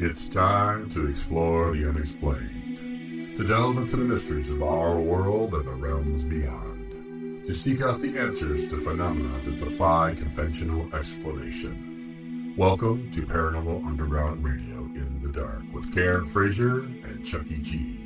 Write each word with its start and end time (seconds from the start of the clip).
It's 0.00 0.28
time 0.28 0.88
to 0.90 1.08
explore 1.08 1.74
the 1.74 1.88
unexplained, 1.88 3.36
to 3.36 3.42
delve 3.42 3.78
into 3.78 3.96
the 3.96 4.04
mysteries 4.04 4.48
of 4.48 4.62
our 4.62 5.00
world 5.00 5.54
and 5.54 5.66
the 5.66 5.74
realms 5.74 6.22
beyond, 6.22 7.44
to 7.44 7.52
seek 7.52 7.82
out 7.82 8.00
the 8.00 8.16
answers 8.16 8.70
to 8.70 8.78
phenomena 8.78 9.40
that 9.44 9.58
defy 9.58 10.14
conventional 10.14 10.94
explanation. 10.94 12.54
Welcome 12.56 13.10
to 13.10 13.22
Paranormal 13.22 13.84
Underground 13.84 14.44
Radio 14.44 14.84
in 14.94 15.20
the 15.20 15.32
Dark 15.32 15.64
with 15.72 15.92
Karen 15.92 16.26
Frazier 16.26 16.82
and 16.82 17.26
Chucky 17.26 17.58
G, 17.58 17.96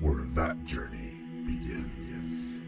where 0.00 0.24
that 0.34 0.64
journey 0.64 1.12
begins. 1.46 2.58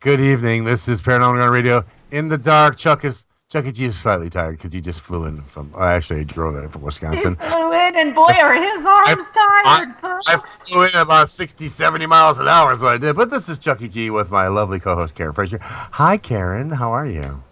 Good 0.00 0.18
evening. 0.18 0.64
This 0.64 0.88
is 0.88 1.00
Paranormal 1.00 1.28
Underground 1.28 1.52
Radio 1.52 1.84
in 2.10 2.28
the 2.28 2.38
dark. 2.38 2.76
Chuck 2.76 3.04
is 3.04 3.24
Chucky 3.52 3.70
G 3.70 3.84
is 3.84 3.98
slightly 4.00 4.30
tired 4.30 4.56
because 4.56 4.72
he 4.72 4.80
just 4.80 5.02
flew 5.02 5.26
in 5.26 5.42
from. 5.42 5.72
Oh, 5.74 5.82
actually, 5.82 6.24
drove 6.24 6.56
in 6.56 6.66
from 6.68 6.80
Wisconsin. 6.80 7.36
He 7.42 7.48
flew 7.50 7.70
in, 7.72 7.96
and 7.96 8.14
boy, 8.14 8.32
are 8.40 8.54
his 8.54 8.86
arms 8.86 9.30
tired. 9.30 9.94
folks. 10.00 10.26
I 10.26 10.38
flew 10.38 10.84
in 10.84 10.94
about 10.94 11.30
60, 11.30 11.68
70 11.68 12.06
miles 12.06 12.38
an 12.38 12.48
hour 12.48 12.72
is 12.72 12.80
what 12.80 12.94
I 12.94 12.96
did. 12.96 13.14
But 13.14 13.28
this 13.28 13.50
is 13.50 13.58
Chucky 13.58 13.90
G 13.90 14.08
with 14.08 14.30
my 14.30 14.48
lovely 14.48 14.80
co-host 14.80 15.14
Karen 15.14 15.34
Frazier. 15.34 15.58
Hi, 15.60 16.16
Karen. 16.16 16.70
How 16.70 16.92
are 16.92 17.06
you? 17.06 17.42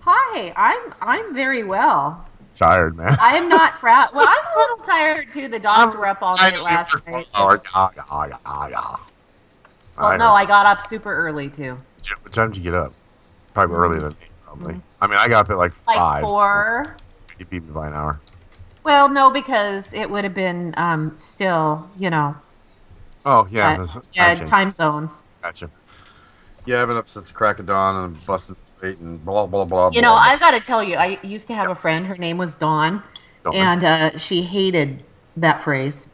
Hi, 0.00 0.54
I'm 0.56 0.94
I'm 1.02 1.34
very 1.34 1.62
well. 1.62 2.26
Tired, 2.54 2.96
man. 2.96 3.14
I 3.20 3.36
am 3.36 3.50
not 3.50 3.74
proud. 3.78 4.14
Well, 4.14 4.26
I'm 4.26 4.56
a 4.56 4.58
little 4.58 4.78
tired 4.78 5.30
too. 5.34 5.48
The 5.48 5.58
dogs 5.58 5.94
were 5.94 6.08
up 6.08 6.22
all 6.22 6.38
night 6.38 6.58
last 6.62 7.06
night. 7.06 7.28
hours. 7.36 7.60
Ah, 7.74 7.90
ah, 7.98 8.28
ah, 8.46 8.70
ah. 8.74 9.06
Well, 9.98 10.06
I 10.06 10.16
no. 10.16 10.32
I 10.32 10.46
got 10.46 10.64
up 10.64 10.80
super 10.80 11.14
early 11.14 11.50
too, 11.50 11.78
What 12.22 12.32
time 12.32 12.50
did 12.50 12.64
you 12.64 12.72
get 12.72 12.80
up? 12.80 12.94
Probably 13.52 13.76
earlier 13.76 14.00
than 14.00 14.12
me. 14.12 14.16
Probably. 14.56 14.80
I 15.00 15.06
mean, 15.06 15.18
I 15.18 15.28
got 15.28 15.46
up 15.46 15.50
at 15.50 15.56
like 15.58 15.72
Mm-hmm. 15.72 15.86
like 15.88 15.96
five. 15.98 16.22
so 16.22 16.28
four. 16.28 16.96
You 17.38 17.44
beat 17.46 17.64
me 17.64 17.70
by 17.72 17.88
an 17.88 17.94
hour. 17.94 18.20
Well, 18.84 19.08
no, 19.08 19.30
because 19.30 19.92
it 19.92 20.08
would 20.10 20.24
have 20.24 20.34
been 20.34 20.74
um, 20.76 21.16
still, 21.16 21.88
you 21.98 22.10
know, 22.10 22.36
Oh 23.26 23.46
yeah, 23.50 23.80
uh, 23.80 24.00
yeah, 24.12 24.34
change. 24.34 24.48
time 24.48 24.70
zones. 24.72 25.22
Gotcha. 25.42 25.70
Yeah, 26.66 26.82
I've 26.82 26.88
been 26.88 26.96
up 26.98 27.08
since 27.08 27.28
the 27.28 27.34
crack 27.34 27.58
of 27.58 27.66
dawn 27.66 28.04
and 28.04 28.26
busting 28.26 28.56
straight 28.76 28.98
and 28.98 29.22
blah 29.24 29.46
blah 29.46 29.64
blah. 29.64 29.90
You 29.92 30.02
know, 30.02 30.12
I've 30.14 30.38
got 30.40 30.50
to 30.52 30.60
tell 30.60 30.82
you, 30.82 30.96
I 30.96 31.18
used 31.22 31.46
to 31.48 31.54
have 31.54 31.70
a 31.70 31.74
friend. 31.74 32.06
Her 32.06 32.16
name 32.18 32.36
was 32.38 32.54
Dawn, 32.54 33.02
Dawn. 33.42 33.54
and 33.56 33.84
uh, 33.84 34.18
she 34.18 34.42
hated 34.42 35.02
that 35.38 35.62
phrase, 35.62 36.08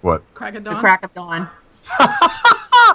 what? 0.00 0.22
Crack 0.34 0.54
of 0.54 0.62
the 0.64 0.70
dawn. 0.70 0.80
crack 0.80 1.02
of 1.02 1.12
dawn. 1.14 1.48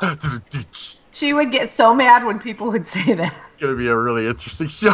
it's 1.13 1.19
She 1.19 1.31
would 1.33 1.51
get 1.51 1.69
so 1.69 1.93
mad 1.93 2.25
when 2.25 2.39
people 2.39 2.71
would 2.71 2.85
say 2.87 3.13
that. 3.13 3.33
It's 3.37 3.51
gonna 3.61 3.75
be 3.75 3.87
a 3.87 3.95
really 3.95 4.27
interesting 4.27 4.67
show. 4.67 4.93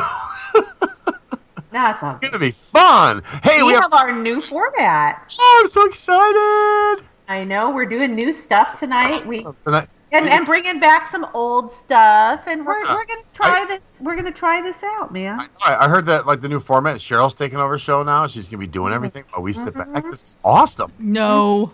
That's 1.72 2.04
all. 2.04 2.18
It's 2.22 2.30
gonna 2.30 2.40
be 2.40 2.52
fun. 2.52 3.24
Hey, 3.44 3.62
we, 3.62 3.70
we, 3.70 3.74
have. 3.74 3.84
have 3.84 3.94
our 3.94 4.12
new 4.12 4.42
format. 4.42 5.34
Oh, 5.40 5.62
I'm 5.64 5.70
so 5.70 5.86
excited. 5.86 7.06
I 7.28 7.44
know 7.46 7.70
we're 7.70 7.86
doing 7.86 8.16
new 8.16 8.34
stuff 8.34 8.78
tonight. 8.78 9.26
We 9.26 9.46
Tonight, 9.64 9.88
and, 10.12 10.28
and 10.28 10.46
bringing 10.46 10.80
back 10.80 11.08
some 11.08 11.28
old 11.36 11.72
stuff, 11.72 12.48
and 12.48 12.66
we're, 12.66 12.84
Yeah. 12.84 12.96
we're 12.96 13.06
gonna 13.06 13.22
try 13.34 13.66
this. 13.66 13.82
We're 14.02 14.16
gonna 14.16 14.32
try 14.32 14.62
this 14.62 14.84
out, 14.84 15.14
man. 15.14 15.40
I, 15.66 15.86
I 15.86 15.88
heard 15.88 16.06
that 16.08 16.26
like 16.26 16.42
the 16.42 16.50
new 16.50 16.60
format. 16.60 16.98
Cheryl's 16.98 17.36
taking 17.36 17.60
over 17.60 17.78
show 17.78 18.02
now. 18.04 18.26
She's 18.28 18.50
gonna 18.50 18.60
be 18.60 18.68
doing 18.68 18.92
everything. 18.92 19.24
while 19.30 19.44
we 19.44 19.54
sit 19.54 19.74
back. 19.76 19.88
Mhm. 19.88 20.10
This 20.12 20.24
is 20.24 20.38
awesome. 20.44 20.92
No. 20.98 21.72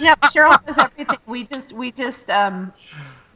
yep, 0.00 0.20
Cheryl 0.22 0.64
does 0.66 0.76
everything. 0.76 1.16
We 1.26 1.44
just 1.44 1.72
we 1.72 1.90
just 1.90 2.28
um 2.28 2.72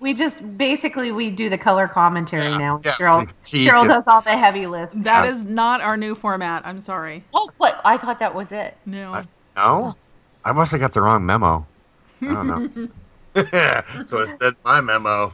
we 0.02 0.12
just 0.12 0.58
basically 0.58 1.12
we 1.12 1.30
do 1.30 1.48
the 1.48 1.56
color 1.56 1.88
commentary 1.88 2.50
now. 2.58 2.80
yeah. 2.84 2.90
Cheryl 2.92 3.28
She- 3.44 3.64
Cheryl 3.66 3.86
does 3.86 4.06
all 4.08 4.20
the 4.20 4.36
heavy 4.36 4.66
list. 4.66 5.02
That 5.04 5.24
Yeah. 5.24 5.30
is 5.30 5.44
not 5.44 5.80
our 5.80 5.96
new 5.96 6.14
format. 6.14 6.66
I'm 6.66 6.80
sorry. 6.80 7.24
Oh, 7.32 7.48
what? 7.56 7.80
I 7.84 7.96
thought 7.96 8.18
that 8.18 8.34
was 8.34 8.52
it. 8.52 8.76
No. 8.84 9.14
I- 9.14 9.26
No, 9.56 9.94
I 10.44 10.52
must 10.52 10.72
have 10.72 10.80
got 10.80 10.92
the 10.92 11.00
wrong 11.02 11.24
memo. 11.24 11.66
I 12.20 12.26
don't 12.26 12.46
know. 12.76 12.88
so 14.06 14.20
it 14.22 14.28
said 14.28 14.54
my 14.64 14.80
memo. 14.80 15.32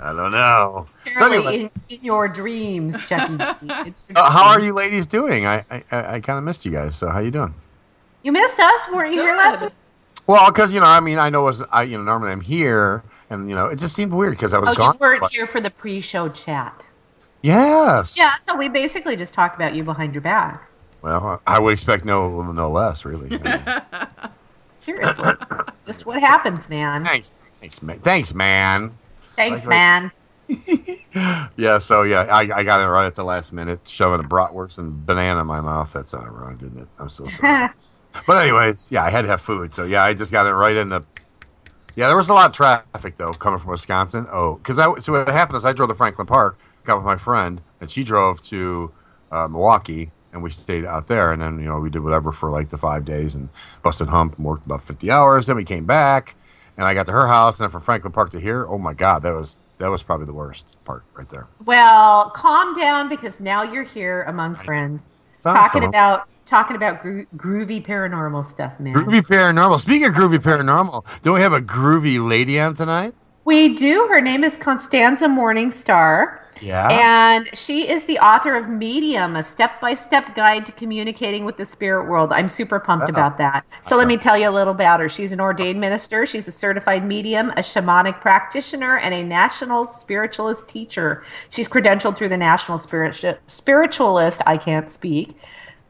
I 0.00 0.12
don't 0.12 0.30
know. 0.32 0.86
So 1.18 1.26
anyway, 1.26 1.62
in, 1.62 1.70
in 1.88 2.04
your 2.04 2.28
dreams, 2.28 2.98
Chucky. 3.06 3.36
G. 3.36 3.94
uh, 4.14 4.30
how 4.30 4.48
are 4.50 4.60
you 4.60 4.72
ladies 4.72 5.06
doing? 5.08 5.44
I 5.46 5.64
I, 5.70 5.82
I 5.90 6.20
kind 6.20 6.38
of 6.38 6.44
missed 6.44 6.64
you 6.64 6.70
guys. 6.72 6.94
So 6.96 7.08
how 7.08 7.18
you 7.18 7.30
doing? 7.32 7.52
You 8.22 8.32
missed 8.32 8.58
us, 8.60 8.88
weren't 8.92 9.12
you 9.14 9.22
here 9.22 9.36
last 9.36 9.62
week? 9.62 9.72
Well, 10.28 10.46
because 10.52 10.72
you 10.72 10.78
know, 10.80 10.86
I 10.86 11.00
mean, 11.00 11.18
I 11.18 11.30
know 11.30 11.40
it 11.42 11.44
was 11.44 11.62
I 11.72 11.82
you 11.82 11.96
know 11.98 12.04
normally 12.04 12.30
I'm 12.32 12.40
here, 12.42 13.02
and 13.30 13.48
you 13.48 13.54
know, 13.54 13.66
it 13.66 13.78
just 13.78 13.94
seemed 13.94 14.12
weird 14.12 14.32
because 14.32 14.52
I 14.54 14.58
was 14.58 14.70
Oh, 14.70 14.74
gone. 14.74 14.94
you 14.94 14.98
weren't 15.00 15.30
here 15.32 15.46
for 15.46 15.60
the 15.60 15.70
pre-show 15.70 16.28
chat. 16.30 16.86
Yes. 17.42 18.16
Yeah, 18.16 18.32
so 18.40 18.56
we 18.56 18.68
basically 18.68 19.14
just 19.16 19.32
talked 19.34 19.54
about 19.56 19.74
you 19.74 19.84
behind 19.84 20.12
your 20.14 20.22
back. 20.22 20.68
Well, 21.02 21.40
I 21.46 21.58
would 21.60 21.72
expect 21.72 22.04
no 22.04 22.42
no 22.52 22.70
less, 22.70 23.04
really. 23.04 23.28
Seriously, 24.66 25.32
it's 25.66 25.84
just 25.84 26.06
what 26.06 26.20
happens, 26.20 26.68
man. 26.68 27.04
Thanks, 27.04 27.48
thanks, 27.60 27.82
man. 27.82 27.98
Thanks, 28.00 28.34
man. 28.34 28.92
Thanks, 29.36 29.66
Like- 29.66 29.70
man. 29.70 30.12
yeah, 31.56 31.76
so 31.78 32.04
yeah, 32.04 32.20
I, 32.22 32.40
I 32.60 32.62
got 32.64 32.80
it 32.80 32.86
right 32.86 33.04
at 33.06 33.14
the 33.14 33.22
last 33.24 33.52
minute, 33.52 33.80
shoving 33.86 34.24
a 34.24 34.28
bratwurst 34.28 34.78
and 34.78 35.04
banana 35.04 35.40
in 35.42 35.46
my 35.46 35.60
mouth. 35.60 35.92
That 35.92 36.08
sounded 36.08 36.30
wrong, 36.32 36.56
didn't 36.56 36.80
it? 36.80 36.88
I'm 36.98 37.10
so 37.10 37.28
sorry. 37.28 37.68
but 38.26 38.36
anyways, 38.38 38.90
yeah, 38.90 39.04
I 39.04 39.10
had 39.10 39.22
to 39.22 39.28
have 39.28 39.42
food, 39.42 39.74
so 39.74 39.84
yeah, 39.84 40.02
I 40.02 40.14
just 40.14 40.32
got 40.32 40.46
it 40.46 40.52
right 40.52 40.74
in 40.76 40.88
the. 40.88 41.02
Yeah, 41.98 42.06
there 42.06 42.16
was 42.16 42.28
a 42.28 42.32
lot 42.32 42.48
of 42.48 42.54
traffic 42.54 43.16
though 43.16 43.32
coming 43.32 43.58
from 43.58 43.72
Wisconsin. 43.72 44.28
Oh, 44.30 44.54
because 44.54 44.78
I 44.78 44.96
so 45.00 45.14
what 45.14 45.26
happened 45.26 45.56
is 45.56 45.64
I 45.64 45.72
drove 45.72 45.88
to 45.88 45.96
Franklin 45.96 46.28
Park, 46.28 46.56
got 46.84 46.98
with 46.98 47.04
my 47.04 47.16
friend, 47.16 47.60
and 47.80 47.90
she 47.90 48.04
drove 48.04 48.40
to 48.42 48.92
uh, 49.32 49.48
Milwaukee, 49.48 50.12
and 50.32 50.40
we 50.40 50.50
stayed 50.50 50.84
out 50.84 51.08
there, 51.08 51.32
and 51.32 51.42
then 51.42 51.58
you 51.58 51.64
know 51.64 51.80
we 51.80 51.90
did 51.90 52.04
whatever 52.04 52.30
for 52.30 52.52
like 52.52 52.68
the 52.68 52.76
five 52.76 53.04
days 53.04 53.34
and 53.34 53.48
busted 53.82 54.10
hump 54.10 54.36
and 54.36 54.46
worked 54.46 54.64
about 54.64 54.84
fifty 54.84 55.10
hours. 55.10 55.46
Then 55.46 55.56
we 55.56 55.64
came 55.64 55.86
back, 55.86 56.36
and 56.76 56.86
I 56.86 56.94
got 56.94 57.06
to 57.06 57.12
her 57.12 57.26
house, 57.26 57.58
and 57.58 57.64
then 57.64 57.70
from 57.72 57.80
Franklin 57.80 58.12
Park 58.12 58.30
to 58.30 58.38
here, 58.38 58.64
oh 58.68 58.78
my 58.78 58.94
god, 58.94 59.24
that 59.24 59.34
was 59.34 59.58
that 59.78 59.90
was 59.90 60.04
probably 60.04 60.26
the 60.26 60.32
worst 60.32 60.76
part 60.84 61.02
right 61.14 61.28
there. 61.28 61.48
well, 61.64 62.30
calm 62.30 62.78
down 62.78 63.08
because 63.08 63.40
now 63.40 63.64
you're 63.64 63.82
here 63.82 64.22
among 64.28 64.54
friends, 64.54 65.08
talking 65.42 65.82
about 65.82 66.28
talking 66.48 66.76
about 66.76 67.02
gro- 67.02 67.24
groovy 67.36 67.84
paranormal 67.84 68.44
stuff, 68.46 68.78
man. 68.80 68.94
Groovy 68.94 69.20
paranormal. 69.22 69.78
Speaking 69.80 70.08
of 70.08 70.14
groovy 70.14 70.38
paranormal, 70.38 71.04
don't 71.22 71.34
we 71.34 71.40
have 71.42 71.52
a 71.52 71.60
groovy 71.60 72.26
lady 72.26 72.58
on 72.58 72.74
tonight? 72.74 73.14
We 73.44 73.74
do. 73.74 74.06
Her 74.08 74.20
name 74.20 74.44
is 74.44 74.56
Konstanza 74.56 75.28
Morning 75.28 75.70
Star. 75.70 76.44
Yeah. 76.60 76.88
And 76.90 77.48
she 77.56 77.88
is 77.88 78.04
the 78.06 78.18
author 78.18 78.56
of 78.56 78.68
Medium, 78.68 79.36
a 79.36 79.44
step 79.44 79.80
by 79.80 79.94
step 79.94 80.34
guide 80.34 80.66
to 80.66 80.72
communicating 80.72 81.44
with 81.44 81.56
the 81.56 81.64
spirit 81.64 82.08
world. 82.08 82.32
I'm 82.32 82.48
super 82.48 82.80
pumped 82.80 83.08
Oh. 83.08 83.12
about 83.12 83.38
that. 83.38 83.64
So, 83.82 83.96
let 83.96 84.08
me 84.08 84.16
tell 84.16 84.36
you 84.36 84.48
a 84.48 84.50
little 84.50 84.72
about 84.74 84.98
her. 84.98 85.08
She's 85.08 85.30
an 85.30 85.40
ordained 85.40 85.80
minister, 85.80 86.26
she's 86.26 86.48
a 86.48 86.52
certified 86.52 87.06
medium, 87.06 87.50
a 87.50 87.60
shamanic 87.60 88.20
practitioner, 88.20 88.98
and 88.98 89.14
a 89.14 89.22
national 89.22 89.86
spiritualist 89.86 90.68
teacher. 90.68 91.22
She's 91.50 91.68
credentialed 91.68 92.16
through 92.16 92.30
the 92.30 92.36
National 92.36 92.80
Spirit- 92.80 93.38
Spiritualist, 93.46 94.42
I 94.44 94.56
can't 94.56 94.90
speak. 94.90 95.36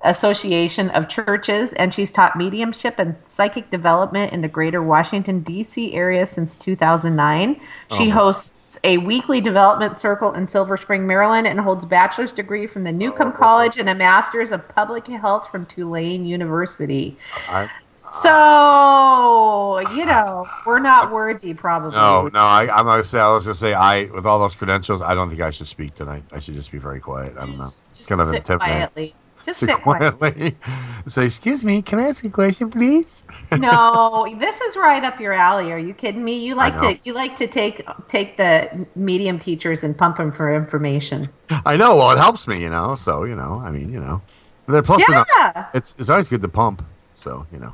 Association 0.03 0.91
of 0.91 1.09
Churches, 1.09 1.73
and 1.73 1.93
she's 1.93 2.11
taught 2.11 2.37
mediumship 2.37 2.99
and 2.99 3.17
psychic 3.25 3.69
development 3.71 4.33
in 4.33 4.43
the 4.43 4.49
greater 4.49 4.81
Washington, 4.83 5.41
D.C. 5.41 5.93
area 5.93 6.27
since 6.27 6.57
2009. 6.57 7.61
She 7.97 8.09
Oh. 8.11 8.15
hosts 8.15 8.79
a 8.85 8.99
weekly 8.99 9.41
development 9.41 9.99
circle 9.99 10.33
in 10.35 10.47
Silver 10.47 10.77
Spring, 10.77 11.07
Maryland, 11.07 11.47
and 11.49 11.59
holds 11.59 11.85
bachelor's 11.85 12.33
degree 12.33 12.67
from 12.67 12.85
the 12.85 12.93
Newcomb 12.93 13.33
Oh. 13.35 13.39
College 13.39 13.77
and 13.77 13.89
a 13.89 13.95
master's 13.95 14.53
of 14.53 14.69
public 14.69 15.07
health 15.09 15.51
from 15.51 15.67
Tulane 15.67 16.25
University. 16.27 17.17
I, 17.49 17.69
So, 18.11 18.31
uh, 19.85 19.91
you 19.95 20.07
know, 20.07 20.47
we're 20.65 20.79
not 20.79 21.11
worthy, 21.13 21.53
probably. 21.55 21.91
no, 21.97 22.29
no. 22.29 22.41
I, 22.41 22.69
I'm 22.73 22.87
gonna 22.87 23.05
say. 23.05 23.19
I 23.21 23.31
was 23.33 23.45
gonna 23.45 23.55
say. 23.55 23.75
I, 23.75 24.05
with 24.05 24.25
all 24.25 24.39
those 24.39 24.55
credentials, 24.55 25.03
I 25.03 25.15
don't 25.15 25.29
think 25.29 25.41
I 25.43 25.51
should 25.51 25.67
speak 25.67 25.95
tonight. 25.95 26.23
I 26.33 26.39
should 26.39 26.55
just 26.55 26.71
be 26.73 26.79
very 26.79 27.01
quiet. 27.01 27.35
I 27.37 27.41
don't 27.41 27.59
know. 27.59 27.65
Just, 27.65 27.93
just 27.95 28.09
kind 28.09 28.21
of 28.21 28.29
sit 28.29 28.37
intimidate. 28.37 28.67
quietly. 28.69 29.15
Just 29.49 29.61
Sit 29.61 29.81
quietly. 29.81 30.59
say, 31.07 31.25
excuse 31.25 31.65
me. 31.65 31.81
Can 31.81 31.99
I 31.99 32.09
ask 32.09 32.23
a 32.23 32.29
question, 32.29 32.71
please? 32.71 33.25
no, 33.59 34.27
this 34.39 34.61
is 34.61 34.77
right 34.77 35.03
up 35.03 35.19
your 35.19 35.33
alley. 35.33 35.73
Are 35.73 35.79
you 35.79 35.95
kidding 35.95 36.23
me? 36.23 36.37
You 36.45 36.55
like 36.55 36.77
to 36.81 36.99
you 37.03 37.15
like 37.15 37.35
to 37.37 37.47
take 37.47 37.81
take 38.09 38.37
the 38.37 38.87
medium 38.95 39.39
teachers 39.39 39.85
and 39.85 39.97
pump 39.97 40.19
them 40.19 40.31
for 40.33 40.55
information. 40.55 41.31
I 41.65 41.79
know. 41.79 41.97
Well, 41.97 42.11
it 42.11 42.19
helps 42.19 42.47
me, 42.47 42.61
you 42.61 42.69
know. 42.69 42.95
So 42.95 43.25
you 43.25 43.35
know. 43.35 43.63
I 43.65 43.71
mean, 43.71 43.91
you 43.91 44.01
know. 44.01 44.21
Plus, 44.83 45.03
Yeah. 45.09 45.69
it's 45.73 45.95
it's 45.99 46.11
always 46.11 46.29
good 46.29 46.43
to 46.43 46.49
pump. 46.49 46.85
So 47.15 47.47
you 47.51 47.59
know. 47.59 47.73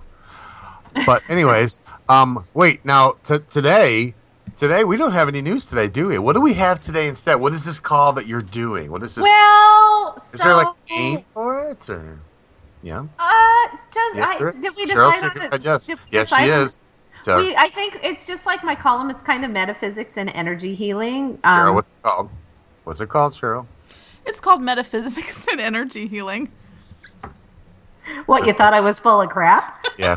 But 1.05 1.25
anyways, 1.29 1.81
um, 2.09 2.45
wait. 2.55 2.85
Now 2.85 3.17
t- 3.25 3.41
today, 3.51 4.15
today 4.57 4.85
we 4.85 4.97
don't 4.97 5.13
have 5.13 5.29
any 5.29 5.41
news 5.43 5.67
today, 5.67 5.89
do 5.89 6.09
we? 6.09 6.19
What 6.19 6.35
do 6.35 6.41
we 6.41 6.55
have 6.55 6.81
today 6.81 7.09
instead? 7.09 7.37
What 7.37 7.53
is 7.53 7.65
this 7.65 7.79
call 7.79 8.13
that 8.15 8.27
you're 8.27 8.43
doing? 8.43 8.91
What 8.91 9.03
is 9.03 9.15
this? 9.15 9.23
Well, 9.23 10.15
is 10.17 10.41
there 10.41 10.55
like 10.55 10.67
so, 10.67 10.95
a 10.95 10.99
name 10.99 11.25
for 11.29 11.71
it, 11.71 11.89
or 11.89 12.19
yeah? 12.83 13.05
Uh, 13.19 13.77
does 13.91 14.17
Yes, 14.17 14.41
I, 14.43 14.51
did 14.61 14.77
we 14.77 14.87
Cheryl's 14.87 15.15
decide 15.15 15.37
on 15.37 15.53
it? 15.55 15.63
Yes, 15.65 15.89
yes, 16.11 16.29
she 16.29 16.45
is. 16.45 16.85
So, 17.23 17.39
We, 17.39 17.57
I 17.57 17.69
think 17.69 17.99
it's 18.03 18.27
just 18.27 18.45
like 18.45 18.63
my 18.63 18.75
column. 18.75 19.09
It's 19.09 19.23
kind 19.23 19.47
of 19.47 19.51
metaphysics 19.51 20.19
and 20.19 20.29
energy 20.35 20.75
healing. 20.75 21.39
Cheryl, 21.39 21.69
Um, 21.69 21.75
what's 21.75 21.91
it 21.91 22.03
called? 22.03 22.31
What's 22.85 23.01
it 23.01 23.09
called, 23.09 23.33
Cheryl? 23.33 23.67
It's 24.27 24.41
called 24.41 24.61
metaphysics 24.61 25.47
and 25.51 25.59
energy 25.61 26.07
healing. 26.07 26.51
What 28.27 28.47
you 28.47 28.53
thought 28.53 28.75
I 28.75 28.81
was 28.81 28.99
full 28.99 29.23
of 29.23 29.31
crap? 29.31 29.87
Yeah, 29.97 30.17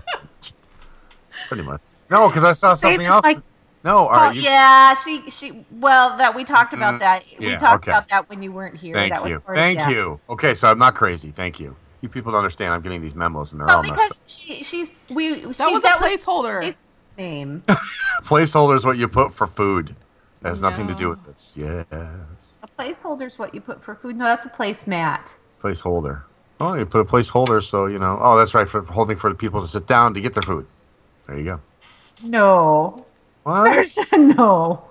pretty 1.48 1.63
much. 1.63 1.80
No, 2.10 2.28
because 2.28 2.44
I 2.44 2.51
saw 2.51 2.74
Same 2.74 2.95
something 2.95 3.07
else. 3.07 3.24
like- 3.24 3.42
no, 3.83 3.97
all 3.97 4.06
Oh 4.09 4.12
right. 4.12 4.35
You, 4.35 4.41
yeah, 4.41 4.95
she 4.95 5.29
she. 5.29 5.65
Well, 5.71 6.18
that 6.18 6.35
we 6.35 6.44
talked 6.44 6.74
about 6.74 7.00
that. 7.00 7.25
we 7.39 7.56
talked 7.56 7.83
okay. 7.88 7.91
about 7.91 8.09
that 8.09 8.29
when 8.29 8.41
you 8.41 8.51
weren't 8.51 8.75
here. 8.75 8.95
Thank 8.95 9.13
that 9.13 9.24
was 9.24 9.31
you. 9.31 9.39
part 9.39 9.57
of- 9.57 9.62
Thank 9.63 9.77
yeah. 9.79 9.89
you. 9.89 10.19
Okay, 10.29 10.53
so 10.53 10.68
I'm 10.69 10.79
not 10.79 10.95
crazy. 10.95 11.31
Thank 11.31 11.59
you. 11.59 11.75
You 12.01 12.09
people 12.09 12.31
don't 12.31 12.39
understand. 12.39 12.74
I'm 12.74 12.81
getting 12.81 13.01
these 13.01 13.15
memos 13.15 13.51
and 13.51 13.59
they're 13.59 13.68
Well, 13.68 13.77
all 13.77 13.83
messed 13.83 13.97
because 13.97 14.24
she 14.31 14.63
she's 14.63 14.91
we 15.09 15.41
That 15.45 15.68
she, 15.68 15.74
was 15.74 15.83
a 15.83 15.88
placeholder. 15.89 16.63
his 16.63 16.77
name. 17.18 17.63
Placeholder 18.24 18.75
is 18.75 18.85
what 18.85 18.97
you 18.97 19.07
put 19.07 19.33
for 19.33 19.47
food. 19.47 19.95
It 20.44 20.47
has 20.47 20.62
nothing 20.62 20.88
to 20.88 20.94
do 20.94 21.09
with 21.09 21.25
this. 21.25 21.56
Yes. 21.57 22.57
a 22.62 22.68
placeholder 22.80 23.25
is 23.25 23.39
what 23.39 23.53
you 23.56 23.62
put 23.62 23.83
for 23.83 23.95
food. 23.95 24.15
No, 24.15 24.25
that's 24.25 24.45
a 24.45 24.50
placemat. 24.50 25.33
Placeholder. 25.63 26.23
Oh, 26.59 26.73
you 26.75 26.85
put 26.85 27.01
a 27.01 27.06
placeholder 27.06 27.63
so 27.63 27.85
you 27.88 27.97
know. 28.00 28.18
Oh, 28.21 28.38
that's 28.38 28.53
right 28.53 28.68
for 28.69 28.81
holding 28.83 29.18
for 29.18 29.30
the 29.30 29.35
people 29.35 29.62
to 29.62 29.68
sit 29.68 29.88
down 29.88 30.13
to 30.13 30.21
get 30.21 30.33
their 30.33 30.44
food. 30.44 30.68
There 31.25 31.38
you 31.38 31.44
go. 31.45 31.59
No, 32.23 32.97
What? 33.47 33.63
there's 33.63 33.97
no, 34.17 34.83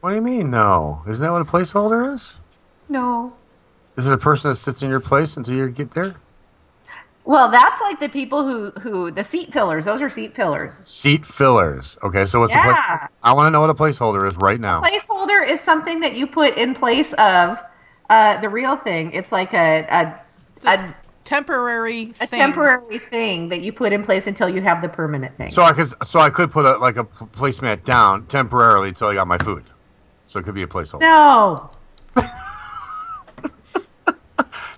What 0.00 0.10
do 0.10 0.16
you 0.16 0.20
mean? 0.20 0.50
No, 0.50 1.02
isn't 1.08 1.22
that 1.24 1.32
what 1.32 1.40
a 1.40 1.46
placeholder 1.46 2.12
is? 2.12 2.40
no. 2.88 3.32
Is 3.96 4.06
it 4.06 4.12
a 4.12 4.18
person 4.18 4.50
that 4.50 4.56
sits 4.56 4.82
in 4.82 4.88
your 4.90 5.00
place 5.00 5.36
until 5.36 5.54
you 5.54 5.68
get 5.70 5.90
there? 5.92 6.16
Well, 7.24 7.50
that's 7.50 7.80
like 7.80 8.00
the 8.00 8.08
people 8.08 8.42
who 8.42 8.70
who 8.80 9.10
the 9.10 9.22
seat 9.22 9.52
fillers. 9.52 9.84
Those 9.84 10.02
are 10.02 10.10
seat 10.10 10.34
fillers. 10.34 10.80
Seat 10.84 11.24
fillers. 11.24 11.96
Okay, 12.02 12.24
so 12.26 12.40
what's 12.40 12.54
a 12.54 12.56
Yeah. 12.58 12.64
place? 12.64 13.10
I 13.22 13.32
want 13.32 13.46
to 13.46 13.50
know 13.50 13.60
what 13.60 13.70
a 13.70 13.74
placeholder 13.74 14.26
is 14.26 14.36
right 14.38 14.58
now. 14.60 14.82
Placeholder 14.82 15.46
is 15.48 15.60
something 15.60 16.00
that 16.00 16.14
you 16.16 16.26
put 16.26 16.56
in 16.56 16.74
place 16.74 17.12
of 17.14 17.62
uh, 18.10 18.40
the 18.40 18.48
real 18.48 18.76
thing. 18.76 19.12
It's 19.12 19.30
like 19.30 19.54
a 19.54 19.86
a, 19.90 20.68
a, 20.68 20.94
Temporary 21.24 22.12
a 22.20 22.26
thing. 22.26 22.40
temporary 22.40 22.98
thing 22.98 23.48
that 23.50 23.60
you 23.62 23.72
put 23.72 23.92
in 23.92 24.04
place 24.04 24.26
until 24.26 24.48
you 24.48 24.60
have 24.62 24.82
the 24.82 24.88
permanent 24.88 25.36
thing. 25.36 25.50
So 25.50 25.62
I 25.62 25.72
could, 25.72 25.88
so 26.06 26.18
I 26.20 26.30
could 26.30 26.50
put 26.50 26.64
a 26.66 26.76
like 26.78 26.96
a 26.96 27.04
placemat 27.04 27.84
down 27.84 28.26
temporarily 28.26 28.88
until 28.88 29.08
I 29.08 29.14
got 29.14 29.26
my 29.28 29.38
food. 29.38 29.64
So 30.24 30.38
it 30.38 30.44
could 30.44 30.54
be 30.54 30.62
a 30.62 30.66
placeholder. 30.66 31.00
no. 31.00 31.70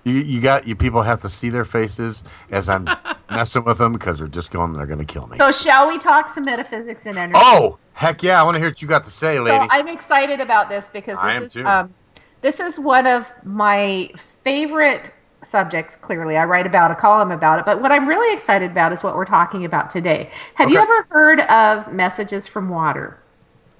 You, 0.03 0.13
you 0.13 0.39
got 0.39 0.67
you 0.67 0.75
people 0.75 1.01
have 1.01 1.19
to 1.21 1.29
see 1.29 1.49
their 1.49 1.65
faces 1.65 2.23
as 2.51 2.69
I'm 2.69 2.87
messing 3.31 3.63
with 3.65 3.79
them 3.79 3.91
because 3.91 4.19
they're 4.19 4.27
just 4.27 4.51
going. 4.51 4.71
They're 4.73 4.85
going 4.85 4.99
to 4.99 5.05
kill 5.05 5.25
me. 5.25 5.35
So 5.35 5.51
shall 5.51 5.87
we 5.87 5.97
talk 5.97 6.29
some 6.29 6.45
metaphysics 6.45 7.07
and 7.07 7.17
energy? 7.17 7.39
oh 7.41 7.79
heck 7.93 8.21
yeah! 8.21 8.39
I 8.39 8.43
want 8.43 8.53
to 8.53 8.59
hear 8.59 8.69
what 8.69 8.83
you 8.83 8.87
got 8.87 9.03
to 9.05 9.09
say, 9.09 9.39
lady. 9.39 9.57
So 9.57 9.67
I'm 9.71 9.87
excited 9.87 10.39
about 10.39 10.69
this 10.69 10.91
because 10.93 11.17
I 11.19 11.29
this 11.29 11.37
am 11.37 11.43
is 11.45 11.53
too. 11.53 11.65
um, 11.65 11.93
this 12.41 12.59
is 12.59 12.77
one 12.77 13.07
of 13.07 13.33
my 13.43 14.11
favorite 14.43 15.11
subjects. 15.45 15.95
Clearly, 15.95 16.37
I 16.37 16.45
write 16.45 16.65
about 16.67 16.91
a 16.91 16.95
column 16.95 17.31
about 17.31 17.59
it. 17.59 17.65
But 17.65 17.81
what 17.81 17.91
I'm 17.91 18.07
really 18.07 18.33
excited 18.33 18.71
about 18.71 18.91
is 18.93 19.03
what 19.03 19.15
we're 19.15 19.25
talking 19.25 19.65
about 19.65 19.89
today. 19.89 20.29
Have 20.55 20.69
you 20.69 20.79
ever 20.79 21.03
heard 21.09 21.41
of 21.41 21.91
messages 21.93 22.47
from 22.47 22.69
water? 22.69 23.19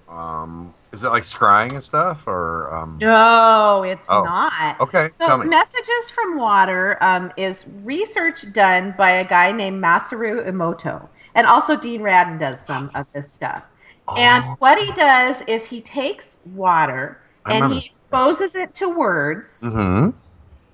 um, 0.10 0.74
is 0.94 1.04
it 1.04 1.10
like 1.10 1.24
scrying 1.24 1.72
and 1.72 1.84
stuff, 1.84 2.26
or 2.26 2.74
um? 2.74 2.98
No, 3.02 3.84
it's 3.84 4.08
Oh. 4.10 4.24
not. 4.24 4.80
Okay, 4.80 5.10
So, 5.12 5.26
tell 5.26 5.38
me. 5.40 5.48
Messages 5.48 6.10
from 6.14 6.38
Water 6.38 6.98
um, 7.02 7.34
is 7.36 7.66
research 7.84 8.54
done 8.54 8.94
by 8.98 9.12
a 9.12 9.26
guy 9.26 9.52
named 9.52 9.84
Masaru 9.84 10.48
Emoto. 10.48 11.10
And 11.34 11.46
also, 11.48 11.76
Dean 11.76 12.00
Radin 12.02 12.40
does 12.40 12.62
some 12.66 12.92
of 12.96 13.08
this 13.14 13.30
stuff. 13.34 13.64
And 14.16 14.46
Oh. 14.48 14.56
what 14.60 14.80
he 14.80 14.90
does 14.94 15.42
is 15.48 15.66
he 15.66 15.82
takes 15.82 16.38
water 16.46 17.18
and 17.46 17.74
he 17.74 17.88
exposes 17.88 18.56
it 18.56 18.74
to 18.76 18.88
words 18.88 19.62
Mm-hmm. 19.66 20.12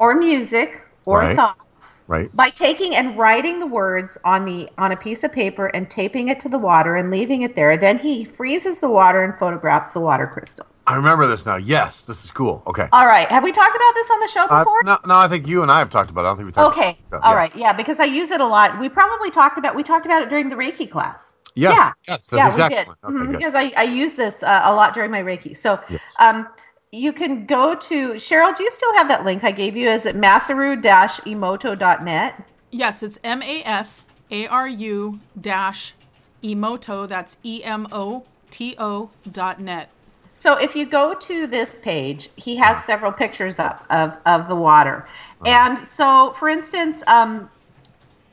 Or 0.02 0.16
music 0.16 0.82
or 1.06 1.20
Right. 1.20 1.36
thoughts 1.36 1.60
Right. 2.08 2.36
by 2.36 2.50
taking 2.50 2.96
and 2.96 3.16
writing 3.18 3.60
the 3.60 3.68
words 3.68 4.18
on 4.26 4.44
the 4.46 4.68
on 4.78 4.92
a 4.92 4.98
piece 4.98 5.24
of 5.24 5.32
paper 5.32 5.68
and 5.68 5.90
taping 5.90 6.28
it 6.28 6.40
to 6.42 6.50
the 6.50 6.58
water 6.58 6.96
and 6.96 7.10
leaving 7.12 7.44
it 7.44 7.56
there. 7.56 7.78
Then 7.78 8.00
he 8.00 8.26
freezes 8.26 8.82
the 8.82 8.90
water 8.90 9.24
and 9.24 9.38
photographs 9.38 9.94
the 9.94 10.00
water 10.02 10.28
crystals. 10.28 10.82
I 10.88 10.96
remember 10.96 11.28
this 11.28 11.46
now. 11.46 11.56
Yes, 11.58 12.04
this 12.06 12.26
is 12.26 12.32
cool. 12.32 12.64
Okay. 12.68 12.88
All 12.92 13.06
right. 13.06 13.28
Have 13.30 13.44
we 13.44 13.52
talked 13.52 13.76
about 13.76 13.94
this 13.94 14.10
on 14.12 14.20
the 14.20 14.28
show 14.28 14.46
Uh, 14.50 14.60
before? 14.60 14.82
no, 14.84 14.98
no, 15.06 15.16
I 15.18 15.28
think 15.28 15.48
you 15.48 15.62
and 15.62 15.72
I 15.72 15.78
have 15.80 15.92
talked 15.92 16.10
about 16.10 16.22
it. 16.22 16.26
I 16.26 16.30
don't 16.32 16.38
think 16.38 16.48
we 16.48 16.52
talked. 16.54 16.76
Okay. 16.78 16.98
About 17.10 17.24
All 17.24 17.34
it. 17.34 17.36
right. 17.36 17.56
Yeah, 17.56 17.72
because 17.72 18.00
I 18.00 18.06
use 18.06 18.32
it 18.32 18.42
a 18.42 18.46
lot. 18.46 18.80
We 18.80 18.90
probably 18.90 19.30
talked 19.30 19.58
about 19.60 19.76
we 19.76 19.84
talked 19.84 20.06
about 20.08 20.24
it 20.24 20.30
during 20.30 20.50
the 20.50 20.56
Reiki 20.56 20.90
class. 20.90 21.36
Yes. 21.54 21.74
Yeah. 21.78 21.92
Yes. 22.10 22.28
That's 22.28 22.32
yeah, 22.34 22.48
exactly. 22.48 22.78
we 22.80 22.84
did. 22.84 23.22
Okay, 23.22 23.26
Mhm. 23.28 23.38
Because 23.38 23.56
I, 23.56 23.72
I 23.78 23.84
use 23.84 24.16
this 24.16 24.42
uh, 24.42 24.62
a 24.64 24.74
lot 24.74 24.94
during 24.94 25.12
my 25.12 25.22
Reiki. 25.22 25.56
So 25.56 25.80
Yes. 25.90 26.02
um, 26.20 26.48
you 26.92 27.14
can 27.14 27.46
go 27.46 27.74
to 27.74 28.10
Cheryl. 28.14 28.56
Do 28.56 28.64
you 28.64 28.72
still 28.72 28.94
have 28.96 29.08
that 29.08 29.24
link 29.24 29.46
I 29.46 29.52
gave 29.52 29.78
you? 29.78 29.90
Is 29.90 30.06
it 30.06 30.16
masaru-emoto.net? 30.16 32.44
Yes, 32.70 33.04
it's 33.04 33.18
M 33.24 33.42
A 33.42 33.64
S 33.64 34.06
A 34.30 34.46
R 34.48 34.68
U 34.68 35.22
dash 35.40 35.94
emoto. 36.44 37.08
That's 37.08 37.38
E 37.44 37.64
M 37.64 37.88
O 37.92 38.26
T 38.50 38.76
O 38.78 39.12
dot 39.30 39.62
net. 39.62 39.90
So 40.34 40.58
if 40.58 40.76
you 40.76 40.86
go 40.86 41.14
to 41.14 41.48
this 41.48 41.76
page, 41.76 42.30
he 42.36 42.56
has 42.58 42.84
several 42.84 43.12
pictures 43.12 43.60
up 43.60 43.86
of, 43.90 44.18
of 44.26 44.48
the 44.48 44.56
water. 44.56 45.08
And 45.46 45.78
so, 45.78 46.34
for 46.34 46.50
instance, 46.50 47.04
um, 47.06 47.48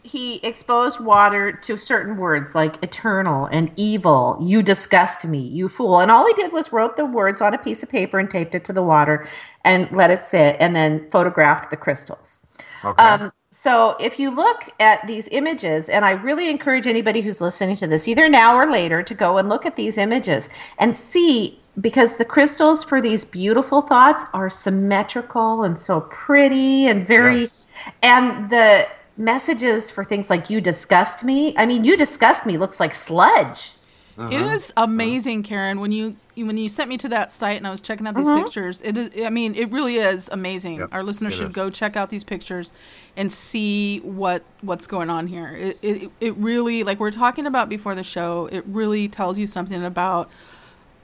he 0.09 0.37
exposed 0.45 1.01
water 1.01 1.53
to 1.53 1.77
certain 1.77 2.17
words 2.17 2.55
like 2.55 2.83
eternal 2.83 3.47
and 3.47 3.71
evil. 3.77 4.39
You 4.43 4.63
disgust 4.63 5.25
me, 5.25 5.39
you 5.39 5.69
fool. 5.69 6.01
And 6.01 6.11
all 6.11 6.27
he 6.27 6.33
did 6.35 6.53
was 6.53 6.73
wrote 6.73 6.97
the 6.97 7.05
words 7.05 7.41
on 7.43 7.55
a 7.55 7.59
piece 7.59 7.83
of 7.83 7.89
paper 7.89 8.19
and 8.19 8.31
taped 8.31 8.55
it 8.55 8.65
to 8.65 8.73
the 8.73 8.83
water 8.83 9.29
and 9.65 9.91
let 9.93 10.11
it 10.11 10.23
sit 10.23 10.57
and 10.61 10.75
then 10.75 11.09
photographed 11.11 11.71
the 11.71 11.77
crystals. 11.77 12.39
Okay. 12.85 13.03
Um, 13.03 13.33
so 13.51 13.97
if 13.99 14.19
you 14.19 14.31
look 14.31 14.71
at 14.79 15.07
these 15.07 15.29
images, 15.33 15.89
and 15.89 16.05
I 16.05 16.13
really 16.13 16.49
encourage 16.51 16.87
anybody 16.87 17.21
who's 17.21 17.41
listening 17.41 17.77
to 17.77 17.87
this, 17.87 18.07
either 18.07 18.29
now 18.29 18.57
or 18.57 18.71
later, 18.71 19.03
to 19.03 19.15
go 19.15 19.39
and 19.39 19.49
look 19.49 19.67
at 19.67 19.77
these 19.77 19.97
images 19.99 20.49
and 20.79 20.97
see 20.97 21.59
because 21.81 22.17
the 22.17 22.25
crystals 22.25 22.85
for 22.85 23.01
these 23.01 23.25
beautiful 23.25 23.83
thoughts 23.83 24.25
are 24.35 24.51
symmetrical 24.51 25.63
and 25.63 25.81
so 25.81 26.01
pretty 26.03 26.89
and 26.89 27.07
very 27.07 27.43
Yes. 27.43 27.67
and 28.03 28.51
the 28.51 28.87
messages 29.19 29.91
for 29.91 30.05
things 30.05 30.31
like 30.31 30.49
you 30.49 30.61
disgust 30.61 31.25
me 31.25 31.53
i 31.59 31.67
mean 31.67 31.85
you 31.85 31.97
disgust 31.97 32.47
me 32.47 32.57
looks 32.57 32.81
like 32.81 32.95
sludge 32.95 33.73
It 34.19 34.35
uh-huh. 34.43 34.55
is 34.55 34.73
uh-huh. 34.77 34.85
amazing, 34.85 35.45
Karen. 35.45 35.79
When 35.79 35.93
you 35.93 36.17
when 36.35 36.57
you 36.57 36.69
sent 36.69 36.89
me 36.89 36.97
to 36.99 37.09
that 37.11 37.31
site 37.31 37.57
and 37.57 37.65
I 37.65 37.71
was 37.71 37.81
checking 37.81 38.05
out 38.05 38.17
these 38.17 38.27
mm-hmm. 38.27 38.43
pictures, 38.43 38.83
it 38.83 38.97
is. 38.97 39.25
I 39.25 39.31
mean, 39.31 39.55
it 39.55 39.71
really 39.71 39.95
is 39.95 40.29
amazing. 40.33 40.79
Yep, 40.79 40.89
Our 40.91 41.05
listeners 41.05 41.35
it 41.35 41.37
should 41.37 41.51
is. 41.51 41.55
go 41.55 41.71
check 41.71 41.97
out 41.97 42.11
these 42.11 42.25
pictures 42.25 42.73
and 43.17 43.31
see 43.31 44.01
what 44.01 44.43
what's 44.61 44.89
going 44.89 45.09
on 45.09 45.29
here. 45.29 45.55
It, 45.55 45.79
it 45.83 46.11
it 46.19 46.37
really 46.37 46.83
like 46.83 46.99
we 46.99 47.05
we're 47.05 47.13
talking 47.13 47.47
about 47.47 47.69
before 47.69 47.95
the 47.95 48.03
show. 48.03 48.49
It 48.51 48.65
really 48.67 49.07
tells 49.07 49.39
you 49.39 49.47
something 49.47 49.85
about 49.85 50.29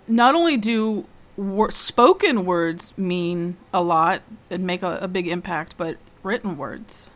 not 0.09 0.35
only 0.35 0.57
do 0.57 1.07
wor- 1.37 1.71
spoken 1.71 2.45
words 2.45 2.93
mean 2.97 3.57
a 3.73 3.81
lot 3.81 4.23
and 4.51 4.67
make 4.67 4.83
a, 4.83 4.99
a 5.01 5.07
big 5.07 5.29
impact, 5.29 5.77
but 5.79 5.99
written 6.25 6.59
words. 6.59 7.11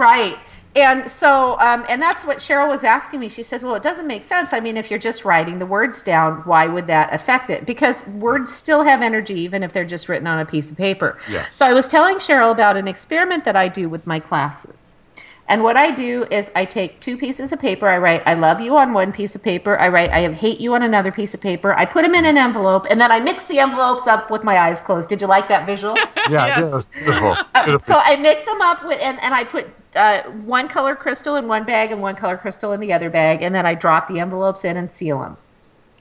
Right. 0.00 0.38
And 0.76 1.10
so, 1.10 1.58
um, 1.58 1.84
and 1.88 2.00
that's 2.00 2.24
what 2.24 2.38
Cheryl 2.38 2.68
was 2.68 2.84
asking 2.84 3.18
me. 3.18 3.28
She 3.28 3.42
says, 3.42 3.64
well, 3.64 3.74
it 3.74 3.82
doesn't 3.82 4.06
make 4.06 4.24
sense. 4.24 4.52
I 4.52 4.60
mean, 4.60 4.76
if 4.76 4.88
you're 4.88 5.00
just 5.00 5.24
writing 5.24 5.58
the 5.58 5.66
words 5.66 6.00
down, 6.00 6.42
why 6.42 6.66
would 6.66 6.86
that 6.86 7.12
affect 7.12 7.50
it? 7.50 7.66
Because 7.66 8.06
words 8.06 8.54
still 8.54 8.84
have 8.84 9.02
energy, 9.02 9.34
even 9.40 9.64
if 9.64 9.72
they're 9.72 9.84
just 9.84 10.08
written 10.08 10.28
on 10.28 10.38
a 10.38 10.46
piece 10.46 10.70
of 10.70 10.76
paper. 10.76 11.18
Yes. 11.28 11.54
So 11.54 11.66
I 11.66 11.72
was 11.72 11.88
telling 11.88 12.16
Cheryl 12.16 12.52
about 12.52 12.76
an 12.76 12.86
experiment 12.86 13.44
that 13.44 13.56
I 13.56 13.68
do 13.68 13.88
with 13.88 14.06
my 14.06 14.20
classes. 14.20 14.90
And 15.48 15.64
what 15.64 15.76
I 15.76 15.90
do 15.90 16.24
is 16.30 16.48
I 16.54 16.64
take 16.64 17.00
two 17.00 17.18
pieces 17.18 17.50
of 17.50 17.58
paper. 17.58 17.88
I 17.88 17.98
write, 17.98 18.22
I 18.24 18.34
love 18.34 18.60
you 18.60 18.76
on 18.76 18.92
one 18.92 19.12
piece 19.12 19.34
of 19.34 19.42
paper. 19.42 19.76
I 19.76 19.88
write, 19.88 20.10
I 20.10 20.30
hate 20.32 20.60
you 20.60 20.74
on 20.74 20.84
another 20.84 21.10
piece 21.10 21.34
of 21.34 21.40
paper. 21.40 21.76
I 21.76 21.84
put 21.84 22.02
them 22.02 22.14
in 22.14 22.24
an 22.24 22.38
envelope, 22.38 22.86
and 22.88 23.00
then 23.00 23.10
I 23.10 23.18
mix 23.18 23.46
the 23.46 23.58
envelopes 23.58 24.06
up 24.06 24.30
with 24.30 24.44
my 24.44 24.58
eyes 24.58 24.80
closed. 24.80 25.08
Did 25.08 25.20
you 25.20 25.26
like 25.26 25.48
that 25.48 25.66
visual? 25.66 25.96
yeah. 25.96 26.06
yes. 26.28 26.58
yeah, 26.60 26.70
that's 26.70 26.86
beautiful. 26.86 27.36
Uh, 27.52 27.78
so 27.78 27.98
I 27.98 28.14
mix 28.14 28.44
them 28.44 28.62
up 28.62 28.86
with, 28.86 29.00
and, 29.02 29.20
and 29.20 29.34
I 29.34 29.42
put 29.42 29.66
uh, 29.94 30.22
one 30.30 30.68
color 30.68 30.94
crystal 30.94 31.36
in 31.36 31.48
one 31.48 31.64
bag 31.64 31.92
and 31.92 32.00
one 32.00 32.16
color 32.16 32.36
crystal 32.36 32.72
in 32.72 32.80
the 32.80 32.92
other 32.92 33.10
bag, 33.10 33.42
and 33.42 33.54
then 33.54 33.66
I 33.66 33.74
drop 33.74 34.08
the 34.08 34.20
envelopes 34.20 34.64
in 34.64 34.76
and 34.76 34.90
seal 34.90 35.20
them. 35.20 35.36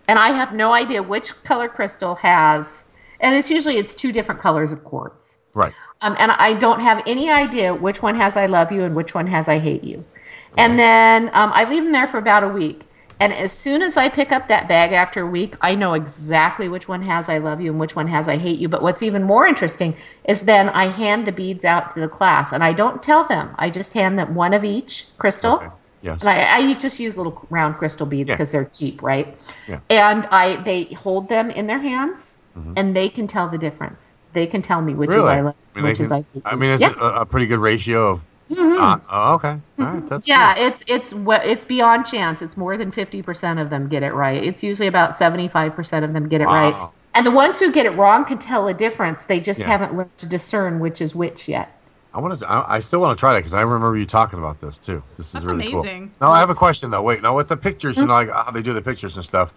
And 0.08 0.18
I 0.20 0.30
have 0.30 0.54
no 0.54 0.74
idea 0.74 1.04
which 1.04 1.44
color 1.44 1.70
crystal 1.70 2.16
has, 2.16 2.86
and 3.20 3.36
it's 3.36 3.50
usually 3.50 3.78
it's 3.78 3.96
two 3.96 4.12
different 4.12 4.42
colors 4.42 4.72
of 4.72 4.84
quartz. 4.84 5.38
right. 5.54 5.74
Um, 6.02 6.16
and 6.18 6.32
I 6.32 6.54
don't 6.54 6.80
have 6.80 7.04
any 7.06 7.30
idea 7.30 7.76
which 7.76 8.02
one 8.02 8.16
has 8.16 8.38
I 8.38 8.46
love 8.46 8.72
you 8.72 8.84
and 8.84 8.96
which 8.96 9.14
one 9.14 9.28
has 9.28 9.50
I 9.50 9.60
hate 9.60 9.84
you. 9.84 10.06
And 10.58 10.80
then 10.80 11.30
um, 11.34 11.52
I 11.54 11.70
leave 11.70 11.84
them 11.84 11.92
there 11.92 12.08
for 12.08 12.18
about 12.18 12.44
a 12.44 12.48
week. 12.48 12.86
And 13.22 13.34
as 13.34 13.52
soon 13.52 13.82
as 13.82 13.98
I 13.98 14.08
pick 14.08 14.32
up 14.32 14.48
that 14.48 14.68
bag 14.70 14.94
after 14.94 15.22
a 15.22 15.28
week, 15.28 15.56
I 15.62 15.76
know 15.76 15.94
exactly 15.94 16.70
which 16.70 16.88
one 16.88 17.02
has 17.02 17.28
I 17.28 17.38
love 17.40 17.60
you 17.60 17.70
and 17.72 17.80
which 17.80 17.96
one 17.96 18.08
has 18.08 18.30
I 18.30 18.38
hate 18.38 18.60
you. 18.60 18.70
But 18.70 18.82
what's 18.82 19.04
even 19.04 19.24
more 19.24 19.46
interesting 19.46 19.96
is 20.24 20.44
then 20.44 20.70
I 20.70 20.86
hand 20.88 21.28
the 21.28 21.32
beads 21.34 21.66
out 21.66 21.92
to 21.96 22.00
the 22.00 22.08
class 22.08 22.54
and 22.54 22.64
I 22.64 22.72
don't 22.72 23.04
tell 23.04 23.28
them. 23.28 23.54
I 23.58 23.70
just 23.70 23.94
hand 23.94 24.18
them 24.18 24.36
one 24.36 24.54
of 24.54 24.64
each 24.64 25.08
crystal. 25.18 25.56
Okay. 25.56 25.68
Yes. 26.02 26.22
And 26.22 26.30
I, 26.30 26.58
I 26.60 26.74
just 26.76 26.98
use 26.98 27.18
little 27.18 27.46
round 27.50 27.76
crystal 27.76 28.06
beads 28.06 28.30
Yeah. 28.30 28.36
because 28.36 28.54
they're 28.54 28.64
cheap, 28.66 29.02
right? 29.04 29.38
Yeah. 29.68 29.82
And 29.90 30.26
I 30.28 30.64
they 30.64 30.86
hold 30.86 31.28
them 31.28 31.50
in 31.52 31.68
their 31.68 31.80
hands 31.80 32.36
Mm-hmm. 32.58 32.74
and 32.78 32.96
they 32.96 33.08
can 33.10 33.28
tell 33.28 33.48
the 33.48 33.60
difference. 33.60 34.14
They 34.34 34.48
can 34.48 34.62
tell 34.64 34.82
me 34.82 34.94
which 34.96 35.10
Really? 35.12 35.22
is 35.22 35.26
I 35.28 35.42
love, 35.42 35.56
I 35.76 35.80
mean, 35.80 35.86
which 35.86 36.00
is 36.00 36.12
I 36.12 36.26
hate. 36.34 36.42
I 36.44 36.56
mean, 36.56 36.72
is 36.72 36.82
yeah. 36.82 36.94
a, 37.00 37.22
a 37.22 37.26
pretty 37.26 37.46
good 37.46 37.60
ratio 37.60 38.10
of. 38.12 38.22
Uh, 38.80 39.00
oh, 39.10 39.34
okay. 39.36 39.58
All 39.80 39.86
right. 39.86 40.08
That's 40.08 40.28
Yeah, 40.28 40.56
cool. 40.56 40.68
it's 40.68 40.84
it's 40.88 41.14
it's 41.16 41.66
beyond 41.66 42.06
chance. 42.06 42.42
It's 42.42 42.56
more 42.58 42.78
than 42.78 42.92
fifty 42.92 43.22
percent 43.22 43.60
of 43.60 43.70
them 43.70 43.88
get 43.88 44.04
it 44.04 44.14
right. 44.14 44.44
It's 44.44 44.64
usually 44.64 44.88
about 44.88 45.16
seventy 45.16 45.48
five 45.48 45.76
percent 45.76 46.06
of 46.06 46.14
them 46.14 46.28
get 46.30 46.42
it 46.42 46.46
right. 46.46 46.90
And 47.16 47.26
the 47.26 47.32
ones 47.32 47.58
who 47.60 47.72
get 47.72 47.86
it 47.86 47.92
wrong 47.92 48.24
can 48.26 48.38
tell 48.38 48.68
a 48.68 48.74
difference. 48.74 49.26
They 49.26 49.40
just 49.40 49.60
Yeah. 49.60 49.68
haven't 49.68 49.96
learned 49.98 50.18
to 50.20 50.26
discern 50.26 50.80
which 50.80 51.02
is 51.02 51.16
which 51.16 51.48
yet. 51.48 51.76
I 52.14 52.20
want 52.22 52.40
to. 52.40 52.50
I, 52.50 52.76
I 52.76 52.80
still 52.80 53.02
want 53.02 53.18
to 53.18 53.20
try 53.20 53.34
that 53.34 53.40
because 53.40 53.54
I 53.54 53.62
remember 53.62 53.98
you 53.98 54.06
talking 54.06 54.40
about 54.40 54.62
this 54.62 54.78
too. 54.78 55.04
This 55.18 55.28
is 55.28 55.32
That's 55.34 55.46
really 55.46 55.72
amazing. 55.74 56.12
cool. 56.20 56.28
Now 56.28 56.32
I 56.34 56.40
have 56.40 56.50
a 56.50 56.56
question 56.56 56.90
though. 56.92 57.02
Wait, 57.02 57.22
now 57.22 57.36
with 57.36 57.48
the 57.50 57.58
pictures, 57.58 57.98
you 57.98 58.06
know, 58.06 58.14
like 58.14 58.30
how 58.32 58.52
they 58.52 58.62
do 58.62 58.74
the 58.74 58.82
pictures 58.82 59.16
and 59.16 59.24
stuff. 59.26 59.54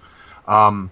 Um, 0.48 0.90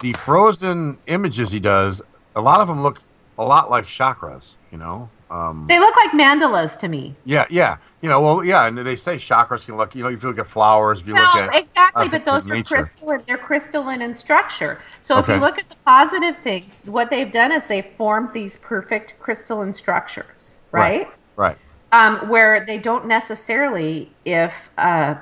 the 0.00 0.12
frozen 0.12 0.98
images 1.06 1.52
he 1.52 1.60
does, 1.60 2.02
a 2.36 2.40
lot 2.40 2.60
of 2.60 2.68
them 2.68 2.82
look 2.82 3.00
a 3.38 3.44
lot 3.44 3.70
like 3.70 3.84
chakras. 3.84 4.54
You 4.70 4.78
know. 4.78 5.08
Um, 5.32 5.66
They 5.68 5.78
look 5.78 5.94
like 5.96 6.10
mandalas 6.12 6.78
to 6.80 6.88
me. 6.88 7.16
yeah, 7.24 7.46
yeah. 7.50 7.78
You 8.02 8.08
know, 8.10 8.20
well, 8.20 8.44
yeah, 8.44 8.66
and 8.66 8.76
they 8.76 8.96
say 8.96 9.16
chakras 9.16 9.64
can 9.64 9.76
look. 9.76 9.94
You 9.94 10.02
know, 10.02 10.10
if 10.10 10.22
you 10.22 10.28
look 10.28 10.38
at 10.38 10.46
flowers, 10.48 11.00
if 11.00 11.06
you 11.06 11.14
look 11.14 11.34
No, 11.36 11.42
at 11.44 11.54
exactly, 11.54 12.06
uh, 12.06 12.10
but 12.10 12.24
those 12.24 12.46
are 12.50 12.54
nature. 12.54 12.74
crystalline. 12.76 13.22
They're 13.26 13.38
crystalline 13.38 14.02
in 14.02 14.14
structure. 14.14 14.80
So 15.00 15.18
if 15.18 15.28
you 15.28 15.36
look 15.36 15.58
at 15.58 15.68
the 15.70 15.76
positive 15.86 16.36
things, 16.38 16.80
what 16.84 17.10
they've 17.10 17.30
done 17.32 17.52
is 17.52 17.68
they've 17.68 17.86
formed 17.86 18.34
these 18.34 18.56
perfect 18.56 19.14
crystalline 19.20 19.72
structures, 19.72 20.58
right? 20.72 21.08
Right. 21.36 21.56
um, 21.92 22.28
where 22.28 22.64
they 22.66 22.78
don't 22.78 23.06
necessarily 23.06 24.10
if 24.24 24.70
uh, 24.78 25.14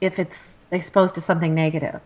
if 0.00 0.18
it's 0.18 0.58
exposed 0.70 1.14
to 1.16 1.20
something 1.20 1.54
negative. 1.54 2.00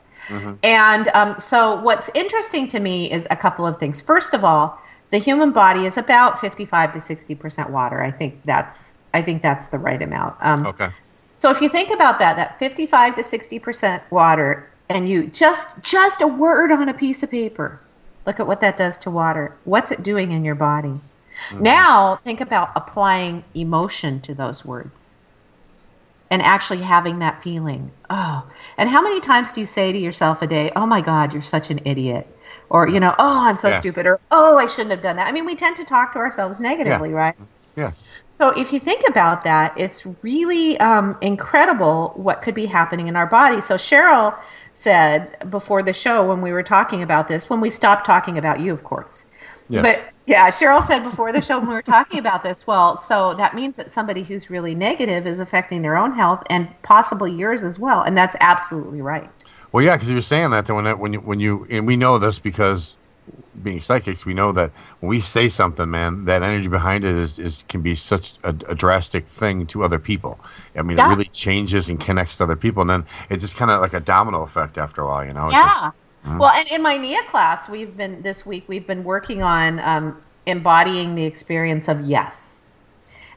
And 0.62 1.08
um, 1.08 1.38
so, 1.38 1.80
what's 1.82 2.08
interesting 2.14 2.68
to 2.68 2.80
me 2.80 3.10
is 3.10 3.26
a 3.30 3.36
couple 3.36 3.66
of 3.66 3.78
things. 3.78 4.00
First 4.00 4.32
of 4.34 4.44
all, 4.44 4.78
the 5.10 5.18
human 5.18 5.52
body 5.52 5.86
is 5.86 5.96
about 5.96 6.40
fifty-five 6.40 6.92
to 6.92 7.00
sixty 7.00 7.34
percent 7.34 7.70
water. 7.70 8.02
I 8.02 8.10
think 8.10 8.40
that's 8.44 8.94
I 9.12 9.22
think 9.22 9.42
that's 9.42 9.68
the 9.68 9.78
right 9.78 10.02
amount. 10.02 10.36
Um, 10.40 10.66
Okay. 10.66 10.90
so 11.38 11.50
if 11.50 11.60
you 11.60 11.68
think 11.68 11.90
about 11.90 12.18
that, 12.18 12.36
that 12.36 12.58
55 12.58 13.14
to 13.14 13.22
60% 13.22 14.02
water, 14.10 14.68
and 14.88 15.08
you 15.08 15.28
just 15.28 15.68
just 15.82 16.20
a 16.20 16.26
word 16.26 16.72
on 16.72 16.88
a 16.88 16.94
piece 16.94 17.22
of 17.22 17.30
paper, 17.30 17.80
look 18.26 18.40
at 18.40 18.46
what 18.48 18.60
that 18.60 18.76
does 18.76 18.98
to 18.98 19.10
water. 19.10 19.56
What's 19.64 19.92
it 19.92 20.02
doing 20.02 20.32
in 20.32 20.44
your 20.44 20.56
body? 20.56 21.00
Now 21.52 22.16
think 22.24 22.40
about 22.40 22.70
applying 22.76 23.44
emotion 23.54 24.20
to 24.22 24.34
those 24.34 24.64
words 24.64 25.18
and 26.30 26.42
actually 26.42 26.78
having 26.80 27.18
that 27.20 27.42
feeling. 27.42 27.90
Oh, 28.10 28.44
and 28.76 28.88
how 28.88 29.00
many 29.02 29.20
times 29.20 29.52
do 29.52 29.60
you 29.60 29.66
say 29.66 29.92
to 29.92 29.98
yourself 29.98 30.42
a 30.42 30.46
day, 30.46 30.72
"Oh 30.74 30.86
my 30.86 31.00
God, 31.00 31.32
you're 31.32 31.42
such 31.42 31.70
an 31.70 31.80
idiot," 31.84 32.26
or 32.70 32.88
you 32.88 33.00
know, 33.00 33.14
"Oh, 33.18 33.46
I'm 33.46 33.56
so 33.56 33.68
Yeah. 33.68 33.80
stupid," 33.80 34.06
or 34.06 34.20
"Oh, 34.30 34.58
I 34.58 34.66
shouldn't 34.66 34.90
have 34.90 35.02
done 35.02 35.16
that." 35.16 35.26
I 35.28 35.32
mean, 35.32 35.44
we 35.46 35.54
tend 35.54 35.76
to 35.76 35.84
talk 35.84 36.12
to 36.14 36.18
ourselves 36.18 36.60
negatively, 36.60 37.12
right? 37.12 37.34
Yes. 37.76 38.04
So, 38.30 38.48
if 38.50 38.72
you 38.72 38.80
think 38.80 39.02
about 39.08 39.44
that, 39.44 39.72
it's 39.76 40.04
really 40.22 40.78
um, 40.80 41.16
incredible 41.20 42.12
what 42.16 42.42
could 42.42 42.54
be 42.54 42.66
happening 42.66 43.06
in 43.08 43.16
our 43.16 43.26
body. 43.26 43.60
So, 43.60 43.76
Cheryl 43.76 44.36
said 44.72 45.36
before 45.50 45.82
the 45.82 45.92
show 45.92 46.26
when 46.26 46.40
we 46.40 46.52
were 46.52 46.62
talking 46.62 47.02
about 47.02 47.28
this, 47.28 47.48
when 47.48 47.60
we 47.60 47.70
stopped 47.70 48.04
talking 48.06 48.36
about 48.38 48.60
you, 48.60 48.72
of 48.72 48.82
course. 48.82 49.26
Yes. 49.68 49.82
But 49.82 50.12
yeah, 50.26 50.48
Cheryl 50.50 50.82
said 50.82 51.04
before 51.04 51.32
the 51.32 51.40
show 51.40 51.58
when 51.58 51.68
we 51.68 51.74
were 51.74 51.82
talking 51.82 52.18
about 52.18 52.42
this, 52.42 52.66
well, 52.66 52.96
so 52.96 53.34
that 53.34 53.54
means 53.54 53.76
that 53.76 53.90
somebody 53.90 54.22
who's 54.22 54.50
really 54.50 54.74
negative 54.74 55.26
is 55.26 55.38
affecting 55.38 55.82
their 55.82 55.96
own 55.96 56.12
health 56.12 56.42
and 56.50 56.68
possibly 56.82 57.32
yours 57.32 57.62
as 57.62 57.78
well. 57.78 58.02
And 58.02 58.16
that's 58.16 58.36
absolutely 58.40 59.00
right. 59.02 59.30
Well, 59.74 59.82
yeah, 59.82 59.96
because 59.96 60.08
you're 60.08 60.20
saying 60.20 60.50
that 60.50 60.68
when 60.70 60.84
when 61.00 61.12
you 61.14 61.18
when 61.18 61.40
you 61.40 61.66
and 61.68 61.84
we 61.84 61.96
know 61.96 62.16
this 62.16 62.38
because 62.38 62.96
being 63.60 63.80
psychics, 63.80 64.24
we 64.24 64.32
know 64.32 64.52
that 64.52 64.70
when 65.00 65.10
we 65.10 65.18
say 65.18 65.48
something, 65.48 65.90
man, 65.90 66.26
that 66.26 66.44
energy 66.44 66.68
behind 66.68 67.04
it 67.04 67.16
is, 67.16 67.40
is 67.40 67.64
can 67.68 67.82
be 67.82 67.96
such 67.96 68.34
a, 68.44 68.50
a 68.68 68.76
drastic 68.76 69.26
thing 69.26 69.66
to 69.66 69.82
other 69.82 69.98
people. 69.98 70.38
I 70.76 70.82
mean, 70.82 70.96
Yeah. 70.96 71.06
it 71.06 71.08
really 71.08 71.24
changes 71.24 71.88
and 71.88 71.98
connects 71.98 72.36
to 72.36 72.44
other 72.44 72.54
people, 72.54 72.82
and 72.82 72.90
then 72.90 73.04
it's 73.28 73.42
just 73.42 73.56
kind 73.56 73.68
of 73.72 73.80
like 73.80 73.94
a 73.94 73.98
domino 73.98 74.42
effect 74.42 74.78
after 74.78 75.02
a 75.02 75.06
while, 75.08 75.24
you 75.26 75.32
know? 75.32 75.48
It 75.48 75.54
Yeah. 75.54 75.62
just- 75.64 76.38
Well, 76.38 76.50
and 76.50 76.68
in 76.70 76.80
my 76.80 76.96
NIA 76.96 77.22
class, 77.24 77.68
we've 77.68 77.96
been 77.96 78.22
this 78.22 78.46
week 78.46 78.64
we've 78.68 78.86
been 78.86 79.02
working 79.02 79.42
on 79.42 79.80
um, 79.80 80.18
embodying 80.46 81.16
the 81.16 81.24
experience 81.24 81.88
of 81.88 82.00
yes. 82.02 82.53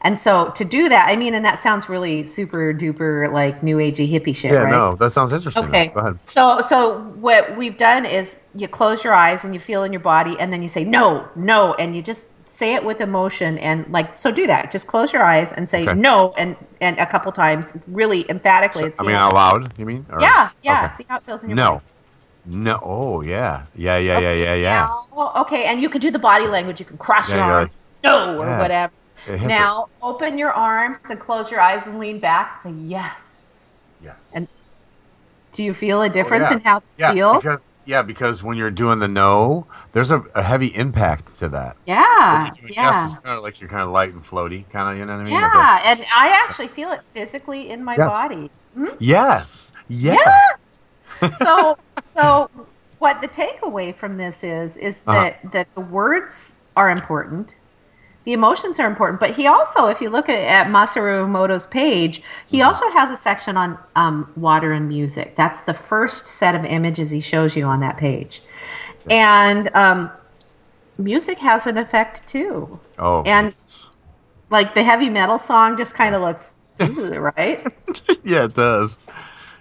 And 0.08 0.18
so 0.18 0.52
to 0.52 0.64
do 0.64 0.88
that, 0.88 1.10
I 1.10 1.18
mean, 1.18 1.34
and 1.36 1.44
that 1.44 1.60
sounds 1.60 1.90
really 1.90 2.26
super 2.26 2.74
duper 2.74 3.30
like 3.34 3.62
new 3.62 3.76
agey 3.76 4.10
hippie 4.10 4.34
shit, 4.34 4.54
yeah, 4.54 4.60
right? 4.60 4.72
no, 4.72 4.96
that 4.96 5.10
sounds 5.10 5.34
interesting. 5.34 5.66
Okay. 5.66 5.88
Go 5.88 6.00
ahead. 6.00 6.18
So 6.26 6.62
so 6.62 7.00
what 7.28 7.58
we've 7.58 7.76
done 7.78 8.06
is 8.06 8.40
you 8.56 8.70
close 8.70 9.04
your 9.04 9.14
eyes 9.14 9.44
and 9.44 9.54
you 9.54 9.60
feel 9.60 9.84
in 9.84 9.92
your 9.92 10.00
body 10.00 10.40
and 10.40 10.54
then 10.54 10.62
you 10.62 10.70
say 10.70 10.86
no, 10.86 11.28
no 11.36 11.74
and 11.74 11.94
you 11.94 12.02
just 12.02 12.30
say 12.48 12.74
it 12.76 12.86
with 12.86 13.02
emotion 13.02 13.58
and 13.58 13.86
like 13.92 14.18
so 14.18 14.32
do 14.32 14.48
that. 14.48 14.72
Just 14.72 14.88
close 14.88 15.12
your 15.12 15.24
eyes 15.24 15.52
and 15.52 15.68
say 15.68 15.84
Okay. 15.84 15.94
no 16.00 16.32
and 16.38 16.56
and 16.80 16.98
a 17.00 17.06
couple 17.06 17.30
times 17.34 17.76
really 17.88 18.22
emphatically. 18.30 18.86
and 18.86 18.94
I 19.00 19.04
mean, 19.04 19.16
out 19.16 19.34
loud, 19.34 19.74
you 19.78 19.86
mean? 19.86 20.06
Or- 20.10 20.22
Yeah, 20.22 20.52
yeah. 20.64 20.86
Okay. 20.86 20.96
See 21.04 21.06
how 21.10 21.18
it 21.18 21.24
feels 21.24 21.44
in 21.44 21.50
your 21.50 21.58
No. 21.58 21.72
body. 21.72 21.84
No. 22.46 22.80
Oh, 22.82 23.20
yeah. 23.20 23.66
Yeah, 23.76 23.98
yeah, 23.98 24.20
yeah, 24.20 24.32
yeah, 24.32 24.54
yeah. 24.54 24.88
Now, 25.14 25.34
okay, 25.44 25.66
and 25.66 25.82
you 25.82 25.90
can 25.90 26.00
do 26.00 26.12
the 26.12 26.20
body 26.32 26.48
language. 26.48 26.80
You 26.80 26.86
can 26.86 26.98
cross 26.98 27.28
Yeah, 27.30 27.36
your 27.36 27.56
arms, 27.56 27.72
no, 28.06 28.40
or 28.40 28.46
Yeah. 28.46 28.60
whatever. 28.62 28.94
Now, 29.28 29.90
open 30.02 30.38
your 30.38 30.52
arms 30.54 31.10
and 31.10 31.20
close 31.20 31.52
your 31.52 31.60
eyes 31.60 31.86
and 31.88 32.00
lean 32.00 32.20
back 32.20 32.62
and 32.66 32.76
say 32.76 32.84
yes. 32.88 33.66
Yes. 34.04 34.32
and 34.36 34.48
Do 35.54 35.64
you 35.64 35.74
feel 35.74 36.02
a 36.04 36.10
difference 36.10 36.48
Oh, 36.48 36.52
yeah. 36.52 36.56
in 36.58 36.64
how 36.64 36.78
it 36.78 36.84
yeah, 36.98 37.14
feels? 37.14 37.38
because 37.44 37.70
yeah, 37.86 38.02
because 38.04 38.44
when 38.44 38.58
you're 38.58 38.70
doing 38.72 39.00
the 39.00 39.08
no, 39.08 39.66
there's 39.94 40.12
a, 40.12 40.20
a 40.36 40.44
heavy 40.44 40.68
impact 40.76 41.38
to 41.40 41.50
that. 41.50 41.78
yeah, 41.86 42.44
When 42.44 42.46
you're 42.48 42.56
doing 42.56 42.74
yeah. 42.74 42.92
Yes, 42.92 43.12
it's 43.14 43.22
kind 43.22 43.38
of 43.38 43.44
like 43.44 43.60
you're 43.60 43.70
kind 43.70 43.82
of 43.84 43.90
light 43.90 44.14
and 44.14 44.24
floaty, 44.24 44.70
kind 44.70 44.90
of. 44.92 44.98
You 44.98 45.06
know 45.06 45.14
what 45.16 45.22
I 45.22 45.24
mean? 45.26 45.34
Yeah, 45.34 45.82
and 45.86 46.06
I 46.16 46.44
actually 46.46 46.68
feel 46.68 46.92
it 46.92 47.02
physically 47.14 47.70
in 47.70 47.84
my 47.84 47.96
Yes. 47.98 48.08
body. 48.10 48.52
Yes. 49.00 49.72
Yes. 49.88 50.90
Yes. 51.22 51.38
so, 51.40 51.78
so 52.16 52.50
what 53.00 53.22
the 53.22 53.28
takeaway 53.28 53.96
from 53.96 54.18
this 54.18 54.44
is 54.44 54.78
is 54.78 55.02
Uh-huh. 55.08 55.24
that 55.24 55.52
that 55.54 55.68
the 55.76 55.82
words 55.82 56.54
are 56.76 56.92
important, 56.92 57.56
the 58.28 58.34
emotions 58.34 58.78
are 58.78 58.88
important. 58.88 59.22
But 59.22 59.32
he 59.38 59.48
also, 59.48 59.88
if 59.88 60.02
you 60.02 60.10
look 60.10 60.28
at, 60.28 60.36
at 60.42 60.68
Masaru 60.68 61.26
Emoto's 61.26 61.66
page, 61.66 62.22
he 62.46 62.58
Mm-hmm. 62.58 62.68
also 62.68 62.90
has 62.92 63.10
a 63.10 63.16
section 63.16 63.56
on 63.56 63.78
um, 63.96 64.30
water 64.36 64.74
and 64.74 64.90
music. 64.90 65.38
That's 65.38 65.62
the 65.62 65.74
first 65.74 66.26
set 66.28 66.54
of 66.54 66.66
images 66.66 67.10
he 67.10 67.22
shows 67.22 67.56
you 67.56 67.64
on 67.64 67.80
that 67.80 67.96
page, 67.96 68.42
and 69.10 69.74
um, 69.74 70.12
music 70.98 71.40
has 71.40 71.66
an 71.68 71.78
effect 71.78 72.28
too. 72.28 72.78
Oh. 73.00 73.24
And- 73.26 73.54
Like 74.50 74.76
the 74.76 74.84
heavy 74.84 75.10
metal 75.10 75.40
song 75.40 75.78
just 75.78 75.96
kind 75.96 76.14
of 76.14 76.22
looks. 76.22 76.56
Right? 76.80 77.66
yeah, 78.24 78.44
it 78.46 78.54
does. 78.56 78.98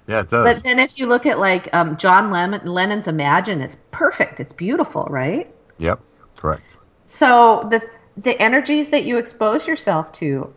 Yeah, 0.09 0.21
it 0.21 0.29
does. 0.31 0.45
But 0.45 0.65
then 0.65 0.79
if 0.81 0.99
you 0.99 1.07
look 1.07 1.25
at 1.25 1.39
like 1.39 1.73
um, 1.73 1.97
John 1.97 2.31
Lemon, 2.33 2.67
Lennon's 2.67 3.07
Imagine, 3.09 3.61
it's 3.61 3.77
perfect. 3.93 4.41
It's 4.41 4.53
beautiful, 4.53 5.05
right? 5.09 5.47
yep. 5.79 6.01
Correct. 6.37 6.77
So 7.05 7.67
the 7.71 7.81
the 8.17 8.41
energies 8.41 8.91
that 8.91 9.05
you 9.05 9.19
expose 9.19 9.67
yourself 9.67 10.11
to 10.13 10.55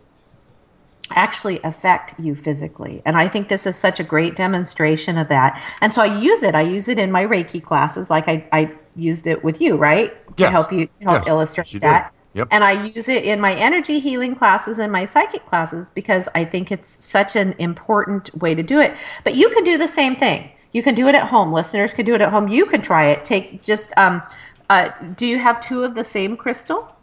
actually 1.11 1.59
affect 1.63 2.19
you 2.19 2.35
physically. 2.35 3.01
And 3.05 3.17
I 3.17 3.27
think 3.27 3.49
this 3.49 3.65
is 3.65 3.75
such 3.75 3.99
a 3.99 4.03
great 4.03 4.35
demonstration 4.35 5.17
of 5.17 5.27
that. 5.29 5.61
And 5.81 5.93
so 5.93 6.01
I 6.01 6.19
use 6.19 6.43
it. 6.43 6.55
I 6.55 6.61
use 6.61 6.87
it 6.87 6.99
in 6.99 7.11
my 7.11 7.25
Reiki 7.25 7.61
classes 7.63 8.09
like 8.09 8.27
I, 8.27 8.47
I 8.51 8.71
used 8.95 9.25
it 9.27 9.43
with 9.43 9.59
you, 9.59 9.75
right? 9.75 10.13
To 10.37 10.43
Yes. 10.43 10.51
help 10.51 10.71
you 10.71 10.85
to 10.85 10.91
help 11.03 11.19
Yes. 11.21 11.27
illustrate 11.27 11.65
Yes, 11.65 11.71
did. 11.73 11.81
that. 11.81 12.13
Yep. 12.33 12.47
And 12.51 12.63
I 12.63 12.83
use 12.85 13.09
it 13.09 13.23
in 13.23 13.41
my 13.41 13.55
energy 13.55 13.99
healing 13.99 14.35
classes 14.35 14.77
and 14.77 14.91
my 14.91 15.05
psychic 15.05 15.45
classes 15.47 15.89
because 15.89 16.29
I 16.35 16.45
think 16.45 16.71
it's 16.71 17.03
such 17.03 17.35
an 17.35 17.55
important 17.57 18.29
way 18.37 18.53
to 18.53 18.61
do 18.61 18.79
it. 18.79 18.95
But 19.23 19.35
you 19.35 19.49
can 19.49 19.63
do 19.63 19.77
the 19.79 19.87
same 19.87 20.15
thing. 20.15 20.51
You 20.71 20.83
can 20.83 20.93
do 20.93 21.07
it 21.07 21.15
at 21.15 21.27
home. 21.27 21.51
Listeners 21.51 21.93
can 21.93 22.05
do 22.05 22.13
it 22.13 22.21
at 22.21 22.29
home. 22.29 22.47
You 22.47 22.67
can 22.67 22.81
try 22.83 23.07
it. 23.07 23.25
Take 23.25 23.63
just 23.63 23.91
um 23.97 24.21
uh 24.69 24.89
do 25.15 25.25
you 25.25 25.39
have 25.39 25.59
two 25.59 25.83
of 25.83 25.95
the 25.95 26.05
same 26.05 26.37
crystal? 26.37 26.95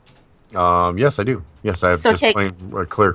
Um, 0.55 0.97
yes, 0.99 1.19
I 1.19 1.25
do. 1.25 1.43
Yes, 1.63 1.83
I 1.83 1.91
have 1.91 2.01
So 2.01 2.13
just 2.13 2.21
take- 2.23 2.35
plain 2.35 2.53
uh, 2.77 2.85
clear, 2.85 3.13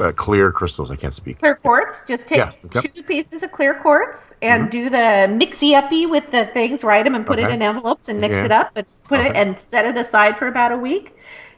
uh, 0.00 0.12
clear 0.12 0.50
crystals. 0.50 0.90
I 0.90 0.96
can't 0.96 1.12
speak. 1.12 1.38
Clear 1.38 1.54
quartz. 1.56 2.02
Just 2.08 2.26
take 2.26 2.38
Yes, 2.38 2.56
yep. 2.74 2.84
two 2.94 3.02
pieces 3.02 3.42
of 3.42 3.52
clear 3.52 3.74
quartz 3.74 4.34
and 4.40 4.70
do 4.70 4.88
the 4.88 5.28
mixy 5.28 5.74
uppy 5.74 6.06
with 6.06 6.30
the 6.30 6.46
things, 6.46 6.82
write 6.82 7.04
them 7.04 7.14
and 7.14 7.26
put 7.26 7.38
it 7.38 7.50
in 7.50 7.60
envelopes 7.60 8.08
and 8.08 8.20
mix 8.20 8.32
Yeah. 8.32 8.44
it 8.46 8.50
up 8.50 8.70
and 8.76 8.86
put 9.04 9.20
it 9.20 9.36
and 9.36 9.60
set 9.60 9.84
it 9.84 9.96
aside 9.98 10.38
for 10.38 10.46
about 10.48 10.72
a 10.72 10.78
week 10.78 11.14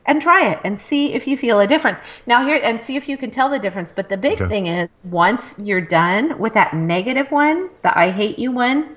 and 0.07 0.21
try 0.21 0.49
it 0.49 0.59
and 0.65 0.81
see 0.81 1.15
if 1.15 1.27
you 1.29 1.37
feel 1.37 1.61
a 1.61 1.67
difference. 1.69 2.01
Now 2.27 2.45
here 2.45 2.61
and 2.63 2.83
see 2.83 2.97
if 2.97 3.09
you 3.09 3.17
can 3.17 3.31
tell 3.31 3.49
the 3.49 3.61
difference. 3.61 3.93
But 3.93 4.09
the 4.09 4.17
big 4.17 4.43
Okay. 4.43 4.49
thing 4.49 4.67
is 4.67 4.99
once 5.05 5.55
you're 5.63 5.81
done 5.81 6.37
with 6.39 6.55
that 6.55 6.75
negative 6.75 7.31
one, 7.31 7.71
the 7.83 7.97
I 7.97 8.11
hate 8.11 8.39
you 8.41 8.51
one, 8.51 8.97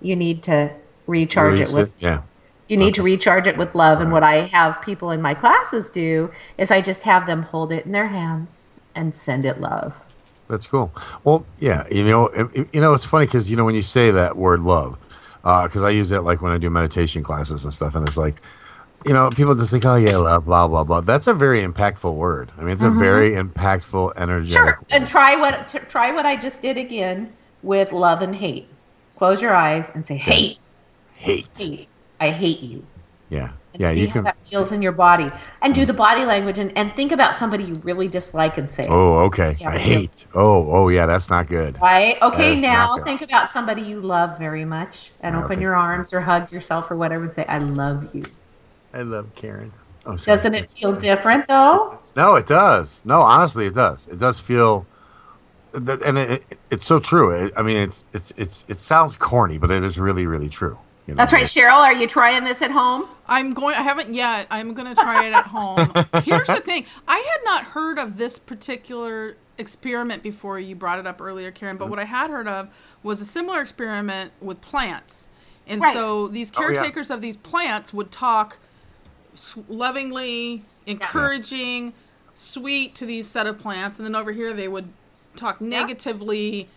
you 0.00 0.16
need 0.16 0.42
to 0.42 0.70
recharge 1.06 1.52
Release 1.60 1.72
it 1.72 1.76
with 1.76 1.94
Yeah. 2.00 2.22
You 2.68 2.76
need 2.76 2.94
to 2.94 3.02
recharge 3.02 3.46
it 3.46 3.56
with 3.56 3.74
love. 3.74 4.00
And 4.00 4.10
what 4.10 4.22
I 4.22 4.42
have 4.46 4.82
people 4.82 5.10
in 5.10 5.22
my 5.22 5.34
classes 5.34 5.90
do 5.90 6.30
is 6.58 6.70
I 6.70 6.80
just 6.80 7.02
have 7.02 7.26
them 7.26 7.42
hold 7.42 7.72
it 7.72 7.86
in 7.86 7.92
their 7.92 8.08
hands 8.08 8.62
and 8.94 9.14
send 9.14 9.44
it 9.44 9.60
love. 9.60 10.02
That's 10.48 10.66
cool. 10.66 10.92
Well, 11.24 11.44
yeah, 11.58 11.84
you 11.90 12.04
know, 12.04 12.26
it- 12.28 12.48
it- 12.54 12.68
you 12.72 12.80
know, 12.80 12.94
it's 12.94 13.04
funny 13.04 13.26
because 13.26 13.50
you 13.50 13.56
know 13.56 13.64
when 13.64 13.74
you 13.74 13.82
say 13.82 14.10
that 14.10 14.36
word 14.36 14.62
love, 14.62 14.96
uh, 15.44 15.64
because 15.64 15.82
I 15.82 15.90
use 15.90 16.08
that 16.10 16.24
like 16.24 16.40
when 16.40 16.52
I 16.52 16.58
do 16.58 16.70
meditation 16.70 17.22
classes 17.22 17.64
and 17.64 17.72
stuff, 17.72 17.94
and 17.94 18.06
it's 18.06 18.16
like, 18.16 18.36
you 19.04 19.12
know, 19.12 19.30
people 19.30 19.54
just 19.54 19.70
think, 19.70 19.84
oh 19.84 19.96
yeah, 19.96 20.16
love, 20.16 20.44
blah 20.46 20.66
blah 20.68 20.84
blah. 20.84 21.00
That's 21.00 21.26
a 21.26 21.34
very 21.34 21.62
impactful 21.62 22.14
word. 22.14 22.52
I 22.56 22.62
mean, 22.62 22.70
it's 22.70 22.82
a 22.82 22.86
mm-hmm. 22.86 22.98
very 22.98 23.30
impactful, 23.32 24.12
energetic. 24.16 24.52
Sure. 24.52 24.64
word. 24.66 24.78
And 24.90 25.08
try 25.08 25.36
what 25.36 25.68
t- 25.68 25.78
try 25.88 26.12
what 26.12 26.26
I 26.26 26.36
just 26.36 26.62
did 26.62 26.76
again 26.78 27.32
with 27.62 27.92
love 27.92 28.22
and 28.22 28.34
hate. 28.34 28.68
Close 29.16 29.40
your 29.42 29.54
eyes 29.54 29.90
and 29.94 30.06
say 30.06 30.16
hate, 30.16 30.58
Hate. 31.14 31.48
hate. 31.56 31.88
I 32.20 32.30
hate 32.30 32.60
you. 32.60 32.84
Yeah. 33.28 33.50
And 33.74 33.80
Yeah. 33.82 33.92
see 33.92 34.00
You 34.02 34.06
how 34.08 34.12
can. 34.14 34.24
that 34.24 34.36
feels 34.48 34.72
in 34.72 34.80
your 34.82 34.92
body. 34.92 35.30
And 35.62 35.74
do 35.74 35.84
the 35.84 35.92
body 35.92 36.24
language 36.24 36.58
and, 36.58 36.76
and 36.78 36.94
think 36.94 37.12
about 37.12 37.36
somebody 37.36 37.64
you 37.64 37.74
really 37.84 38.08
dislike 38.08 38.56
and 38.56 38.70
say. 38.70 38.86
Oh, 38.88 39.18
okay. 39.26 39.56
Yeah, 39.60 39.68
I 39.68 39.72
but- 39.72 39.80
hate. 39.80 40.26
Oh, 40.34 40.70
oh 40.70 40.88
yeah. 40.88 41.06
That's 41.06 41.28
not 41.28 41.46
good. 41.48 41.78
Right? 41.80 42.16
Okay, 42.22 42.58
now 42.60 42.96
think 42.98 43.20
about 43.22 43.50
somebody 43.50 43.82
you 43.82 44.00
love 44.00 44.38
very 44.38 44.64
much 44.64 45.10
and 45.20 45.36
I 45.36 45.42
open 45.42 45.60
your 45.60 45.74
arms 45.74 46.12
or 46.12 46.20
hug 46.20 46.50
yourself 46.52 46.90
or 46.90 46.96
whatever 46.96 47.24
and 47.24 47.34
say, 47.34 47.44
I 47.46 47.58
love 47.58 48.14
you. 48.14 48.24
I 48.94 49.02
love 49.02 49.34
Karen. 49.34 49.72
Oh, 50.06 50.14
sorry. 50.16 50.36
Doesn't 50.36 50.54
it 50.54 50.68
feel 50.70 50.92
different 50.94 51.48
though? 51.48 51.98
No, 52.14 52.36
it 52.36 52.46
does. 52.46 53.02
No, 53.04 53.20
honestly, 53.20 53.66
it 53.66 53.74
does. 53.74 54.06
It 54.06 54.18
does 54.20 54.38
feel, 54.38 54.86
and 55.74 55.88
it, 55.90 56.30
it, 56.30 56.58
it's 56.70 56.86
so 56.86 57.00
true. 57.00 57.32
It, 57.32 57.52
I 57.56 57.62
mean, 57.62 57.76
it's 57.76 58.04
it's 58.12 58.32
it's 58.36 58.64
it 58.68 58.78
sounds 58.78 59.16
corny, 59.16 59.58
but 59.58 59.70
it 59.72 59.82
is 59.82 59.98
really 59.98 60.24
really 60.26 60.48
true. 60.48 60.78
You 61.06 61.14
know? 61.14 61.18
That's 61.18 61.32
right, 61.32 61.44
Cheryl. 61.44 61.76
Are 61.78 61.92
you 61.92 62.06
trying 62.06 62.44
this 62.44 62.62
at 62.62 62.70
home? 62.72 63.08
I'm 63.28 63.54
going. 63.54 63.74
I 63.76 63.82
haven't 63.82 64.12
yet. 64.12 64.46
I'm 64.50 64.74
going 64.74 64.92
to 64.92 65.00
try 65.00 65.26
it 65.26 65.32
at 65.32 65.46
home. 65.46 65.92
Here's 66.24 66.48
the 66.48 66.60
thing: 66.60 66.86
I 67.06 67.18
had 67.18 67.44
not 67.44 67.64
heard 67.64 67.98
of 67.98 68.16
this 68.16 68.38
particular 68.38 69.36
experiment 69.58 70.22
before 70.22 70.58
you 70.58 70.74
brought 70.74 70.98
it 70.98 71.06
up 71.06 71.20
earlier, 71.20 71.50
Karen. 71.50 71.76
But 71.76 71.84
mm-hmm. 71.84 71.90
what 71.90 71.98
I 72.00 72.04
had 72.04 72.30
heard 72.30 72.48
of 72.48 72.68
was 73.02 73.20
a 73.20 73.24
similar 73.24 73.60
experiment 73.60 74.32
with 74.40 74.60
plants, 74.60 75.28
and 75.66 75.80
Right. 75.80 75.94
so 75.94 76.26
these 76.28 76.52
Oh, 76.56 76.60
yeah. 76.60 76.74
caretakers 76.74 77.10
of 77.10 77.20
these 77.20 77.36
plants 77.36 77.92
would 77.92 78.10
talk 78.10 78.58
lovingly, 79.68 80.64
encouraging, 80.86 81.92
sweet 82.34 82.94
to 82.96 83.06
these 83.06 83.26
set 83.28 83.46
of 83.46 83.58
plants, 83.60 83.98
and 83.98 84.06
then 84.06 84.16
over 84.16 84.32
here 84.32 84.52
they 84.52 84.68
would 84.68 84.88
talk 85.36 85.60
negatively 85.60 86.68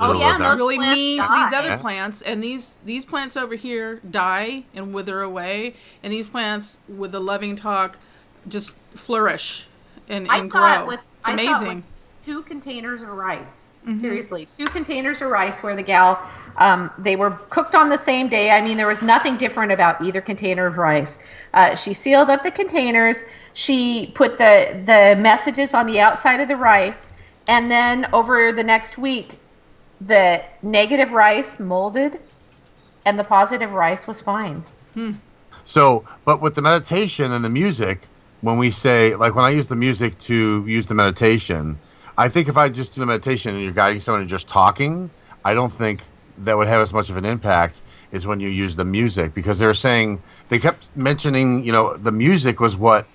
Oh, 0.00 0.08
Just 0.08 0.20
yeah, 0.20 0.28
let 0.28 0.38
those 0.38 0.56
really 0.56 0.76
plants 0.76 0.96
mean 0.96 1.22
to 1.22 1.28
these 1.28 1.52
other 1.52 1.68
Yeah. 1.68 1.76
plants 1.76 2.22
and 2.22 2.42
these 2.42 2.78
these 2.84 3.04
plants 3.04 3.36
over 3.36 3.54
here 3.54 4.00
die 4.10 4.64
and 4.74 4.94
wither 4.94 5.20
away 5.20 5.74
and 6.02 6.10
these 6.12 6.30
plants 6.30 6.80
with 6.88 7.12
the 7.12 7.20
loving 7.20 7.56
talk 7.56 7.98
just 8.48 8.76
flourish 8.94 9.66
and, 10.08 10.26
I 10.30 10.46
saw 10.48 10.48
grow 10.48 10.82
it 10.82 10.86
with 10.86 11.00
it's 11.18 11.28
I 11.28 11.36
saw 11.36 11.42
it 11.42 11.46
amazing 11.46 11.76
with 11.76 11.84
two 12.24 12.42
containers 12.42 13.02
of 13.02 13.08
rice. 13.08 13.68
Mm-hmm. 13.82 13.94
Seriously, 13.98 14.48
two 14.56 14.66
containers 14.66 15.20
of 15.20 15.28
rice 15.30 15.62
where 15.62 15.74
the 15.74 15.82
gal 15.82 16.22
um, 16.56 16.90
they 16.96 17.16
were 17.16 17.32
cooked 17.50 17.74
on 17.74 17.88
the 17.88 17.98
same 17.98 18.28
day. 18.28 18.50
I 18.50 18.60
mean, 18.60 18.76
there 18.76 18.86
was 18.86 19.02
nothing 19.02 19.36
different 19.36 19.72
about 19.72 20.00
either 20.02 20.20
container 20.20 20.66
of 20.66 20.78
rice. 20.78 21.18
Uh, 21.52 21.74
she 21.74 21.92
sealed 21.92 22.30
up 22.30 22.44
the 22.44 22.50
containers. 22.50 23.18
She 23.54 24.12
put 24.14 24.38
the 24.38 24.82
the 24.86 25.20
messages 25.20 25.74
on 25.74 25.86
the 25.86 25.98
outside 26.00 26.40
of 26.40 26.48
the 26.48 26.56
rice, 26.56 27.08
and 27.46 27.70
then 27.70 28.06
over 28.12 28.52
the 28.52 28.62
next 28.64 28.98
week, 28.98 29.38
the 30.06 30.42
negative 30.62 31.12
rice 31.12 31.58
molded, 31.58 32.20
and 33.04 33.18
the 33.18 33.24
positive 33.24 33.72
rice 33.72 34.06
was 34.06 34.20
fine. 34.20 34.64
Hmm. 34.94 35.12
So, 35.64 36.04
but 36.24 36.40
with 36.40 36.54
the 36.54 36.62
meditation 36.62 37.32
and 37.32 37.44
the 37.44 37.48
music, 37.48 38.08
when 38.40 38.58
we 38.58 38.70
say, 38.70 39.14
like 39.14 39.34
when 39.34 39.44
I 39.44 39.50
use 39.50 39.68
the 39.68 39.76
music 39.76 40.18
to 40.20 40.64
use 40.66 40.86
the 40.86 40.94
meditation, 40.94 41.78
I 42.18 42.28
think 42.28 42.48
if 42.48 42.56
I 42.56 42.68
just 42.68 42.94
do 42.94 43.00
the 43.00 43.06
meditation 43.06 43.54
and 43.54 43.62
you're 43.62 43.72
guiding 43.72 44.00
someone 44.00 44.20
and 44.20 44.30
just 44.30 44.48
talking, 44.48 45.10
I 45.44 45.54
don't 45.54 45.72
think 45.72 46.02
that 46.38 46.56
would 46.56 46.68
have 46.68 46.80
as 46.80 46.92
much 46.92 47.10
of 47.10 47.16
an 47.16 47.24
impact 47.24 47.82
as 48.12 48.26
when 48.26 48.40
you 48.40 48.48
use 48.48 48.76
the 48.76 48.84
music 48.84 49.32
because 49.34 49.58
they 49.58 49.66
were 49.66 49.74
saying 49.74 50.22
they 50.48 50.58
kept 50.58 50.84
mentioning, 50.94 51.64
you 51.64 51.72
know, 51.72 51.96
the 51.96 52.12
music 52.12 52.60
was 52.60 52.76
what, 52.76 53.06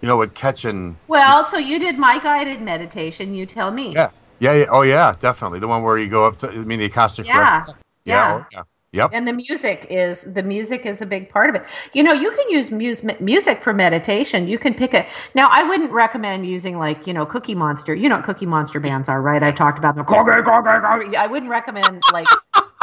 you 0.00 0.08
know, 0.08 0.16
would 0.16 0.34
catch 0.34 0.64
and 0.64 0.96
Well, 1.08 1.44
so 1.44 1.58
you 1.58 1.78
did 1.78 1.98
my 1.98 2.18
guided 2.18 2.62
meditation. 2.62 3.34
You 3.34 3.44
tell 3.46 3.70
me. 3.70 3.92
yeah, 3.92 4.10
yeah, 4.40 4.52
yeah, 4.54 4.66
oh 4.70 4.82
yeah, 4.82 5.12
definitely 5.18 5.58
the 5.58 5.68
one 5.68 5.82
where 5.82 5.98
you 5.98 6.08
go 6.08 6.26
up 6.26 6.38
to, 6.38 6.48
I 6.50 6.56
mean, 6.58 6.78
the 6.78 6.86
Akashic 6.86 7.26
Yeah. 7.26 7.58
records. 7.58 7.76
Yeah. 8.04 8.40
oh, 8.40 8.46
yeah, 8.52 8.62
yep, 8.92 9.10
and 9.12 9.28
the 9.28 9.32
music 9.34 9.86
is 9.90 10.22
the 10.22 10.42
music 10.42 10.86
is 10.86 11.02
a 11.02 11.06
big 11.06 11.28
part 11.28 11.50
of 11.50 11.54
it 11.54 11.62
you 11.92 12.02
know 12.02 12.14
you 12.14 12.30
can 12.30 12.48
use 12.48 12.70
mus- 12.70 13.02
music 13.20 13.62
for 13.62 13.74
meditation 13.74 14.48
you 14.48 14.58
can 14.58 14.72
pick 14.72 14.94
a 14.94 15.06
now 15.34 15.46
i 15.52 15.62
wouldn't 15.62 15.90
recommend 15.90 16.46
using 16.46 16.78
like 16.78 17.06
you 17.06 17.12
know 17.12 17.26
cookie 17.26 17.54
monster 17.54 17.94
you 17.94 18.08
know 18.08 18.16
what 18.16 18.24
cookie 18.24 18.46
monster 18.46 18.80
bands 18.80 19.06
are 19.10 19.20
right 19.20 19.42
i 19.42 19.52
talked 19.52 19.76
about 19.78 19.94
them 19.94 20.06
i 20.08 21.26
wouldn't 21.26 21.50
recommend 21.50 22.00
like 22.14 22.26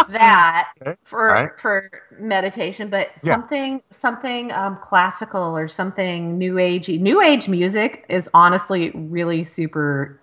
that 0.10 0.72
Okay. 0.86 0.96
for 1.06 1.26
Right. 1.28 1.60
for 1.60 1.89
meditation 2.20 2.89
but 2.89 3.10
Yeah. 3.24 3.34
something 3.34 3.82
something 3.89 4.52
um, 4.52 4.78
classical 4.84 5.58
or 5.58 5.68
something 5.68 6.38
new 6.38 6.56
agey 6.56 7.00
new 7.00 7.20
age 7.20 7.48
music 7.50 8.06
is 8.10 8.30
honestly 8.36 8.91
really 8.94 9.44
super 9.44 10.20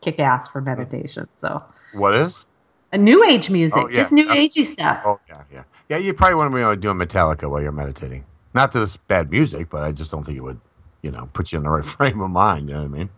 kick-ass 0.00 0.48
for 0.48 0.60
meditation 0.60 1.28
so 1.40 1.62
what 1.92 2.14
is? 2.14 2.46
a 2.92 2.98
new 2.98 3.24
age 3.24 3.50
music 3.50 3.82
Oh, 3.84 3.88
yeah. 3.88 3.96
just 3.96 4.12
new 4.12 4.28
Uh, 4.30 4.34
agey 4.34 4.64
stuff 4.64 5.00
Oh 5.04 5.20
yeah, 5.28 5.42
yeah, 5.52 5.64
yeah. 5.88 5.96
You 5.98 6.14
probably 6.14 6.36
wouldn't 6.36 6.54
be 6.54 6.60
able 6.60 6.72
to 6.72 6.76
do 6.80 6.90
a 6.90 6.94
Metallica 6.94 7.48
while 7.50 7.60
you're 7.62 7.72
meditating. 7.72 8.24
Not 8.54 8.72
that 8.72 8.82
it's 8.82 8.96
bad 8.96 9.30
music, 9.30 9.68
but 9.70 9.82
I 9.82 9.92
just 9.92 10.10
don't 10.10 10.24
think 10.24 10.38
it 10.38 10.42
would, 10.42 10.60
you 11.02 11.10
know, 11.10 11.28
put 11.32 11.52
you 11.52 11.58
in 11.58 11.64
the 11.64 11.70
right 11.70 11.84
frame 11.96 12.20
of 12.20 12.30
mind. 12.30 12.68
You 12.68 12.74
know 12.76 12.80
what 12.82 12.94
I 12.94 12.98
mean? 12.98 13.10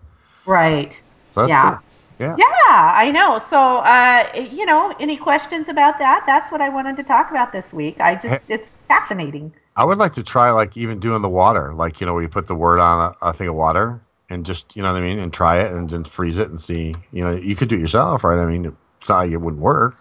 right 0.47 1.01
So 1.31 1.40
that's 1.47 1.51
Yeah. 1.51 1.71
cool. 1.71 1.81
Yeah. 2.19 2.37
Yeah, 2.37 2.93
I 2.97 3.11
know. 3.12 3.38
So, 3.38 3.79
uh, 3.79 4.25
you 4.53 4.66
know, 4.66 4.95
any 5.01 5.16
questions 5.16 5.69
about 5.69 5.99
that? 6.01 6.25
That's 6.27 6.51
what 6.53 6.61
I 6.61 6.69
wanted 6.69 6.97
to 6.99 7.03
talk 7.03 7.31
about 7.31 7.51
this 7.53 7.73
week. 7.73 7.99
I 8.01 8.14
just, 8.14 8.43
it's 8.49 8.79
fascinating. 8.88 9.55
I 9.77 9.85
would 9.85 9.97
like 9.99 10.12
to 10.14 10.23
try 10.23 10.51
like 10.51 10.77
even 10.77 11.01
doing 11.01 11.23
the 11.23 11.29
water, 11.31 11.73
like 11.73 12.01
you 12.01 12.07
know, 12.07 12.12
where 12.12 12.23
you 12.23 12.29
put 12.29 12.47
the 12.47 12.55
word 12.55 12.79
on 12.79 13.14
a, 13.23 13.29
a 13.29 13.33
thing 13.33 13.49
of 13.49 13.55
water 13.55 14.03
and 14.31 14.47
just 14.47 14.77
you 14.77 14.83
know 14.83 14.93
what 14.93 15.03
I 15.03 15.05
mean, 15.07 15.19
and 15.19 15.33
try 15.33 15.61
it 15.62 15.73
and 15.73 15.88
then 15.90 16.05
freeze 16.05 16.38
it 16.38 16.49
and 16.49 16.61
see. 16.61 16.95
You 17.12 17.25
know, 17.25 17.33
you 17.33 17.57
could 17.57 17.69
do 17.69 17.77
it 17.77 17.81
yourself, 17.81 18.25
right? 18.25 18.38
I 18.40 18.47
mean, 18.47 18.77
it's 19.01 19.09
not 19.09 19.19
like 19.19 19.33
it 19.33 19.38
wouldn't 19.38 19.62
work. 19.62 19.97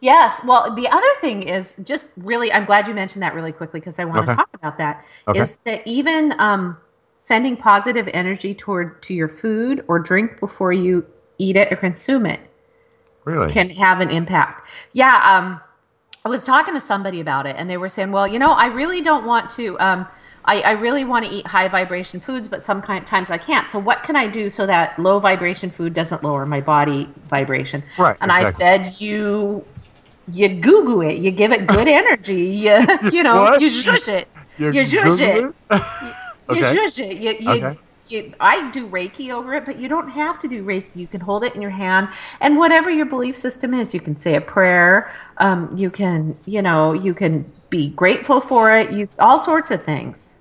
Yes. 0.00 0.40
Well, 0.44 0.74
the 0.74 0.88
other 0.88 1.06
thing 1.20 1.44
is 1.44 1.76
just 1.84 2.12
really, 2.16 2.52
I'm 2.52 2.64
glad 2.64 2.88
you 2.88 2.94
mentioned 2.94 3.22
that 3.22 3.34
really 3.34 3.52
quickly 3.52 3.78
because 3.78 3.98
I 3.98 4.04
want 4.04 4.20
Okay. 4.20 4.32
to 4.32 4.34
talk 4.34 4.48
about 4.54 4.78
that. 4.78 5.04
Is 5.32 5.52
Okay. 5.52 5.54
that 5.64 5.82
even 5.86 6.34
um, 6.40 6.76
sending 7.18 7.56
positive 7.56 8.08
energy 8.12 8.52
toward 8.54 9.00
to 9.04 9.14
your 9.14 9.28
food 9.28 9.84
or 9.86 10.00
drink 10.00 10.40
before 10.40 10.72
you 10.72 11.06
eat 11.38 11.56
it 11.56 11.72
or 11.72 11.76
consume 11.76 12.26
it 12.26 12.40
Really? 13.24 13.52
can 13.52 13.70
have 13.70 14.00
an 14.00 14.10
impact. 14.10 14.68
Yeah, 14.92 15.20
um, 15.24 15.60
I 16.24 16.28
was 16.28 16.44
talking 16.44 16.74
to 16.74 16.80
somebody 16.80 17.20
about 17.20 17.46
it, 17.46 17.56
and 17.58 17.68
they 17.68 17.76
were 17.76 17.88
saying, 17.88 18.12
"Well, 18.12 18.26
you 18.28 18.38
know, 18.38 18.52
I 18.52 18.66
really 18.66 19.00
don't 19.00 19.26
want 19.26 19.50
to. 19.50 19.78
Um, 19.80 20.06
I, 20.44 20.60
I 20.62 20.70
really 20.72 21.04
want 21.04 21.24
to 21.24 21.30
eat 21.32 21.46
high 21.46 21.68
vibration 21.68 22.20
foods, 22.20 22.48
but 22.48 22.62
sometimes 22.62 23.30
I 23.30 23.38
can't. 23.38 23.68
So, 23.68 23.78
what 23.78 24.02
can 24.02 24.16
I 24.16 24.26
do 24.26 24.50
so 24.50 24.66
that 24.66 24.98
low 24.98 25.18
vibration 25.20 25.70
food 25.70 25.94
doesn't 25.94 26.22
lower 26.24 26.46
my 26.46 26.60
body 26.60 27.08
vibration?" 27.28 27.82
Right, 27.98 28.16
And 28.20 28.32
I 28.32 28.50
said, 28.50 29.00
"You." 29.00 29.64
You 30.30 30.48
goo 30.48 30.84
goo 30.84 31.02
it. 31.02 31.18
You 31.18 31.32
give 31.32 31.50
it 31.50 31.66
good 31.66 31.88
energy. 32.00 32.44
You, 32.44 32.86
you 33.10 33.24
know, 33.24 33.42
What? 33.42 33.60
you 33.60 33.68
zhuzh 33.68 34.06
it. 34.06 34.28
You 34.56 34.70
You 34.70 34.84
zhuzh 34.84 35.20
it. 35.20 35.34
Google 35.34 35.54
You 35.70 36.12
Okay. 36.62 36.76
zhuzh 36.76 36.98
it. 37.00 37.16
You, 37.16 37.30
you, 37.40 37.66
Okay. 37.66 37.78
You, 38.12 38.34
I 38.40 38.70
do 38.70 38.88
Reiki 38.88 39.32
over 39.32 39.54
it, 39.54 39.64
but 39.64 39.78
you 39.78 39.88
don't 39.88 40.10
have 40.10 40.38
to 40.40 40.48
do 40.48 40.64
Reiki. 40.64 40.86
You 40.94 41.08
can 41.08 41.20
hold 41.20 41.44
it 41.44 41.54
in 41.54 41.62
your 41.62 41.70
hand, 41.72 42.10
and 42.40 42.58
whatever 42.58 42.90
your 42.90 43.06
belief 43.06 43.36
system 43.36 43.74
is, 43.74 43.94
you 43.94 44.00
can 44.00 44.16
say 44.16 44.36
a 44.36 44.40
prayer. 44.42 45.12
Um, 45.38 45.76
you 45.76 45.90
can, 45.90 46.38
you 46.46 46.62
know, 46.62 46.92
you 46.92 47.14
can 47.14 47.50
be 47.70 47.88
grateful 47.90 48.40
for 48.40 48.76
it. 48.76 48.92
You 48.92 49.08
all 49.18 49.38
sorts 49.40 49.70
of 49.72 49.84
things. 49.84 50.36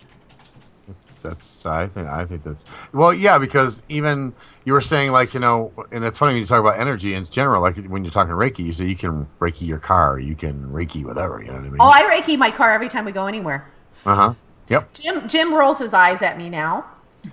That's 1.24 1.66
I 1.68 1.88
think 1.88 2.08
I 2.08 2.26
think 2.26 2.44
that's 2.44 2.66
well 2.94 3.14
yeah 3.14 3.38
because 3.38 3.84
even 3.90 4.34
you 4.66 4.74
were 4.74 4.82
saying 4.82 5.12
like 5.12 5.34
you 5.36 5.40
know 5.40 5.72
and 5.92 6.04
it's 6.04 6.18
funny 6.18 6.34
when 6.34 6.42
you 6.42 6.48
talk 6.48 6.60
about 6.60 6.80
energy 6.80 7.14
in 7.14 7.26
general 7.26 7.62
like 7.62 7.78
when 7.88 8.04
you're 8.04 8.12
talking 8.12 8.34
Reiki 8.34 8.66
you 8.66 8.74
say 8.74 8.86
you 8.86 8.96
can 8.96 9.28
Reiki 9.40 9.68
your 9.68 9.80
car 9.80 10.20
you 10.20 10.36
can 10.36 10.72
Reiki 10.72 11.06
whatever 11.06 11.42
you 11.42 11.50
know 11.50 11.56
what 11.58 11.66
I 11.66 11.70
mean 11.70 11.78
Oh, 11.80 11.92
I 11.94 12.04
Reiki 12.04 12.38
my 12.40 12.52
car 12.52 12.72
every 12.72 12.90
time 12.90 13.06
we 13.06 13.12
go 13.12 13.28
anywhere. 13.28 13.72
uh 14.06 14.16
huh 14.16 14.34
yep 14.68 14.92
Jim 14.94 15.28
Jim 15.28 15.54
rolls 15.54 15.80
his 15.80 15.94
eyes 15.94 16.22
at 16.24 16.38
me 16.38 16.50
now. 16.50 16.86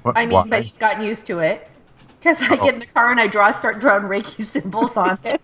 What- 0.02 0.16
I 0.16 0.26
mean, 0.26 0.34
why? 0.34 0.44
but 0.46 0.62
he's 0.62 0.78
gotten 0.78 1.04
used 1.04 1.26
to 1.28 1.38
it 1.40 1.68
because 2.18 2.40
I 2.42 2.56
get 2.56 2.74
in 2.74 2.80
the 2.80 2.86
car 2.86 3.10
and 3.10 3.20
I 3.20 3.26
draw 3.26 3.50
start 3.52 3.78
drawing 3.80 4.04
Reiki 4.04 4.42
symbols 4.54 4.96
on 4.96 5.18
it. 5.24 5.40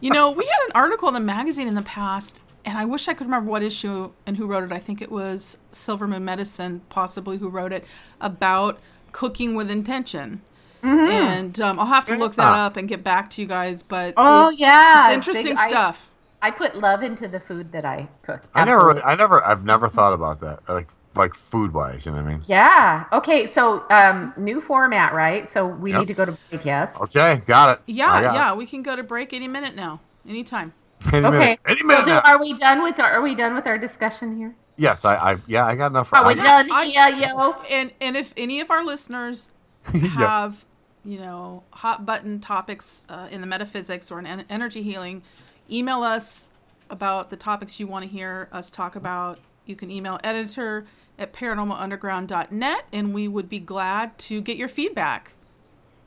You 0.00 0.10
know, 0.10 0.30
we 0.30 0.44
had 0.44 0.58
an 0.66 0.72
article 0.74 1.08
in 1.08 1.14
the 1.14 1.20
magazine 1.20 1.66
in 1.66 1.74
the 1.74 1.82
past, 1.82 2.42
and 2.64 2.76
I 2.76 2.84
wish 2.84 3.08
I 3.08 3.14
could 3.14 3.26
remember 3.26 3.50
what 3.50 3.62
issue 3.62 4.12
and 4.26 4.36
who 4.36 4.46
wrote 4.46 4.64
it. 4.64 4.72
I 4.72 4.78
think 4.78 5.00
it 5.00 5.10
was 5.10 5.56
Silverman 5.72 6.24
Medicine, 6.26 6.82
possibly, 6.90 7.38
who 7.38 7.48
wrote 7.48 7.72
it 7.72 7.84
about 8.20 8.78
cooking 9.12 9.54
with 9.54 9.70
intention. 9.70 10.42
And 10.82 11.58
um, 11.62 11.80
I'll 11.80 11.86
have 11.86 12.04
to 12.06 12.16
look 12.16 12.34
that 12.34 12.54
up 12.54 12.76
and 12.76 12.86
get 12.86 13.02
back 13.02 13.30
to 13.30 13.40
you 13.40 13.48
guys. 13.48 13.82
But 13.82 14.12
Oh 14.18 14.48
it- 14.50 14.58
yeah, 14.58 15.06
it's 15.06 15.14
interesting 15.14 15.54
Big- 15.54 15.70
stuff. 15.70 16.10
I 16.42 16.50
put 16.50 16.76
love 16.76 17.02
into 17.02 17.26
the 17.26 17.40
food 17.40 17.72
that 17.72 17.86
I 17.86 18.08
cook. 18.20 18.42
I 18.54 18.66
never 18.66 18.86
really, 18.88 19.00
I 19.02 19.14
never 19.14 19.42
I've 19.42 19.64
never 19.64 19.88
thought 19.88 20.12
about 20.12 20.40
that 20.40 20.60
like 20.68 20.88
like 21.16 21.34
food 21.34 21.72
wise 21.72 22.04
you 22.06 22.12
know 22.12 22.18
what 22.18 22.26
I 22.26 22.32
mean 22.32 22.42
Yeah. 22.46 23.04
Okay. 23.12 23.46
So, 23.46 23.84
um, 23.90 24.32
new 24.36 24.60
format, 24.60 25.14
right? 25.14 25.50
So 25.50 25.66
we 25.66 25.92
Yep. 25.92 26.00
need 26.00 26.08
to 26.08 26.14
go 26.14 26.24
to 26.24 26.38
break. 26.50 26.64
Yes. 26.64 26.96
okay 27.00 27.42
got 27.46 27.78
it 27.78 27.82
yeah, 27.86 28.20
got 28.22 28.34
yeah, 28.34 28.54
we 28.54 28.66
can 28.66 28.82
go 28.82 28.96
to 28.96 29.02
break 29.02 29.32
any 29.32 29.48
minute 29.48 29.74
now, 29.76 30.00
anytime. 30.28 30.72
it. 31.00 31.14
any 31.14 31.26
Okay. 31.26 31.38
minute 31.38 31.60
any 31.66 31.80
So 31.80 31.86
minute 31.86 32.04
do, 32.06 32.10
now. 32.12 32.20
are 32.24 32.40
we 32.40 32.52
done 32.54 32.82
with 32.82 32.98
our, 33.00 33.10
Are 33.12 33.22
we 33.22 33.34
done 33.34 33.54
with 33.54 33.66
our 33.66 33.78
discussion 33.78 34.36
here? 34.36 34.54
Yes, 34.76 35.04
I, 35.04 35.14
I 35.14 35.36
yeah, 35.46 35.64
I 35.66 35.76
got 35.76 35.92
enough. 35.92 36.12
Are 36.12 36.26
we 36.26 36.32
I- 36.32 36.34
done 36.34 36.68
I- 36.72 36.86
here, 36.86 37.08
yo? 37.28 37.52
And 37.70 37.92
and 38.00 38.16
if 38.16 38.34
any 38.36 38.58
of 38.60 38.70
our 38.70 38.84
listeners 38.84 39.50
Yeah. 39.92 40.00
have 40.08 40.64
you 41.04 41.18
know 41.18 41.62
hot 41.70 42.04
button 42.06 42.40
topics 42.40 43.02
uh, 43.08 43.28
in 43.30 43.40
the 43.40 43.46
metaphysics 43.46 44.10
or 44.10 44.18
in 44.18 44.26
en- 44.26 44.44
energy 44.50 44.82
healing, 44.82 45.22
email 45.70 46.02
us 46.02 46.46
about 46.90 47.30
the 47.30 47.36
topics 47.36 47.78
you 47.78 47.86
want 47.86 48.04
to 48.04 48.08
hear 48.10 48.48
us 48.50 48.68
talk 48.70 48.96
about. 48.96 49.38
You 49.66 49.76
can 49.76 49.90
email 49.90 50.18
editor 50.24 50.86
at 51.18 51.32
paranormalunderground.net, 51.32 52.84
and 52.92 53.14
we 53.14 53.28
would 53.28 53.48
be 53.48 53.58
glad 53.60 54.18
to 54.18 54.40
get 54.40 54.56
your 54.56 54.68
feedback. 54.68 55.32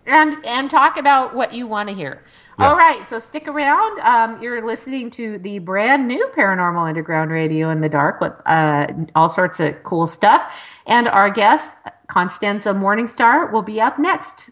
and 0.05 0.33
and 0.45 0.69
talk 0.69 0.95
about 0.97 1.35
what 1.35 1.53
you 1.53 1.67
want 1.67 1.89
to 1.89 1.95
hear. 1.95 2.23
All 2.59 2.75
right, 2.75 3.07
so 3.07 3.19
stick 3.19 3.47
around. 3.47 3.99
Um, 3.99 4.41
you're 4.41 4.65
listening 4.65 5.11
to 5.11 5.37
the 5.37 5.59
brand 5.59 6.07
new 6.07 6.27
Paranormal 6.35 6.87
Underground 6.87 7.29
Radio 7.29 7.69
in 7.69 7.81
the 7.81 7.89
Dark 7.89 8.19
with 8.19 8.33
uh, 8.47 8.87
all 9.13 9.29
sorts 9.29 9.59
of 9.59 9.83
cool 9.83 10.07
stuff. 10.07 10.51
And 10.87 11.07
our 11.07 11.29
guest, 11.29 11.73
Konstanza 12.07 12.73
Morning 12.73 13.05
Star, 13.05 13.51
will 13.51 13.61
be 13.61 13.79
up 13.79 13.99
next. 13.99 14.49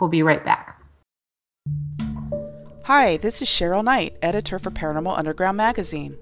We'll 0.00 0.10
be 0.10 0.24
right 0.24 0.44
back. 0.44 0.76
Hi, 2.84 3.16
this 3.18 3.40
is 3.40 3.48
Cheryl 3.48 3.84
Knight, 3.84 4.16
editor 4.22 4.58
for 4.58 4.72
Paranormal 4.72 5.16
Underground 5.16 5.56
magazine. 5.56 6.16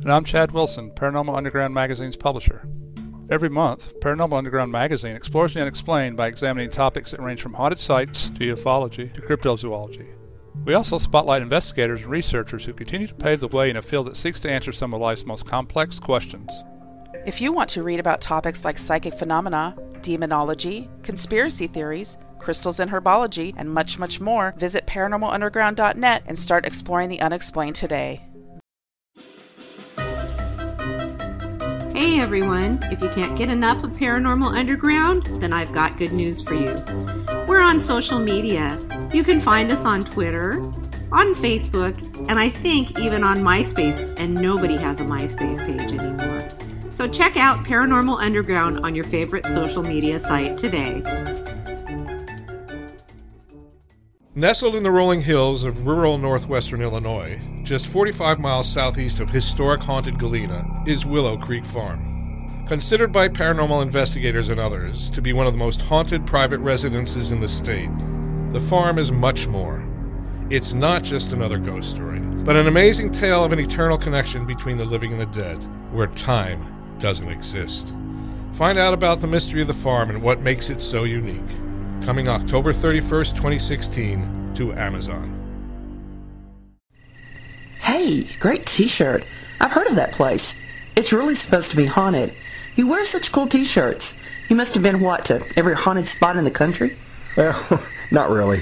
And 0.00 0.12
I'm 0.12 0.24
Chad 0.24 0.52
Wilson, 0.52 0.90
Paranormal 0.90 1.36
Underground 1.36 1.72
Magazine's 1.72 2.16
publisher. 2.16 2.68
Every 3.30 3.48
month, 3.48 3.98
Paranormal 4.00 4.36
Underground 4.36 4.70
Magazine 4.70 5.16
explores 5.16 5.54
the 5.54 5.62
unexplained 5.62 6.18
by 6.18 6.26
examining 6.26 6.70
topics 6.70 7.10
that 7.10 7.20
range 7.20 7.40
from 7.40 7.54
haunted 7.54 7.80
sites 7.80 8.28
to 8.28 8.54
ufology 8.54 9.12
to 9.14 9.22
cryptozoology. 9.22 10.06
We 10.66 10.74
also 10.74 10.98
spotlight 10.98 11.42
investigators 11.42 12.02
and 12.02 12.10
researchers 12.10 12.64
who 12.64 12.74
continue 12.74 13.06
to 13.06 13.14
pave 13.14 13.40
the 13.40 13.48
way 13.48 13.70
in 13.70 13.76
a 13.76 13.82
field 13.82 14.06
that 14.06 14.16
seeks 14.16 14.38
to 14.40 14.50
answer 14.50 14.70
some 14.70 14.92
of 14.92 15.00
life's 15.00 15.24
most 15.24 15.46
complex 15.46 15.98
questions. 15.98 16.52
If 17.24 17.40
you 17.40 17.52
want 17.52 17.70
to 17.70 17.82
read 17.82 17.98
about 17.98 18.20
topics 18.20 18.64
like 18.64 18.78
psychic 18.78 19.14
phenomena, 19.14 19.76
demonology, 20.02 20.90
conspiracy 21.02 21.68
theories, 21.68 22.18
crystals 22.38 22.80
and 22.80 22.90
herbology, 22.90 23.54
and 23.56 23.72
much, 23.72 23.98
much 23.98 24.20
more, 24.20 24.54
visit 24.58 24.86
paranormalunderground.net 24.86 26.22
and 26.26 26.38
start 26.38 26.66
exploring 26.66 27.08
the 27.08 27.20
unexplained 27.20 27.74
today. 27.74 28.22
Hey 31.96 32.20
everyone, 32.20 32.78
if 32.92 33.00
you 33.00 33.08
can't 33.08 33.38
get 33.38 33.48
enough 33.48 33.82
of 33.82 33.92
Paranormal 33.92 34.54
Underground, 34.54 35.24
then 35.40 35.54
I've 35.54 35.72
got 35.72 35.96
good 35.96 36.12
news 36.12 36.42
for 36.42 36.52
you. 36.52 36.74
We're 37.48 37.62
on 37.62 37.80
social 37.80 38.18
media. 38.18 38.78
You 39.14 39.24
can 39.24 39.40
find 39.40 39.72
us 39.72 39.86
on 39.86 40.04
Twitter, 40.04 40.60
on 41.10 41.34
Facebook, 41.34 41.98
and 42.28 42.38
I 42.38 42.50
think 42.50 42.98
even 42.98 43.24
on 43.24 43.38
MySpace, 43.38 44.14
and 44.18 44.34
nobody 44.34 44.76
has 44.76 45.00
a 45.00 45.04
MySpace 45.04 45.66
page 45.66 45.98
anymore. 45.98 46.46
So 46.90 47.08
check 47.08 47.38
out 47.38 47.64
Paranormal 47.64 48.20
Underground 48.20 48.80
on 48.80 48.94
your 48.94 49.04
favorite 49.04 49.46
social 49.46 49.82
media 49.82 50.18
site 50.18 50.58
today. 50.58 51.00
Nestled 54.38 54.74
in 54.74 54.82
the 54.82 54.90
rolling 54.90 55.22
hills 55.22 55.64
of 55.64 55.86
rural 55.86 56.18
northwestern 56.18 56.82
Illinois, 56.82 57.40
just 57.62 57.86
45 57.86 58.38
miles 58.38 58.70
southeast 58.70 59.18
of 59.18 59.30
historic 59.30 59.80
haunted 59.80 60.18
Galena, 60.18 60.62
is 60.86 61.06
Willow 61.06 61.38
Creek 61.38 61.64
Farm. 61.64 62.62
Considered 62.68 63.12
by 63.12 63.30
paranormal 63.30 63.80
investigators 63.80 64.50
and 64.50 64.60
others 64.60 65.10
to 65.12 65.22
be 65.22 65.32
one 65.32 65.46
of 65.46 65.54
the 65.54 65.58
most 65.58 65.80
haunted 65.80 66.26
private 66.26 66.58
residences 66.58 67.32
in 67.32 67.40
the 67.40 67.48
state, 67.48 67.88
the 68.50 68.60
farm 68.60 68.98
is 68.98 69.10
much 69.10 69.46
more. 69.46 69.82
It's 70.50 70.74
not 70.74 71.02
just 71.02 71.32
another 71.32 71.56
ghost 71.56 71.92
story, 71.92 72.20
but 72.20 72.56
an 72.56 72.66
amazing 72.66 73.12
tale 73.12 73.42
of 73.42 73.52
an 73.52 73.58
eternal 73.58 73.96
connection 73.96 74.44
between 74.44 74.76
the 74.76 74.84
living 74.84 75.12
and 75.12 75.20
the 75.22 75.40
dead, 75.40 75.56
where 75.94 76.08
time 76.08 76.98
doesn't 76.98 77.30
exist. 77.30 77.94
Find 78.52 78.78
out 78.78 78.92
about 78.92 79.22
the 79.22 79.28
mystery 79.28 79.62
of 79.62 79.66
the 79.66 79.72
farm 79.72 80.10
and 80.10 80.20
what 80.20 80.40
makes 80.40 80.68
it 80.68 80.82
so 80.82 81.04
unique 81.04 81.40
coming 82.02 82.28
October 82.28 82.72
31st, 82.72 83.30
2016 83.36 84.52
to 84.54 84.72
Amazon. 84.74 85.32
Hey, 87.80 88.24
great 88.40 88.66
t 88.66 88.86
shirt. 88.86 89.24
I've 89.60 89.72
heard 89.72 89.86
of 89.86 89.96
that 89.96 90.12
place. 90.12 90.60
It's 90.96 91.12
really 91.12 91.34
supposed 91.34 91.70
to 91.70 91.76
be 91.76 91.86
haunted. 91.86 92.32
You 92.74 92.88
wear 92.88 93.04
such 93.04 93.32
cool 93.32 93.46
t 93.46 93.64
shirts. 93.64 94.18
You 94.48 94.56
must 94.56 94.74
have 94.74 94.82
been, 94.82 95.00
what, 95.00 95.24
to 95.26 95.44
every 95.56 95.74
haunted 95.74 96.06
spot 96.06 96.36
in 96.36 96.44
the 96.44 96.50
country? 96.50 96.96
Well, 97.36 97.82
not 98.10 98.30
really. 98.30 98.58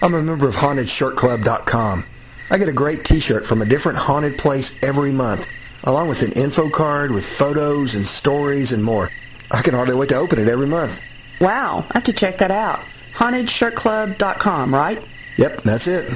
I'm 0.00 0.14
a 0.14 0.22
member 0.22 0.46
of 0.46 0.54
HauntedShirtClub.com. 0.54 2.04
I 2.50 2.58
get 2.58 2.68
a 2.68 2.72
great 2.72 3.04
t-shirt 3.04 3.46
from 3.46 3.62
a 3.62 3.64
different 3.64 3.96
haunted 3.98 4.36
place 4.36 4.82
every 4.84 5.10
month, 5.10 5.50
along 5.84 6.08
with 6.08 6.22
an 6.22 6.32
info 6.32 6.68
card 6.68 7.10
with 7.10 7.24
photos 7.24 7.94
and 7.94 8.04
stories 8.04 8.72
and 8.72 8.84
more. 8.84 9.10
I 9.50 9.62
can 9.62 9.74
hardly 9.74 9.94
wait 9.94 10.10
to 10.10 10.16
open 10.16 10.38
it 10.38 10.48
every 10.48 10.66
month. 10.66 11.02
Wow, 11.40 11.84
I 11.90 11.94
have 11.94 12.04
to 12.04 12.12
check 12.12 12.38
that 12.38 12.50
out. 12.50 12.80
HauntedShirtClub.com, 13.14 14.74
right? 14.74 15.06
Yep, 15.36 15.62
that's 15.62 15.86
it. 15.86 16.10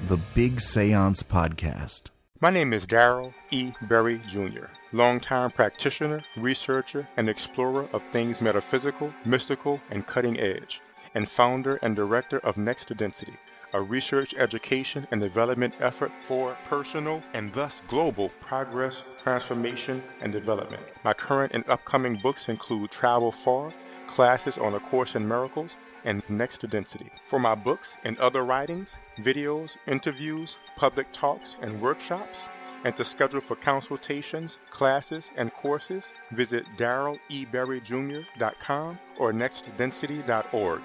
the 0.07 0.17
Big 0.35 0.61
Seance 0.61 1.23
Podcast. 1.23 2.11
My 2.39 2.51
name 2.51 2.71
is 2.71 2.85
Daryl 2.85 3.33
E. 3.49 3.71
Berry 3.83 4.21
Jr., 4.27 4.65
longtime 4.93 5.49
practitioner, 5.49 6.23
researcher, 6.37 7.07
and 7.17 7.27
explorer 7.27 7.89
of 7.93 8.03
things 8.11 8.41
metaphysical, 8.41 9.11
mystical, 9.25 9.81
and 9.89 10.05
cutting 10.05 10.39
edge, 10.39 10.81
and 11.15 11.29
founder 11.29 11.79
and 11.81 11.95
director 11.95 12.37
of 12.39 12.57
Next 12.57 12.85
to 12.89 12.93
Density, 12.93 13.35
a 13.73 13.81
research, 13.81 14.35
education, 14.35 15.07
and 15.09 15.19
development 15.19 15.73
effort 15.79 16.11
for 16.25 16.55
personal 16.69 17.23
and 17.33 17.51
thus 17.53 17.81
global 17.87 18.29
progress, 18.39 19.01
transformation, 19.17 20.03
and 20.21 20.31
development. 20.31 20.83
My 21.03 21.13
current 21.13 21.53
and 21.55 21.67
upcoming 21.67 22.19
books 22.21 22.47
include 22.47 22.91
Travel 22.91 23.31
Far, 23.31 23.73
Classes 24.05 24.57
on 24.59 24.75
A 24.75 24.79
Course 24.79 25.15
in 25.15 25.27
Miracles, 25.27 25.75
and 26.05 26.21
Next 26.29 26.59
to 26.59 26.67
Density. 26.67 27.09
For 27.25 27.39
my 27.39 27.55
books 27.55 27.95
and 28.03 28.15
other 28.19 28.43
writings, 28.43 28.95
videos, 29.19 29.77
interviews, 29.87 30.57
public 30.75 31.11
talks, 31.11 31.55
and 31.61 31.81
workshops, 31.81 32.47
and 32.83 32.95
to 32.97 33.05
schedule 33.05 33.41
for 33.41 33.55
consultations, 33.55 34.57
classes, 34.71 35.29
and 35.35 35.53
courses, 35.53 36.13
visit 36.31 36.65
darrelleberryjr.com 36.77 38.99
or 39.17 39.33
nextdensity.org. 39.33 40.81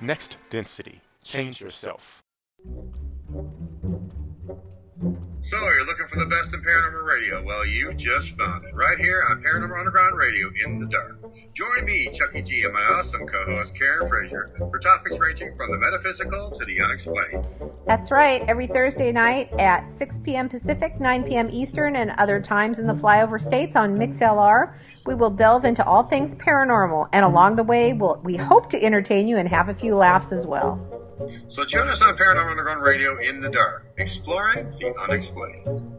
Next 0.00 0.38
Density. 0.50 1.00
Change 1.22 1.60
yourself. 1.60 2.22
So 5.46 5.56
you're 5.58 5.86
looking 5.86 6.08
for 6.08 6.18
the 6.18 6.26
best 6.26 6.52
in 6.52 6.60
paranormal 6.60 7.04
radio? 7.04 7.40
Well, 7.40 7.64
you 7.64 7.94
just 7.94 8.36
found 8.36 8.64
it 8.64 8.74
right 8.74 8.98
here 8.98 9.24
on 9.30 9.44
Paranormal 9.44 9.78
Underground 9.78 10.18
Radio 10.18 10.50
in 10.64 10.80
the 10.80 10.86
dark. 10.86 11.22
Join 11.52 11.84
me, 11.84 12.10
Chucky 12.12 12.42
G, 12.42 12.64
and 12.64 12.72
my 12.72 12.80
awesome 12.80 13.28
co-host 13.28 13.78
Karen 13.78 14.08
Frazier 14.08 14.50
for 14.58 14.76
topics 14.80 15.16
ranging 15.20 15.54
from 15.54 15.70
the 15.70 15.78
metaphysical 15.78 16.50
to 16.50 16.64
the 16.64 16.80
unexplained. 16.80 17.46
That's 17.86 18.10
right. 18.10 18.42
Every 18.48 18.66
Thursday 18.66 19.12
night 19.12 19.52
at 19.56 19.88
6 19.96 20.16
p.m. 20.24 20.48
Pacific, 20.48 20.98
9 20.98 21.22
p.m. 21.22 21.48
Eastern, 21.52 21.94
and 21.94 22.10
other 22.18 22.40
times 22.42 22.80
in 22.80 22.88
the 22.88 22.94
flyover 22.94 23.40
states 23.40 23.76
on 23.76 23.96
MixLR, 23.96 24.74
we 25.06 25.14
will 25.14 25.30
delve 25.30 25.64
into 25.64 25.84
all 25.84 26.02
things 26.02 26.34
paranormal, 26.34 27.08
and 27.12 27.24
along 27.24 27.56
the 27.56 27.62
way, 27.62 27.92
we'll, 27.92 28.20
we 28.24 28.36
hope 28.36 28.68
to 28.70 28.82
entertain 28.82 29.28
you 29.28 29.36
and 29.38 29.48
have 29.48 29.68
a 29.68 29.74
few 29.74 29.94
laughs 29.94 30.32
as 30.32 30.46
well. 30.46 30.80
So 31.48 31.64
join 31.64 31.88
us 31.88 32.02
on 32.02 32.16
Paranormal 32.16 32.50
Underground 32.50 32.82
Radio 32.82 33.18
in 33.18 33.40
the 33.40 33.48
dark, 33.48 33.86
exploring 33.96 34.70
the 34.78 34.94
unexplained. 35.02 35.92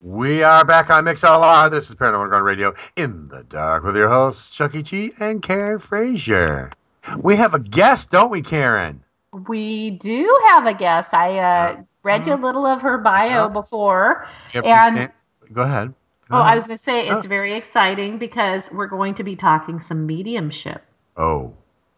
We 0.00 0.42
are 0.42 0.64
back 0.64 0.90
on 0.90 1.04
MixLR. 1.04 1.70
This 1.70 1.88
is 1.88 1.96
Paranormal 1.96 2.24
Underground 2.24 2.44
Radio 2.44 2.74
in 2.94 3.28
the 3.28 3.42
dark 3.42 3.82
with 3.82 3.96
your 3.96 4.08
hosts 4.08 4.50
Chucky 4.50 4.82
G 4.82 5.12
and 5.18 5.42
Karen 5.42 5.78
Frazier. 5.78 6.70
We 7.18 7.36
have 7.36 7.54
a 7.54 7.58
guest, 7.58 8.10
don't 8.10 8.30
we, 8.30 8.42
Karen? 8.42 9.02
We 9.32 9.90
do 9.90 10.40
have 10.48 10.66
a 10.66 10.74
guest. 10.74 11.12
I 11.14 11.38
uh, 11.38 11.82
read 12.02 12.26
you 12.26 12.34
a 12.34 12.36
little 12.36 12.66
of 12.66 12.82
her 12.82 12.98
bio 12.98 13.48
before, 13.48 14.26
and 14.54 15.10
Go 15.52 15.62
ahead. 15.62 15.94
Go 16.30 16.36
oh, 16.36 16.40
I 16.40 16.54
was 16.56 16.66
going 16.66 16.76
to 16.76 16.82
say 16.82 17.08
it's 17.08 17.24
Oh. 17.24 17.28
very 17.28 17.54
exciting 17.54 18.18
because 18.18 18.70
we're 18.72 18.88
going 18.88 19.14
to 19.14 19.22
be 19.22 19.36
talking 19.36 19.78
some 19.80 20.06
mediumship. 20.06 20.82
Oh, 21.16 21.54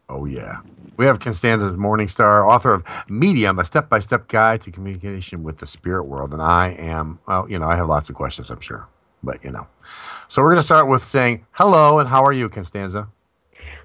oh 0.09 0.27
yeah. 0.27 0.59
We 0.99 1.07
have 1.07 1.19
Konstanza 1.21 1.73
Morning 1.73 2.09
Star, 2.09 2.45
author 2.47 2.75
of 2.75 2.85
Medium, 3.09 3.59
a 3.59 3.65
step-by-step 3.65 4.29
guide 4.29 4.61
to 4.63 4.71
communication 4.71 5.43
with 5.45 5.59
the 5.59 5.67
spirit 5.67 6.05
world. 6.05 6.33
And 6.33 6.43
I 6.43 6.71
am, 6.71 7.21
well, 7.27 7.49
you 7.49 7.59
know, 7.59 7.69
I 7.69 7.77
have 7.77 7.89
lots 7.89 8.11
of 8.11 8.17
questions, 8.17 8.51
I'm 8.51 8.61
sure, 8.61 8.87
but 9.23 9.43
you 9.43 9.51
know. 9.51 9.67
So 10.29 10.43
we're 10.43 10.51
going 10.51 10.61
to 10.61 10.65
start 10.67 10.89
with 10.89 11.05
saying 11.05 11.47
hello 11.53 11.99
and 11.99 12.09
how 12.09 12.25
are 12.25 12.33
you, 12.33 12.49
Konstanza? 12.51 13.09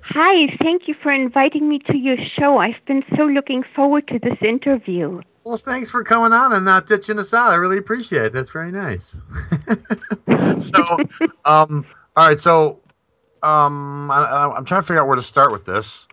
Hi, 0.06 0.58
thank 0.62 0.90
you 0.90 0.96
for 1.02 1.14
inviting 1.14 1.70
me 1.70 1.80
to 1.80 1.98
your 1.98 2.18
show. 2.18 2.58
I've 2.58 2.84
been 2.86 3.04
so 3.16 3.24
looking 3.24 3.64
forward 3.76 4.08
to 4.10 4.20
this 4.20 4.38
interview. 4.42 5.22
Well, 5.44 5.58
thanks 5.58 5.90
for 5.90 6.04
coming 6.04 6.32
on 6.32 6.54
and 6.54 6.64
not 6.64 6.88
ditching 6.88 7.20
us 7.20 7.34
out. 7.34 7.52
I 7.52 7.56
really 7.56 7.78
appreciate 7.78 8.24
it. 8.24 8.34
That's 8.34 8.50
very 8.50 8.72
nice. 8.72 9.20
so, 10.60 10.98
um, 11.46 11.86
all 12.16 12.28
right. 12.28 12.40
So, 12.40 12.80
um, 13.42 14.10
I, 14.10 14.54
I'm 14.56 14.64
trying 14.64 14.82
to 14.82 14.88
figure 14.88 15.02
out 15.02 15.08
where 15.08 15.18
to 15.18 15.22
start 15.22 15.52
with 15.52 15.66
this. 15.66 16.08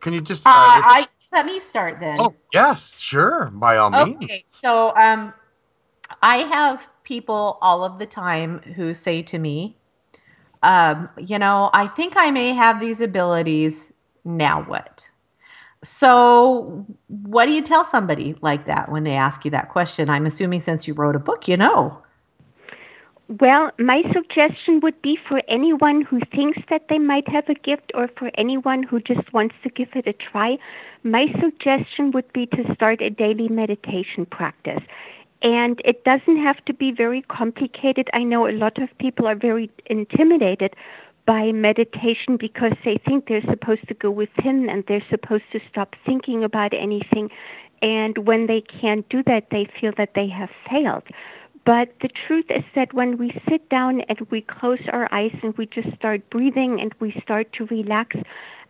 Can 0.00 0.12
you 0.12 0.20
just? 0.20 0.46
Uh, 0.46 0.50
Uh, 0.50 0.52
I 0.54 1.08
let 1.32 1.46
me 1.46 1.60
start 1.60 2.00
then. 2.00 2.16
oh, 2.18 2.34
yes, 2.52 2.98
sure. 2.98 3.50
By 3.52 3.76
all 3.76 3.90
means. 3.90 4.24
Okay, 4.24 4.44
so 4.48 4.94
um, 4.96 5.32
I 6.20 6.38
have 6.38 6.88
people 7.04 7.58
all 7.62 7.84
of 7.84 7.98
the 7.98 8.06
time 8.06 8.58
who 8.74 8.92
say 8.94 9.22
to 9.22 9.38
me, 9.38 9.78
um, 10.62 11.08
you 11.18 11.38
know, 11.38 11.70
I 11.72 11.86
think 11.86 12.14
I 12.16 12.30
may 12.30 12.52
have 12.52 12.80
these 12.80 13.00
abilities. 13.00 13.92
Now 14.24 14.62
what? 14.62 15.10
So, 15.84 16.86
what 17.08 17.46
do 17.46 17.52
you 17.52 17.62
tell 17.62 17.84
somebody 17.84 18.36
like 18.40 18.66
that 18.66 18.90
when 18.90 19.02
they 19.02 19.14
ask 19.14 19.44
you 19.44 19.50
that 19.50 19.68
question? 19.68 20.08
I'm 20.08 20.26
assuming 20.26 20.60
since 20.60 20.86
you 20.86 20.94
wrote 20.94 21.16
a 21.16 21.18
book, 21.18 21.48
you 21.48 21.56
know. 21.56 22.02
Well, 23.40 23.70
my 23.78 24.02
suggestion 24.12 24.80
would 24.80 25.00
be 25.00 25.18
for 25.28 25.42
anyone 25.48 26.02
who 26.02 26.20
thinks 26.34 26.58
that 26.68 26.88
they 26.88 26.98
might 26.98 27.26
have 27.28 27.48
a 27.48 27.54
gift 27.54 27.90
or 27.94 28.08
for 28.16 28.30
anyone 28.36 28.82
who 28.82 29.00
just 29.00 29.32
wants 29.32 29.54
to 29.62 29.70
give 29.70 29.88
it 29.94 30.06
a 30.06 30.12
try, 30.12 30.58
my 31.02 31.26
suggestion 31.40 32.10
would 32.12 32.30
be 32.32 32.46
to 32.46 32.74
start 32.74 33.00
a 33.00 33.10
daily 33.10 33.48
meditation 33.48 34.26
practice. 34.26 34.82
And 35.40 35.80
it 35.84 36.04
doesn't 36.04 36.36
have 36.36 36.64
to 36.66 36.74
be 36.74 36.92
very 36.92 37.22
complicated. 37.22 38.10
I 38.12 38.22
know 38.22 38.46
a 38.46 38.52
lot 38.52 38.80
of 38.80 38.96
people 38.98 39.26
are 39.26 39.34
very 39.34 39.70
intimidated 39.86 40.76
by 41.26 41.52
meditation 41.52 42.36
because 42.38 42.72
they 42.84 42.98
think 43.06 43.26
they're 43.26 43.48
supposed 43.48 43.86
to 43.88 43.94
go 43.94 44.10
within 44.10 44.68
and 44.68 44.84
they're 44.88 45.04
supposed 45.08 45.44
to 45.52 45.60
stop 45.70 45.94
thinking 46.04 46.42
about 46.42 46.72
anything. 46.74 47.30
And 47.80 48.18
when 48.26 48.46
they 48.46 48.60
can't 48.60 49.08
do 49.08 49.22
that, 49.24 49.48
they 49.50 49.68
feel 49.80 49.92
that 49.96 50.14
they 50.14 50.28
have 50.28 50.50
failed. 50.68 51.04
But 51.64 51.94
the 52.00 52.08
truth 52.26 52.46
is 52.50 52.64
that 52.74 52.92
when 52.92 53.18
we 53.18 53.40
sit 53.48 53.68
down 53.68 54.00
and 54.08 54.20
we 54.30 54.40
close 54.40 54.80
our 54.92 55.08
eyes 55.12 55.34
and 55.42 55.56
we 55.56 55.66
just 55.66 55.94
start 55.94 56.28
breathing 56.30 56.80
and 56.80 56.92
we 56.98 57.14
start 57.22 57.52
to 57.54 57.66
relax, 57.66 58.16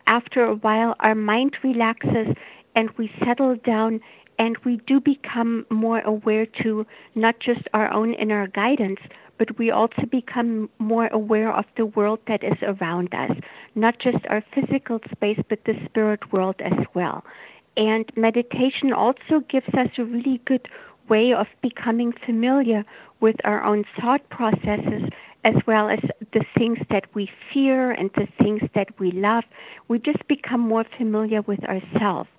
after 0.05 0.43
a 0.43 0.55
while 0.55 0.95
our 0.99 1.15
mind 1.15 1.55
relaxes 1.63 2.35
and 2.75 2.89
we 2.97 3.11
settle 3.25 3.55
down 3.55 3.99
and 4.39 4.57
we 4.65 4.77
do 4.87 4.99
become 4.99 5.65
more 5.69 6.01
aware 6.01 6.45
to 6.61 6.85
not 7.15 7.39
just 7.39 7.61
our 7.73 7.91
own 7.91 8.13
inner 8.15 8.47
guidance, 8.47 8.99
but 9.43 9.57
we 9.57 9.69
also 9.69 10.05
become 10.09 10.69
more 10.79 11.07
aware 11.07 11.51
of 11.51 11.65
the 11.75 11.85
world 11.85 12.19
that 12.27 12.45
is 12.45 12.57
around 12.61 13.13
us, 13.13 13.31
not 13.75 13.99
just 13.99 14.25
our 14.29 14.41
physical 14.55 15.01
space, 15.11 15.39
but 15.49 15.59
the 15.65 15.73
spirit 15.83 16.31
world 16.31 16.55
as 16.61 16.85
well. 16.93 17.25
And 17.75 18.09
meditation 18.15 18.93
also 18.93 19.41
gives 19.49 19.67
us 19.73 19.89
a 19.97 20.05
really 20.05 20.39
good 20.45 20.69
way 21.09 21.33
of 21.33 21.47
becoming 21.61 22.13
familiar 22.25 22.85
with 23.19 23.35
our 23.43 23.61
own 23.65 23.83
thought 23.99 24.29
processes 24.29 25.09
as 25.43 25.55
well 25.67 25.89
as 25.89 25.99
the 26.31 26.45
things 26.57 26.79
that 26.89 27.13
we 27.13 27.29
fear 27.53 27.91
and 27.91 28.11
the 28.15 28.29
things 28.41 28.61
that 28.75 28.97
we 28.97 29.11
love. 29.11 29.43
We 29.89 29.99
just 29.99 30.25
become 30.29 30.61
more 30.61 30.85
familiar 30.97 31.41
with 31.41 31.61
ourselves. 31.65 32.29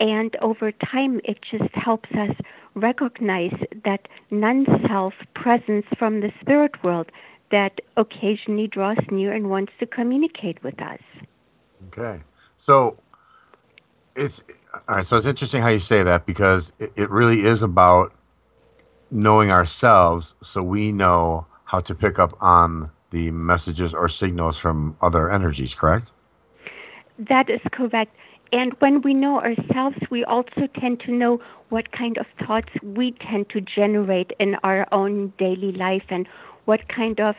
And 0.00 0.34
over 0.42 0.72
time, 0.72 1.20
it 1.22 1.38
just 1.48 1.72
helps 1.74 2.10
us 2.12 2.34
recognize 2.80 3.54
that 3.84 4.08
non 4.30 4.66
self 4.88 5.14
presence 5.34 5.86
from 5.98 6.20
the 6.20 6.32
spirit 6.40 6.82
world 6.82 7.10
that 7.50 7.80
occasionally 7.96 8.66
draws 8.66 8.98
near 9.10 9.32
and 9.32 9.50
wants 9.50 9.72
to 9.80 9.86
communicate 9.86 10.62
with 10.62 10.80
us. 10.80 11.00
Okay. 11.88 12.20
So 12.56 12.98
it's 14.14 14.42
all 14.88 14.96
right. 14.96 15.06
So 15.06 15.16
it's 15.16 15.26
interesting 15.26 15.62
how 15.62 15.68
you 15.68 15.78
say 15.78 16.02
that 16.02 16.26
because 16.26 16.72
it, 16.78 16.92
it 16.96 17.10
really 17.10 17.44
is 17.44 17.62
about 17.62 18.12
knowing 19.10 19.50
ourselves 19.50 20.34
so 20.42 20.62
we 20.62 20.92
know 20.92 21.46
how 21.64 21.80
to 21.80 21.94
pick 21.94 22.18
up 22.18 22.36
on 22.40 22.90
the 23.10 23.30
messages 23.30 23.94
or 23.94 24.08
signals 24.08 24.58
from 24.58 24.96
other 25.00 25.30
energies, 25.30 25.74
correct? 25.74 26.12
That 27.18 27.48
is 27.48 27.60
correct. 27.72 28.14
And 28.52 28.72
when 28.78 29.02
we 29.02 29.14
know 29.14 29.40
ourselves, 29.40 29.96
we 30.10 30.24
also 30.24 30.66
tend 30.80 31.00
to 31.00 31.12
know 31.12 31.40
what 31.68 31.92
kind 31.92 32.16
of 32.18 32.26
thoughts 32.46 32.72
we 32.82 33.12
tend 33.12 33.50
to 33.50 33.60
generate 33.60 34.32
in 34.38 34.56
our 34.62 34.86
own 34.92 35.32
daily 35.38 35.72
life 35.72 36.04
and 36.08 36.26
what 36.64 36.86
kind 36.88 37.18
of, 37.18 37.34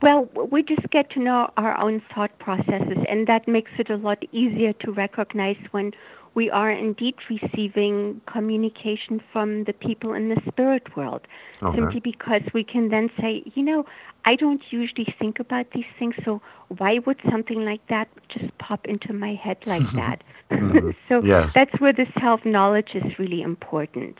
well, 0.00 0.28
we 0.50 0.62
just 0.62 0.88
get 0.90 1.10
to 1.10 1.20
know 1.20 1.50
our 1.56 1.76
own 1.80 2.00
thought 2.14 2.36
processes. 2.38 2.98
And 3.08 3.26
that 3.26 3.48
makes 3.48 3.72
it 3.78 3.90
a 3.90 3.96
lot 3.96 4.22
easier 4.32 4.72
to 4.84 4.92
recognize 4.92 5.56
when 5.72 5.92
we 6.34 6.48
are 6.50 6.70
indeed 6.70 7.16
receiving 7.28 8.20
communication 8.26 9.20
from 9.32 9.64
the 9.64 9.72
people 9.72 10.14
in 10.14 10.28
the 10.28 10.40
spirit 10.48 10.96
world. 10.96 11.22
Okay. 11.62 11.76
Simply 11.76 12.00
because 12.00 12.42
we 12.54 12.64
can 12.64 12.88
then 12.88 13.10
say, 13.20 13.42
you 13.54 13.62
know, 13.62 13.84
I 14.24 14.36
don't 14.36 14.62
usually 14.70 15.12
think 15.18 15.40
about 15.40 15.66
these 15.74 15.86
things, 15.98 16.14
so 16.24 16.40
why 16.68 16.98
would 17.06 17.18
something 17.30 17.64
like 17.64 17.84
that 17.88 18.08
just 18.28 18.56
pop 18.58 18.86
into 18.86 19.12
my 19.12 19.34
head 19.34 19.56
like 19.66 19.90
that? 19.92 20.22
Mhm. 20.50 20.94
so 21.08 21.22
Yes. 21.24 21.52
that's 21.54 21.80
where 21.80 21.92
the 21.92 22.06
self 22.20 22.44
knowledge 22.44 22.90
is 22.94 23.18
really 23.18 23.42
important. 23.42 24.18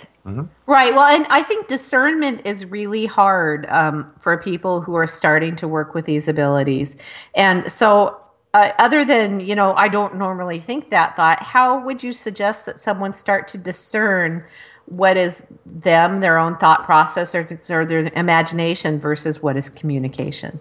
Right. 0.67 0.95
Well, 0.95 1.07
and 1.07 1.27
I 1.31 1.43
think 1.43 1.67
discernment 1.67 2.43
is 2.45 2.67
really 2.67 3.07
hard 3.07 3.67
um, 3.71 4.13
for 4.21 4.37
people 4.37 4.81
who 4.81 4.95
are 4.95 5.07
starting 5.07 5.57
to 5.57 5.67
work 5.67 5.95
with 5.95 6.05
these 6.05 6.29
abilities. 6.29 6.97
And 7.35 7.71
so, 7.73 8.20
uh, 8.53 8.73
other 8.79 9.05
than, 9.05 9.41
you 9.41 9.55
know, 9.55 9.75
I 9.75 9.89
don't 9.89 10.17
normally 10.17 10.59
think 10.59 10.91
that 10.91 11.17
thought, 11.17 11.43
how 11.43 11.85
would 11.85 12.03
you 12.03 12.13
suggest 12.13 12.67
that 12.67 12.81
someone 12.81 13.15
start 13.15 13.47
to 13.49 13.59
discern 13.59 14.45
what 14.87 15.17
is 15.17 15.47
them, 15.65 16.21
their 16.21 16.37
own 16.39 16.57
thought 16.59 16.85
process, 16.85 17.35
or, 17.35 17.47
or 17.71 17.87
their 17.87 18.11
imagination 18.15 18.99
versus 18.99 19.41
what 19.41 19.57
is 19.57 19.71
communication? 19.71 20.59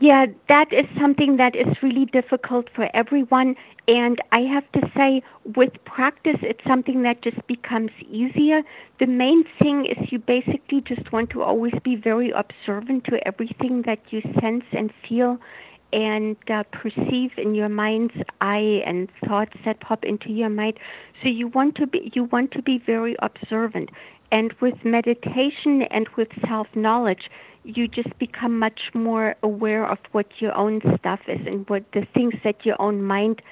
Yeah, 0.00 0.26
that 0.48 0.72
is 0.72 0.86
something 1.00 1.34
that 1.36 1.56
is 1.56 1.66
really 1.82 2.04
difficult 2.04 2.68
for 2.76 2.88
everyone. 2.94 3.56
And 3.88 4.20
I 4.30 4.42
have 4.42 4.70
to 4.72 4.88
say, 4.96 5.22
with 5.56 5.72
practice, 5.84 6.36
it's 6.42 6.62
something 6.64 7.02
that 7.02 7.22
just 7.22 7.44
becomes 7.48 7.90
easier. 8.08 8.62
The 9.00 9.06
main 9.06 9.42
thing 9.58 9.86
is 9.86 10.12
you 10.12 10.20
basically 10.20 10.80
just 10.82 11.10
want 11.10 11.30
to 11.30 11.42
always 11.42 11.74
be 11.82 11.96
very 11.96 12.30
observant 12.30 13.04
to 13.06 13.26
everything 13.26 13.82
that 13.82 13.98
you 14.10 14.22
sense 14.40 14.64
and 14.70 14.92
feel 15.08 15.40
and 15.92 16.36
uh, 16.48 16.62
perceive 16.72 17.32
in 17.36 17.54
your 17.54 17.68
mind's 17.68 18.14
eye 18.40 18.82
and 18.86 19.08
thoughts 19.26 19.56
that 19.64 19.80
pop 19.80 20.04
into 20.04 20.30
your 20.30 20.48
mind. 20.48 20.78
So 21.22 21.28
you 21.28 21.48
want 21.48 21.74
to 21.76 21.86
be 21.86 22.10
you 22.14 22.24
want 22.24 22.52
to 22.52 22.62
be 22.62 22.78
very 22.78 23.16
observant. 23.20 23.90
And 24.32 24.52
with 24.60 24.84
meditation 24.84 25.82
and 25.82 26.08
with 26.10 26.28
self 26.46 26.68
knowledge, 26.74 27.30
you 27.64 27.88
just 27.88 28.16
become 28.18 28.58
much 28.58 28.80
more 28.94 29.34
aware 29.42 29.84
of 29.84 29.98
what 30.12 30.26
your 30.38 30.56
own 30.56 30.80
stuff 30.98 31.20
is 31.26 31.46
and 31.46 31.68
what 31.68 31.84
the 31.92 32.06
things 32.14 32.34
that 32.44 32.64
your 32.64 32.80
own 32.80 33.02
mind 33.02 33.42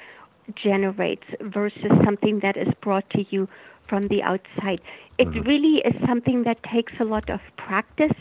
generates 0.55 1.25
versus 1.41 1.91
something 2.05 2.41
that 2.41 2.57
is 2.57 2.73
brought 2.81 3.09
to 3.11 3.25
you 3.31 3.49
from 3.89 4.09
the 4.09 4.23
outside. 4.23 4.81
It 5.19 5.31
Mhm. 5.31 5.47
really 5.47 5.79
is 5.85 5.95
something 6.07 6.45
that 6.45 6.63
takes 6.63 6.93
a 7.01 7.05
lot 7.05 7.29
of 7.31 7.41
practice, 7.57 8.13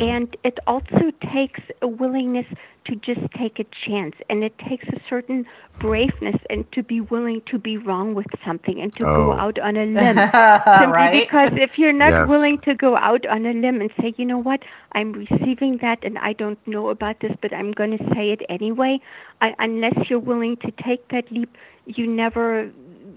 and 0.00 0.34
it 0.44 0.58
also 0.66 1.10
takes 1.32 1.60
a 1.80 1.88
willingness 1.88 2.46
to 2.86 2.96
just 2.96 3.20
take 3.32 3.58
a 3.58 3.64
chance, 3.86 4.14
and 4.28 4.42
it 4.44 4.58
takes 4.58 4.86
a 4.88 5.00
certain 5.08 5.46
braveness 5.78 6.36
and 6.50 6.70
to 6.72 6.82
be 6.82 7.00
willing 7.00 7.40
to 7.46 7.58
be 7.58 7.76
wrong 7.76 8.14
with 8.14 8.26
something 8.44 8.80
and 8.80 8.94
to 8.96 9.06
go 9.06 9.32
Oh. 9.32 9.38
out 9.38 9.58
on 9.58 9.76
a 9.76 9.84
limb. 9.86 10.24
Simply 10.78 11.06
Right? 11.06 11.28
because 11.28 11.50
if 11.52 11.78
you're 11.78 11.92
not 11.92 12.14
Yes. 12.14 12.30
willing 12.30 12.58
to 12.60 12.74
go 12.74 12.96
out 12.96 13.26
on 13.26 13.44
a 13.46 13.52
limb 13.52 13.80
and 13.80 13.90
say, 14.00 14.14
you 14.16 14.24
know 14.24 14.38
what, 14.38 14.60
I'm 14.92 15.12
receiving 15.12 15.78
that 15.82 15.98
and 16.02 16.18
I 16.18 16.32
don't 16.32 16.58
know 16.66 16.88
about 16.88 17.20
this, 17.20 17.32
but 17.40 17.52
I'm 17.52 17.72
going 17.72 17.96
to 17.98 18.04
say 18.14 18.30
it 18.30 18.40
anyway, 18.48 19.00
I, 19.40 19.54
unless 19.58 20.08
you're 20.08 20.18
willing 20.18 20.56
to 20.58 20.70
take 20.84 21.08
that 21.08 21.30
leap, 21.30 21.56
you 21.86 22.06
never 22.06 22.70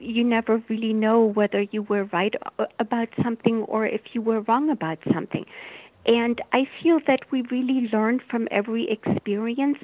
you 0.06 0.24
never 0.24 0.62
really 0.70 0.94
know 0.94 1.24
whether 1.24 1.62
you 1.62 1.82
were 1.84 2.06
right 2.06 2.34
about 2.80 3.10
something 3.24 3.64
or 3.64 3.86
if 3.86 4.02
you 4.14 4.22
were 4.22 4.42
wrong 4.42 4.70
about 4.70 5.00
something. 5.14 5.46
And 6.06 6.42
I 6.54 6.68
feel 6.82 7.00
that 7.08 7.22
we 7.32 7.42
really 7.44 7.90
learn 7.92 8.22
from 8.30 8.48
every 8.52 8.90
experience. 8.90 9.78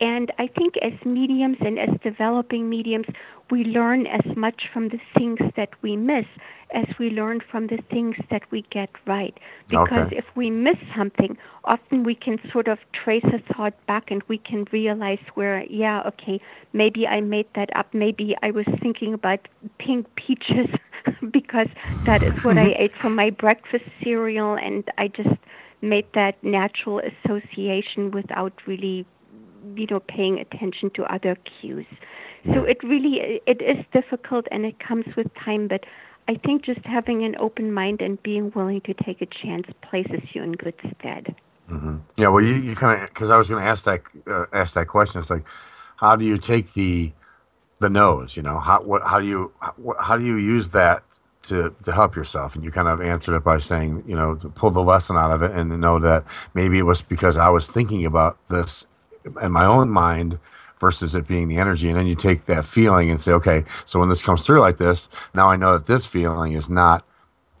And 0.00 0.32
I 0.38 0.46
think 0.46 0.74
as 0.82 0.92
mediums 1.04 1.56
and 1.60 1.78
as 1.78 1.90
developing 2.02 2.68
mediums, 2.68 3.06
we 3.50 3.64
learn 3.64 4.06
as 4.06 4.36
much 4.36 4.68
from 4.72 4.88
the 4.88 5.00
things 5.16 5.40
that 5.56 5.70
we 5.82 5.96
miss 5.96 6.26
as 6.72 6.86
we 6.98 7.10
learn 7.10 7.40
from 7.50 7.66
the 7.66 7.78
things 7.90 8.16
that 8.30 8.42
we 8.50 8.62
get 8.70 8.90
right. 9.06 9.36
Because 9.68 10.06
Okay. 10.06 10.16
if 10.16 10.24
we 10.36 10.50
miss 10.50 10.76
something, 10.96 11.36
often 11.64 12.04
we 12.04 12.14
can 12.14 12.38
sort 12.52 12.68
of 12.68 12.78
trace 12.92 13.24
a 13.24 13.40
thought 13.54 13.74
back 13.86 14.10
and 14.10 14.22
we 14.28 14.38
can 14.38 14.64
realize 14.72 15.18
where, 15.34 15.64
yeah, 15.64 16.02
okay, 16.06 16.40
maybe 16.72 17.06
I 17.06 17.20
made 17.20 17.46
that 17.54 17.70
up. 17.76 17.92
Maybe 17.92 18.34
I 18.42 18.50
was 18.50 18.66
thinking 18.80 19.14
about 19.14 19.48
pink 19.78 20.06
peaches 20.16 20.68
because 21.32 21.68
that 22.06 22.22
is 22.22 22.32
what 22.42 22.58
I 22.58 22.74
ate 22.78 22.94
for 23.00 23.10
my 23.10 23.30
breakfast 23.30 23.84
cereal, 24.02 24.54
and 24.54 24.84
I 24.98 25.08
just 25.08 25.36
made 25.80 26.06
that 26.14 26.42
natural 26.42 27.00
association 27.00 28.10
without 28.10 28.52
really 28.66 29.06
you 29.76 29.86
know 29.90 30.00
paying 30.00 30.38
attention 30.38 30.90
to 30.94 31.02
other 31.12 31.36
cues 31.60 31.86
so 32.52 32.64
it 32.64 32.78
really 32.82 33.40
it 33.46 33.60
is 33.62 33.84
difficult 33.92 34.46
and 34.50 34.64
it 34.66 34.78
comes 34.78 35.04
with 35.16 35.26
time 35.44 35.66
but 35.68 35.84
i 36.28 36.34
think 36.34 36.64
just 36.64 36.84
having 36.84 37.24
an 37.24 37.36
open 37.38 37.72
mind 37.72 38.00
and 38.00 38.22
being 38.22 38.50
willing 38.52 38.80
to 38.82 38.94
take 38.94 39.20
a 39.22 39.26
chance 39.26 39.66
places 39.82 40.20
you 40.32 40.42
in 40.42 40.52
good 40.52 40.74
stead 40.98 41.34
hmm 41.68 41.96
Yeah, 42.16 42.28
well, 42.28 42.44
you, 42.44 42.54
you 42.54 42.74
kind 42.76 43.02
of 43.02 43.08
because 43.08 43.30
I 43.30 43.36
was 43.36 43.48
going 43.48 43.62
to 43.62 43.68
ask 43.68 43.84
that 43.84 44.02
uh, 44.26 44.46
ask 44.52 44.74
that 44.74 44.88
question. 44.88 45.18
It's 45.20 45.30
like, 45.30 45.46
how 45.96 46.16
do 46.16 46.24
you 46.24 46.38
take 46.38 46.72
the 46.74 47.12
the 47.80 47.90
nose? 47.90 48.36
You 48.36 48.42
know, 48.42 48.58
how 48.58 48.82
what 48.82 49.02
how 49.02 49.18
do 49.20 49.26
you 49.26 49.52
how, 49.60 49.94
how 50.00 50.16
do 50.16 50.24
you 50.24 50.36
use 50.36 50.70
that 50.72 51.02
to 51.44 51.74
to 51.84 51.92
help 51.92 52.16
yourself? 52.16 52.54
And 52.54 52.62
you 52.62 52.70
kind 52.70 52.88
of 52.88 53.00
answered 53.00 53.36
it 53.36 53.44
by 53.44 53.58
saying, 53.58 54.04
you 54.06 54.14
know, 54.14 54.34
to 54.36 54.48
pull 54.48 54.70
the 54.70 54.82
lesson 54.82 55.16
out 55.16 55.30
of 55.30 55.42
it 55.42 55.52
and 55.52 55.80
know 55.80 55.98
that 56.00 56.24
maybe 56.54 56.78
it 56.78 56.82
was 56.82 57.02
because 57.02 57.36
I 57.36 57.48
was 57.48 57.66
thinking 57.66 58.04
about 58.04 58.38
this 58.48 58.86
in 59.40 59.52
my 59.52 59.64
own 59.64 59.88
mind 59.88 60.38
versus 60.84 61.14
it 61.14 61.26
being 61.26 61.48
the 61.48 61.56
energy. 61.56 61.88
And 61.88 61.98
then 61.98 62.06
you 62.06 62.14
take 62.14 62.44
that 62.44 62.66
feeling 62.66 63.10
and 63.10 63.18
say, 63.18 63.32
okay, 63.32 63.64
so 63.86 63.98
when 63.98 64.10
this 64.10 64.22
comes 64.22 64.44
through 64.44 64.60
like 64.60 64.76
this, 64.76 65.08
now 65.32 65.48
I 65.48 65.56
know 65.56 65.72
that 65.72 65.86
this 65.86 66.04
feeling 66.04 66.52
is 66.52 66.68
not 66.68 67.06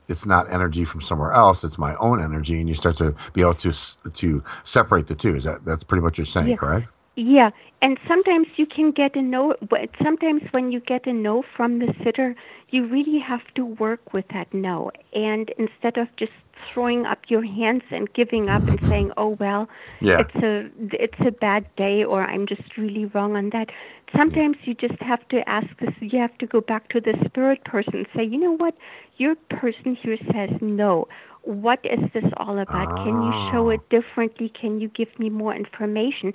it's 0.08 0.26
not 0.26 0.52
energy 0.52 0.84
from 0.84 1.00
somewhere 1.00 1.32
else 1.32 1.64
it's 1.64 1.78
my 1.78 1.94
own 1.94 2.22
energy 2.22 2.60
and 2.60 2.68
you 2.68 2.74
start 2.74 2.94
to 2.94 3.14
be 3.32 3.40
able 3.40 3.54
to 3.54 3.72
to 4.12 4.44
separate 4.62 5.06
the 5.06 5.14
two 5.14 5.34
is 5.34 5.44
that 5.44 5.64
that's 5.64 5.82
pretty 5.82 6.02
much 6.02 6.10
what 6.10 6.18
you're 6.18 6.26
saying 6.26 6.48
Yeah. 6.50 6.56
correct 6.56 6.88
Yeah, 7.16 7.50
and 7.80 7.98
sometimes 8.08 8.48
you 8.56 8.66
can 8.66 8.90
get 8.90 9.14
a 9.14 9.22
no. 9.22 9.54
Sometimes 10.02 10.42
when 10.50 10.72
you 10.72 10.80
get 10.80 11.06
a 11.06 11.12
no 11.12 11.44
from 11.56 11.78
the 11.78 11.94
sitter, 12.02 12.34
you 12.70 12.86
really 12.86 13.20
have 13.20 13.46
to 13.54 13.64
work 13.64 14.12
with 14.12 14.26
that 14.34 14.52
no. 14.52 14.90
And 15.12 15.44
instead 15.58 15.96
of 15.96 16.08
just 16.16 16.32
throwing 16.72 17.06
up 17.06 17.18
your 17.28 17.44
hands 17.44 17.82
and 17.90 18.12
giving 18.12 18.48
up 18.48 18.62
and 18.68 18.80
saying, 18.88 19.12
"Oh 19.16 19.30
well, 19.40 19.68
Yeah. 20.00 20.20
it's 20.20 20.34
a 20.36 20.70
it's 21.04 21.20
a 21.20 21.30
bad 21.30 21.64
day," 21.76 22.04
or 22.04 22.22
"I'm 22.22 22.46
just 22.46 22.76
really 22.76 23.06
wrong 23.06 23.36
on 23.36 23.50
that," 23.50 23.70
sometimes 24.16 24.56
you 24.64 24.74
just 24.74 25.00
have 25.00 25.26
to 25.28 25.48
ask 25.48 25.68
this. 25.78 25.94
You 26.00 26.18
have 26.18 26.36
to 26.38 26.46
go 26.46 26.60
back 26.60 26.88
to 26.90 27.00
the 27.00 27.14
spirit 27.26 27.64
person 27.64 27.94
and 27.96 28.06
say, 28.16 28.24
"You 28.24 28.38
know 28.38 28.56
what? 28.56 28.74
Your 29.16 29.34
person 29.60 29.96
here 30.02 30.18
says 30.32 30.50
no." 30.60 31.08
What 31.42 31.80
is 31.84 32.00
this 32.14 32.24
all 32.38 32.58
about? 32.58 32.88
Can 33.04 33.22
you 33.22 33.32
show 33.50 33.68
it 33.68 33.82
ah. 33.84 33.90
differently? 33.96 34.48
Can 34.48 34.80
you 34.80 34.88
give 34.88 35.18
me 35.18 35.28
more 35.28 35.54
information? 35.54 36.32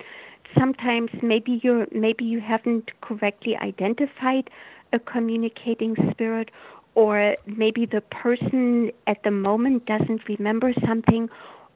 sometimes 0.58 1.10
maybe 1.22 1.60
you're 1.62 1.86
maybe 1.92 2.24
you 2.24 2.40
haven't 2.40 2.90
correctly 3.00 3.56
identified 3.56 4.50
a 4.92 4.98
communicating 4.98 5.94
spirit 6.10 6.50
or 6.94 7.34
maybe 7.46 7.86
the 7.86 8.00
person 8.00 8.90
at 9.06 9.22
the 9.22 9.30
moment 9.30 9.86
doesn't 9.86 10.28
remember 10.28 10.72
something 10.86 11.28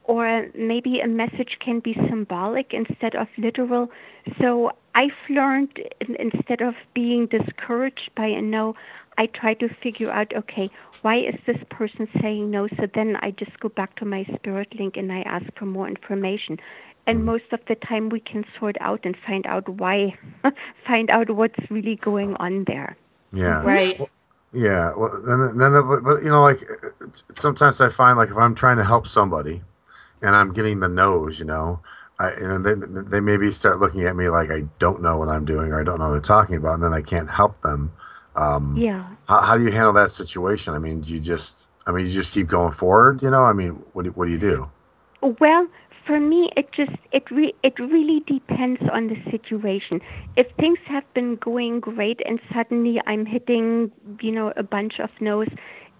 or 0.03 0.47
maybe 0.53 0.99
a 0.99 1.07
message 1.07 1.57
can 1.59 1.79
be 1.79 1.93
symbolic 2.09 2.73
instead 2.73 3.15
of 3.15 3.27
literal. 3.37 3.91
So 4.39 4.71
i've 4.93 5.11
learned 5.29 5.77
instead 6.19 6.61
of 6.61 6.73
being 6.93 7.27
discouraged 7.27 8.09
by 8.15 8.27
a 8.27 8.41
no 8.41 8.75
i 9.17 9.25
try 9.25 9.53
to 9.53 9.67
figure 9.83 10.09
out 10.09 10.33
okay 10.33 10.69
why 11.01 11.17
is 11.17 11.35
this 11.45 11.57
person 11.69 12.07
saying 12.21 12.49
no? 12.49 12.67
So 12.77 12.87
then 12.93 13.17
i 13.17 13.31
just 13.31 13.59
go 13.59 13.69
back 13.69 13.95
to 13.95 14.05
my 14.05 14.23
spirit 14.35 14.73
link 14.79 14.95
and 14.97 15.11
i 15.11 15.21
ask 15.21 15.45
for 15.57 15.65
more 15.65 15.87
information. 15.87 16.59
And 17.07 17.17
mm-hmm. 17.17 17.25
most 17.25 17.51
of 17.51 17.59
the 17.67 17.75
time 17.75 18.09
we 18.09 18.19
can 18.19 18.45
sort 18.59 18.77
out 18.81 19.01
and 19.05 19.15
find 19.27 19.45
out 19.47 19.67
why 19.69 20.17
find 20.87 21.09
out 21.09 21.29
what's 21.29 21.59
really 21.69 21.95
going 21.95 22.35
on 22.35 22.63
there. 22.65 22.97
Yeah. 23.33 23.61
Right. 23.63 23.99
Yeah 24.53 24.93
well 24.95 25.21
then 25.25 25.57
then 25.57 25.71
but, 25.87 26.01
but 26.03 26.23
you 26.23 26.29
know 26.29 26.41
like 26.41 26.63
sometimes 27.35 27.81
i 27.81 27.89
find 27.89 28.17
like 28.17 28.29
if 28.29 28.37
i'm 28.37 28.55
trying 28.55 28.77
to 28.77 28.83
help 28.83 29.07
somebody 29.07 29.61
and 30.21 30.35
i'm 30.35 30.53
getting 30.53 30.79
the 30.79 30.87
nose, 30.87 31.39
you 31.39 31.45
know 31.45 31.79
I, 32.17 32.33
you 32.35 32.47
know, 32.47 32.59
they, 32.59 33.01
they 33.09 33.19
maybe 33.19 33.51
start 33.51 33.79
looking 33.79 34.03
at 34.03 34.15
me 34.15 34.29
like 34.29 34.49
I 34.49 34.61
don't 34.79 35.01
know 35.01 35.17
what 35.17 35.27
I'm 35.27 35.43
doing 35.43 35.71
or 35.71 35.81
I 35.81 35.83
don't 35.83 35.99
know 35.99 36.09
what 36.09 36.15
I'm 36.15 36.21
talking 36.21 36.55
about, 36.55 36.75
and 36.75 36.83
then 36.83 36.93
I 36.93 37.01
can't 37.01 37.29
help 37.29 37.61
them. 37.61 37.91
Um, 38.35 38.75
yeah 38.77 39.05
How, 39.27 39.41
how 39.41 39.57
do 39.57 39.63
you 39.63 39.71
handle 39.71 39.93
that 39.93 40.11
situation? 40.11 40.73
I 40.73 40.79
mean, 40.79 41.01
do 41.01 41.11
you 41.11 41.19
just, 41.19 41.67
I 41.85 41.91
mean, 41.91 42.05
you 42.05 42.11
just 42.11 42.33
keep 42.33 42.47
going 42.47 42.73
forward? 42.73 43.21
You 43.21 43.29
know, 43.29 43.43
I 43.43 43.53
mean, 43.53 43.83
what 43.93 44.03
do, 44.03 44.11
what 44.11 44.25
do 44.25 44.31
you 44.31 44.37
do? 44.37 44.69
Well, 45.21 45.67
for 46.05 46.19
me, 46.19 46.51
it 46.55 46.71
just 46.71 46.91
it 47.11 47.29
re- 47.31 47.55
it 47.63 47.77
really 47.79 48.21
depends 48.27 48.81
on 48.91 49.07
the 49.07 49.17
situation. 49.31 50.01
If 50.37 50.47
things 50.59 50.79
have 50.87 51.03
been 51.13 51.35
going 51.37 51.79
great 51.79 52.21
and 52.25 52.39
suddenly 52.53 53.01
I'm 53.07 53.25
hitting, 53.25 53.91
you 54.21 54.31
know, 54.31 54.53
a 54.55 54.63
bunch 54.63 54.99
of 54.99 55.09
no's, 55.19 55.47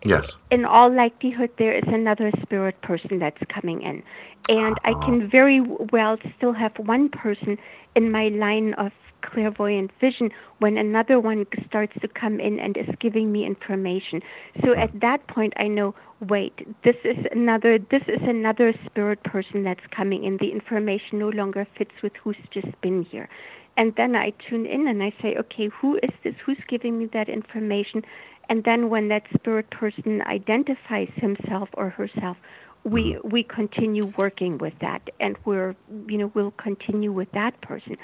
Yes. 0.03 0.37
in 0.51 0.65
all 0.65 0.93
likelihood 0.93 1.49
there 1.57 1.73
is 1.75 1.83
another 1.87 2.31
spirit 2.43 2.79
person 2.81 3.19
that's 3.19 3.41
coming 3.49 3.81
in, 3.81 4.03
and 4.47 4.77
I 4.83 4.93
can 5.05 5.29
very 5.29 5.61
well 5.61 6.17
still 6.37 6.53
have 6.53 6.73
one 6.77 7.09
person 7.09 7.57
in 7.95 8.11
my 8.11 8.27
line 8.27 8.73
of 8.75 8.91
clairvoyant 9.21 9.91
vision 9.99 10.29
when 10.59 10.77
another 10.77 11.19
one 11.19 11.45
starts 11.65 11.93
to 12.01 12.07
come 12.07 12.39
in 12.39 12.59
and 12.59 12.77
is 12.77 12.87
giving 12.99 13.31
me 13.31 13.45
information. 13.45 14.21
So 14.63 14.73
at 14.73 14.99
that 15.01 15.27
point 15.27 15.53
I 15.57 15.67
know, 15.67 15.95
wait, 16.21 16.53
this 16.83 16.95
is 17.03 17.17
another 17.31 17.79
this 17.79 18.03
is 18.07 18.21
another 18.21 18.73
spirit 18.85 19.23
person 19.23 19.63
that's 19.63 19.85
coming 19.95 20.23
in. 20.23 20.37
The 20.37 20.51
information 20.51 21.19
no 21.19 21.29
longer 21.29 21.67
fits 21.77 21.91
with 22.03 22.13
who's 22.23 22.37
just 22.51 22.79
been 22.81 23.03
here. 23.03 23.29
And 23.77 23.93
then 23.97 24.15
I 24.15 24.31
tune 24.47 24.65
in 24.65 24.87
and 24.87 25.03
I 25.03 25.13
say, 25.21 25.35
okay, 25.37 25.67
who 25.67 25.97
is 25.97 26.11
this? 26.23 26.35
Who's 26.45 26.61
giving 26.69 26.97
me 26.97 27.09
that 27.11 27.27
information? 27.27 28.03
And 28.47 28.63
then 28.63 28.89
when 28.89 29.09
that 29.09 29.23
spirit 29.33 29.69
person 29.69 30.21
identifies 30.21 31.09
himself 31.15 31.67
or 31.73 31.89
herself, 31.89 32.37
we 32.85 33.17
we 33.23 33.43
continue 33.43 34.13
working 34.17 34.57
with 34.59 34.73
that, 34.79 35.09
and 35.19 35.37
we're 35.43 35.75
you 36.07 36.17
know 36.17 36.31
we'll 36.33 36.51
continue 36.51 37.11
with 37.11 37.31
that 37.33 37.59
person. 37.61 37.97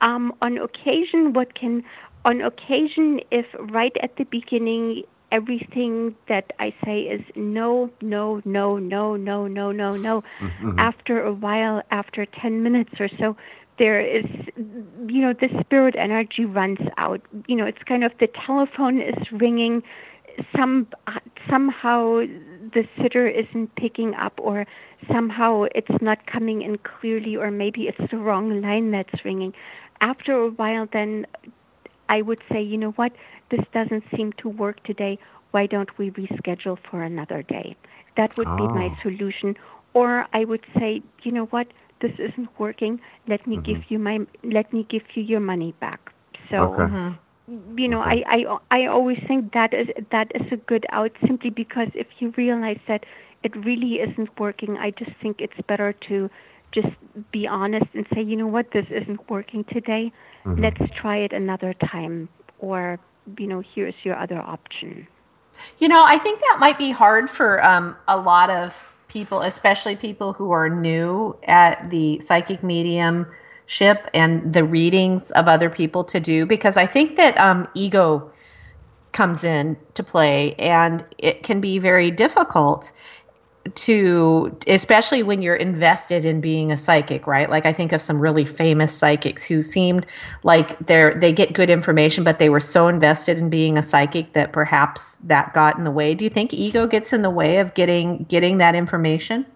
Um, 0.00 0.32
on 0.42 0.58
occasion, 0.58 1.32
what 1.32 1.54
can 1.54 1.84
on 2.24 2.40
occasion 2.40 3.20
if 3.30 3.46
right 3.58 3.92
at 4.02 4.16
the 4.16 4.24
beginning 4.24 5.04
everything 5.30 6.14
that 6.28 6.52
I 6.58 6.74
say 6.84 7.00
is 7.00 7.22
no, 7.34 7.90
no, 8.02 8.42
no, 8.44 8.76
no, 8.76 9.16
no, 9.16 9.46
no, 9.46 9.72
no, 9.72 9.96
no. 9.96 10.22
Mhm. 10.40 10.78
After 10.78 11.22
a 11.24 11.32
while, 11.32 11.82
after 11.90 12.26
10 12.26 12.62
minutes 12.62 13.00
or 13.00 13.08
so, 13.08 13.34
there 13.78 13.98
is, 13.98 14.26
you 15.08 15.22
know, 15.22 15.32
the 15.32 15.48
spirit 15.60 15.94
energy 15.96 16.44
runs 16.44 16.80
out. 16.98 17.22
You 17.46 17.56
know, 17.56 17.64
it's 17.64 17.82
kind 17.84 18.04
of 18.04 18.12
the 18.18 18.28
telephone 18.46 19.00
is 19.00 19.32
ringing. 19.32 19.82
Some 20.54 20.86
somehow 21.48 22.22
the 22.74 22.84
sitter 23.00 23.26
isn't 23.28 23.74
picking 23.76 24.14
up, 24.14 24.34
or 24.40 24.66
somehow 25.12 25.64
it's 25.74 26.00
not 26.00 26.26
coming 26.26 26.62
in 26.62 26.78
clearly, 26.78 27.36
or 27.36 27.50
maybe 27.50 27.82
it's 27.88 28.10
the 28.10 28.18
wrong 28.18 28.60
line 28.60 28.90
that's 28.90 29.24
ringing. 29.24 29.52
After 30.00 30.32
a 30.32 30.50
while, 30.50 30.86
then 30.92 31.26
I 32.08 32.22
would 32.22 32.40
say, 32.50 32.62
you 32.62 32.76
know 32.76 32.92
what, 32.92 33.12
this 33.50 33.60
doesn't 33.72 34.04
seem 34.16 34.32
to 34.38 34.48
work 34.48 34.82
today. 34.84 35.18
Why 35.52 35.66
don't 35.66 35.96
we 35.98 36.10
reschedule 36.10 36.78
for 36.90 37.02
another 37.02 37.42
day? 37.42 37.76
That 38.16 38.36
would 38.36 38.56
be 38.56 38.68
my 38.68 38.88
Oh. 38.88 39.02
solution. 39.02 39.56
Or 39.94 40.26
I 40.32 40.44
would 40.44 40.64
say, 40.78 41.02
you 41.22 41.32
know 41.32 41.46
what, 41.46 41.66
this 42.00 42.12
isn't 42.18 42.48
working. 42.58 43.00
Let 43.28 43.46
me 43.46 43.56
give 43.58 43.78
you 43.90 43.98
my 43.98 44.20
let 44.42 44.72
me 44.72 44.84
give 44.88 45.02
you 45.14 45.22
your 45.22 45.40
money 45.40 45.72
back. 45.80 46.00
So 46.50 46.56
Okay. 46.64 46.88
Mhm. 46.92 47.18
You 47.76 47.88
know, 47.88 48.00
I, 48.00 48.22
I 48.26 48.58
I 48.70 48.86
always 48.86 49.18
think 49.28 49.52
that 49.52 49.74
is 49.74 49.88
that 50.10 50.32
is 50.34 50.50
a 50.52 50.56
good 50.56 50.86
out 50.90 51.12
simply 51.26 51.50
because 51.50 51.88
if 51.94 52.06
you 52.18 52.32
realize 52.36 52.78
that 52.88 53.04
it 53.42 53.54
really 53.56 53.96
isn't 53.96 54.38
working, 54.38 54.76
I 54.78 54.90
just 54.92 55.10
think 55.20 55.40
it's 55.40 55.60
better 55.66 55.92
to 56.08 56.30
just 56.72 56.88
be 57.30 57.46
honest 57.46 57.86
and 57.92 58.06
say, 58.14 58.22
you 58.22 58.36
know 58.36 58.46
what, 58.46 58.70
this 58.72 58.86
isn't 58.90 59.28
working 59.28 59.64
today. 59.64 60.12
Mm-hmm. 60.44 60.62
Let's 60.62 60.94
try 60.96 61.18
it 61.18 61.32
another 61.32 61.74
time, 61.74 62.28
or 62.58 62.98
you 63.38 63.46
know, 63.46 63.62
here's 63.74 63.94
your 64.02 64.16
other 64.16 64.38
option. 64.38 65.06
You 65.78 65.88
know, 65.88 66.02
I 66.06 66.16
think 66.16 66.40
that 66.40 66.56
might 66.58 66.78
be 66.78 66.90
hard 66.90 67.28
for 67.28 67.62
um, 67.64 67.96
a 68.08 68.16
lot 68.16 68.48
of 68.48 68.88
people, 69.08 69.42
especially 69.42 69.96
people 69.96 70.32
who 70.32 70.50
are 70.52 70.70
new 70.70 71.36
at 71.44 71.90
the 71.90 72.18
psychic 72.20 72.62
and 73.80 74.52
the 74.52 74.64
readings 74.64 75.30
of 75.32 75.48
other 75.48 75.70
people 75.70 76.04
to 76.04 76.20
do, 76.20 76.44
because 76.44 76.76
I 76.76 76.86
think 76.86 77.16
that 77.16 77.38
um, 77.38 77.66
ego 77.74 78.30
comes 79.12 79.44
in 79.44 79.76
to 79.94 80.02
play 80.02 80.54
and 80.54 81.04
it 81.18 81.42
can 81.42 81.60
be 81.60 81.78
very 81.78 82.10
difficult 82.10 82.92
to 83.74 84.58
especially 84.66 85.22
when 85.22 85.40
you're 85.40 85.54
invested 85.54 86.24
in 86.24 86.40
being 86.40 86.72
a 86.72 86.76
psychic 86.76 87.26
right? 87.28 87.48
Like 87.48 87.64
i 87.64 87.72
think 87.72 87.92
of 87.92 88.00
some 88.00 88.18
really 88.18 88.44
famous 88.44 88.92
psychics 88.92 89.44
who 89.44 89.62
seemed 89.62 90.04
like 90.42 90.76
they're 90.86 91.14
they 91.14 91.30
get 91.30 91.52
good 91.52 91.70
information 91.70 92.24
but 92.24 92.40
they 92.40 92.48
were 92.48 92.58
so 92.58 92.88
invested 92.88 93.38
in 93.38 93.50
being 93.50 93.78
a 93.78 93.82
psychic 93.82 94.32
that 94.32 94.52
perhaps 94.52 95.16
that 95.22 95.52
got 95.52 95.78
in 95.78 95.84
the 95.84 95.92
way. 95.92 96.14
Do 96.14 96.24
you 96.24 96.30
think 96.30 96.52
ego 96.52 96.86
gets 96.86 97.12
in 97.12 97.22
the 97.22 97.30
way 97.30 97.58
of 97.58 97.74
getting 97.74 98.24
getting 98.24 98.58
that 98.58 98.74
information? 98.74 99.46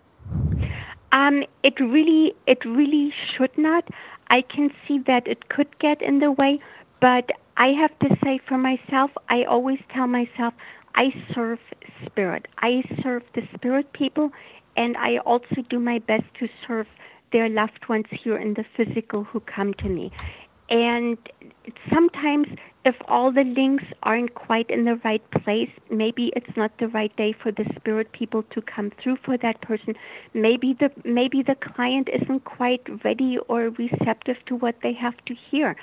Um, 1.12 1.44
it 1.62 1.80
really, 1.80 2.34
it 2.46 2.64
really 2.64 3.12
should 3.32 3.56
not. 3.56 3.88
I 4.28 4.42
can 4.42 4.70
see 4.86 4.98
that 5.00 5.26
it 5.26 5.48
could 5.48 5.78
get 5.78 6.02
in 6.02 6.18
the 6.18 6.32
way, 6.32 6.58
but 7.00 7.30
I 7.56 7.68
have 7.68 7.98
to 8.00 8.16
say 8.22 8.38
for 8.46 8.58
myself, 8.58 9.10
I 9.28 9.44
always 9.44 9.78
tell 9.92 10.06
myself, 10.06 10.54
I 10.94 11.12
serve 11.34 11.58
spirit. 12.04 12.48
I 12.58 12.82
serve 13.02 13.22
the 13.34 13.42
spirit 13.54 13.92
people, 13.92 14.32
and 14.76 14.96
I 14.96 15.18
also 15.18 15.62
do 15.68 15.78
my 15.78 15.98
best 15.98 16.24
to 16.40 16.48
serve 16.66 16.90
their 17.32 17.48
loved 17.48 17.88
ones 17.88 18.06
here 18.10 18.36
in 18.36 18.54
the 18.54 18.64
physical 18.76 19.24
who 19.24 19.40
come 19.40 19.74
to 19.74 19.88
me. 19.88 20.10
And 20.68 21.18
sometimes, 21.92 22.48
if 22.86 22.94
all 23.08 23.32
the 23.32 23.42
links 23.42 23.82
aren't 24.04 24.32
quite 24.36 24.70
in 24.70 24.84
the 24.84 24.94
right 25.04 25.28
place, 25.42 25.70
maybe 25.90 26.32
it's 26.36 26.56
not 26.56 26.70
the 26.78 26.86
right 26.86 27.14
day 27.16 27.32
for 27.32 27.50
the 27.50 27.64
spirit 27.74 28.12
people 28.12 28.44
to 28.44 28.62
come 28.62 28.92
through 29.02 29.16
for 29.24 29.36
that 29.38 29.60
person. 29.60 29.96
Maybe 30.34 30.72
the 30.72 30.92
maybe 31.04 31.42
the 31.42 31.56
client 31.56 32.08
isn't 32.08 32.44
quite 32.44 32.84
ready 33.04 33.38
or 33.48 33.70
receptive 33.70 34.36
to 34.46 34.54
what 34.54 34.76
they 34.84 34.92
have 34.92 35.16
to 35.24 35.34
hear, 35.50 35.74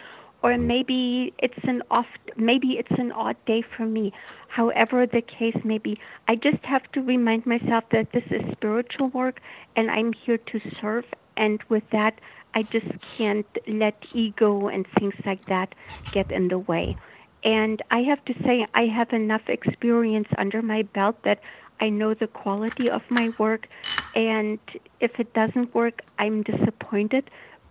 or 0.44 0.52
mm-hmm. 0.52 0.68
maybe 0.68 1.34
it's 1.40 1.64
an 1.64 1.84
off 1.92 2.08
maybe 2.38 2.78
it's 2.80 2.98
an 2.98 3.12
odd 3.12 3.36
day 3.46 3.62
for 3.76 3.86
me. 3.86 4.14
However 4.48 5.06
the 5.06 5.22
case 5.22 5.60
may 5.66 5.80
be, 5.80 6.00
I 6.30 6.36
just 6.36 6.64
have 6.64 6.90
to 6.94 7.02
remind 7.02 7.46
myself 7.46 7.84
that 7.92 8.14
this 8.14 8.28
is 8.32 8.44
spiritual 8.54 9.10
work, 9.10 9.42
and 9.76 9.92
I'm 9.92 10.14
here 10.14 10.38
to 10.38 10.62
serve. 10.80 11.04
And 11.36 11.60
with 11.68 11.84
that, 11.92 12.22
I 12.56 12.64
just 12.64 12.88
can't 13.18 13.48
let 13.68 14.08
ego 14.14 14.68
and 14.68 14.86
things 15.00 15.16
like 15.26 15.46
that 15.46 15.74
get 16.12 16.32
in 16.32 16.48
the 16.50 16.60
way. 16.60 16.98
And 17.44 17.82
I 17.92 18.00
have 18.04 18.24
to 18.26 18.34
say, 18.44 18.66
I 18.74 18.86
have 18.86 19.12
enough 19.12 19.42
experience 19.48 20.28
under 20.38 20.62
my 20.62 20.84
belt 20.84 21.18
that 21.24 21.40
I 21.82 21.90
know 21.90 22.14
the 22.14 22.28
quality 22.28 22.90
of 22.90 23.02
my 23.10 23.32
work. 23.38 23.68
And 24.16 24.60
if 25.00 25.20
it 25.20 25.34
doesn't 25.34 25.74
work, 25.74 26.02
I'm 26.20 26.44
disappointed. 26.44 27.30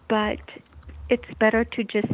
But 0.09 0.41
it's 1.09 1.33
better 1.39 1.64
to 1.64 1.85
just 1.85 2.12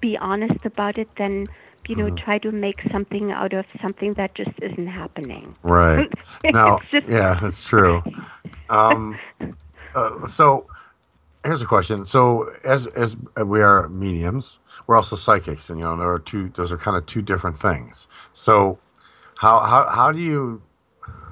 be 0.00 0.16
honest 0.16 0.64
about 0.64 0.96
it 0.96 1.14
than, 1.16 1.46
you 1.88 1.96
know, 1.96 2.08
try 2.10 2.38
to 2.38 2.50
make 2.52 2.80
something 2.90 3.30
out 3.32 3.52
of 3.52 3.66
something 3.82 4.14
that 4.14 4.34
just 4.34 4.52
isn't 4.62 4.86
happening. 4.86 5.54
Right. 5.62 6.10
No. 6.44 6.76
It's 6.76 6.90
just- 6.90 7.08
yeah, 7.08 7.34
that's 7.40 7.62
true. 7.62 8.02
Um, 8.68 9.18
uh, 9.94 10.26
so 10.26 10.66
here's 11.44 11.62
a 11.62 11.66
question. 11.66 12.06
So 12.06 12.50
as 12.64 12.86
as 12.88 13.16
uh, 13.38 13.46
we 13.46 13.62
are 13.62 13.88
mediums, 13.88 14.58
we're 14.86 14.96
also 14.96 15.16
psychics, 15.16 15.70
and 15.70 15.78
you 15.78 15.84
know 15.84 15.96
there 15.96 16.10
are 16.10 16.18
two. 16.18 16.50
Those 16.50 16.72
are 16.72 16.78
kind 16.78 16.96
of 16.96 17.06
two 17.06 17.22
different 17.22 17.60
things. 17.60 18.08
So 18.32 18.78
how 19.38 19.60
how 19.60 19.88
how 19.88 20.12
do 20.12 20.20
you? 20.20 20.62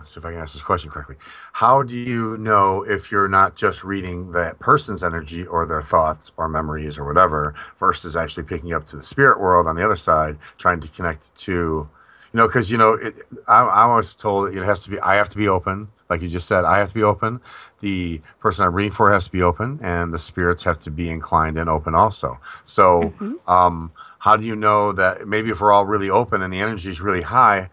See 0.05 0.19
if 0.19 0.27
I 0.27 0.33
can 0.33 0.41
ask 0.41 0.53
this 0.53 0.63
question 0.63 0.91
correctly. 0.91 1.15
How 1.53 1.85
do 1.85 1.95
you 1.95 2.37
know 2.37 2.83
if 2.83 3.13
you're 3.13 3.29
not 3.29 3.55
just 3.55 3.85
reading 3.85 4.33
that 4.33 4.59
person's 4.59 5.05
energy 5.05 5.47
or 5.47 5.65
their 5.65 5.83
thoughts 5.83 6.33
or 6.37 6.49
memories 6.49 6.99
or 6.99 7.05
whatever, 7.05 7.55
versus 7.79 8.17
actually 8.17 8.43
picking 8.43 8.73
up 8.73 8.85
to 8.87 8.97
the 8.97 9.03
spirit 9.03 9.39
world 9.41 9.69
on 9.69 9.77
the 9.77 9.85
other 9.85 9.97
side, 9.97 10.39
trying 10.59 10.81
to 10.81 10.89
connect 10.89 11.33
to 11.37 11.89
you 12.33 12.39
know, 12.39 12.47
because 12.47 12.71
you 12.71 12.79
know, 12.79 12.95
it, 12.95 13.15
I, 13.47 13.61
I 13.63 13.95
was 13.95 14.15
told 14.15 14.49
that 14.49 14.57
it 14.57 14.65
has 14.65 14.83
to 14.85 14.91
be. 14.91 14.99
I 15.01 15.17
have 15.17 15.29
to 15.31 15.37
be 15.37 15.49
open, 15.49 15.89
like 16.13 16.23
you 16.23 16.29
just 16.29 16.49
said. 16.49 16.65
I 16.65 16.79
have 16.79 16.89
to 16.89 16.95
be 16.95 17.03
open. 17.03 17.41
The 17.81 18.21
person 18.41 18.65
I'm 18.67 18.75
reading 18.75 18.93
for 18.93 19.13
has 19.13 19.25
to 19.25 19.33
be 19.33 19.43
open, 19.43 19.81
and 19.83 20.13
the 20.15 20.19
spirits 20.19 20.63
have 20.65 20.79
to 20.81 20.91
be 20.91 21.07
inclined 21.11 21.57
and 21.59 21.69
open 21.69 21.95
also. 21.95 22.39
So, 22.65 23.13
um, 23.47 23.93
how 24.19 24.37
do 24.37 24.45
you 24.47 24.57
know 24.57 24.93
that? 24.93 25.27
Maybe 25.27 25.51
if 25.51 25.61
we're 25.61 25.73
all 25.73 25.87
really 25.87 26.11
open 26.11 26.43
and 26.43 26.53
the 26.53 26.61
energy 26.61 26.91
is 26.91 27.01
really 27.01 27.23
high, 27.23 27.71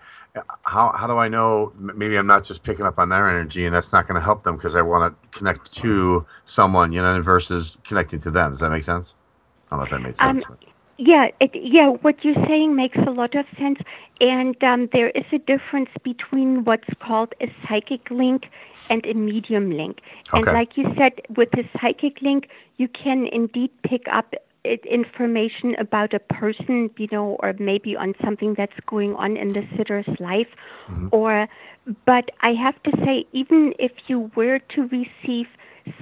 how 0.64 0.92
how 1.00 1.08
do 1.08 1.18
I 1.18 1.28
know? 1.28 1.74
Maybe 1.78 2.16
I'm 2.18 2.28
not 2.28 2.44
just 2.44 2.64
picking 2.64 2.86
up 2.86 2.98
on 3.00 3.10
their 3.10 3.30
energy, 3.30 3.66
and 3.66 3.76
that's 3.76 3.92
not 3.94 4.08
going 4.08 4.20
to 4.20 4.26
help 4.30 4.44
them 4.44 4.56
because 4.56 4.76
I 4.76 4.82
want 4.82 5.04
to 5.14 5.38
connect 5.38 5.72
to 5.84 6.26
someone, 6.46 6.92
you 6.92 7.02
know, 7.02 7.22
versus 7.22 7.78
connecting 7.84 8.20
to 8.22 8.32
them. 8.32 8.52
Does 8.52 8.62
that 8.62 8.72
make 8.72 8.84
sense? 8.84 9.16
I 9.72 9.76
don't 9.76 9.80
know 9.80 9.84
if 9.86 9.90
that 9.92 10.02
made 10.02 10.16
Um, 10.20 10.40
sense. 10.40 10.46
Yeah, 10.98 11.30
it, 11.40 11.52
yeah. 11.54 11.90
What 11.90 12.24
you're 12.24 12.46
saying 12.50 12.76
makes 12.76 12.98
a 12.98 13.12
lot 13.12 13.34
of 13.36 13.46
sense, 13.58 13.80
and 14.22 14.62
um, 14.64 14.90
there 14.92 15.10
is 15.10 15.26
a 15.32 15.40
difference 15.40 15.90
between 16.04 16.64
what's 16.64 16.90
called 17.00 17.34
a 17.42 17.52
psychic 17.66 18.10
link 18.12 18.50
and 18.90 19.06
a 19.06 19.14
medium 19.14 19.72
link. 19.72 20.02
Okay. 20.34 20.38
And 20.38 20.46
like 20.48 20.78
you 20.78 20.86
said, 20.98 21.22
with 21.36 21.52
the 21.52 21.64
psychic 21.80 22.22
link, 22.22 22.50
you 22.78 22.88
can 22.88 23.28
indeed 23.28 23.72
pick 23.84 24.06
up 24.12 24.34
information 24.66 25.76
about 25.80 26.14
a 26.14 26.20
person, 26.20 26.90
you 26.98 27.08
know, 27.12 27.38
or 27.42 27.54
maybe 27.60 27.96
on 27.96 28.14
something 28.24 28.56
that's 28.56 28.78
going 28.88 29.16
on 29.16 29.38
in 29.38 29.50
the 29.50 29.66
sitter's 29.78 30.08
life, 30.20 30.50
or. 31.12 31.48
But 32.06 32.30
I 32.42 32.54
have 32.54 32.82
to 32.84 32.92
say, 33.04 33.26
even 33.32 33.74
if 33.80 33.92
you 34.08 34.30
were 34.36 34.60
to 34.60 34.82
receive 34.90 35.48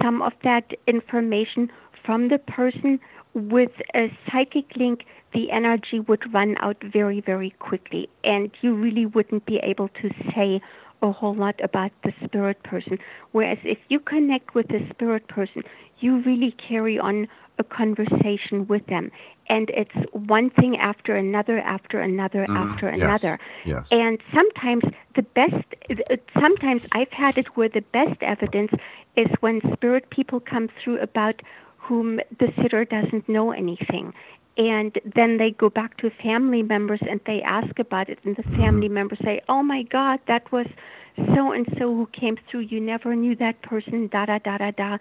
some 0.02 0.20
of 0.20 0.32
that 0.42 0.72
information 0.86 1.70
from 2.04 2.28
the 2.28 2.38
person 2.38 3.00
with 3.32 3.70
a 3.94 4.14
psychic 4.30 4.76
link, 4.76 5.06
the 5.32 5.50
energy 5.50 6.00
would 6.00 6.32
run 6.32 6.56
out 6.60 6.76
very, 6.82 7.20
very 7.20 7.50
quickly, 7.58 8.08
and 8.24 8.50
you 8.62 8.74
really 8.74 9.06
wouldn't 9.06 9.44
be 9.46 9.58
able 9.58 9.88
to 9.88 10.10
say 10.34 10.60
a 11.02 11.12
whole 11.12 11.34
lot 11.34 11.54
about 11.62 11.92
the 12.02 12.12
spirit 12.24 12.62
person. 12.62 12.98
Whereas 13.32 13.58
if 13.62 13.78
you 13.88 14.00
connect 14.00 14.54
with 14.54 14.68
the 14.68 14.84
spirit 14.90 15.28
person, 15.28 15.62
you 16.00 16.20
really 16.22 16.52
carry 16.52 16.98
on 16.98 17.28
a 17.58 17.64
conversation 17.64 18.66
with 18.66 18.86
them. 18.86 19.10
And 19.48 19.70
it's 19.70 19.94
one 20.12 20.50
thing 20.50 20.76
after 20.76 21.16
another, 21.16 21.58
after 21.60 22.00
another, 22.00 22.46
Mhm. 22.46 22.56
after 22.56 22.86
Yes. 22.86 22.96
another. 22.96 23.38
Yes. 23.64 23.92
And 23.92 24.20
sometimes 24.32 24.84
the 25.14 25.22
best, 25.22 25.64
sometimes 26.34 26.82
I've 26.92 27.12
had 27.12 27.38
it 27.38 27.56
where 27.56 27.68
the 27.68 27.80
best 27.92 28.22
evidence 28.22 28.72
is 29.16 29.28
when 29.40 29.60
spirit 29.72 30.10
people 30.10 30.40
come 30.40 30.68
through 30.68 30.98
about 30.98 31.42
whom 31.78 32.20
the 32.38 32.52
sitter 32.60 32.84
doesn't 32.84 33.28
know 33.28 33.50
anything. 33.52 34.12
And 34.58 34.98
then 35.14 35.38
they 35.38 35.52
go 35.52 35.70
back 35.70 35.96
to 35.98 36.10
family 36.10 36.62
members 36.62 37.00
and 37.08 37.20
they 37.26 37.40
ask 37.42 37.78
about 37.78 38.08
it, 38.08 38.18
and 38.24 38.34
the 38.36 38.42
family 38.56 38.88
members 38.88 39.18
say, 39.22 39.40
Oh 39.48 39.62
my 39.62 39.82
God, 39.84 40.18
that 40.26 40.50
was 40.50 40.66
so 41.34 41.52
and 41.52 41.66
so 41.78 41.94
who 41.94 42.08
came 42.12 42.36
through. 42.50 42.60
You 42.60 42.80
never 42.80 43.14
knew 43.14 43.36
that 43.36 43.62
person, 43.62 44.08
da 44.08 44.26
da 44.26 44.38
da 44.38 44.58
da 44.58 44.72
da. 44.72 44.98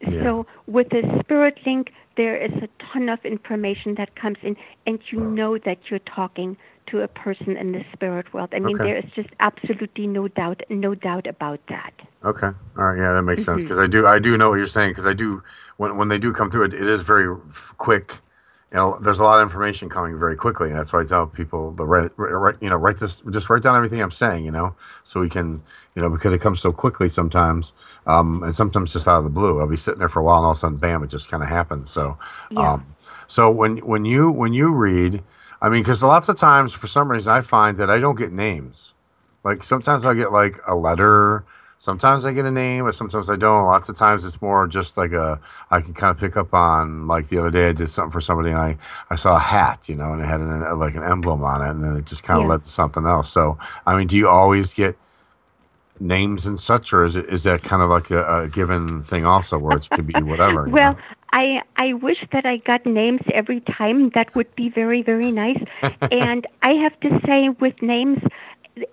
Yeah. 0.00 0.22
So 0.22 0.46
with 0.66 0.90
the 0.90 1.02
spirit 1.20 1.58
link, 1.66 1.92
there 2.16 2.36
is 2.36 2.52
a 2.62 2.68
ton 2.92 3.08
of 3.08 3.18
information 3.24 3.96
that 3.96 4.14
comes 4.14 4.38
in, 4.42 4.56
and 4.86 5.00
you 5.10 5.20
know 5.20 5.58
that 5.58 5.78
you're 5.90 5.98
talking 6.00 6.56
to 6.86 7.00
a 7.02 7.08
person 7.08 7.56
in 7.56 7.72
the 7.72 7.84
spirit 7.92 8.32
world. 8.32 8.50
I 8.52 8.58
mean, 8.58 8.76
Okay. 8.76 8.84
there 8.84 8.96
is 8.96 9.04
just 9.14 9.28
absolutely 9.40 10.06
no 10.06 10.28
doubt, 10.28 10.62
no 10.70 10.94
doubt 10.94 11.26
about 11.26 11.60
that. 11.68 11.92
Okay. 12.24 12.48
All 12.78 12.84
right. 12.84 12.98
Yeah, 12.98 13.12
that 13.14 13.22
makes 13.22 13.44
sense 13.44 13.62
Mhm. 13.62 13.64
because 13.66 13.78
I 13.78 13.86
do 13.86 14.06
I 14.06 14.18
do 14.20 14.36
know 14.36 14.50
what 14.50 14.56
you're 14.56 14.66
saying 14.66 14.90
because 14.92 15.06
I 15.06 15.14
do 15.14 15.42
when 15.78 15.96
when 15.96 16.08
they 16.08 16.18
do 16.18 16.32
come 16.32 16.50
through 16.50 16.64
it, 16.64 16.74
it 16.74 16.86
is 16.86 17.02
very 17.02 17.28
quick. 17.76 18.18
You 18.72 18.76
know, 18.76 18.98
there's 19.00 19.18
a 19.18 19.24
lot 19.24 19.40
of 19.40 19.42
information 19.42 19.88
coming 19.88 20.16
very 20.16 20.36
quickly. 20.36 20.68
And 20.70 20.78
that's 20.78 20.92
why 20.92 21.00
I 21.00 21.04
tell 21.04 21.26
people 21.26 21.72
the 21.72 21.84
write, 21.84 22.12
write 22.16 22.56
you 22.60 22.70
know 22.70 22.76
write 22.76 22.98
this 22.98 23.20
just 23.30 23.50
write 23.50 23.62
down 23.62 23.74
everything 23.74 24.00
I'm 24.00 24.12
saying. 24.12 24.44
You 24.44 24.52
know, 24.52 24.74
so 25.02 25.20
we 25.20 25.28
can 25.28 25.62
you 25.96 26.02
know 26.02 26.08
because 26.08 26.32
it 26.32 26.40
comes 26.40 26.60
so 26.60 26.72
quickly 26.72 27.08
sometimes, 27.08 27.72
um, 28.06 28.42
and 28.44 28.54
sometimes 28.54 28.92
just 28.92 29.08
out 29.08 29.18
of 29.18 29.24
the 29.24 29.30
blue. 29.30 29.60
I'll 29.60 29.66
be 29.66 29.76
sitting 29.76 29.98
there 29.98 30.08
for 30.08 30.20
a 30.20 30.22
while 30.22 30.38
and 30.38 30.44
all 30.44 30.52
of 30.52 30.58
a 30.58 30.60
sudden, 30.60 30.76
bam, 30.78 31.02
it 31.02 31.08
just 31.10 31.28
kind 31.28 31.42
of 31.42 31.48
happens. 31.48 31.90
So, 31.90 32.16
Yeah. 32.50 32.74
um, 32.74 32.86
so 33.26 33.50
when 33.50 33.78
when 33.78 34.04
you 34.04 34.30
when 34.30 34.52
you 34.52 34.72
read, 34.72 35.22
I 35.60 35.68
mean, 35.68 35.82
because 35.82 36.02
lots 36.02 36.28
of 36.28 36.36
times 36.38 36.72
for 36.72 36.86
some 36.86 37.10
reason 37.10 37.32
I 37.32 37.40
find 37.40 37.76
that 37.78 37.90
I 37.90 37.98
don't 37.98 38.16
get 38.16 38.32
names. 38.32 38.94
Like 39.42 39.64
sometimes 39.64 40.04
I'll 40.04 40.14
get 40.14 40.30
like 40.32 40.60
a 40.66 40.76
letter 40.76 41.44
sometimes 41.80 42.24
I 42.24 42.32
get 42.32 42.44
a 42.44 42.50
name, 42.50 42.84
but 42.84 42.94
sometimes 42.94 43.28
I 43.28 43.36
don't. 43.36 43.64
Lots 43.64 43.88
of 43.88 43.96
times 43.96 44.24
it's 44.24 44.40
more 44.40 44.68
just 44.68 44.96
like 44.96 45.12
a 45.12 45.40
I 45.70 45.80
can 45.80 45.94
kind 45.94 46.12
of 46.12 46.18
pick 46.18 46.36
up 46.36 46.54
on. 46.54 47.08
Like 47.08 47.28
the 47.28 47.38
other 47.38 47.50
day, 47.50 47.70
I 47.70 47.72
did 47.72 47.90
something 47.90 48.12
for 48.12 48.20
somebody, 48.20 48.50
and 48.50 48.58
I 48.58 48.76
I 49.10 49.16
saw 49.16 49.34
a 49.36 49.40
hat, 49.40 49.88
you 49.88 49.96
know, 49.96 50.12
and 50.12 50.22
it 50.22 50.26
had 50.26 50.40
an, 50.40 50.62
uh, 50.62 50.76
like 50.76 50.94
an 50.94 51.02
emblem 51.02 51.42
on 51.42 51.62
it, 51.62 51.70
and 51.70 51.82
then 51.82 51.96
it 51.96 52.06
just 52.06 52.22
kind 52.22 52.38
of 52.38 52.44
Yeah. 52.44 52.50
led 52.52 52.64
to 52.64 52.70
something 52.70 53.04
else. 53.06 53.30
So 53.32 53.58
I 53.86 53.96
mean, 53.96 54.06
do 54.06 54.16
you 54.16 54.28
always 54.28 54.72
get 54.74 54.96
names 55.98 56.46
and 56.46 56.60
such, 56.60 56.92
or 56.92 57.04
is 57.04 57.16
it 57.16 57.26
is 57.26 57.42
that 57.44 57.62
kind 57.62 57.82
of 57.82 57.90
like 57.90 58.10
a, 58.10 58.42
a 58.42 58.48
given 58.48 59.02
thing 59.02 59.24
also, 59.26 59.58
where 59.58 59.76
it 59.76 59.88
could 59.90 60.06
be 60.06 60.22
whatever? 60.32 60.68
Well, 60.68 60.94
know? 60.94 61.00
I 61.32 61.62
I 61.76 61.94
wish 61.94 62.24
that 62.32 62.44
I 62.44 62.58
got 62.58 62.84
names 62.86 63.20
every 63.32 63.60
time. 63.60 64.10
That 64.10 64.34
would 64.34 64.54
be 64.54 64.68
very 64.68 65.02
very 65.02 65.32
nice. 65.32 65.62
and 66.10 66.46
I 66.62 66.74
have 66.74 66.98
to 67.00 67.20
say, 67.26 67.48
with 67.48 67.80
names, 67.80 68.18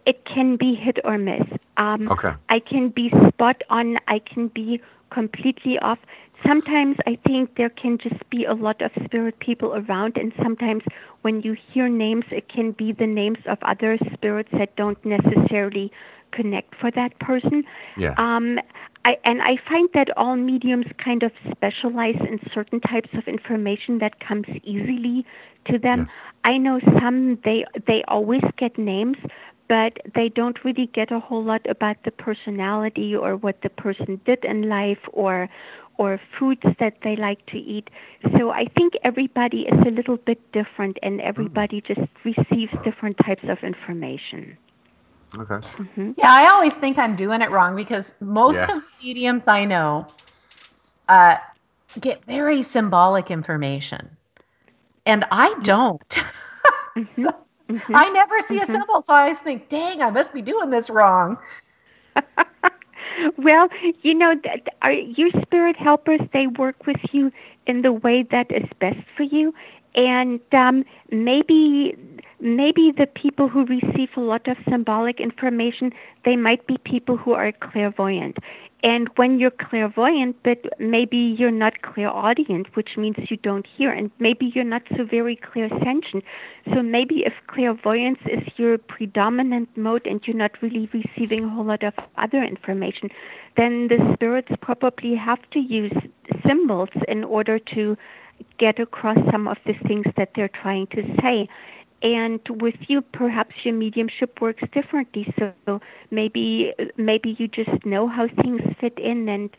it 0.05 0.23
can 0.25 0.55
be 0.55 0.73
hit 0.73 0.99
or 1.03 1.17
miss. 1.17 1.47
Um, 1.77 2.11
Okay. 2.11 2.33
I 2.49 2.59
can 2.59 2.89
be 2.89 3.11
spot 3.29 3.61
on. 3.69 3.97
I 4.07 4.19
can 4.19 4.47
be 4.49 4.81
completely 5.09 5.79
off. 5.79 5.99
Sometimes 6.45 6.97
I 7.07 7.17
think 7.25 7.55
there 7.55 7.69
can 7.69 7.97
just 7.97 8.29
be 8.29 8.45
a 8.45 8.53
lot 8.53 8.81
of 8.81 8.91
spirit 9.05 9.39
people 9.39 9.73
around, 9.75 10.17
and 10.17 10.33
sometimes 10.41 10.83
when 11.21 11.41
you 11.41 11.53
hear 11.71 11.87
names, 11.87 12.25
it 12.31 12.49
can 12.49 12.71
be 12.71 12.91
the 12.91 13.07
names 13.07 13.39
of 13.45 13.57
other 13.61 13.97
spirits 14.13 14.49
that 14.53 14.75
don't 14.75 15.03
necessarily 15.05 15.91
connect 16.31 16.75
for 16.75 16.91
that 16.91 17.17
person. 17.19 17.63
Yeah. 17.95 18.13
Um, 18.17 18.59
I, 19.05 19.17
and 19.23 19.41
I 19.41 19.57
find 19.67 19.89
that 19.93 20.15
all 20.17 20.35
mediums 20.35 20.87
kind 20.97 21.23
of 21.23 21.31
specialize 21.49 22.19
in 22.19 22.39
certain 22.53 22.81
types 22.81 23.09
of 23.13 23.27
information 23.27 23.99
that 23.99 24.19
comes 24.19 24.45
easily 24.63 25.25
to 25.69 25.79
them. 25.79 25.99
Yes. 25.99 26.21
I 26.43 26.57
know 26.57 26.79
some 26.99 27.37
they 27.45 27.65
they 27.85 28.03
always 28.07 28.43
get 28.57 28.77
names, 28.77 29.17
but 29.67 29.93
they 30.15 30.29
don't 30.29 30.63
really 30.63 30.87
get 30.87 31.11
a 31.11 31.19
whole 31.19 31.43
lot 31.43 31.61
about 31.69 31.97
the 32.03 32.11
personality 32.11 33.15
or 33.15 33.35
what 33.35 33.61
the 33.61 33.69
person 33.69 34.19
did 34.25 34.43
in 34.45 34.69
life 34.69 34.99
or 35.13 35.49
or 35.97 36.19
foods 36.37 36.61
that 36.79 36.93
they 37.03 37.15
like 37.15 37.43
to 37.47 37.57
eat. 37.57 37.89
So 38.37 38.51
I 38.51 38.65
think 38.77 38.93
everybody 39.03 39.61
is 39.61 39.79
a 39.85 39.89
little 39.89 40.17
bit 40.17 40.39
different 40.51 40.97
and 41.01 41.19
mm-hmm. 41.19 41.27
everybody 41.27 41.81
just 41.81 42.01
receives 42.23 42.71
different 42.83 43.17
types 43.25 43.43
of 43.49 43.57
information. 43.63 44.57
Okay. 45.35 45.55
Mm-hmm. 45.55 46.11
Yeah, 46.17 46.31
I 46.31 46.49
always 46.49 46.73
think 46.75 46.97
I'm 46.97 47.15
doing 47.15 47.41
it 47.41 47.51
wrong 47.51 47.75
because 47.75 48.13
most 48.19 48.55
Yeah. 48.55 48.63
of 48.63 48.67
the 48.67 48.83
mediums 49.03 49.47
I 49.47 49.65
know 49.65 50.07
uh, 51.09 51.37
get 51.99 52.23
very 52.25 52.61
symbolic 52.61 53.29
information, 53.31 54.15
and 55.05 55.25
I 55.31 55.49
mm-hmm. 55.49 55.63
don't. 55.63 56.17
So, 57.05 57.29
I 57.69 58.09
never 58.09 58.39
see 58.41 58.59
a 58.59 58.65
symbol, 58.65 59.01
so 59.01 59.13
I 59.13 59.21
always 59.21 59.41
think, 59.41 59.69
"Dang, 59.69 60.01
I 60.01 60.09
must 60.09 60.33
be 60.33 60.41
doing 60.41 60.69
this 60.69 60.89
wrong." 60.89 61.37
Well, 63.37 63.67
you 64.03 64.13
know, 64.13 64.35
that 64.43 64.67
are 64.81 64.91
your 64.91 65.29
spirit 65.41 65.75
helpers. 65.75 66.19
They 66.33 66.47
work 66.47 66.85
with 66.85 66.97
you 67.11 67.31
in 67.65 67.81
the 67.81 67.91
way 67.91 68.23
that 68.29 68.51
is 68.51 68.69
best 68.79 68.99
for 69.15 69.23
you, 69.23 69.53
and 69.95 70.39
um, 70.53 70.85
maybe 71.11 71.97
maybe 72.39 72.93
the 72.95 73.07
people 73.07 73.47
who 73.47 73.65
receive 73.65 74.09
a 74.15 74.19
lot 74.19 74.47
of 74.47 74.57
symbolic 74.69 75.19
information, 75.19 75.91
they 76.23 76.35
might 76.35 76.67
be 76.67 76.77
people 76.77 77.17
who 77.17 77.33
are 77.33 77.51
clairvoyant. 77.51 78.37
And 78.83 79.09
when 79.15 79.39
you're 79.39 79.51
clairvoyant, 79.51 80.35
but 80.43 80.59
maybe 80.79 81.17
you're 81.17 81.49
not 81.49 81.81
clairaudient, 81.81 82.75
which 82.75 82.95
means 82.95 83.15
you 83.29 83.37
don't 83.37 83.65
hear, 83.65 83.91
and 83.91 84.11
maybe 84.19 84.51
you're 84.53 84.63
not 84.63 84.83
so 84.95 85.03
very 85.03 85.35
clairsentient. 85.35 86.21
So 86.73 86.83
maybe 86.83 87.23
if 87.25 87.33
clairvoyance 87.47 88.19
is 88.25 88.43
your 88.57 88.77
predominant 88.77 89.75
mode 89.75 90.05
and 90.05 90.21
you're 90.25 90.37
not 90.37 90.61
really 90.61 90.87
receiving 90.93 91.45
a 91.45 91.49
whole 91.49 91.65
lot 91.65 91.83
of 91.83 91.95
other 92.17 92.43
information, 92.43 93.09
then 93.55 93.87
the 93.87 93.97
spirits 94.13 94.51
probably 94.61 95.15
have 95.15 95.39
to 95.51 95.59
use 95.59 95.93
symbols 96.45 96.89
in 97.07 97.23
order 97.23 97.57
to 97.73 97.97
get 98.59 98.79
across 98.79 99.17
some 99.31 99.47
of 99.47 99.57
the 99.65 99.73
things 99.87 100.05
that 100.15 100.29
they're 100.35 100.49
trying 100.49 100.85
to 100.87 101.01
say. 101.21 101.49
And 102.01 102.39
with 102.61 102.75
you, 102.87 103.01
perhaps 103.01 103.55
your 103.63 103.73
mediumship 103.73 104.39
works 104.39 104.63
differently. 104.71 105.33
So 105.39 105.81
maybe 106.11 106.73
maybe 106.97 107.35
you 107.39 107.47
just 107.47 107.85
know 107.85 108.07
how 108.07 108.27
things 108.27 108.61
fit 108.79 108.97
in, 108.99 109.27
and 109.27 109.49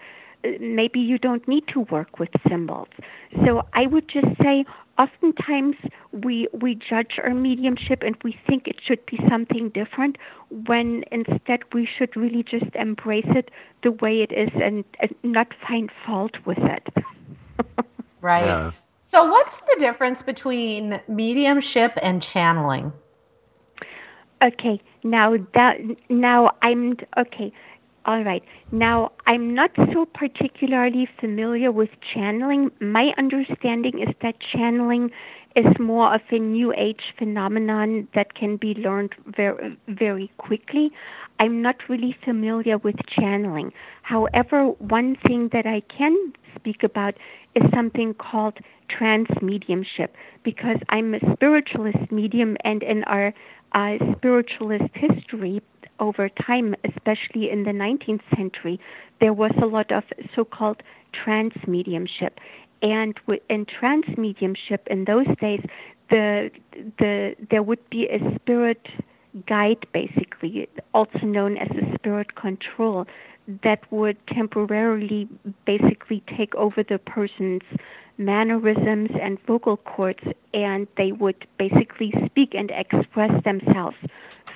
uh, 0.45 0.51
maybe 0.61 1.01
you 1.01 1.19
don't 1.19 1.47
need 1.49 1.67
to 1.69 1.81
work 1.81 2.19
with 2.21 2.29
symbols. 2.49 2.89
So 3.45 3.63
I 3.75 3.87
would 3.87 4.09
just 4.09 4.29
say, 4.41 4.65
oftentimes 4.99 5.77
we 6.13 6.47
we 6.53 6.77
judge 6.77 7.19
our 7.23 7.35
mediumship 7.35 8.03
and 8.03 8.17
we 8.23 8.39
think 8.47 8.69
it 8.69 8.77
should 8.87 9.05
be 9.07 9.19
something 9.29 9.71
different, 9.71 10.17
when 10.51 11.03
instead 11.11 11.61
we 11.73 11.87
should 11.99 12.17
really 12.17 12.45
just 12.45 12.73
embrace 12.77 13.27
it 13.41 13.51
the 13.83 13.91
way 13.91 14.23
it 14.23 14.31
is 14.33 14.51
and, 14.63 14.85
and 15.01 15.15
not 15.25 15.49
find 15.67 15.91
fault 16.07 16.37
with 16.45 16.59
it. 16.59 16.87
Right. 18.21 18.45
Yeah. 18.47 18.71
So, 19.09 19.25
what's 19.25 19.57
the 19.61 19.77
difference 19.79 20.21
between 20.21 21.01
mediumship 21.09 21.93
and 22.03 22.23
channeling? 22.23 22.93
Okay, 24.43 24.83
now 25.03 25.35
that 25.55 25.79
now 26.11 26.51
I'm 26.61 26.95
okay. 27.17 27.51
All 28.05 28.23
right. 28.23 28.43
Now 28.71 29.13
I'm 29.27 29.55
not 29.55 29.71
so 29.95 30.05
particularly 30.05 31.09
familiar 31.19 31.73
with 31.73 31.89
channeling. 32.13 32.71
My 32.83 33.13
understanding 33.17 33.99
is 33.99 34.15
that 34.21 34.35
channeling 34.53 35.11
is 35.57 35.65
more 35.81 36.15
of 36.15 36.21
a 36.31 36.39
new 36.39 36.75
age 36.75 37.15
phenomenon 37.19 38.09
that 38.15 38.35
can 38.35 38.59
be 38.59 38.75
learned 38.75 39.15
very 39.25 39.75
very 39.89 40.31
quickly. 40.37 40.93
I'm 41.39 41.63
not 41.63 41.77
really 41.89 42.17
familiar 42.25 42.79
with 42.79 42.97
channeling. 43.09 43.73
However, 44.03 44.67
one 44.67 45.17
thing 45.17 45.51
that 45.53 45.67
I 45.67 45.83
can 45.97 46.33
speak 46.57 46.83
about 46.83 47.15
is 47.55 47.63
something 47.75 48.15
called 48.15 48.59
trance 48.89 49.31
mediumship 49.43 50.15
because 50.43 50.79
I'm 50.89 51.15
a 51.15 51.21
spiritualist 51.35 52.11
medium 52.11 52.57
and 52.65 52.83
in 52.83 53.05
our 53.05 53.33
uh, 53.73 53.97
spiritualist 54.17 54.95
history 54.95 55.63
over 56.01 56.29
time, 56.29 56.75
especially 56.85 57.51
in 57.51 57.65
the 57.65 57.73
19th 57.73 58.23
century, 58.37 58.81
there 59.21 59.33
was 59.33 59.53
a 59.61 59.67
lot 59.67 59.91
of 59.93 60.05
so-called 60.35 60.83
trance 61.13 61.55
mediumship. 61.67 62.39
And 62.83 63.19
in 63.49 63.67
trance 63.67 64.07
mediumship 64.17 64.87
in 64.89 65.05
those 65.05 65.27
days, 65.41 65.61
the 66.11 66.51
the 66.99 67.35
there 67.51 67.63
would 67.63 67.91
be 67.91 68.09
a 68.09 68.19
spirit 68.37 68.87
guide, 69.47 69.87
basically, 69.93 70.69
also 70.95 71.19
known 71.21 71.57
as 71.57 71.69
a 71.71 71.95
spirit 71.95 72.35
control, 72.35 73.07
that 73.63 73.81
would 73.91 74.17
temporarily 74.29 75.29
basically 75.65 76.23
take 76.37 76.55
over 76.55 76.83
the 76.83 76.99
person's 76.99 77.63
mannerisms 78.19 79.11
and 79.21 79.39
vocal 79.47 79.77
cords, 79.79 80.23
and 80.53 80.87
they 80.97 81.13
would 81.13 81.47
basically 81.59 82.13
speak 82.27 82.55
and 82.55 82.71
express 82.71 83.43
themselves 83.45 83.97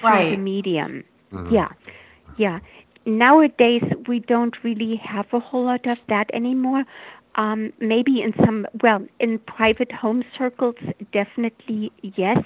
through 0.01 0.25
the 0.27 0.37
Right. 0.37 0.39
medium. 0.39 1.05
Mhm. 1.33 1.53
Yeah, 1.53 1.69
yeah. 2.37 2.59
Nowadays, 3.05 3.83
we 4.07 4.21
don't 4.21 4.63
really 4.63 4.97
have 4.97 5.33
a 5.33 5.41
whole 5.41 5.65
lot 5.65 5.87
of 5.87 5.99
that 6.09 6.31
anymore. 6.33 6.85
Um, 7.35 7.73
maybe 7.81 8.21
in 8.21 8.35
some, 8.45 8.67
well, 8.83 9.07
in 9.19 9.39
private 9.39 9.91
home 9.91 10.23
circles, 10.37 10.77
definitely 11.13 11.91
yes, 12.03 12.39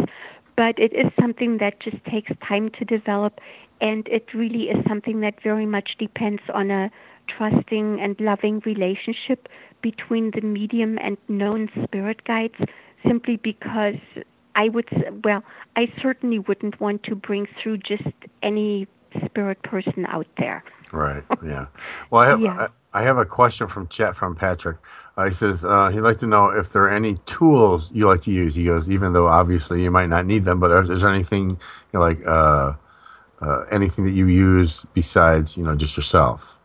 but 0.56 0.78
it 0.78 0.92
is 0.92 1.12
something 1.20 1.58
that 1.58 1.80
just 1.80 2.02
takes 2.04 2.32
time 2.46 2.70
to 2.78 2.84
develop, 2.84 3.40
and 3.80 4.06
it 4.08 4.32
really 4.34 4.64
is 4.64 4.84
something 4.88 5.20
that 5.20 5.42
very 5.42 5.66
much 5.66 5.96
depends 5.98 6.42
on 6.52 6.70
a 6.70 6.90
trusting 7.28 8.00
and 8.00 8.18
loving 8.20 8.62
relationship 8.64 9.48
between 9.82 10.30
the 10.34 10.40
medium 10.40 10.98
and 11.02 11.16
known 11.28 11.68
spirit 11.84 12.24
guides, 12.24 12.54
simply 13.06 13.36
because 13.36 13.96
I 14.54 14.70
would, 14.70 14.88
well, 15.22 15.42
I 15.76 15.92
certainly 16.00 16.38
wouldn't 16.38 16.80
want 16.80 17.02
to 17.04 17.14
bring 17.14 17.46
through 17.62 17.78
just 17.78 18.08
any 18.42 18.88
spirit 19.24 19.62
person 19.62 20.06
out 20.06 20.26
there. 20.38 20.64
Right. 20.92 21.22
Yeah. 21.44 21.66
Well, 22.10 22.22
I 22.22 22.28
have 22.28 22.40
Yeah. 22.40 22.68
I, 22.92 23.00
I 23.00 23.02
have 23.02 23.18
a 23.18 23.26
question 23.26 23.66
from 23.66 23.88
chat 23.88 24.16
from 24.16 24.34
Patrick. 24.34 24.78
Uh, 25.16 25.26
he 25.26 25.34
says 25.34 25.64
uh, 25.64 25.90
he'd 25.90 26.00
like 26.00 26.18
to 26.18 26.26
know 26.26 26.48
if 26.48 26.72
there 26.72 26.84
are 26.84 26.90
any 26.90 27.16
tools 27.26 27.90
you 27.92 28.06
like 28.06 28.22
to 28.22 28.30
use. 28.30 28.54
He 28.54 28.64
goes, 28.64 28.88
even 28.88 29.12
though 29.12 29.26
obviously 29.26 29.82
you 29.82 29.90
might 29.90 30.08
not 30.08 30.26
need 30.26 30.44
them, 30.44 30.60
but 30.60 30.70
is, 30.70 30.90
is 30.90 31.02
there 31.02 31.12
anything 31.12 31.50
you 31.50 31.58
know, 31.92 32.00
like 32.00 32.26
uh, 32.26 32.74
uh, 33.40 33.64
anything 33.70 34.04
that 34.04 34.12
you 34.12 34.26
use 34.26 34.86
besides 34.94 35.56
you 35.56 35.62
know 35.62 35.74
just 35.74 35.96
yourself? 35.96 36.58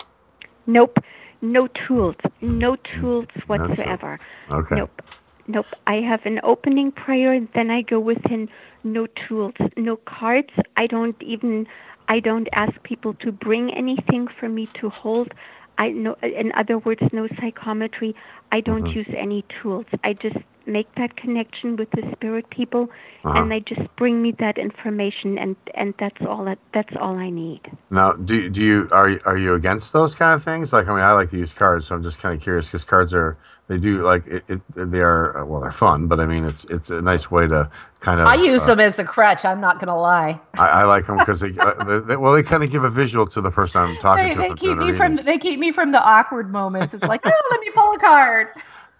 Nope, 0.67 0.99
no 1.41 1.67
tools, 1.67 2.15
no 2.41 2.77
tools 2.77 3.27
whatsoever. 3.47 4.17
Okay. 4.49 4.75
Nope. 4.75 5.01
Nope. 5.47 5.65
I 5.87 5.95
have 5.95 6.25
an 6.25 6.39
opening 6.43 6.91
prayer, 6.91 7.45
then 7.53 7.71
I 7.71 7.81
go 7.81 7.99
within 7.99 8.47
no 8.83 9.07
tools, 9.27 9.53
no 9.75 9.97
cards. 9.97 10.53
I 10.77 10.87
don't 10.87 11.21
even 11.21 11.67
I 12.11 12.19
don't 12.19 12.49
ask 12.53 12.73
people 12.83 13.13
to 13.23 13.31
bring 13.31 13.73
anything 13.73 14.27
for 14.37 14.49
me 14.49 14.67
to 14.81 14.89
hold. 14.89 15.29
I 15.77 15.91
no 15.91 16.17
in 16.21 16.51
other 16.61 16.77
words, 16.77 17.01
no 17.13 17.29
psychometry. 17.39 18.13
I 18.51 18.59
don't 18.61 18.83
Mhm. 18.83 18.95
use 18.95 19.07
any 19.15 19.43
tools. 19.59 19.85
I 20.03 20.13
just 20.13 20.35
make 20.67 20.93
that 20.95 21.15
connection 21.17 21.75
with 21.75 21.89
the 21.91 22.03
spirit 22.11 22.47
people, 22.51 22.89
Uh-huh. 23.23 23.39
and 23.39 23.51
they 23.51 23.59
just 23.61 23.93
bring 23.95 24.21
me 24.21 24.31
that 24.39 24.57
information, 24.57 25.37
and 25.39 25.55
and 25.73 25.93
that's 25.97 26.21
all 26.25 26.43
that 26.45 26.59
that's 26.73 26.95
all 26.99 27.17
I 27.17 27.29
need. 27.29 27.61
Now, 27.89 28.11
do 28.13 28.49
do 28.49 28.61
you 28.61 28.87
are 28.91 29.09
you- 29.09 29.21
are 29.25 29.37
you 29.37 29.53
against 29.55 29.91
those 29.93 30.13
kind 30.15 30.33
of 30.35 30.43
things? 30.43 30.71
Like, 30.73 30.87
I 30.87 30.91
mean, 30.95 31.03
I 31.03 31.13
like 31.13 31.29
to 31.31 31.37
use 31.37 31.53
cards, 31.53 31.87
so 31.87 31.95
I'm 31.95 32.03
just 32.03 32.21
kind 32.21 32.35
of 32.35 32.41
curious 32.41 32.67
because 32.67 32.83
cards 32.83 33.13
are 33.13 33.37
they 33.67 33.77
do 33.77 34.01
like 34.03 34.27
it, 34.27 34.43
it. 34.49 34.59
They 34.75 34.99
are 35.01 35.37
uh, 35.39 35.45
well, 35.45 35.61
they're 35.61 35.71
fun, 35.71 36.07
but 36.07 36.19
I 36.19 36.25
mean, 36.25 36.43
it's 36.45 36.63
it's 36.65 36.89
a 36.89 37.01
nice 37.01 37.31
way 37.31 37.47
to 37.47 37.69
kind 38.01 38.19
of. 38.19 38.27
I 38.27 38.35
use 38.35 38.63
uh, 38.63 38.71
them 38.75 38.81
as 38.81 38.99
a 38.99 39.03
crutch. 39.05 39.45
I'm 39.45 39.61
not 39.61 39.75
going 39.79 39.87
to 39.87 39.95
lie. 39.95 40.39
I, 40.59 40.67
I 40.67 40.83
like 40.83 41.05
them 41.07 41.17
because 41.17 41.39
they, 41.39 41.53
uh, 41.57 41.83
they, 41.85 41.99
they 41.99 42.17
well, 42.17 42.33
they 42.33 42.43
kind 42.43 42.63
of 42.63 42.69
give 42.69 42.83
a 42.83 42.89
visual 42.89 43.25
to 43.27 43.39
the 43.41 43.49
person 43.51 43.81
I'm 43.81 43.95
talking 43.97 44.27
They, 44.27 44.33
to. 44.35 44.39
they 44.41 44.49
keep 44.49 44.75
doing 44.75 44.81
a 44.81 44.85
me 44.87 44.91
from 44.93 45.15
they 45.15 45.37
keep 45.37 45.57
me 45.59 45.71
from 45.71 45.91
the 45.93 46.03
awkward 46.03 46.51
moments. 46.51 46.93
It's 46.93 47.03
like, 47.03 47.21
oh, 47.25 47.47
let 47.51 47.59
me 47.61 47.69
pull 47.73 47.93
a 47.93 47.99
card. 47.99 48.40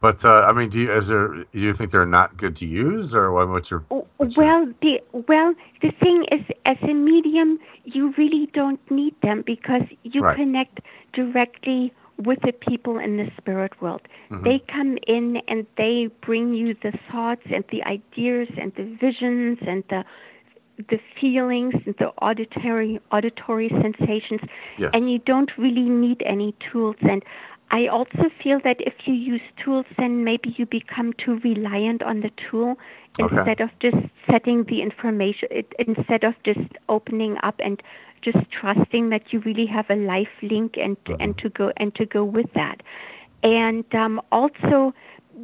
But 0.02 0.26
uh, 0.26 0.46
I 0.48 0.52
mean, 0.54 0.70
do 0.70 0.80
you 0.80 0.92
is 0.92 1.10
there? 1.10 1.28
Do 1.28 1.46
you 1.54 1.74
think 1.74 1.92
they're 1.92 2.08
not 2.08 2.36
good 2.36 2.56
to 2.58 2.66
use, 2.66 3.14
or 3.14 3.32
what, 3.32 3.50
what's 3.50 3.70
your? 3.70 3.84
Well, 3.90 4.66
the 4.82 5.00
well, 5.28 5.54
the 5.84 5.92
thing 5.92 6.26
is, 6.32 6.42
as 6.66 6.78
a 6.82 6.94
medium, 6.94 7.60
you 7.84 8.12
really 8.18 8.50
don't 8.54 8.80
need 8.90 9.14
them 9.22 9.44
because 9.46 9.84
you 10.04 10.22
Right. 10.22 10.36
connect 10.36 10.80
directly 11.14 11.94
with 12.18 12.40
the 12.42 12.52
people 12.52 12.98
in 12.98 13.18
the 13.18 13.30
spirit 13.38 13.80
world. 13.82 14.02
Mhm. 14.32 14.44
They 14.44 14.60
come 14.76 14.98
in 15.08 15.38
and 15.48 15.68
they 15.78 16.10
bring 16.22 16.54
you 16.56 16.74
the 16.74 16.94
thoughts 17.12 17.46
and 17.54 17.64
the 17.70 17.84
ideas 17.84 18.50
and 18.58 18.74
the 18.76 18.84
visions 18.84 19.60
and 19.62 19.84
the 19.90 20.04
the 20.90 21.00
feelings 21.20 21.76
and 21.86 21.94
the 22.00 22.08
auditory 22.28 23.00
auditory 23.12 23.70
sensations 23.70 24.42
Yes. 24.80 24.90
and 24.96 25.12
you 25.12 25.20
don't 25.20 25.52
really 25.58 25.88
need 26.06 26.24
any 26.26 26.56
tools 26.72 26.96
and 27.02 27.24
I 27.72 27.88
also 27.88 28.30
feel 28.44 28.60
that 28.64 28.78
if 28.82 28.94
you 29.06 29.14
use 29.14 29.42
tools 29.64 29.86
then 29.98 30.24
maybe 30.24 30.54
you 30.58 30.66
become 30.66 31.14
too 31.14 31.40
reliant 31.44 32.04
on 32.04 32.22
the 32.22 32.32
tool 32.50 32.78
Okay. 33.20 33.36
instead 33.36 33.60
of 33.62 33.70
just 33.80 33.98
setting 34.30 34.64
the 34.66 34.82
information 34.82 35.50
instead 35.80 36.24
of 36.24 36.34
just 36.44 36.60
opening 36.88 37.38
up 37.44 37.56
and 37.60 37.82
just 38.22 38.38
trusting 38.52 39.10
that 39.10 39.34
you 39.34 39.40
really 39.42 39.66
have 39.66 39.90
a 39.90 39.96
life 39.96 40.36
link 40.42 40.78
and 40.78 40.96
and 41.20 41.38
to 41.40 41.50
go 41.50 41.72
and 41.78 41.94
to 41.96 42.06
go 42.06 42.24
with 42.24 42.52
that 42.54 42.82
and 43.44 43.86
um, 43.96 44.22
also 44.32 44.94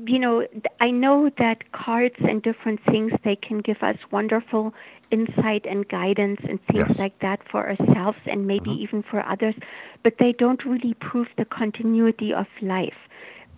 you 0.05 0.19
know 0.19 0.45
i 0.79 0.89
know 0.89 1.29
that 1.37 1.71
cards 1.71 2.15
and 2.19 2.41
different 2.41 2.79
things 2.85 3.11
they 3.23 3.35
can 3.35 3.59
give 3.59 3.81
us 3.81 3.97
wonderful 4.11 4.73
insight 5.11 5.65
and 5.65 5.87
guidance 5.87 6.39
and 6.47 6.61
things 6.65 6.87
Yes. 6.89 6.99
like 6.99 7.17
that 7.19 7.39
for 7.49 7.67
ourselves 7.69 8.17
and 8.25 8.45
maybe 8.45 8.69
mm-hmm. 8.71 8.81
even 8.83 9.03
for 9.03 9.25
others 9.25 9.55
but 10.03 10.17
they 10.19 10.33
don't 10.33 10.65
really 10.65 10.93
prove 10.95 11.27
the 11.37 11.45
continuity 11.45 12.33
of 12.33 12.47
life 12.61 12.97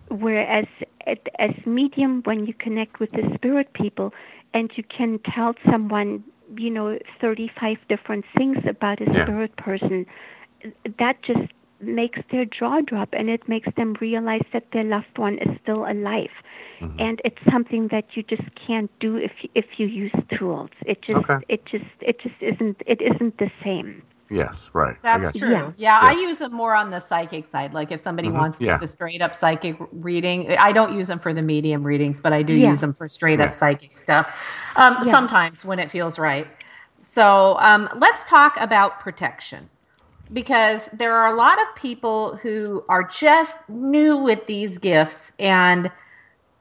whereas 0.08 0.66
as 1.38 1.50
medium 1.66 2.22
when 2.24 2.46
you 2.46 2.54
connect 2.54 3.00
with 3.00 3.10
the 3.12 3.28
spirit 3.34 3.72
people 3.72 4.12
and 4.54 4.70
you 4.76 4.84
can 4.84 5.18
tell 5.34 5.54
someone 5.70 6.22
you 6.56 6.70
know 6.70 6.98
35 7.20 7.78
different 7.88 8.24
things 8.36 8.58
about 8.66 9.00
a 9.00 9.06
Yeah. 9.12 9.24
spirit 9.24 9.56
person 9.56 10.06
that 10.98 11.22
just 11.22 11.52
makes 11.82 12.20
their 12.30 12.44
jaw 12.44 12.80
drop 12.80 13.08
and 13.12 13.28
it 13.30 13.48
makes 13.48 13.68
them 13.76 13.94
realize 14.00 14.44
that 14.52 14.66
their 14.72 14.84
loved 14.84 15.16
one 15.16 15.38
is 15.38 15.58
still 15.62 15.84
alive 15.84 16.30
and 16.98 17.20
it's 17.24 17.38
something 17.50 17.88
that 17.88 18.04
you 18.14 18.22
just 18.22 18.42
can't 18.66 18.90
do 19.00 19.16
if 19.16 19.32
you, 19.42 19.48
if 19.54 19.64
you 19.78 19.86
use 19.86 20.12
tools 20.38 20.70
it 20.86 21.00
just 21.02 21.18
Okay. 21.18 21.38
it 21.48 21.64
just 21.66 21.84
it 22.00 22.20
just 22.20 22.34
isn't 22.40 22.76
it 22.86 23.00
isn't 23.00 23.38
the 23.38 23.50
same 23.64 24.02
Yes, 24.32 24.70
right. 24.74 24.94
I 25.02 25.18
That's 25.18 25.32
got 25.32 25.34
you. 25.34 25.40
true. 25.40 25.50
Yeah. 25.50 25.72
Yeah, 25.76 25.98
I 26.00 26.12
use 26.12 26.38
them 26.38 26.52
more 26.52 26.72
on 26.76 26.90
the 26.92 27.00
psychic 27.00 27.48
side. 27.48 27.74
Like 27.74 27.90
if 27.90 28.00
somebody 28.00 28.28
Mhm. 28.28 28.34
wants 28.34 28.60
Yeah. 28.60 28.68
just 28.74 28.84
a 28.84 28.86
straight 28.86 29.20
up 29.20 29.34
psychic 29.34 29.76
reading, 29.90 30.56
I 30.56 30.70
don't 30.70 30.92
use 30.92 31.08
them 31.08 31.18
for 31.18 31.34
the 31.34 31.42
medium 31.42 31.82
readings, 31.82 32.20
but 32.20 32.32
I 32.32 32.42
do 32.44 32.54
Yeah. 32.54 32.70
use 32.70 32.80
them 32.80 32.92
for 32.92 33.08
straight 33.08 33.40
Yeah. 33.40 33.46
up 33.46 33.54
psychic 33.56 33.98
stuff. 33.98 34.26
Um, 34.76 34.98
Yeah. 35.02 35.10
Sometimes 35.10 35.64
when 35.64 35.80
it 35.80 35.90
feels 35.90 36.16
right. 36.16 36.46
So 37.00 37.56
um, 37.58 37.88
let's 37.96 38.22
talk 38.24 38.56
about 38.60 39.00
protection 39.00 39.68
because 40.32 40.88
there 40.92 41.14
are 41.14 41.32
a 41.32 41.36
lot 41.36 41.60
of 41.60 41.66
people 41.74 42.36
who 42.36 42.84
are 42.88 43.02
just 43.02 43.58
new 43.68 44.16
with 44.16 44.46
these 44.46 44.78
gifts 44.78 45.32
and 45.38 45.90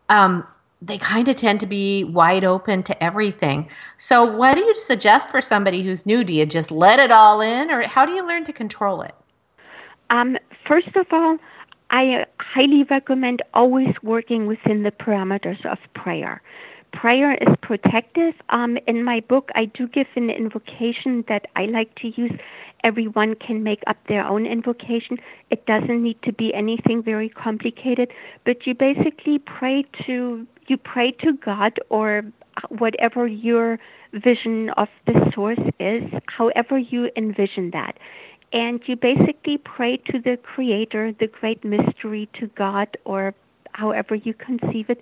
um, 0.09 0.45
they 0.82 0.97
kind 0.97 1.28
of 1.28 1.36
tend 1.36 1.59
to 1.59 1.65
be 1.65 2.03
wide 2.03 2.43
open 2.43 2.84
to 2.84 3.03
everything. 3.03 3.70
So, 3.97 4.24
what 4.24 4.55
do 4.55 4.63
you 4.63 4.76
suggest 4.76 5.30
for 5.30 5.41
somebody 5.41 5.84
who's 5.84 6.05
new? 6.05 6.24
Do 6.24 6.34
you 6.34 6.45
just 6.45 6.72
let 6.72 6.99
it 6.99 7.11
all 7.11 7.41
in, 7.41 7.70
or 7.70 7.86
how 7.88 8.05
do 8.05 8.13
you 8.13 8.26
learn 8.26 8.45
to 8.45 8.53
control 8.53 9.01
it? 9.01 9.13
Um, 10.09 10.38
first 10.67 10.95
of 10.95 11.05
all, 11.11 11.38
I 11.89 12.22
uh, 12.22 12.26
highly 12.39 12.84
recommend 12.84 13.41
always 13.53 13.93
working 14.03 14.47
within 14.47 14.84
the 14.84 14.91
parameters 14.91 15.63
of 15.65 15.78
prayer. 15.93 16.41
Prayer 16.93 17.34
is 17.34 17.55
protective. 17.61 18.34
Um, 18.49 18.78
in 18.88 19.03
my 19.03 19.20
book, 19.20 19.49
I 19.55 19.65
do 19.65 19.88
give 19.88 20.07
an 20.15 20.30
invocation 20.30 21.24
that 21.28 21.47
I 21.55 21.65
like 21.65 21.93
to 21.95 22.07
use. 22.20 22.32
Everyone 22.84 23.36
can 23.36 23.63
make 23.63 23.82
up 23.88 23.97
their 24.07 24.25
own 24.25 24.45
invocation. 24.45 25.17
It 25.49 25.65
doesn't 25.65 26.01
need 26.01 26.21
to 26.23 26.32
be 26.32 26.53
anything 26.53 27.03
very 27.03 27.30
complicated, 27.30 28.11
but 28.45 28.65
you 28.65 28.73
basically 28.73 29.39
pray 29.39 29.86
to 30.05 30.47
you 30.67 30.77
pray 30.77 31.11
to 31.23 31.34
God 31.34 31.80
or 31.89 32.23
whatever 32.69 33.25
your 33.25 33.80
vision 34.13 34.69
of 34.71 34.88
the 35.05 35.32
source 35.34 35.59
is, 35.80 36.03
however 36.27 36.77
you 36.77 37.09
envision 37.15 37.71
that. 37.71 37.97
And 38.51 38.82
you 38.86 38.95
basically 38.95 39.57
pray 39.57 39.97
to 40.11 40.19
the 40.19 40.38
creator 40.38 41.13
the 41.19 41.27
great 41.27 41.63
mystery 41.63 42.27
to 42.39 42.47
god 42.47 42.97
or 43.05 43.34
however 43.73 44.15
you 44.15 44.34
conceive 44.34 44.89
it. 44.89 45.01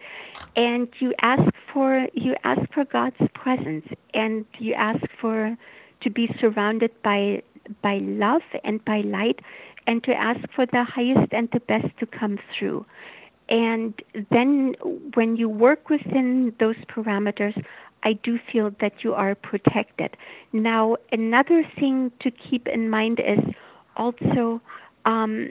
And 0.55 0.87
you 0.99 1.13
ask 1.21 1.43
for 1.73 2.07
you 2.13 2.35
ask 2.43 2.61
for 2.73 2.83
god's 2.85 3.15
presence 3.33 3.85
and 4.13 4.45
you 4.59 4.73
ask 4.73 5.03
for 5.21 5.57
to 6.01 6.09
be 6.09 6.29
surrounded 6.39 6.91
by 7.03 7.41
by 7.81 7.97
love 8.01 8.41
and 8.63 8.83
by 8.85 9.01
light 9.01 9.39
and 9.85 10.03
to 10.03 10.13
ask 10.13 10.39
for 10.55 10.65
the 10.65 10.83
highest 10.83 11.31
and 11.31 11.49
the 11.53 11.59
best 11.61 11.87
to 11.99 12.05
come 12.05 12.37
through 12.57 12.85
and 13.49 13.93
then 14.31 14.75
when 15.13 15.35
you 15.37 15.49
work 15.49 15.89
within 15.89 16.53
those 16.59 16.75
parameters, 16.93 17.61
I 18.03 18.13
do 18.13 18.39
feel 18.51 18.71
that 18.81 19.03
you 19.03 19.13
are 19.13 19.35
protected. 19.35 20.15
Now, 20.53 20.97
another 21.11 21.63
thing 21.79 22.11
to 22.21 22.31
keep 22.31 22.67
in 22.67 22.89
mind 22.89 23.19
is 23.19 23.39
also 23.95 24.61
um, 25.05 25.49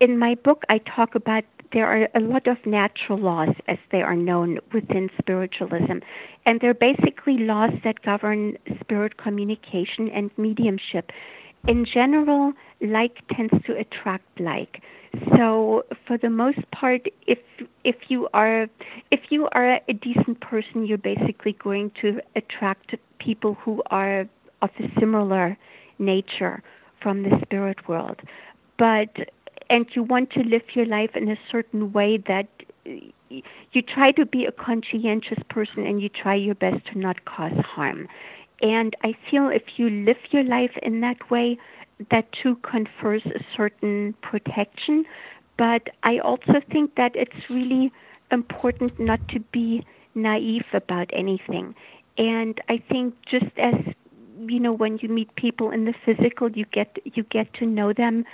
in 0.00 0.18
my 0.18 0.34
book, 0.34 0.62
I 0.68 0.78
talk 0.78 1.14
about 1.14 1.44
there 1.72 1.86
are 1.86 2.08
a 2.14 2.20
lot 2.20 2.46
of 2.46 2.56
natural 2.64 3.18
laws 3.18 3.54
as 3.66 3.78
they 3.92 4.02
are 4.02 4.16
known 4.16 4.58
within 4.72 5.10
spiritualism. 5.18 5.98
And 6.46 6.60
they're 6.60 6.74
basically 6.74 7.38
laws 7.38 7.72
that 7.84 8.02
govern 8.02 8.56
spirit 8.80 9.18
communication 9.18 10.08
and 10.14 10.30
mediumship. 10.36 11.10
In 11.66 11.84
general, 11.84 12.52
like 12.80 13.16
tends 13.36 13.52
to 13.66 13.76
attract 13.76 14.40
like. 14.40 14.80
So 15.36 15.84
for 16.06 16.16
the 16.18 16.30
most 16.30 16.58
part, 16.70 17.02
if 17.26 17.38
if 17.84 17.96
you 18.08 18.28
are 18.32 18.68
if 19.10 19.20
you 19.30 19.48
are 19.52 19.80
a 19.88 19.92
decent 19.92 20.40
person, 20.40 20.86
you're 20.86 20.98
basically 20.98 21.56
going 21.62 21.90
to 22.02 22.20
attract 22.36 22.94
people 23.18 23.54
who 23.54 23.82
are 23.90 24.20
of 24.62 24.70
a 24.78 25.00
similar 25.00 25.56
nature 25.98 26.62
from 27.02 27.22
the 27.22 27.30
spirit 27.42 27.88
world. 27.88 28.20
But 28.78 29.30
and 29.70 29.86
you 29.94 30.02
want 30.02 30.30
to 30.30 30.40
live 30.40 30.62
your 30.74 30.86
life 30.86 31.10
in 31.14 31.28
a 31.28 31.36
certain 31.50 31.92
way 31.92 32.18
that 32.26 32.48
uh, 32.86 32.90
you 33.72 33.82
try 33.82 34.12
to 34.12 34.24
be 34.26 34.46
a 34.46 34.52
conscientious 34.52 35.38
person 35.50 35.86
and 35.86 36.00
you 36.00 36.08
try 36.08 36.34
your 36.34 36.54
best 36.54 36.84
to 36.92 36.98
not 36.98 37.24
cause 37.24 37.52
harm. 37.64 38.08
And 38.60 38.96
I 39.04 39.12
feel 39.30 39.48
if 39.48 39.62
you 39.76 39.90
live 39.90 40.16
your 40.30 40.42
life 40.44 40.72
in 40.82 41.00
that 41.02 41.30
way, 41.30 41.58
that 42.10 42.26
too 42.42 42.56
confers 42.56 43.22
a 43.26 43.40
certain 43.56 44.14
protection. 44.22 45.04
But 45.56 45.88
I 46.02 46.18
also 46.18 46.60
think 46.70 46.94
that 46.96 47.12
it's 47.14 47.50
really 47.50 47.92
important 48.30 48.98
not 48.98 49.20
to 49.28 49.40
be 49.52 49.84
naive 50.14 50.64
about 50.72 51.10
anything. 51.12 51.74
And 52.16 52.60
I 52.68 52.82
think 52.90 53.14
just 53.30 53.56
as 53.58 53.74
you 54.46 54.60
know, 54.60 54.72
when 54.72 54.98
you 55.02 55.08
meet 55.08 55.34
people 55.36 55.70
in 55.70 55.84
the 55.84 55.94
physical, 56.04 56.50
you 56.50 56.64
get 56.72 56.96
you 57.04 57.24
get 57.24 57.52
to 57.54 57.66
know 57.66 57.92
them. 57.92 58.24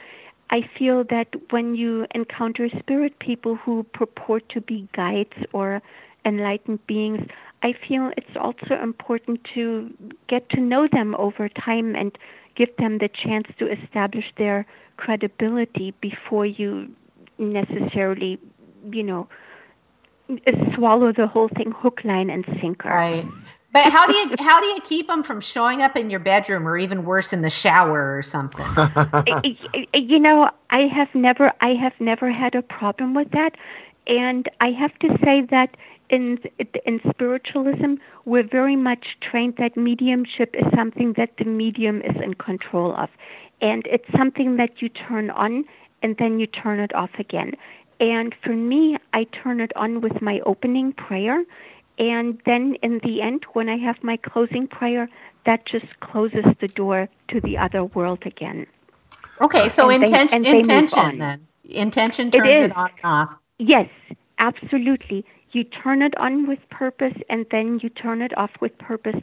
I 0.50 0.68
feel 0.78 1.04
that 1.04 1.28
when 1.50 1.74
you 1.74 2.06
encounter 2.14 2.68
spirit 2.78 3.18
people 3.18 3.56
who 3.56 3.84
purport 3.94 4.48
to 4.50 4.60
be 4.60 4.88
guides 4.94 5.32
or 5.52 5.82
enlightened 6.24 6.86
beings, 6.86 7.26
I 7.62 7.72
feel 7.86 8.12
it's 8.16 8.36
also 8.36 8.80
important 8.80 9.40
to 9.54 9.92
get 10.28 10.48
to 10.50 10.60
know 10.60 10.86
them 10.90 11.14
over 11.16 11.48
time 11.48 11.96
and 11.96 12.16
give 12.56 12.76
them 12.76 12.98
the 12.98 13.08
chance 13.08 13.48
to 13.58 13.70
establish 13.70 14.26
their 14.36 14.66
credibility 14.96 15.94
before 16.00 16.46
you 16.46 16.94
necessarily, 17.38 18.38
you 18.90 19.02
know, 19.02 19.28
swallow 20.74 21.12
the 21.12 21.26
whole 21.26 21.48
thing 21.48 21.72
hook, 21.72 22.00
line, 22.04 22.30
and 22.30 22.44
sinker. 22.60 22.88
Right. 22.88 23.26
But 23.74 23.90
how 23.90 24.06
do 24.06 24.16
you 24.16 24.36
how 24.38 24.60
do 24.60 24.66
you 24.66 24.80
keep 24.82 25.08
them 25.08 25.24
from 25.24 25.40
showing 25.40 25.82
up 25.82 25.96
in 25.96 26.08
your 26.08 26.20
bedroom 26.20 26.68
or 26.68 26.78
even 26.78 27.04
worse 27.04 27.32
in 27.32 27.42
the 27.42 27.50
shower 27.50 28.16
or 28.16 28.22
something? 28.22 28.64
you 29.94 30.20
know, 30.20 30.48
I 30.70 30.82
have 30.82 31.12
never 31.12 31.52
I 31.60 31.70
have 31.70 31.92
never 31.98 32.30
had 32.30 32.54
a 32.54 32.62
problem 32.62 33.14
with 33.14 33.32
that, 33.32 33.56
and 34.06 34.48
I 34.60 34.70
have 34.70 34.96
to 35.00 35.18
say 35.24 35.42
that 35.50 35.76
in 36.08 36.38
in 36.86 37.00
spiritualism, 37.10 37.94
we're 38.26 38.46
very 38.46 38.76
much 38.76 39.16
trained 39.20 39.56
that 39.56 39.76
mediumship 39.76 40.54
is 40.54 40.66
something 40.72 41.14
that 41.14 41.36
the 41.38 41.44
medium 41.44 42.00
is 42.02 42.14
in 42.22 42.34
control 42.34 42.94
of, 42.94 43.10
and 43.60 43.88
it's 43.88 44.08
something 44.16 44.54
that 44.54 44.82
you 44.82 44.88
turn 44.88 45.30
on 45.30 45.64
and 46.00 46.16
then 46.18 46.38
you 46.38 46.46
turn 46.46 46.78
it 46.78 46.94
off 46.94 47.18
again. 47.18 47.54
And 47.98 48.34
for 48.42 48.54
me, 48.54 48.98
I 49.12 49.24
turn 49.24 49.60
it 49.60 49.72
on 49.76 50.00
with 50.00 50.20
my 50.20 50.40
opening 50.40 50.92
prayer, 50.92 51.42
and 51.98 52.40
then 52.46 52.76
in 52.82 53.00
the 53.04 53.22
end, 53.22 53.44
when 53.52 53.68
I 53.68 53.76
have 53.78 54.02
my 54.02 54.16
closing 54.16 54.66
prayer, 54.66 55.08
that 55.46 55.66
just 55.66 55.86
closes 56.00 56.44
the 56.60 56.68
door 56.68 57.08
to 57.28 57.40
the 57.40 57.56
other 57.58 57.84
world 57.84 58.22
again. 58.24 58.66
Okay, 59.40 59.68
so 59.68 59.90
And 59.90 60.02
intention, 60.04 60.42
they 60.42 60.58
intention 60.60 61.18
then. 61.18 61.46
Intention 61.64 62.30
It 62.32 62.32
turns 62.32 62.60
it, 62.60 62.64
is. 62.66 62.72
on 62.74 62.90
and 62.90 63.04
off. 63.04 63.36
Yes, 63.58 63.88
absolutely. 64.38 65.24
You 65.54 65.62
turn 65.62 66.02
it 66.02 66.16
on 66.18 66.48
with 66.48 66.58
purpose 66.70 67.14
and 67.30 67.46
then 67.50 67.78
you 67.82 67.88
turn 67.88 68.22
it 68.22 68.36
off 68.36 68.50
with 68.60 68.76
purpose. 68.78 69.14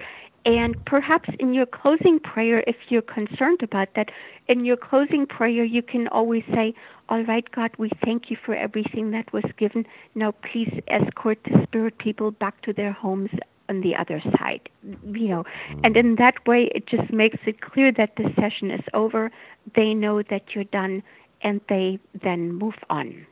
And 0.45 0.83
perhaps 0.85 1.29
in 1.39 1.53
your 1.53 1.65
closing 1.65 2.19
prayer, 2.19 2.63
if 2.65 2.77
you're 2.89 3.01
concerned 3.03 3.61
about 3.61 3.89
that, 3.95 4.09
in 4.47 4.65
your 4.65 4.77
closing 4.77 5.27
prayer, 5.27 5.63
you 5.63 5.81
can 5.81 6.07
always 6.07 6.43
say, 6.51 6.73
All 7.09 7.23
right, 7.23 7.49
God, 7.51 7.71
we 7.77 7.91
thank 8.03 8.31
you 8.31 8.37
for 8.43 8.55
everything 8.55 9.11
that 9.11 9.31
was 9.33 9.43
given. 9.57 9.85
Now, 10.15 10.31
please 10.31 10.73
escort 10.87 11.39
the 11.43 11.61
spirit 11.63 11.97
people 11.97 12.31
back 12.31 12.61
to 12.61 12.73
their 12.73 12.93
homes 12.93 13.29
on 13.69 13.81
the 13.81 13.95
other 13.95 14.21
side. 14.37 14.67
You 14.83 15.27
know, 15.27 15.43
and 15.83 15.95
in 15.95 16.15
that 16.15 16.47
way, 16.47 16.71
it 16.73 16.87
just 16.87 17.11
makes 17.11 17.39
it 17.45 17.61
clear 17.61 17.91
that 17.91 18.15
the 18.15 18.33
session 18.39 18.71
is 18.71 18.85
over. 18.93 19.31
They 19.75 19.93
know 19.93 20.23
that 20.23 20.55
you're 20.55 20.63
done 20.63 21.03
and 21.43 21.61
they 21.69 21.99
then 22.23 22.53
move 22.53 22.75
on. 22.89 23.27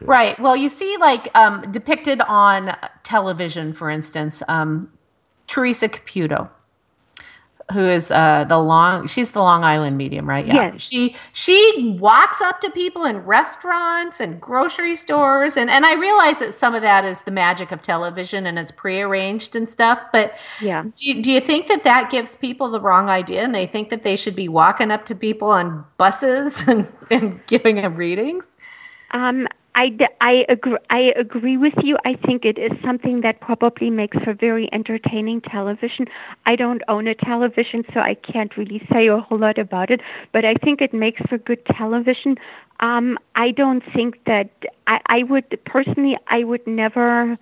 Right. 0.00 0.38
Well, 0.38 0.56
you 0.56 0.68
see, 0.68 0.96
like 0.98 1.30
um, 1.36 1.70
depicted 1.72 2.20
on 2.22 2.76
television, 3.02 3.72
for 3.72 3.90
instance, 3.90 4.42
um, 4.48 4.90
Teresa 5.46 5.88
Caputo, 5.88 6.48
who 7.72 7.80
is 7.80 8.10
uh, 8.10 8.44
the 8.44 8.58
long. 8.58 9.06
She's 9.06 9.32
the 9.32 9.40
Long 9.40 9.64
Island 9.64 9.96
medium, 9.96 10.28
right? 10.28 10.46
Yes. 10.46 10.80
She 10.80 11.16
she 11.32 11.96
walks 11.98 12.40
up 12.40 12.60
to 12.60 12.70
people 12.70 13.04
in 13.04 13.18
restaurants 13.18 14.20
and 14.20 14.40
grocery 14.40 14.96
stores, 14.96 15.56
and 15.56 15.70
and 15.70 15.86
I 15.86 15.94
realize 15.94 16.40
that 16.40 16.54
some 16.54 16.74
of 16.74 16.82
that 16.82 17.04
is 17.04 17.22
the 17.22 17.30
magic 17.30 17.72
of 17.72 17.82
television 17.82 18.46
and 18.46 18.58
it's 18.58 18.70
prearranged 18.70 19.56
and 19.56 19.68
stuff. 19.68 20.02
But 20.12 20.34
yeah, 20.60 20.84
do 20.94 21.08
you, 21.08 21.22
do 21.22 21.32
you 21.32 21.40
think 21.40 21.68
that 21.68 21.84
that 21.84 22.10
gives 22.10 22.36
people 22.36 22.70
the 22.70 22.80
wrong 22.80 23.08
idea, 23.08 23.42
and 23.42 23.54
they 23.54 23.66
think 23.66 23.90
that 23.90 24.02
they 24.02 24.16
should 24.16 24.36
be 24.36 24.48
walking 24.48 24.90
up 24.90 25.06
to 25.06 25.14
people 25.14 25.48
on 25.48 25.84
buses 25.96 26.62
and, 26.68 26.88
and 27.10 27.40
giving 27.46 27.76
them 27.76 27.94
readings? 27.94 28.54
Um, 29.12 29.48
I, 29.76 29.90
I 30.20 30.44
agree. 30.48 30.76
I 30.88 31.12
agree 31.16 31.56
with 31.56 31.74
you. 31.82 31.96
I 32.04 32.14
think 32.14 32.44
it 32.44 32.58
is 32.58 32.70
something 32.84 33.22
that 33.22 33.40
probably 33.40 33.90
makes 33.90 34.16
for 34.22 34.32
very 34.32 34.68
entertaining 34.72 35.40
television. 35.40 36.06
I 36.46 36.54
don't 36.54 36.82
own 36.86 37.08
a 37.08 37.14
television, 37.14 37.84
so 37.92 37.98
I 37.98 38.14
can't 38.14 38.56
really 38.56 38.86
say 38.92 39.08
a 39.08 39.18
whole 39.18 39.38
lot 39.38 39.58
about 39.58 39.90
it. 39.90 40.00
But 40.32 40.44
I 40.44 40.54
think 40.54 40.80
it 40.80 40.94
makes 40.94 41.20
for 41.28 41.38
good 41.38 41.64
television. 41.66 42.36
Um, 42.78 43.18
I 43.34 43.50
don't 43.50 43.82
think 43.92 44.24
that 44.26 44.50
I, 44.86 45.00
I 45.06 45.22
would 45.24 45.58
personally. 45.64 46.16
I 46.28 46.44
would 46.44 46.64
never 46.68 47.36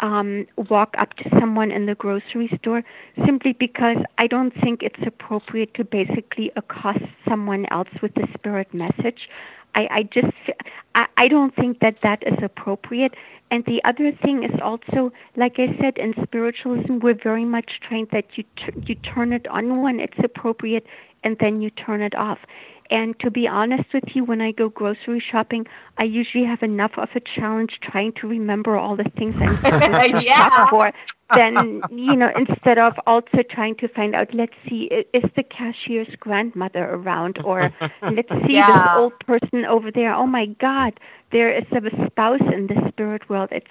um, 0.00 0.46
walk 0.70 0.94
up 0.98 1.14
to 1.14 1.30
someone 1.40 1.70
in 1.72 1.86
the 1.86 1.94
grocery 1.94 2.50
store 2.60 2.84
simply 3.26 3.52
because 3.52 3.96
I 4.16 4.26
don't 4.26 4.52
think 4.60 4.82
it's 4.82 5.02
appropriate 5.04 5.74
to 5.74 5.84
basically 5.84 6.52
accost 6.56 7.04
someone 7.28 7.66
else 7.70 7.88
with 8.00 8.14
the 8.14 8.28
spirit 8.38 8.72
message. 8.72 9.28
I, 9.74 9.88
I 9.90 10.02
just 10.04 10.34
I, 10.94 11.06
I 11.16 11.28
don't 11.28 11.54
think 11.54 11.80
that 11.80 12.00
that 12.02 12.22
is 12.26 12.38
appropriate. 12.42 13.14
And 13.50 13.64
the 13.64 13.80
other 13.84 14.12
thing 14.12 14.44
is 14.44 14.60
also, 14.62 15.10
like 15.36 15.58
I 15.58 15.74
said, 15.80 15.96
in 15.96 16.12
spiritualism, 16.22 16.98
we're 16.98 17.14
very 17.14 17.46
much 17.46 17.80
trained 17.86 18.08
that 18.12 18.26
you 18.36 18.44
t- 18.56 18.82
you 18.86 18.94
turn 18.94 19.32
it 19.32 19.46
on 19.46 19.80
when 19.80 20.00
it's 20.00 20.18
appropriate, 20.22 20.86
and 21.24 21.36
then 21.38 21.62
you 21.62 21.70
turn 21.70 22.02
it 22.02 22.14
off. 22.14 22.38
And 22.90 23.18
to 23.20 23.30
be 23.30 23.46
honest 23.46 23.92
with 23.92 24.04
you, 24.14 24.24
when 24.24 24.40
I 24.40 24.52
go 24.52 24.68
grocery 24.68 25.22
shopping, 25.30 25.66
I 25.98 26.04
usually 26.04 26.44
have 26.44 26.62
enough 26.62 26.92
of 26.96 27.08
a 27.14 27.20
challenge 27.20 27.78
trying 27.82 28.12
to 28.20 28.26
remember 28.26 28.76
all 28.76 28.96
the 28.96 29.10
things 29.16 29.36
I'm 29.40 29.58
supposed 29.64 30.04
to 30.10 30.20
Yeah. 30.24 30.36
shop 30.36 30.54
for. 30.68 30.90
Then 31.34 31.84
you 31.90 32.16
know, 32.16 32.30
instead 32.34 32.78
of 32.78 32.94
also 33.06 33.42
trying 33.50 33.76
to 33.76 33.88
find 33.88 34.14
out, 34.14 34.32
let's 34.34 34.54
see, 34.68 34.90
is 35.12 35.24
the 35.36 35.42
cashier's 35.42 36.08
grandmother 36.18 36.84
around, 36.84 37.38
or 37.44 37.70
let's 38.08 38.30
see 38.46 38.62
Yeah. 38.62 38.66
this 38.66 38.82
old 38.94 39.18
person 39.20 39.64
over 39.64 39.90
there. 39.90 40.14
Oh 40.14 40.26
my 40.26 40.46
God, 40.60 40.98
there 41.32 41.52
is 41.56 41.64
a 41.72 41.82
spouse 42.06 42.40
in 42.52 42.66
the 42.66 42.88
spirit 42.88 43.28
world. 43.28 43.50
It's 43.52 43.66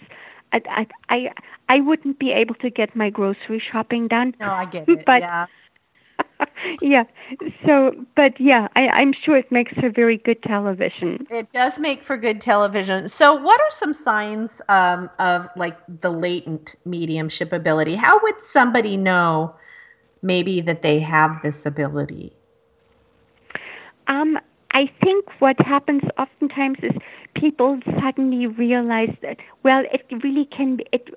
I, 0.53 0.61
I 0.69 0.87
I 1.09 1.29
I 1.69 1.79
wouldn't 1.81 2.19
be 2.19 2.31
able 2.31 2.55
to 2.55 2.69
get 2.69 2.95
my 2.95 3.09
grocery 3.09 3.61
shopping 3.71 4.07
done. 4.07 4.35
No, 4.39 4.51
I 4.51 4.65
get 4.65 4.89
it. 4.93 5.05
But 5.05 5.23
yeah. 5.23 5.47
yeah. 6.81 7.03
So, 7.65 7.93
but 8.15 8.39
yeah, 8.39 8.67
I, 8.75 8.87
I'm 8.87 9.13
sure 9.13 9.37
it 9.37 9.51
makes 9.51 9.73
for 9.73 9.89
very 9.89 10.17
good 10.17 10.41
television. 10.43 11.27
It 11.29 11.51
does 11.51 11.79
make 11.79 12.03
for 12.03 12.17
good 12.17 12.41
television. 12.41 13.07
So, 13.09 13.33
what 13.33 13.59
are 13.59 13.71
some 13.71 13.93
signs 13.93 14.61
um, 14.69 15.09
of 15.19 15.47
like 15.55 15.77
the 16.01 16.11
latent 16.11 16.75
mediumship 16.85 17.53
ability? 17.53 17.95
How 17.95 18.19
would 18.21 18.41
somebody 18.41 18.97
know 18.97 19.55
maybe 20.21 20.61
that 20.61 20.81
they 20.81 20.99
have 20.99 21.41
this 21.41 21.65
ability? 21.65 22.33
Um, 24.07 24.37
I 24.71 24.89
think 25.03 25.25
what 25.39 25.59
happens 25.59 26.03
oftentimes 26.17 26.77
is 26.83 26.91
people 27.39 27.79
suddenly 28.01 28.47
realize 28.47 29.15
that 29.21 29.37
well, 29.63 29.83
it 29.91 30.05
really 30.23 30.45
can. 30.45 30.77
Be, 30.77 30.85
it 30.91 31.09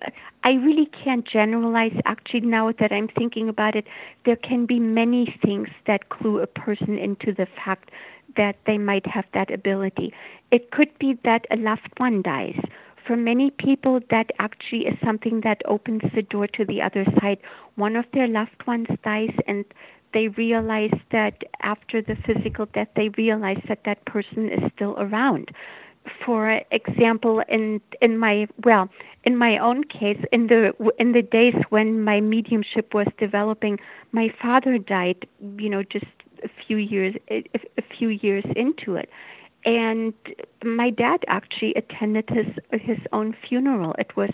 I 0.45 0.51
really 0.53 0.89
can't 1.05 1.27
generalize. 1.27 1.93
Actually, 2.05 2.41
now 2.41 2.73
that 2.79 2.93
I'm 2.93 3.09
thinking 3.09 3.49
about 3.49 3.77
it, 3.77 3.87
there 4.25 4.37
can 4.37 4.66
be 4.66 4.79
many 4.79 5.39
things 5.45 5.68
that 5.87 6.09
clue 6.09 6.41
a 6.41 6.47
person 6.47 6.99
into 6.99 7.33
the 7.33 7.47
fact 7.64 7.91
that 8.37 8.57
they 8.66 8.79
might 8.79 9.07
have 9.07 9.25
that 9.35 9.53
ability. 9.53 10.12
It 10.51 10.71
could 10.71 10.97
be 10.99 11.18
that 11.25 11.47
a 11.51 11.57
loved 11.57 11.93
one 11.99 12.23
dies. 12.23 12.61
For 13.07 13.16
many 13.16 13.51
people, 13.51 14.01
that 14.11 14.31
actually 14.39 14.87
is 14.87 14.97
something 15.05 15.41
that 15.43 15.62
opens 15.64 16.03
the 16.14 16.23
door 16.23 16.47
to 16.49 16.64
the 16.64 16.83
other 16.83 17.05
side. 17.21 17.39
One 17.75 17.97
of 17.97 18.05
their 18.12 18.29
loved 18.29 18.66
ones 18.66 18.87
dies, 19.03 19.35
and 19.47 19.64
they 20.12 20.29
realize 20.29 20.95
that 21.11 21.43
after 21.62 22.03
the 22.03 22.16
physical 22.27 22.66
death, 22.66 22.89
they 22.97 23.09
realize 23.11 23.61
that 23.68 23.85
that 23.85 24.05
person 24.05 24.49
is 24.49 24.71
still 24.75 24.97
around. 24.99 25.51
For 26.24 26.61
example, 26.70 27.42
in 27.48 27.80
in 28.01 28.18
my 28.18 28.46
well, 28.64 28.88
in 29.24 29.36
my 29.36 29.59
own 29.59 29.84
case, 29.84 30.22
in 30.32 30.46
the 30.46 30.72
in 30.98 31.12
the 31.12 31.22
days 31.22 31.55
when 31.68 32.03
my 32.03 32.20
mediumship 32.20 32.94
was 32.94 33.07
developing, 33.18 33.78
my 34.12 34.28
father 34.40 34.78
died. 34.78 35.26
You 35.59 35.68
know, 35.68 35.82
just 35.82 36.07
a 36.42 36.48
few 36.66 36.78
years 36.78 37.14
a, 37.30 37.44
a 37.78 37.82
few 37.98 38.09
years 38.09 38.44
into 38.57 38.96
it, 38.96 39.11
and 39.64 40.14
my 40.64 40.90
dad 40.90 41.24
actually 41.28 41.74
attended 41.74 42.28
his 42.30 42.46
his 42.80 42.98
own 43.12 43.36
funeral. 43.46 43.94
It 43.98 44.16
was 44.16 44.30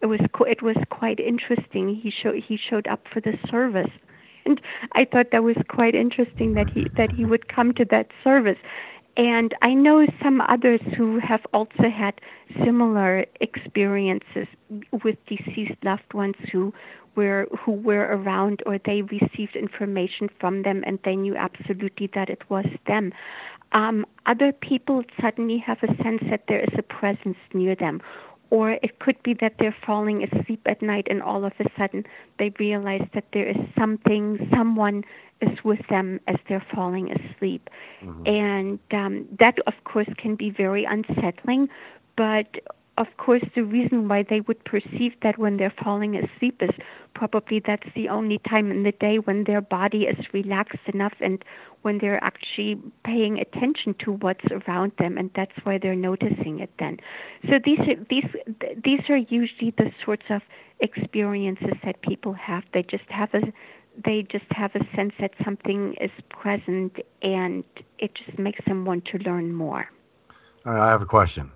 it 0.00 0.06
was 0.06 0.20
it 0.46 0.62
was 0.62 0.76
quite 0.90 1.20
interesting. 1.20 1.94
He 2.02 2.10
showed 2.10 2.42
he 2.46 2.56
showed 2.56 2.86
up 2.86 3.04
for 3.12 3.20
the 3.20 3.36
service 3.50 3.90
and 4.46 4.60
I 4.92 5.04
thought 5.04 5.26
that 5.32 5.42
was 5.42 5.56
quite 5.68 5.94
interesting 5.94 6.54
that 6.54 6.70
he 6.70 6.86
that 6.96 7.10
he 7.12 7.24
would 7.24 7.48
come 7.48 7.72
to 7.74 7.84
that 7.90 8.08
service. 8.24 8.58
And 9.16 9.54
I 9.62 9.74
know 9.74 10.06
some 10.22 10.40
others 10.40 10.80
who 10.96 11.18
have 11.18 11.40
also 11.52 11.90
had 11.90 12.20
similar 12.64 13.26
experiences 13.40 14.46
with 15.04 15.16
deceased 15.26 15.82
loved 15.82 16.14
ones 16.14 16.36
who 16.52 16.72
were 17.16 17.48
who 17.64 17.72
were 17.72 18.06
around 18.16 18.62
or 18.66 18.78
they 18.78 19.02
received 19.02 19.56
information 19.56 20.28
from 20.40 20.62
them 20.62 20.82
and 20.86 20.98
they 21.04 21.16
knew 21.16 21.36
absolutely 21.36 22.08
that 22.14 22.30
it 22.30 22.42
was 22.48 22.66
them. 22.86 23.12
Um, 23.72 24.06
other 24.26 24.52
people 24.52 25.02
suddenly 25.20 25.58
have 25.58 25.78
a 25.82 26.02
sense 26.02 26.22
that 26.30 26.44
there 26.48 26.60
is 26.60 26.74
a 26.78 26.82
presence 26.82 27.38
near 27.52 27.74
them 27.74 28.00
or 28.50 28.72
it 28.72 28.98
could 28.98 29.20
be 29.22 29.34
that 29.40 29.54
they're 29.58 29.76
falling 29.86 30.24
asleep 30.24 30.60
at 30.66 30.82
night 30.82 31.06
and 31.08 31.22
all 31.22 31.44
of 31.44 31.52
a 31.60 31.64
sudden 31.78 32.04
they 32.38 32.52
realize 32.58 33.06
that 33.14 33.24
there 33.32 33.48
is 33.48 33.56
something, 33.78 34.48
someone 34.52 35.04
is 35.40 35.58
with 35.64 35.80
them 35.88 36.20
as 36.26 36.36
they're 36.48 36.64
falling 36.74 37.10
asleep. 37.10 37.68
And 38.26 38.78
um, 38.92 39.26
that, 39.38 39.54
of 39.66 39.74
course, 39.84 40.08
can 40.18 40.36
be 40.36 40.50
very 40.50 40.84
unsettling, 40.84 41.68
but 42.16 42.46
of 42.98 43.06
course, 43.16 43.42
the 43.54 43.62
reason 43.62 44.08
why 44.08 44.24
they 44.28 44.40
would 44.40 44.62
perceive 44.64 45.12
that 45.22 45.38
when 45.38 45.56
they're 45.56 45.72
falling 45.82 46.16
asleep 46.16 46.60
is 46.60 46.68
probably 47.14 47.62
that's 47.66 47.88
the 47.96 48.10
only 48.10 48.38
time 48.46 48.70
in 48.70 48.82
the 48.82 48.92
day 48.92 49.18
when 49.18 49.44
their 49.44 49.62
body 49.62 50.02
is 50.02 50.18
relaxed 50.34 50.86
enough 50.92 51.14
and 51.20 51.42
when 51.80 51.96
they're 51.98 52.22
actually 52.22 52.78
paying 53.04 53.38
attention 53.38 53.94
to 54.04 54.12
what's 54.12 54.44
around 54.50 54.92
them, 54.98 55.16
and 55.16 55.30
that's 55.34 55.54
why 55.62 55.78
they're 55.78 55.96
noticing 55.96 56.60
it 56.60 56.70
then. 56.78 56.98
So 57.48 57.54
these 57.64 57.78
are 57.78 57.96
these 58.10 58.30
these 58.84 59.00
are 59.08 59.16
usually 59.16 59.72
the 59.78 59.90
sorts 60.04 60.26
of 60.28 60.42
experiences 60.80 61.76
that 61.84 62.02
people 62.02 62.34
have. 62.34 62.64
They 62.74 62.82
just 62.82 63.08
have 63.08 63.30
a 63.32 63.40
they 64.04 64.26
just 64.30 64.46
have 64.50 64.74
a 64.74 64.84
sense 64.94 65.12
that 65.20 65.32
something 65.44 65.94
is 66.00 66.10
present, 66.28 66.96
and 67.22 67.64
it 67.98 68.14
just 68.14 68.38
makes 68.38 68.64
them 68.66 68.84
want 68.84 69.04
to 69.06 69.18
learn 69.18 69.52
more. 69.52 69.90
I 70.64 70.88
have 70.88 71.02
a 71.02 71.06
question. 71.06 71.52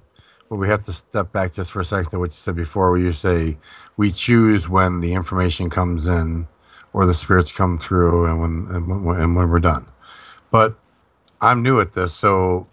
Well, 0.49 0.61
we 0.61 0.69
have 0.69 0.85
to 0.85 0.93
step 0.93 1.33
back 1.33 1.55
just 1.55 1.71
for 1.71 1.81
a 1.81 1.85
second 1.85 2.11
to 2.11 2.19
what 2.19 2.31
you 2.31 2.37
said 2.37 2.57
before, 2.57 2.91
where 2.91 3.01
you 3.01 3.13
say 3.13 3.57
we 3.97 4.11
choose 4.11 4.69
when 4.69 5.01
the 5.01 5.15
information 5.15 5.71
comes 5.71 6.07
in, 6.07 6.47
or 6.93 7.07
the 7.07 7.15
spirits 7.15 7.53
come 7.53 7.79
through, 7.79 8.27
and 8.27 8.41
when 8.41 8.67
and 8.71 9.05
when, 9.05 9.21
and 9.21 9.37
when 9.37 9.49
we're 9.49 9.61
done. 9.61 9.87
But 10.51 10.79
I'm 11.41 11.63
new 11.63 11.81
at 11.81 11.93
this, 11.93 12.15
so 12.15 12.67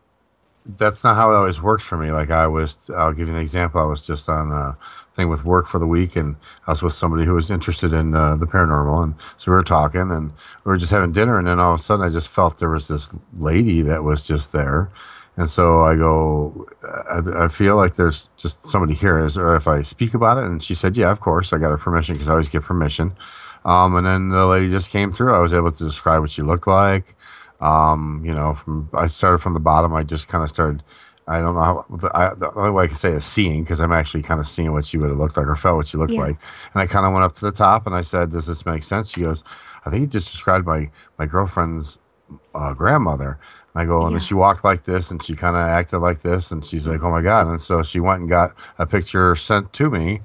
that's 0.65 1.03
not 1.03 1.15
how 1.15 1.31
it 1.31 1.35
always 1.35 1.61
works 1.61 1.83
for 1.83 1.97
me. 1.97 2.11
Like 2.11 2.29
I 2.29 2.47
was, 2.47 2.89
I'll 2.95 3.13
give 3.13 3.27
you 3.27 3.35
an 3.35 3.41
example. 3.41 3.81
I 3.81 3.85
was 3.85 4.05
just 4.05 4.29
on 4.29 4.51
a 4.51 4.77
thing 5.15 5.29
with 5.29 5.43
work 5.43 5.67
for 5.67 5.79
the 5.79 5.87
week, 5.87 6.15
and 6.15 6.35
I 6.67 6.71
was 6.71 6.83
with 6.83 6.93
somebody 6.93 7.25
who 7.25 7.33
was 7.33 7.51
interested 7.51 7.93
in 7.93 8.13
uh, 8.13 8.35
the 8.35 8.45
paranormal, 8.45 9.03
and 9.03 9.15
so 9.37 9.51
we 9.51 9.55
were 9.55 9.63
talking, 9.63 10.11
and 10.11 10.31
we 10.63 10.69
were 10.69 10.77
just 10.77 10.91
having 10.91 11.11
dinner, 11.11 11.37
and 11.37 11.47
then 11.47 11.59
all 11.59 11.73
of 11.73 11.79
a 11.79 11.83
sudden, 11.83 12.05
I 12.05 12.09
just 12.09 12.29
felt 12.29 12.59
there 12.59 12.69
was 12.69 12.87
this 12.87 13.13
lady 13.37 13.81
that 13.81 14.03
was 14.03 14.25
just 14.25 14.51
there, 14.51 14.91
and 15.37 15.49
so 15.49 15.81
I 15.81 15.95
go, 15.95 16.67
I, 17.09 17.45
I 17.45 17.47
feel 17.47 17.75
like 17.75 17.95
there's 17.95 18.29
just 18.37 18.67
somebody 18.67 18.93
here. 18.93 19.23
Is 19.25 19.37
or 19.37 19.55
if 19.55 19.67
I 19.67 19.81
speak 19.81 20.13
about 20.13 20.37
it? 20.37 20.43
And 20.43 20.61
she 20.61 20.75
said, 20.75 20.97
yeah, 20.97 21.09
of 21.09 21.19
course. 21.21 21.53
I 21.53 21.57
got 21.57 21.69
her 21.69 21.77
permission 21.77 22.15
because 22.15 22.27
I 22.27 22.33
always 22.33 22.49
get 22.49 22.63
permission. 22.63 23.15
Um, 23.63 23.95
and 23.95 24.05
then 24.05 24.29
the 24.29 24.45
lady 24.45 24.69
just 24.69 24.91
came 24.91 25.11
through. 25.11 25.33
I 25.33 25.39
was 25.39 25.53
able 25.53 25.71
to 25.71 25.83
describe 25.83 26.21
what 26.21 26.31
she 26.31 26.41
looked 26.41 26.67
like. 26.67 27.15
Um, 27.61 28.21
you 28.25 28.33
know, 28.33 28.55
from 28.55 28.89
I 28.93 29.07
started 29.07 29.37
from 29.39 29.53
the 29.53 29.59
bottom. 29.59 29.93
I 29.93 30.03
just 30.03 30.27
kind 30.27 30.43
of 30.43 30.49
started. 30.49 30.83
I 31.27 31.39
don't 31.39 31.53
know 31.53 31.61
how 31.61 31.85
the, 31.97 32.09
I, 32.17 32.33
the 32.33 32.51
only 32.55 32.71
way 32.71 32.85
I 32.85 32.87
can 32.87 32.97
say 32.97 33.11
is 33.11 33.23
seeing 33.23 33.63
because 33.63 33.79
I'm 33.79 33.91
actually 33.91 34.23
kind 34.23 34.39
of 34.39 34.47
seeing 34.47 34.71
what 34.73 34.83
she 34.85 34.97
would 34.97 35.09
have 35.09 35.19
looked 35.19 35.37
like 35.37 35.45
or 35.47 35.55
felt 35.55 35.77
what 35.77 35.87
she 35.87 35.97
looked 35.97 36.11
Yeah. 36.13 36.21
like. 36.21 36.37
And 36.73 36.81
I 36.81 36.87
kind 36.87 37.05
of 37.05 37.13
went 37.13 37.23
up 37.23 37.35
to 37.35 37.45
the 37.45 37.51
top 37.51 37.85
and 37.85 37.95
I 37.95 38.01
said, 38.01 38.31
"Does 38.31 38.47
this 38.47 38.65
make 38.65 38.83
sense?" 38.83 39.09
She 39.11 39.21
goes, 39.21 39.43
"I 39.85 39.89
think 39.91 40.01
you 40.01 40.07
just 40.07 40.31
described 40.31 40.65
my 40.65 40.89
my 41.19 41.25
girlfriend's 41.27 41.99
uh, 42.55 42.73
grandmother." 42.73 43.39
And 43.73 43.81
I 43.83 43.85
go, 43.85 44.01
and 44.05 44.13
Yeah. 44.13 44.19
she 44.19 44.33
walked 44.33 44.65
like 44.65 44.83
this 44.85 45.11
and 45.11 45.21
she 45.23 45.35
kind 45.35 45.55
of 45.55 45.61
acted 45.61 45.99
like 45.99 46.21
this, 46.21 46.51
and 46.51 46.65
she's 46.65 46.87
like, 46.87 47.03
"Oh 47.03 47.11
my 47.11 47.21
god!" 47.21 47.47
And 47.47 47.61
so 47.61 47.83
she 47.83 47.99
went 47.99 48.21
and 48.21 48.29
got 48.29 48.53
a 48.79 48.85
picture 48.87 49.35
sent 49.35 49.71
to 49.73 49.89
me. 49.91 50.21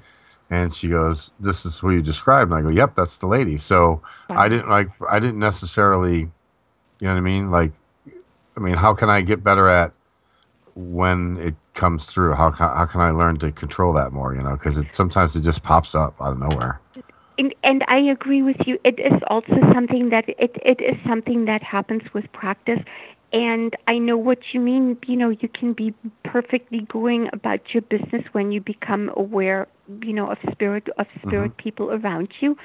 And 0.49 0.73
she 0.73 0.87
goes, 0.89 1.31
"This 1.39 1.65
is 1.65 1.77
who 1.77 1.91
you 1.91 2.01
described." 2.01 2.51
And 2.51 2.59
I 2.59 2.63
go, 2.63 2.69
"Yep, 2.69 2.95
that's 2.95 3.17
the 3.17 3.27
lady." 3.27 3.57
So 3.57 4.01
I 4.29 4.49
didn't 4.49 4.69
like. 4.69 4.89
I 5.09 5.19
didn't 5.19 5.39
necessarily, 5.39 6.31
you 6.99 7.07
know 7.07 7.13
what 7.13 7.19
I 7.19 7.21
mean? 7.21 7.51
Like, 7.51 7.71
I 8.55 8.59
mean, 8.59 8.75
how 8.75 8.93
can 8.93 9.09
I 9.09 9.21
get 9.21 9.43
better 9.43 9.69
at 9.69 9.93
when 10.75 11.37
it 11.37 11.55
comes 11.73 12.05
through? 12.05 12.33
How 12.33 12.49
can, 12.49 12.67
how 12.67 12.85
can 12.85 13.01
I 13.01 13.11
learn 13.11 13.37
to 13.37 13.51
control 13.51 13.93
that 13.93 14.11
more? 14.11 14.35
You 14.35 14.41
know, 14.41 14.53
because 14.53 14.77
it 14.77 14.93
sometimes 14.93 15.35
it 15.35 15.41
just 15.41 15.63
pops 15.63 15.95
up 15.95 16.15
out 16.21 16.31
of 16.33 16.39
nowhere. 16.39 16.79
And, 17.37 17.53
and 17.63 17.83
I 17.87 17.99
agree 17.99 18.41
with 18.41 18.57
you. 18.65 18.79
It 18.83 18.99
is 18.99 19.21
also 19.27 19.53
something 19.73 20.09
that 20.09 20.27
it, 20.27 20.57
it 20.65 20.81
is 20.81 20.95
something 21.07 21.45
that 21.45 21.61
happens 21.61 22.01
with 22.13 22.31
practice. 22.33 22.79
And 23.31 23.75
I 23.87 23.99
know 23.99 24.17
what 24.17 24.39
you 24.53 24.59
mean. 24.59 24.97
You 25.05 25.17
know, 25.17 25.29
you 25.29 25.49
can 25.49 25.73
be 25.73 25.93
perfectly 26.23 26.81
going 26.89 27.29
about 27.33 27.73
your 27.73 27.81
business 27.81 28.23
when 28.31 28.51
you 28.51 28.61
become 28.61 29.11
aware, 29.15 29.67
you 30.01 30.13
know, 30.13 30.31
of 30.31 30.37
spirit 30.51 30.87
of 30.97 31.05
spirit 31.21 31.57
people 31.57 31.91
around 31.91 32.29
you. 32.39 32.57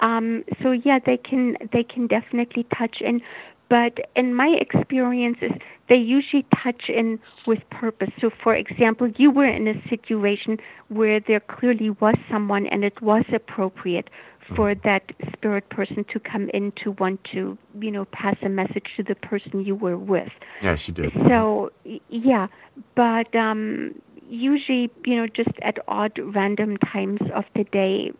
Um, 0.00 0.44
so 0.62 0.72
yeah, 0.72 0.98
they 0.98 1.16
can 1.16 1.56
they 1.72 1.84
can 1.84 2.06
definitely 2.06 2.66
touch 2.76 3.00
in. 3.00 3.22
But 3.70 4.10
in 4.16 4.34
my 4.34 4.54
experiences, 4.60 5.52
they 5.88 5.94
usually 5.96 6.44
touch 6.62 6.82
in 6.88 7.18
with 7.46 7.60
purpose. 7.70 8.10
So, 8.20 8.30
for 8.42 8.54
example, 8.54 9.10
you 9.16 9.30
were 9.30 9.46
in 9.46 9.66
a 9.68 9.80
situation 9.88 10.58
where 10.88 11.20
there 11.20 11.40
clearly 11.40 11.90
was 11.90 12.16
someone 12.30 12.66
and 12.66 12.84
it 12.84 13.00
was 13.00 13.24
appropriate 13.32 14.10
for 14.56 14.74
that 14.74 15.02
spirit 15.32 15.68
person 15.70 16.04
to 16.12 16.18
come 16.18 16.50
in 16.52 16.72
to 16.82 16.90
want 16.92 17.20
to, 17.32 17.56
you 17.80 17.90
know, 17.90 18.04
pass 18.06 18.36
a 18.42 18.48
message 18.48 18.86
to 18.96 19.02
the 19.04 19.14
person 19.14 19.64
you 19.64 19.76
were 19.76 19.96
with. 19.96 20.32
Yeah, 20.60 20.74
she 20.74 20.90
did. 20.90 21.12
So, 21.28 21.70
y- 21.84 22.00
yeah, 22.08 22.48
but 22.96 23.32
um, 23.36 23.94
usually, 24.28 24.90
you 25.04 25.16
know, 25.16 25.26
just 25.28 25.56
at 25.62 25.78
odd 25.86 26.18
random 26.34 26.76
times 26.78 27.20
of 27.34 27.44
the 27.54 27.64
day, 27.64 28.12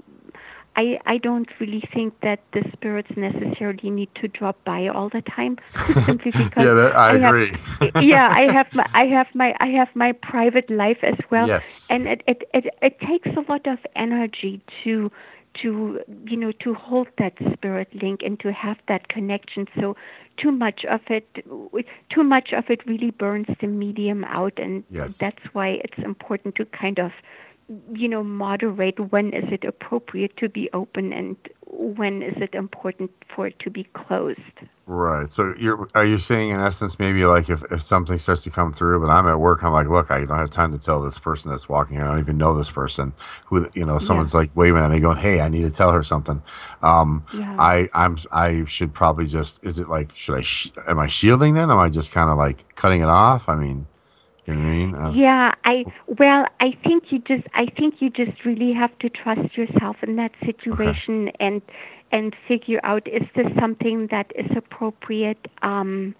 I, 0.77 0.99
I 1.05 1.19
don't 1.19 1.49
really 1.59 1.83
think 1.93 2.15
that 2.23 2.41
the 2.53 2.63
spirits 2.73 3.11
necessarily 3.17 3.91
need 3.91 4.09
to 4.21 4.29
drop 4.29 4.63
by 4.65 4.89
all 4.89 5.09
the 5.09 5.21
time. 5.23 5.59
Simply 6.07 6.31
because 6.31 6.65
Yeah, 6.65 6.75
that- 6.75 6.97
I 6.97 7.19
have- 7.19 7.35
agree. 7.35 7.53
yeah, 8.09 8.29
I 8.31 8.53
have 8.53 8.67
my 8.73 8.87
I 8.95 9.05
have 9.07 9.27
my 9.35 9.55
I 9.61 9.67
have 9.69 9.89
my 9.95 10.13
private 10.13 10.71
life 10.71 10.99
as 11.03 11.19
well. 11.31 11.49
Yes. 11.49 11.87
And 11.91 12.07
it, 12.07 12.23
it, 12.27 12.49
it, 12.55 12.67
it 12.83 13.01
takes 13.01 13.29
a 13.37 13.45
lot 13.51 13.67
of 13.67 13.79
energy 13.97 14.63
to 14.85 15.11
to 15.63 16.01
you 16.27 16.37
know 16.37 16.53
to 16.65 16.75
hold 16.75 17.09
that 17.19 17.33
spirit 17.53 17.89
link 18.01 18.21
and 18.23 18.39
to 18.41 18.53
have 18.53 18.79
that 18.87 19.09
connection. 19.09 19.67
So 19.79 19.97
too 20.37 20.53
much 20.53 20.85
of 20.89 21.01
it 21.09 21.27
too 22.15 22.23
much 22.23 22.53
of 22.53 22.71
it 22.71 22.87
really 22.87 23.11
burns 23.11 23.49
the 23.61 23.67
medium 23.67 24.23
out 24.25 24.53
and 24.59 24.85
Yes. 24.91 25.19
that's 25.19 25.43
why 25.53 25.81
it's 25.85 25.99
important 25.99 26.55
to 26.55 26.65
kind 26.67 26.99
of 27.01 27.11
you 27.93 28.09
know 28.09 28.23
moderate 28.25 28.99
when 29.13 29.33
is 29.33 29.45
it 29.53 29.65
appropriate 29.65 30.37
to 30.37 30.49
be 30.49 30.69
open 30.73 31.13
and 31.13 31.37
when 31.67 32.23
is 32.23 32.37
it 32.39 32.55
important 32.55 33.11
for 33.35 33.47
it 33.47 33.59
to 33.61 33.71
be 33.71 33.85
closed 33.95 34.41
Right. 34.91 35.33
So 35.33 35.55
you're 35.57 35.89
are 35.95 36.05
you 36.05 36.19
saying 36.19 36.51
in 36.51 36.59
essence 36.59 36.99
maybe 36.99 37.25
like 37.25 37.49
if, 37.49 37.63
if 37.71 37.81
something 37.81 38.19
starts 38.19 38.43
to 38.43 38.51
come 38.51 38.73
through, 38.73 39.01
but 39.01 39.09
I'm 39.09 39.29
at 39.29 39.39
work, 39.39 39.63
I'm 39.63 39.73
like, 39.73 39.87
look, 39.87 40.11
I 40.11 40.25
don't 40.25 40.37
have 40.37 40.51
time 40.51 40.73
to 40.73 40.81
tell 40.81 41.01
this 41.01 41.17
person 41.17 41.49
that's 41.49 41.69
walking 41.69 41.95
here. 41.97 42.05
I 42.05 42.09
don't 42.11 42.19
even 42.19 42.39
know 42.39 42.57
this 42.57 42.73
person. 42.73 43.13
Who 43.47 43.71
you 43.73 43.85
know, 43.85 44.01
someone's 44.01 44.35
like 44.35 44.51
waving 44.57 44.83
at 44.83 44.91
me, 44.91 44.99
going, 44.99 45.19
"Hey, 45.19 45.41
I 45.41 45.49
need 45.49 45.63
to 45.63 45.71
tell 45.71 45.93
her 45.93 46.03
something." 46.03 46.43
Um, 46.83 47.25
Yeah. 47.33 47.55
I 47.57 47.89
I'm 47.95 48.19
I 48.33 48.65
should 48.65 48.93
probably 48.93 49.27
just 49.27 49.65
is 49.65 49.79
it 49.79 49.89
like 49.89 50.11
should 50.17 50.37
I 50.37 50.43
sh- 50.43 50.73
am 50.89 50.99
I 50.99 51.07
shielding 51.07 51.55
then? 51.55 51.71
Am 51.71 51.79
I 51.79 51.89
just 51.89 52.11
kind 52.11 52.29
of 52.29 52.37
like 52.37 52.75
cutting 52.75 53.01
it 53.01 53.09
off? 53.09 53.49
I 53.49 53.55
mean, 53.55 53.87
you 54.53 54.61
know 54.61 54.69
I 54.69 54.73
mean? 54.77 54.95
Uh, 54.95 55.15
Yeah, 55.15 55.53
I 55.65 55.85
well, 56.07 56.47
I 56.61 56.73
think 56.85 57.05
you 57.11 57.19
just 57.21 57.47
I 57.55 57.67
think 57.77 57.97
you 58.01 58.11
just 58.11 58.45
really 58.45 58.73
have 58.73 58.97
to 59.01 59.09
trust 59.09 59.57
yourself 59.57 59.97
in 60.03 60.17
that 60.17 60.33
situation 60.45 61.31
and 61.41 61.63
and 62.13 62.35
figure 62.49 62.81
out 62.83 63.07
is 63.07 63.23
this 63.37 63.47
something 63.59 64.09
that 64.11 64.33
is 64.35 64.51
appropriate. 64.57 65.49
Um 65.63 66.15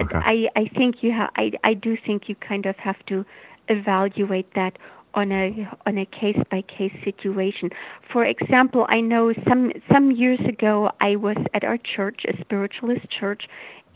Okay. 0.00 0.20
I 0.22 0.48
I 0.56 0.68
think 0.76 1.02
you 1.02 1.12
have 1.12 1.30
I 1.36 1.52
I 1.64 1.74
do 1.74 1.96
think 2.06 2.28
you 2.28 2.34
kind 2.36 2.66
of 2.66 2.76
have 2.76 3.04
to 3.06 3.24
evaluate 3.68 4.52
that 4.54 4.78
on 5.14 5.32
a 5.32 5.68
on 5.86 5.98
a 5.98 6.06
case 6.06 6.38
by 6.50 6.62
case 6.62 6.92
situation. 7.04 7.70
For 8.12 8.24
example, 8.24 8.86
I 8.88 9.00
know 9.00 9.32
some 9.48 9.72
some 9.92 10.10
years 10.12 10.40
ago 10.48 10.90
I 11.00 11.16
was 11.16 11.36
at 11.54 11.64
our 11.64 11.78
church, 11.78 12.20
a 12.28 12.40
spiritualist 12.40 13.06
church, 13.10 13.42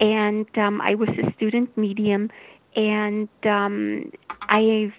and 0.00 0.46
um, 0.58 0.80
I 0.80 0.94
was 0.94 1.08
a 1.10 1.32
student 1.36 1.76
medium, 1.76 2.30
and 2.76 3.28
um, 3.44 4.10
I 4.48 4.92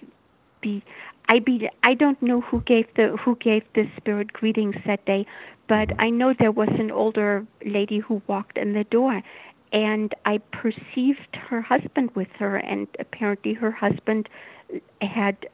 be 0.60 0.82
I 1.28 1.40
be 1.40 1.68
I 1.82 1.94
don't 1.94 2.20
know 2.22 2.40
who 2.40 2.60
gave 2.62 2.86
the 2.94 3.16
who 3.16 3.36
gave 3.36 3.62
the 3.74 3.88
spirit 3.96 4.32
greetings 4.32 4.76
that 4.86 5.04
day, 5.04 5.26
but 5.68 5.90
I 5.98 6.10
know 6.10 6.34
there 6.38 6.52
was 6.52 6.68
an 6.78 6.90
older 6.90 7.46
lady 7.64 7.98
who 7.98 8.22
walked 8.26 8.58
in 8.58 8.72
the 8.72 8.84
door 8.84 9.22
and 9.72 10.14
I 10.24 10.38
perceived 10.52 11.36
her 11.48 11.60
husband 11.60 12.10
with 12.14 12.28
her 12.38 12.56
and 12.56 12.86
apparently 12.98 13.54
her 13.54 13.72
husband 13.72 14.28
had 15.00 15.46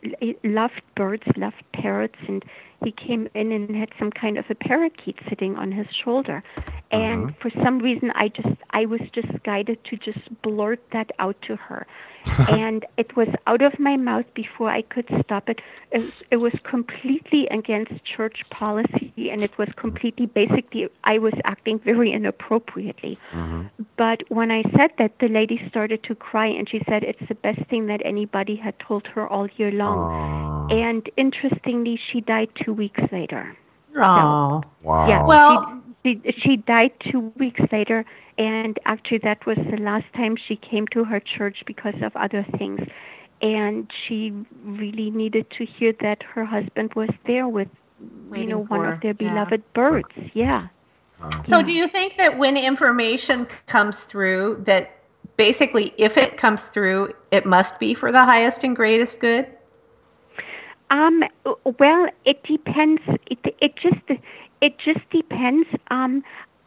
loved 0.44 0.80
birds, 0.96 1.24
loved 1.36 1.62
parrots 1.72 2.18
and 2.28 2.44
he 2.84 2.92
came 2.92 3.28
in 3.34 3.52
and 3.52 3.74
had 3.74 3.90
some 3.98 4.10
kind 4.10 4.38
of 4.38 4.44
a 4.50 4.54
parakeet 4.54 5.18
sitting 5.28 5.56
on 5.56 5.72
his 5.72 5.86
shoulder. 6.04 6.42
And 6.90 7.34
for 7.40 7.50
some 7.62 7.78
reason 7.78 8.10
I 8.14 8.28
just 8.28 8.56
I 8.70 8.86
was 8.86 9.00
just 9.14 9.42
guided 9.44 9.82
to 9.84 9.96
just 9.96 10.20
blurt 10.42 10.80
that 10.92 11.10
out 11.18 11.36
to 11.42 11.56
her. 11.56 11.86
and 12.48 12.84
it 12.96 13.16
was 13.16 13.28
out 13.46 13.62
of 13.62 13.78
my 13.78 13.96
mouth 13.96 14.26
before 14.34 14.70
I 14.70 14.82
could 14.82 15.08
stop 15.24 15.48
it. 15.48 15.60
It 15.90 16.00
was, 16.00 16.12
it 16.30 16.36
was 16.36 16.54
completely 16.62 17.46
against 17.48 18.04
church 18.04 18.42
policy, 18.50 19.12
and 19.30 19.42
it 19.42 19.56
was 19.58 19.68
completely 19.76 20.26
basically 20.26 20.88
I 21.04 21.18
was 21.18 21.34
acting 21.44 21.78
very 21.78 22.12
inappropriately. 22.12 23.18
Mm-hmm. 23.32 23.82
But 23.96 24.22
when 24.28 24.50
I 24.50 24.62
said 24.76 24.90
that, 24.98 25.18
the 25.18 25.28
lady 25.28 25.60
started 25.68 26.02
to 26.04 26.14
cry, 26.14 26.46
and 26.46 26.68
she 26.68 26.82
said 26.88 27.02
it's 27.02 27.26
the 27.28 27.34
best 27.34 27.62
thing 27.68 27.86
that 27.86 28.00
anybody 28.04 28.56
had 28.56 28.78
told 28.78 29.06
her 29.08 29.26
all 29.28 29.48
year 29.56 29.70
long. 29.70 30.70
And 30.70 31.08
interestingly, 31.16 31.98
she 32.10 32.20
died 32.20 32.50
two 32.64 32.72
weeks 32.72 33.02
later. 33.10 33.56
Oh. 33.96 34.62
Wow. 34.82 35.08
Yeah. 35.08 35.24
Well- 35.24 35.82
she, 36.04 36.20
she, 36.24 36.32
she 36.40 36.56
died 36.56 36.92
two 37.10 37.32
weeks 37.36 37.60
later, 37.70 38.04
and 38.38 38.78
actually, 38.84 39.18
that 39.18 39.44
was 39.46 39.58
the 39.70 39.76
last 39.78 40.06
time 40.14 40.36
she 40.36 40.56
came 40.56 40.86
to 40.88 41.04
her 41.04 41.20
church 41.20 41.62
because 41.66 41.94
of 42.02 42.14
other 42.16 42.46
things. 42.58 42.80
And 43.40 43.90
she 44.06 44.32
really 44.64 45.10
needed 45.10 45.50
to 45.58 45.66
hear 45.66 45.92
that 46.00 46.22
her 46.22 46.44
husband 46.44 46.94
was 46.94 47.10
there 47.26 47.48
with, 47.48 47.68
you 48.00 48.10
Waiting 48.30 48.48
know, 48.50 48.62
one 48.64 48.86
of 48.86 49.00
their 49.00 49.16
yeah. 49.18 49.32
beloved 49.32 49.72
birds. 49.74 50.08
Yeah. 50.32 50.68
So, 51.44 51.62
do 51.62 51.72
you 51.72 51.86
think 51.86 52.16
that 52.16 52.36
when 52.38 52.56
information 52.56 53.46
comes 53.66 54.04
through, 54.04 54.62
that 54.64 54.96
basically, 55.36 55.94
if 55.96 56.16
it 56.16 56.36
comes 56.36 56.68
through, 56.68 57.14
it 57.30 57.46
must 57.46 57.78
be 57.78 57.94
for 57.94 58.10
the 58.10 58.24
highest 58.24 58.64
and 58.64 58.74
greatest 58.74 59.20
good? 59.20 59.46
Um. 60.90 61.22
Well, 61.78 62.08
it 62.24 62.42
depends. 62.44 63.02
It 63.26 63.38
it 63.60 63.76
just 63.76 64.20
it 64.60 64.78
just 64.78 65.08
depends. 65.10 65.68
Um. 65.90 66.22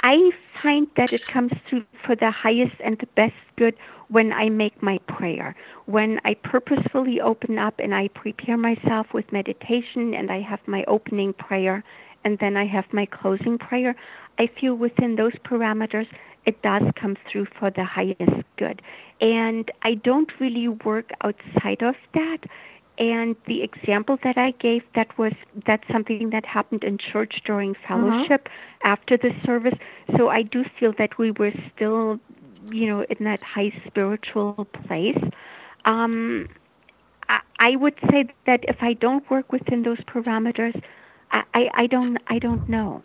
I 0.07 0.29
find 0.61 0.87
that 0.97 1.13
it 1.13 1.25
comes 1.25 1.51
through 1.67 1.83
for 2.05 2.15
the 2.15 2.29
highest 2.29 2.75
and 2.83 2.95
the 2.99 3.07
best 3.15 3.33
good 3.57 3.73
when 4.09 4.31
I 4.31 4.49
make 4.49 4.83
my 4.83 4.99
prayer, 5.07 5.55
when 5.87 6.19
I 6.23 6.35
purposefully 6.35 7.19
open 7.19 7.57
up 7.57 7.79
and 7.79 7.95
I 7.95 8.09
prepare 8.09 8.55
myself 8.55 9.07
with 9.15 9.31
meditation 9.31 10.13
and 10.13 10.31
I 10.31 10.41
have 10.41 10.59
my 10.67 10.83
opening 10.87 11.33
prayer 11.33 11.83
and 12.23 12.37
then 12.37 12.55
I 12.55 12.67
have 12.67 12.85
my 12.93 13.07
closing 13.07 13.57
prayer, 13.57 13.95
I 14.37 14.47
feel 14.61 14.75
within 14.75 15.15
those 15.15 15.33
parameters 15.43 16.05
it 16.45 16.61
does 16.61 16.83
come 16.95 17.17
through 17.31 17.47
for 17.59 17.71
the 17.71 17.83
highest 17.83 18.43
good. 18.57 18.83
And 19.21 19.71
I 19.81 19.95
don't 19.95 20.29
really 20.39 20.67
work 20.67 21.09
outside 21.23 21.81
of 21.81 21.95
that. 22.13 22.37
And 22.97 23.35
the 23.45 23.61
example 23.61 24.17
that 24.23 24.37
I 24.37 24.51
gave, 24.51 24.83
that 24.95 25.17
was 25.17 25.33
that's 25.65 25.85
something 25.91 26.29
that 26.29 26.45
happened 26.45 26.83
in 26.83 26.97
church 26.97 27.41
during 27.45 27.75
fellowship 27.87 28.47
after 28.83 29.17
the 29.17 29.31
service. 29.45 29.77
So 30.15 30.29
I 30.29 30.43
do 30.43 30.63
feel 30.79 30.93
that 30.97 31.17
we 31.17 31.31
were 31.31 31.51
still, 31.75 32.19
you 32.71 32.87
know, 32.87 33.05
in 33.09 33.25
that 33.25 33.41
high 33.41 33.73
spiritual 33.85 34.65
place. 34.87 35.21
Um, 35.83 36.47
I, 37.27 37.41
I 37.59 37.75
would 37.75 37.95
say 38.09 38.29
that 38.45 38.61
if 38.63 38.77
I 38.81 38.93
don't 38.93 39.29
work 39.29 39.51
within 39.51 39.83
those 39.83 39.99
parameters, 40.01 40.81
I, 41.31 41.43
I, 41.53 41.69
I 41.73 41.87
don't 41.87 42.17
I 42.27 42.39
don't 42.39 42.69
know. 42.69 43.03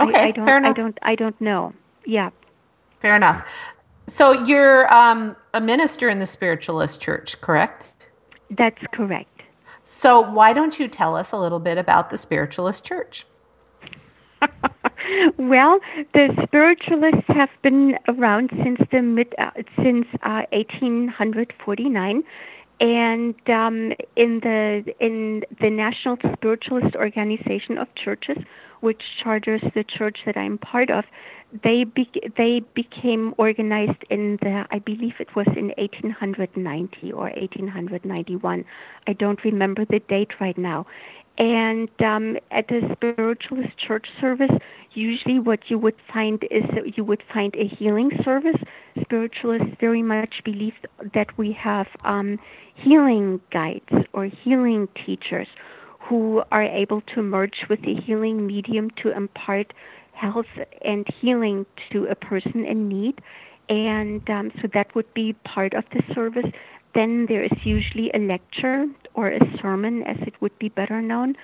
Okay, 0.00 0.18
I, 0.18 0.26
I 0.26 0.30
don't 0.32 0.46
fair 0.46 0.64
I 0.64 0.72
don't 0.72 0.98
I 1.02 1.14
don't 1.14 1.40
know. 1.40 1.72
Yeah. 2.04 2.30
Fair 2.98 3.14
enough. 3.14 3.46
So 4.08 4.32
you're 4.32 4.92
um, 4.92 5.36
a 5.54 5.60
minister 5.60 6.08
in 6.08 6.18
the 6.18 6.26
spiritualist 6.26 7.00
church, 7.00 7.40
correct? 7.40 8.07
That's 8.50 8.82
correct. 8.92 9.42
So 9.82 10.20
why 10.20 10.52
don't 10.52 10.78
you 10.78 10.88
tell 10.88 11.16
us 11.16 11.32
a 11.32 11.38
little 11.38 11.60
bit 11.60 11.78
about 11.78 12.10
the 12.10 12.18
spiritualist 12.18 12.84
church? 12.84 13.26
Well, 15.38 15.80
the 16.12 16.28
spiritualists 16.44 17.26
have 17.28 17.48
been 17.62 17.98
around 18.08 18.50
since 18.62 18.78
the 18.92 19.00
mid 19.00 19.34
uh, 19.38 19.50
since 19.82 20.06
uh, 20.22 20.42
1849, 20.52 22.22
and 22.80 23.34
um, 23.48 23.92
in 24.16 24.40
the 24.40 24.84
in 25.00 25.44
the 25.60 25.70
National 25.70 26.16
Spiritualist 26.34 26.94
Organization 26.94 27.78
of 27.78 27.88
Churches, 27.94 28.36
which 28.80 29.02
charters 29.22 29.62
the 29.74 29.84
church 29.84 30.18
that 30.26 30.36
I'm 30.36 30.58
part 30.58 30.90
of, 30.90 31.04
they 31.62 31.84
be- 31.84 32.30
they 32.36 32.62
became 32.74 33.34
organized 33.38 34.04
in 34.10 34.38
the 34.42 34.66
I 34.70 34.78
believe 34.78 35.14
it 35.18 35.34
was 35.34 35.46
in 35.56 35.72
1890 35.78 37.12
or 37.12 37.30
1891. 37.30 38.64
I 39.06 39.12
don't 39.14 39.42
remember 39.44 39.84
the 39.84 40.00
date 40.00 40.32
right 40.40 40.58
now. 40.58 40.86
And 41.38 41.88
um, 42.00 42.36
at 42.50 42.70
a 42.70 42.80
spiritualist 42.92 43.78
church 43.78 44.08
service, 44.20 44.50
usually 44.92 45.38
what 45.38 45.60
you 45.68 45.78
would 45.78 45.94
find 46.12 46.42
is 46.50 46.64
that 46.74 46.96
you 46.96 47.04
would 47.04 47.22
find 47.32 47.54
a 47.54 47.68
healing 47.78 48.10
service. 48.24 48.56
Spiritualists 49.00 49.76
very 49.80 50.02
much 50.02 50.42
believe 50.44 50.72
that 51.14 51.28
we 51.38 51.52
have 51.52 51.86
um, 52.04 52.40
healing 52.74 53.40
guides 53.52 53.88
or 54.12 54.26
healing 54.26 54.88
teachers 55.06 55.46
who 56.08 56.42
are 56.50 56.64
able 56.64 57.02
to 57.14 57.22
merge 57.22 57.66
with 57.70 57.82
the 57.82 57.94
healing 57.94 58.46
medium 58.46 58.90
to 59.02 59.14
impart 59.14 59.72
health 60.20 60.46
and 60.84 61.06
healing 61.20 61.66
to 61.92 62.06
a 62.06 62.14
person 62.14 62.64
in 62.64 62.88
need. 62.88 63.20
And 63.68 64.28
um, 64.30 64.50
so 64.60 64.68
that 64.74 64.94
would 64.94 65.12
be 65.14 65.34
part 65.44 65.74
of 65.74 65.84
the 65.92 66.02
service. 66.14 66.50
Then 66.94 67.26
there 67.28 67.44
is 67.44 67.58
usually 67.64 68.10
a 68.14 68.18
lecture 68.18 68.86
or 69.14 69.28
a 69.28 69.40
sermon, 69.60 70.02
as 70.04 70.16
it 70.26 70.34
would 70.40 70.58
be 70.58 70.70
better 70.70 71.00
known. 71.02 71.36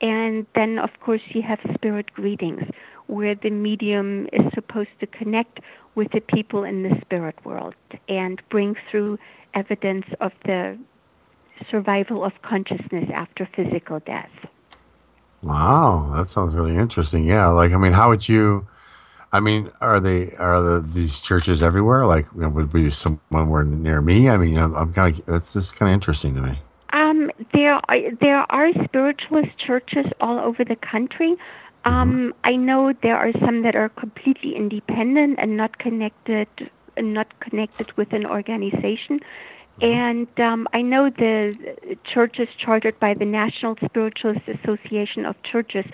And 0.00 0.46
then, 0.54 0.78
of 0.78 0.90
course, 1.00 1.20
you 1.28 1.42
have 1.42 1.58
spirit 1.74 2.12
greetings, 2.14 2.62
where 3.06 3.34
the 3.34 3.50
medium 3.50 4.28
is 4.32 4.42
supposed 4.54 4.94
to 5.00 5.06
connect 5.06 5.60
with 5.94 6.08
the 6.12 6.20
people 6.20 6.64
in 6.64 6.82
the 6.82 6.94
spirit 7.02 7.36
world 7.44 7.74
and 8.08 8.40
bring 8.50 8.76
through 8.90 9.18
evidence 9.54 10.06
of 10.20 10.32
the 10.44 10.78
survival 11.70 12.24
of 12.24 12.32
consciousness 12.42 13.10
after 13.12 13.48
physical 13.54 14.00
death. 14.00 14.30
Wow, 15.42 16.12
that 16.16 16.28
sounds 16.28 16.54
really 16.54 16.76
interesting. 16.76 17.24
Yeah, 17.24 17.48
like 17.48 17.72
I 17.72 17.78
mean, 17.78 17.92
how 17.92 18.08
would 18.10 18.28
you? 18.28 18.66
I 19.32 19.40
mean, 19.40 19.70
are 19.80 20.00
they 20.00 20.32
are 20.32 20.60
the, 20.60 20.80
these 20.80 21.20
churches 21.20 21.62
everywhere? 21.62 22.04
Like, 22.04 22.26
you 22.34 22.42
know, 22.42 22.48
would 22.50 22.72
be 22.72 22.90
somewhere 22.90 23.64
near 23.64 24.00
me? 24.02 24.28
I 24.28 24.36
mean, 24.36 24.58
I'm, 24.58 24.74
I'm 24.74 24.92
kind 24.92 25.18
of 25.18 25.26
that's 25.26 25.52
just 25.52 25.76
kind 25.76 25.90
of 25.90 25.94
interesting 25.94 26.34
to 26.34 26.42
me. 26.42 26.58
Um, 26.92 27.30
there 27.54 27.80
are 27.88 28.14
there 28.20 28.44
are 28.50 28.72
spiritualist 28.84 29.56
churches 29.58 30.06
all 30.20 30.38
over 30.38 30.64
the 30.64 30.76
country. 30.76 31.36
Um, 31.84 32.34
I 32.44 32.56
know 32.56 32.92
there 33.02 33.16
are 33.16 33.32
some 33.40 33.62
that 33.62 33.74
are 33.74 33.88
completely 33.88 34.54
independent 34.54 35.38
and 35.38 35.56
not 35.56 35.78
connected, 35.78 36.48
and 36.96 37.14
not 37.14 37.40
connected 37.40 37.96
with 37.96 38.12
an 38.12 38.26
organization. 38.26 39.20
And 39.80 40.28
um, 40.38 40.68
I 40.74 40.82
know 40.82 41.08
the 41.10 41.56
churches 42.12 42.48
chartered 42.58 42.98
by 43.00 43.14
the 43.14 43.24
National 43.24 43.76
Spiritualist 43.84 44.46
Association 44.46 45.24
of 45.24 45.36
Churches, 45.42 45.86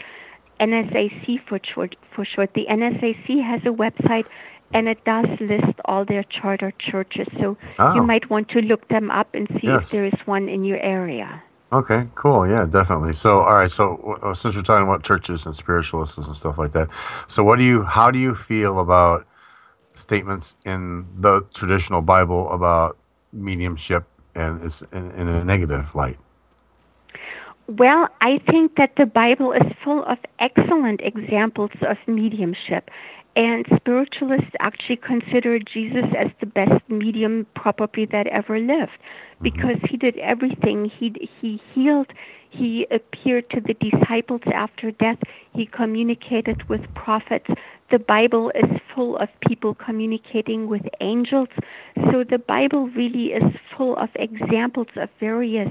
NSAC 0.61 1.41
for 1.49 1.61
short. 1.73 1.95
For 2.15 2.25
short, 2.25 2.51
the 2.55 2.67
NSAC 2.69 3.43
has 3.45 3.61
a 3.65 3.75
website, 3.75 4.27
and 4.75 4.89
it 4.89 5.05
does 5.05 5.27
list 5.39 5.79
all 5.85 6.05
their 6.05 6.25
charter 6.25 6.73
churches. 6.79 7.29
So 7.41 7.57
Oh. 7.79 7.95
you 7.95 8.03
might 8.03 8.29
want 8.29 8.49
to 8.51 8.61
look 8.61 8.89
them 8.89 9.11
up 9.11 9.29
and 9.35 9.47
see 9.61 9.69
Yes. 9.69 9.85
if 9.85 9.91
there 9.91 10.05
is 10.07 10.15
one 10.25 10.49
in 10.49 10.65
your 10.65 10.79
area. 10.79 11.43
Okay, 11.73 12.07
cool. 12.15 12.47
Yeah, 12.49 12.65
definitely. 12.65 13.13
So, 13.13 13.41
all 13.41 13.55
right. 13.55 13.71
So, 13.71 14.19
uh, 14.23 14.35
since 14.35 14.55
we're 14.57 14.63
talking 14.63 14.87
about 14.87 15.03
churches 15.03 15.47
and 15.47 15.55
spiritualists 15.55 16.17
and 16.17 16.37
stuff 16.37 16.59
like 16.59 16.73
that, 16.73 16.89
so 17.29 17.43
what 17.43 17.59
do 17.59 17.65
you? 17.65 17.83
How 17.83 18.11
do 18.11 18.19
you 18.19 18.35
feel 18.35 18.79
about 18.79 19.27
statements 19.93 20.57
in 20.65 21.07
the 21.19 21.43
traditional 21.55 22.03
Bible 22.03 22.51
about 22.53 22.97
mediumship 23.37 24.05
and 24.35 24.63
is 24.63 24.83
in, 24.93 25.11
in 25.13 25.29
a 25.29 25.45
negative 25.45 25.95
light? 25.95 26.19
Well, 27.69 28.09
I 28.21 28.39
think 28.49 28.77
that 28.77 28.93
the 28.97 29.07
Bible 29.07 29.53
is 29.53 29.67
full 29.83 30.05
of 30.05 30.19
excellent 30.39 31.01
examples 31.03 31.73
of 31.83 31.97
mediumship. 32.07 32.91
And 33.35 33.67
spiritualists 33.77 34.53
actually 34.61 34.97
consider 34.97 35.59
Jesus 35.59 36.07
as 36.19 36.29
the 36.41 36.47
best 36.47 36.89
medium 36.89 37.47
probably 37.55 38.07
that 38.07 38.27
ever 38.29 38.59
lived 38.59 38.93
mm-hmm. 38.93 39.43
because 39.43 39.77
he 39.91 39.99
did 39.99 40.17
everything. 40.19 40.91
He, 40.99 41.13
he 41.41 41.61
healed, 41.75 42.07
he 42.49 42.87
appeared 42.91 43.51
to 43.51 43.61
the 43.61 43.75
disciples 43.75 44.41
after 44.55 44.91
death, 44.91 45.19
he 45.53 45.67
communicated 45.67 46.67
with 46.69 46.83
prophets. 46.95 47.51
The 47.91 47.99
Bible 47.99 48.51
is 48.55 48.81
full 48.95 49.17
of 49.19 49.29
people 49.47 49.75
communicating 49.75 50.69
with 50.69 50.83
angels. 51.01 51.49
So 52.11 52.25
the 52.29 52.39
Bible 52.39 52.89
really 52.89 53.27
is 53.27 53.45
full 53.77 53.97
of 53.97 54.09
examples 54.17 54.89
of 54.97 55.09
various 55.21 55.71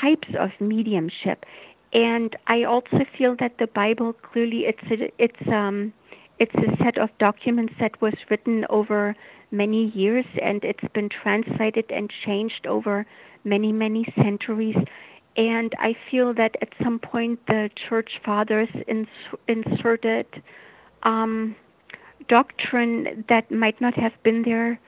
types 0.00 0.28
of 0.38 0.50
mediumship. 0.60 1.44
And 1.92 2.36
I 2.46 2.64
also 2.64 3.00
feel 3.16 3.34
that 3.40 3.56
the 3.58 3.66
Bible 3.66 4.12
clearly 4.12 4.66
it's 4.66 4.90
a, 4.90 5.10
it's 5.18 5.48
um 5.48 5.92
it's 6.38 6.54
a 6.54 6.84
set 6.84 6.98
of 6.98 7.08
documents 7.18 7.72
that 7.80 8.00
was 8.00 8.14
written 8.30 8.64
over 8.70 9.16
many 9.50 9.90
years 9.94 10.26
and 10.42 10.62
it's 10.62 10.92
been 10.94 11.08
translated 11.08 11.86
and 11.88 12.12
changed 12.26 12.66
over 12.66 13.06
many 13.44 13.72
many 13.72 14.04
centuries 14.22 14.76
and 15.38 15.72
I 15.78 15.94
feel 16.10 16.34
that 16.34 16.56
at 16.60 16.68
some 16.82 16.98
point 16.98 17.38
the 17.46 17.70
church 17.88 18.10
fathers 18.24 18.68
ins- 18.86 19.08
inserted 19.46 20.26
um, 21.02 21.56
doctrine 22.28 23.24
that 23.28 23.50
might 23.50 23.80
not 23.80 23.94
have 23.94 24.12
been 24.22 24.42
there 24.42 24.78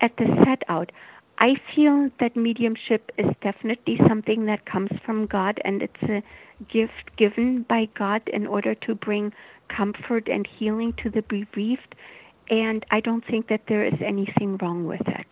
at 0.00 0.16
the 0.16 0.26
set 0.44 0.62
out. 0.68 0.92
I 1.38 1.54
feel 1.74 2.10
that 2.18 2.36
mediumship 2.36 3.12
is 3.16 3.26
definitely 3.42 4.00
something 4.08 4.46
that 4.46 4.66
comes 4.66 4.90
from 5.04 5.26
God 5.26 5.60
and 5.64 5.82
it's 5.82 6.02
a 6.02 6.22
gift 6.68 7.16
given 7.16 7.62
by 7.62 7.88
God 7.94 8.22
in 8.26 8.46
order 8.46 8.74
to 8.74 8.94
bring 8.96 9.32
comfort 9.68 10.28
and 10.28 10.46
healing 10.46 10.94
to 10.94 11.10
the 11.10 11.22
bereaved. 11.22 11.94
And 12.50 12.84
I 12.90 13.00
don't 13.00 13.24
think 13.24 13.48
that 13.48 13.62
there 13.68 13.84
is 13.84 14.00
anything 14.04 14.56
wrong 14.56 14.86
with 14.86 15.06
it. 15.06 15.26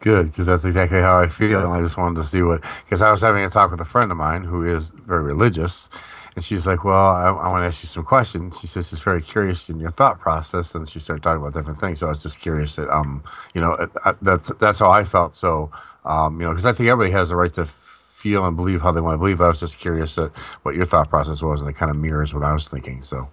Good, 0.00 0.26
because 0.26 0.46
that's 0.46 0.64
exactly 0.64 1.00
how 1.00 1.18
I 1.18 1.28
feel, 1.28 1.58
and 1.60 1.72
I 1.72 1.80
just 1.80 1.96
wanted 1.96 2.16
to 2.16 2.24
see 2.24 2.42
what. 2.42 2.62
Because 2.84 3.00
I 3.00 3.10
was 3.10 3.22
having 3.22 3.42
a 3.44 3.50
talk 3.50 3.70
with 3.70 3.80
a 3.80 3.84
friend 3.84 4.10
of 4.10 4.18
mine 4.18 4.44
who 4.44 4.64
is 4.64 4.90
very 4.90 5.22
religious, 5.22 5.88
and 6.36 6.44
she's 6.44 6.66
like, 6.66 6.84
"Well, 6.84 6.94
I, 6.94 7.28
I 7.28 7.48
want 7.48 7.62
to 7.62 7.66
ask 7.66 7.82
you 7.82 7.88
some 7.88 8.04
questions." 8.04 8.60
She 8.60 8.66
says 8.66 8.88
she's 8.88 9.00
very 9.00 9.22
curious 9.22 9.70
in 9.70 9.80
your 9.80 9.90
thought 9.90 10.20
process, 10.20 10.74
and 10.74 10.86
she 10.86 11.00
started 11.00 11.22
talking 11.22 11.40
about 11.40 11.54
different 11.54 11.80
things. 11.80 12.00
So 12.00 12.06
I 12.06 12.10
was 12.10 12.22
just 12.22 12.40
curious 12.40 12.76
that, 12.76 12.94
um, 12.94 13.24
you 13.54 13.60
know, 13.62 13.72
uh, 14.04 14.12
that's 14.20 14.50
that's 14.58 14.78
how 14.78 14.90
I 14.90 15.04
felt. 15.04 15.34
So, 15.34 15.70
um, 16.04 16.40
you 16.40 16.46
know, 16.46 16.52
because 16.52 16.66
I 16.66 16.72
think 16.72 16.90
everybody 16.90 17.12
has 17.12 17.30
the 17.30 17.36
right 17.36 17.52
to 17.54 17.64
feel 17.64 18.44
and 18.44 18.54
believe 18.54 18.82
how 18.82 18.92
they 18.92 19.00
want 19.00 19.14
to 19.14 19.18
believe. 19.18 19.40
I 19.40 19.48
was 19.48 19.60
just 19.60 19.78
curious 19.78 20.18
at 20.18 20.30
what 20.62 20.74
your 20.74 20.84
thought 20.84 21.08
process 21.08 21.42
was, 21.42 21.62
and 21.62 21.70
it 21.70 21.74
kind 21.74 21.90
of 21.90 21.96
mirrors 21.96 22.34
what 22.34 22.42
I 22.42 22.52
was 22.52 22.68
thinking. 22.68 23.00
So, 23.00 23.28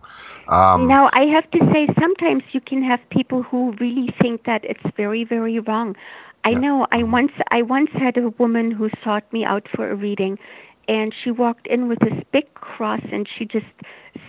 um, 0.47 0.87
now, 0.87 1.09
I 1.13 1.25
have 1.25 1.49
to 1.51 1.59
say, 1.73 1.87
sometimes 1.99 2.43
you 2.51 2.61
can 2.61 2.83
have 2.83 2.99
people 3.09 3.43
who 3.43 3.71
really 3.79 4.13
think 4.21 4.43
that 4.45 4.63
it's 4.63 4.83
very, 4.95 5.23
very 5.23 5.59
wrong. 5.59 5.95
I 6.43 6.51
know. 6.51 6.87
I 6.91 6.97
mm-hmm. 6.97 7.11
once, 7.11 7.31
I 7.51 7.61
once 7.61 7.89
had 7.93 8.17
a 8.17 8.29
woman 8.29 8.71
who 8.71 8.89
sought 9.03 9.31
me 9.31 9.45
out 9.45 9.67
for 9.73 9.89
a 9.89 9.95
reading, 9.95 10.37
and 10.87 11.13
she 11.23 11.31
walked 11.31 11.67
in 11.67 11.87
with 11.87 11.99
this 11.99 12.23
big 12.31 12.53
cross 12.55 13.01
and 13.11 13.27
she 13.37 13.45
just 13.45 13.65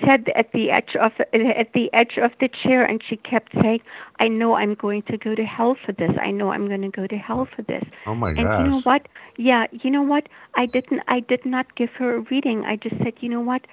said 0.04 0.28
at 0.36 0.52
the 0.52 0.70
edge 0.70 0.96
of 1.00 1.12
at 1.32 1.72
the 1.74 1.92
edge 1.92 2.18
of 2.22 2.30
the 2.40 2.48
chair 2.48 2.84
and 2.84 3.02
she 3.08 3.16
kept 3.16 3.52
saying 3.60 3.80
i 4.20 4.28
know 4.28 4.54
i'm 4.54 4.74
going 4.74 5.02
to 5.02 5.18
go 5.18 5.34
to 5.34 5.44
hell 5.44 5.76
for 5.84 5.92
this. 5.92 6.10
I 6.20 6.30
know 6.30 6.52
i'm 6.52 6.68
going 6.68 6.82
to 6.82 6.88
go 6.88 7.06
to 7.06 7.16
hell 7.16 7.48
for 7.54 7.62
this. 7.62 7.84
Oh 8.06 8.14
my 8.14 8.30
and 8.30 8.38
you 8.38 8.70
know 8.70 8.80
what? 8.82 9.08
Yeah 9.36 9.66
you 9.72 9.90
know 9.90 10.02
what? 10.02 10.28
I 10.54 10.66
didn't 10.66 11.02
i 11.08 11.20
did 11.20 11.44
not 11.44 11.74
give 11.74 11.90
her 11.98 12.16
a 12.16 12.20
reading. 12.30 12.64
I 12.64 12.76
just 12.76 12.96
said 12.98 13.14
you 13.20 13.28
know 13.28 13.40
what? 13.40 13.66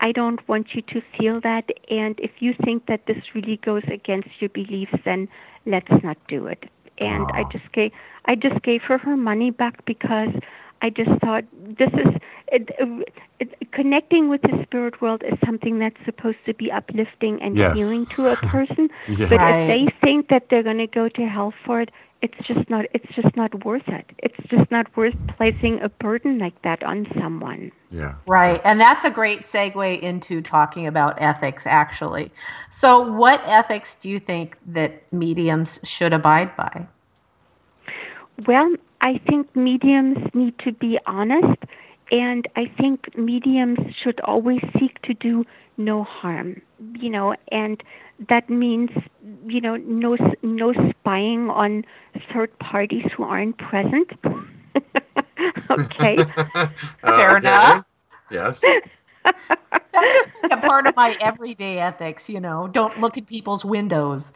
I 0.00 0.12
don't 0.12 0.46
want 0.46 0.74
you 0.74 0.82
to 0.82 1.00
feel 1.18 1.40
that 1.40 1.70
and 1.88 2.18
if 2.20 2.32
you 2.40 2.54
think 2.64 2.86
that 2.86 3.06
this 3.06 3.22
really 3.34 3.56
goes 3.64 3.84
against 3.90 4.28
your 4.40 4.50
beliefs 4.50 4.92
then 5.04 5.28
let's 5.64 5.90
not 6.02 6.18
do 6.28 6.46
it 6.46 6.68
and 6.98 7.30
i 7.34 7.44
just 7.44 7.70
gave 7.72 7.92
i 8.26 8.34
just 8.34 8.62
gave 8.62 8.82
her 8.82 8.98
her 8.98 9.16
money 9.16 9.50
back 9.50 9.84
because 9.84 10.30
I 10.82 10.90
just 10.90 11.10
thought 11.20 11.44
this 11.52 11.88
is 11.94 12.20
it, 12.52 12.68
it, 13.40 13.72
connecting 13.72 14.28
with 14.28 14.42
the 14.42 14.62
spirit 14.62 15.00
world 15.00 15.22
is 15.26 15.38
something 15.44 15.78
that's 15.78 15.96
supposed 16.04 16.38
to 16.46 16.54
be 16.54 16.70
uplifting 16.70 17.40
and 17.42 17.56
Yes. 17.56 17.74
healing 17.74 18.06
to 18.14 18.28
a 18.28 18.36
person. 18.52 18.88
Yes. 19.08 19.30
But 19.30 19.40
Right. 19.40 19.62
if 19.62 19.68
they 19.68 20.06
think 20.06 20.28
that 20.28 20.44
they're 20.48 20.62
going 20.62 20.78
to 20.78 20.86
go 20.86 21.08
to 21.08 21.22
hell 21.26 21.52
for 21.64 21.80
it, 21.80 21.90
it's 22.22 22.46
just 22.46 22.68
not. 22.70 22.86
It's 22.92 23.12
just 23.14 23.36
not 23.36 23.64
worth 23.64 23.86
it. 23.88 24.06
It's 24.18 24.48
just 24.48 24.70
not 24.70 24.94
worth 24.96 25.14
placing 25.36 25.80
a 25.82 25.88
burden 25.88 26.38
like 26.38 26.60
that 26.62 26.82
on 26.82 27.06
someone. 27.18 27.72
Yeah. 27.90 28.14
Right. 28.26 28.60
And 28.64 28.80
that's 28.80 29.04
a 29.04 29.10
great 29.10 29.42
segue 29.42 30.00
into 30.00 30.40
talking 30.40 30.86
about 30.86 31.20
ethics, 31.20 31.66
actually. 31.66 32.32
So, 32.70 33.00
what 33.12 33.42
ethics 33.46 33.94
do 33.94 34.08
you 34.08 34.18
think 34.18 34.56
that 34.66 35.10
mediums 35.12 35.78
should 35.84 36.12
abide 36.12 36.56
by? 36.56 36.86
Well, 38.46 38.74
I 39.00 39.18
think 39.28 39.54
mediums 39.54 40.18
need 40.34 40.58
to 40.60 40.72
be 40.72 40.98
honest, 41.06 41.62
and 42.10 42.46
I 42.56 42.66
think 42.78 43.16
mediums 43.16 43.78
should 44.02 44.20
always 44.20 44.60
seek 44.78 45.00
to 45.02 45.14
do 45.14 45.44
no 45.76 46.04
harm. 46.04 46.60
You 46.98 47.10
know, 47.10 47.34
and 47.50 47.82
that 48.28 48.48
means 48.48 48.90
you 49.46 49.60
know 49.60 49.76
no 49.76 50.16
no 50.42 50.72
spying 50.90 51.50
on 51.50 51.84
third 52.32 52.56
parties 52.58 53.06
who 53.16 53.24
aren't 53.24 53.58
present. 53.58 54.10
okay. 55.70 56.16
Fair 57.02 57.36
enough. 57.38 57.86
Yes. 58.30 58.62
That's 59.92 60.12
just 60.12 60.42
like 60.42 60.52
a 60.52 60.56
part 60.58 60.86
of 60.86 60.96
my 60.96 61.16
everyday 61.20 61.78
ethics, 61.78 62.28
you 62.28 62.40
know. 62.40 62.68
Don't 62.68 63.00
look 63.00 63.16
at 63.18 63.26
people's 63.26 63.64
windows. 63.64 64.32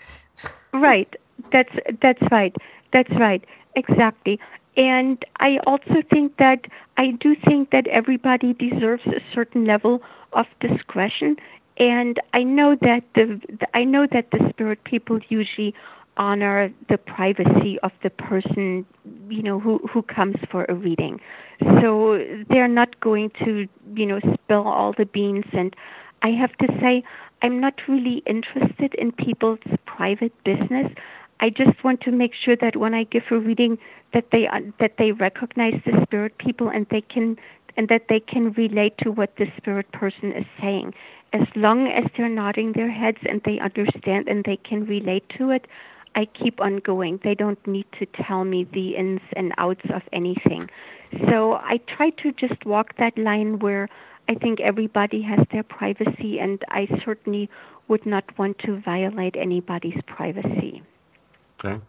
Right. 0.72 1.14
That's 1.52 1.72
that's 2.02 2.22
right. 2.30 2.54
That's 2.92 3.10
right. 3.18 3.44
Exactly. 3.76 4.40
And 4.76 5.24
I 5.38 5.58
also 5.66 6.02
think 6.10 6.36
that 6.38 6.66
I 7.00 7.12
do 7.18 7.34
think 7.46 7.70
that 7.70 7.86
everybody 7.86 8.52
deserves 8.52 9.06
a 9.06 9.22
certain 9.34 9.64
level 9.64 10.02
of 10.34 10.44
discretion. 10.60 11.36
And 11.78 12.20
I 12.34 12.42
know 12.42 12.76
that 12.82 13.04
the 13.14 13.40
I 13.72 13.84
know 13.84 14.06
that 14.12 14.30
the 14.32 14.40
spirit 14.50 14.84
people 14.84 15.18
usually 15.30 15.74
honor 16.18 16.70
the 16.90 16.98
privacy 16.98 17.78
of 17.82 17.92
the 18.02 18.10
person, 18.10 18.84
you 19.30 19.42
know, 19.42 19.58
who 19.58 19.78
who 19.90 20.02
comes 20.02 20.36
for 20.50 20.66
a 20.68 20.74
reading. 20.74 21.20
So 21.80 22.22
they're 22.50 22.74
not 22.82 23.00
going 23.00 23.30
to, 23.46 23.66
you 23.94 24.04
know, 24.04 24.20
spill 24.34 24.68
all 24.68 24.92
the 24.92 25.06
beans 25.06 25.46
and 25.54 25.74
I 26.22 26.28
have 26.42 26.54
to 26.58 26.66
say 26.82 27.02
I'm 27.40 27.60
not 27.60 27.80
really 27.88 28.22
interested 28.26 28.94
in 28.96 29.12
people's 29.12 29.60
private 29.86 30.34
business. 30.44 30.92
I 31.40 31.50
just 31.50 31.82
want 31.82 32.02
to 32.02 32.12
make 32.12 32.32
sure 32.34 32.56
that 32.56 32.76
when 32.76 32.94
I 32.94 33.04
give 33.04 33.24
a 33.30 33.38
reading 33.38 33.78
that 34.12 34.26
they 34.30 34.46
uh, 34.46 34.60
that 34.78 34.94
they 34.98 35.12
recognize 35.12 35.80
the 35.84 36.02
spirit 36.02 36.36
people 36.38 36.68
and 36.68 36.86
they 36.90 37.00
can 37.00 37.36
and 37.76 37.88
that 37.88 38.06
they 38.08 38.20
can 38.20 38.52
relate 38.52 38.94
to 38.98 39.10
what 39.10 39.36
the 39.36 39.46
spirit 39.56 39.90
person 39.92 40.32
is 40.32 40.44
saying. 40.60 40.92
As 41.32 41.46
long 41.54 41.86
as 41.86 42.04
they're 42.16 42.28
nodding 42.28 42.72
their 42.72 42.90
heads 42.90 43.18
and 43.22 43.40
they 43.44 43.58
understand 43.60 44.28
and 44.28 44.44
they 44.44 44.56
can 44.56 44.84
relate 44.84 45.24
to 45.38 45.50
it, 45.50 45.66
I 46.14 46.24
keep 46.26 46.60
on 46.60 46.78
going. 46.78 47.20
They 47.22 47.34
don't 47.34 47.64
need 47.66 47.86
to 48.00 48.06
tell 48.06 48.44
me 48.44 48.64
the 48.64 48.96
ins 48.96 49.20
and 49.36 49.52
outs 49.58 49.84
of 49.94 50.02
anything. 50.12 50.68
So 51.28 51.54
I 51.54 51.78
try 51.86 52.10
to 52.10 52.32
just 52.32 52.66
walk 52.66 52.96
that 52.98 53.16
line 53.16 53.60
where 53.60 53.88
I 54.28 54.34
think 54.34 54.60
everybody 54.60 55.22
has 55.22 55.40
their 55.52 55.62
privacy, 55.62 56.38
and 56.38 56.62
I 56.68 56.86
certainly 57.04 57.48
would 57.88 58.06
not 58.06 58.24
want 58.38 58.58
to 58.60 58.80
violate 58.80 59.36
anybody's 59.36 60.00
privacy. 60.06 60.82
Okay. 61.62 61.80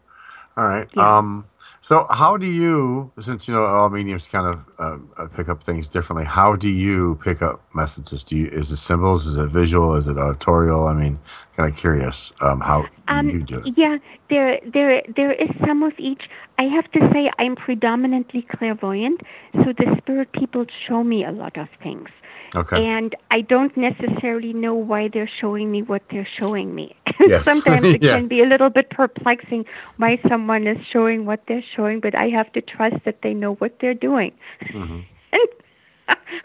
All 0.58 0.66
right. 0.68 0.98
Um, 0.98 1.46
so 1.82 2.06
how 2.10 2.38
do 2.38 2.46
you, 2.46 3.12
since 3.20 3.48
you 3.48 3.54
know 3.54 3.66
all 3.66 3.90
mediums 3.90 4.28
kind 4.28 4.46
of 4.46 4.60
uh, 4.78 5.22
uh, 5.24 5.28
pick 5.28 5.50
up 5.50 5.64
things 5.64 5.88
differently, 5.88 6.26
how 6.26 6.56
do 6.56 6.70
you 6.70 7.20
pick 7.24 7.42
up 7.42 7.64
messages? 7.74 8.24
Do 8.24 8.38
you 8.38 8.48
is 8.48 8.72
it 8.72 8.78
symbols? 8.78 9.26
Is 9.26 9.38
it 9.38 9.50
visual? 9.50 9.96
Is 9.96 10.08
it 10.08 10.18
auditorial? 10.18 10.88
I 10.88 10.94
mean, 10.94 11.20
kind 11.56 11.72
of 11.72 11.78
curious 11.78 12.34
um, 12.42 12.60
how 12.60 12.86
you 13.08 13.44
do 13.44 13.60
it. 13.60 13.74
Yeah, 13.78 13.98
there, 14.30 14.60
there, 14.72 15.02
there 15.16 15.32
is 15.32 15.50
some 15.66 15.82
of 15.84 15.94
each. 15.98 16.24
I 16.60 16.64
have 16.64 16.92
to 16.92 17.00
say, 17.12 17.32
I'm 17.40 17.56
predominantly 17.56 18.44
clairvoyant, 18.44 19.22
so 19.54 19.74
the 19.76 19.96
spirit 19.98 20.32
people 20.34 20.66
show 20.88 21.04
me 21.04 21.24
a 21.24 21.32
lot 21.32 21.58
of 21.58 21.68
things. 21.82 22.10
Okay. 22.56 22.86
And 22.86 23.16
I 23.32 23.42
don't 23.42 23.76
necessarily 23.78 24.52
know 24.54 24.74
why 24.74 25.08
they're 25.08 25.28
showing 25.40 25.72
me 25.72 25.82
what 25.84 26.02
they're 26.10 26.28
showing 26.40 26.74
me. 26.76 26.96
Yes. 27.28 27.46
Sometimes 27.52 27.86
it 27.86 28.02
Yeah. 28.04 28.16
can 28.18 28.28
be 28.28 28.42
a 28.42 28.46
little 28.46 28.70
bit 28.70 28.90
perplexing 28.90 29.66
why 29.98 30.20
someone 30.28 30.66
is 30.68 30.84
showing 30.92 31.26
what 31.26 31.46
they're 31.48 31.62
showing, 31.76 32.00
but 32.00 32.16
I 32.16 32.30
have 32.30 32.52
to 32.54 32.62
trust 32.62 32.98
that 33.06 33.22
they 33.22 33.34
know 33.34 33.54
what 33.56 33.80
they're 33.80 33.94
doing. 34.10 34.32
Mhm. 34.74 35.06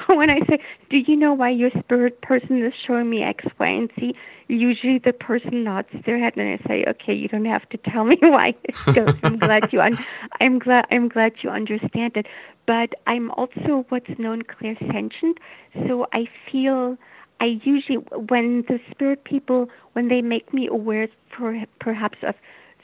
when 0.07 0.31
I 0.31 0.41
say, 0.49 0.61
"Do 0.91 0.99
you 0.99 1.17
know 1.17 1.33
why 1.33 1.51
your 1.51 1.71
spirit 1.81 2.21
person 2.21 2.63
is 2.65 2.75
showing 2.87 3.09
me 3.11 3.23
X, 3.23 3.45
Y, 3.59 3.67
and 3.67 3.91
Z?" 3.99 4.15
Usually 4.49 4.99
the 4.99 5.13
person 5.13 5.65
nods 5.65 5.89
their 6.05 6.19
head, 6.19 6.37
and 6.37 6.49
I 6.49 6.59
say, 6.69 6.85
"Okay, 6.87 7.15
you 7.15 7.27
don't 7.29 7.47
have 7.47 7.69
to 7.71 7.79
tell 7.79 8.05
me 8.05 8.17
why." 8.21 8.55
So 8.95 9.07
I'm 9.25 9.39
glad 9.39 9.73
you. 9.73 9.81
Un- 9.81 9.99
I'm 10.41 10.59
glad. 10.61 10.85
I'm 10.91 11.09
glad 11.09 11.33
you 11.43 11.51
understand 11.51 12.17
it. 12.17 12.27
But 12.67 12.95
I'm 13.07 13.31
also 13.33 13.85
what's 13.89 14.19
known 14.19 14.43
clairsentient, 14.43 15.39
so 15.87 16.07
I 16.13 16.27
feel. 16.51 16.97
I 17.39 17.61
usually, 17.65 17.99
when 17.99 18.65
the 18.67 18.81
spirit 18.91 19.25
people, 19.25 19.69
when 19.93 20.09
they 20.09 20.23
make 20.23 20.55
me 20.55 20.69
aware, 20.69 21.09
per, 21.31 21.65
perhaps 21.81 22.17
of 22.23 22.35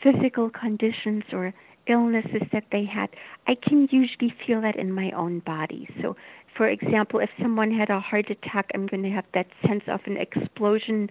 physical 0.02 0.50
conditions 0.50 1.24
or 1.32 1.54
illnesses 1.86 2.42
that 2.52 2.64
they 2.70 2.84
had, 2.84 3.08
I 3.46 3.54
can 3.54 3.88
usually 3.90 4.34
feel 4.46 4.60
that 4.60 4.76
in 4.76 4.92
my 4.92 5.10
own 5.12 5.40
body. 5.40 5.88
So, 6.00 6.16
for 6.56 6.68
example, 6.68 7.20
if 7.20 7.30
someone 7.40 7.70
had 7.70 7.88
a 7.88 7.98
heart 7.98 8.30
attack, 8.30 8.70
I'm 8.74 8.86
going 8.86 9.02
to 9.04 9.10
have 9.10 9.24
that 9.34 9.46
sense 9.66 9.84
of 9.88 10.00
an 10.04 10.16
explosion 10.18 11.08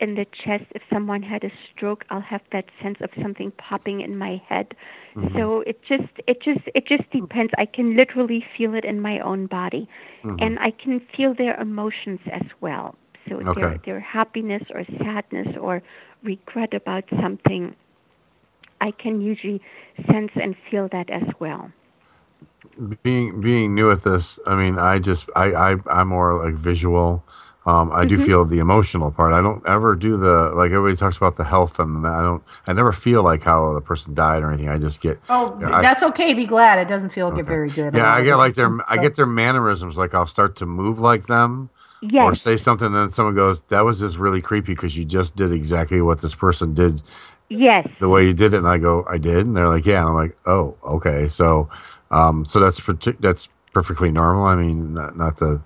in 0.00 0.14
the 0.14 0.26
chest. 0.44 0.64
If 0.74 0.82
someone 0.92 1.22
had 1.22 1.44
a 1.44 1.50
stroke, 1.70 2.04
I'll 2.10 2.20
have 2.20 2.42
that 2.52 2.66
sense 2.82 2.98
of 3.00 3.10
something 3.22 3.50
popping 3.52 4.00
in 4.00 4.16
my 4.16 4.40
head. 4.48 4.74
Mhm. 5.14 5.32
So 5.34 5.60
it 5.60 5.82
just 5.82 6.12
it 6.26 6.40
just 6.42 6.60
it 6.74 6.86
just 6.86 7.08
depends. 7.10 7.52
I 7.58 7.66
can 7.66 7.96
literally 7.96 8.44
feel 8.56 8.74
it 8.74 8.84
in 8.84 9.00
my 9.00 9.18
own 9.20 9.46
body. 9.46 9.88
Mhm. 10.22 10.38
And 10.42 10.58
I 10.58 10.70
can 10.70 11.00
feel 11.00 11.34
their 11.34 11.54
emotions 11.60 12.20
as 12.30 12.46
well. 12.60 12.94
So 13.28 13.38
their 13.54 13.78
their 13.84 14.00
happiness 14.00 14.62
or 14.74 14.84
sadness 14.98 15.56
or 15.56 15.82
regret 16.22 16.74
about 16.74 17.04
something 17.20 17.74
I 18.80 18.90
can 18.90 19.20
usually 19.20 19.60
sense 20.10 20.32
and 20.36 20.54
feel 20.70 20.88
that 20.88 21.08
as 21.10 21.28
well. 21.38 21.70
being 23.02 23.40
being 23.40 23.74
new 23.74 23.90
at 23.90 24.02
this, 24.02 24.38
I 24.46 24.54
mean, 24.56 24.78
I 24.78 24.98
just 24.98 25.28
I, 25.36 25.52
I 25.52 25.76
I'm 25.90 26.08
more 26.08 26.44
like 26.44 26.54
visual. 26.54 27.22
Um, 27.66 27.90
I 27.94 28.04
do 28.04 28.18
Mhm. 28.18 28.26
feel 28.26 28.44
the 28.44 28.58
emotional 28.58 29.10
part. 29.10 29.32
I 29.32 29.40
don't 29.40 29.66
ever 29.66 29.94
do 29.94 30.18
the 30.18 30.52
like 30.54 30.70
everybody 30.70 30.96
talks 30.96 31.16
about 31.16 31.36
the 31.36 31.44
health 31.44 31.78
and 31.78 32.06
I 32.06 32.20
don't. 32.22 32.42
I 32.66 32.74
never 32.74 32.92
feel 32.92 33.22
like 33.22 33.42
how 33.42 33.72
the 33.72 33.80
person 33.80 34.12
died 34.14 34.42
or 34.42 34.50
anything. 34.50 34.68
I 34.68 34.76
just 34.78 35.00
get. 35.00 35.18
Oh, 35.30 35.56
that's 35.58 36.02
okay. 36.02 36.34
Be 36.34 36.44
glad. 36.46 36.78
It 36.78 36.88
doesn't 36.88 37.10
feel 37.10 37.30
good, 37.30 37.46
very 37.46 37.70
good. 37.70 37.94
Yeah, 37.94 38.12
I 38.12 38.22
get 38.22 38.36
like 38.36 38.54
their 38.54 38.70
I 38.90 38.98
get 38.98 39.16
their 39.16 39.24
mannerisms. 39.26 39.96
Like 39.96 40.12
I'll 40.14 40.26
start 40.26 40.56
to 40.56 40.66
move 40.66 41.00
like 41.00 41.26
them. 41.26 41.70
Yes. 42.02 42.22
Or 42.22 42.34
say 42.34 42.56
something, 42.58 42.88
and 42.88 42.94
then 42.96 43.08
someone 43.08 43.34
goes, 43.34 43.62
"That 43.68 43.82
was 43.82 43.98
just 43.98 44.18
really 44.18 44.42
creepy 44.42 44.74
because 44.74 44.94
you 44.94 45.06
just 45.06 45.34
did 45.36 45.50
exactly 45.52 46.02
what 46.02 46.20
this 46.20 46.34
person 46.34 46.74
did 46.74 47.00
Yes. 47.48 47.88
the 47.98 48.10
way 48.10 48.26
you 48.26 48.34
did 48.34 48.52
it." 48.52 48.58
And 48.58 48.68
I 48.68 48.76
go, 48.76 49.06
"I 49.08 49.16
did," 49.16 49.46
and 49.46 49.56
they're 49.56 49.70
like, 49.70 49.86
"Yeah." 49.86 50.00
And 50.00 50.08
I'm 50.10 50.14
like, 50.14 50.36
"Oh, 50.44 50.74
okay." 50.86 51.28
So, 51.28 51.70
um, 52.10 52.44
so 52.44 52.60
that's 52.60 52.78
that's 53.20 53.48
perfectly 53.72 54.10
normal. 54.12 54.44
I 54.44 54.54
mean, 54.54 54.92
not 54.92 55.16
not 55.16 55.38
the, 55.38 55.62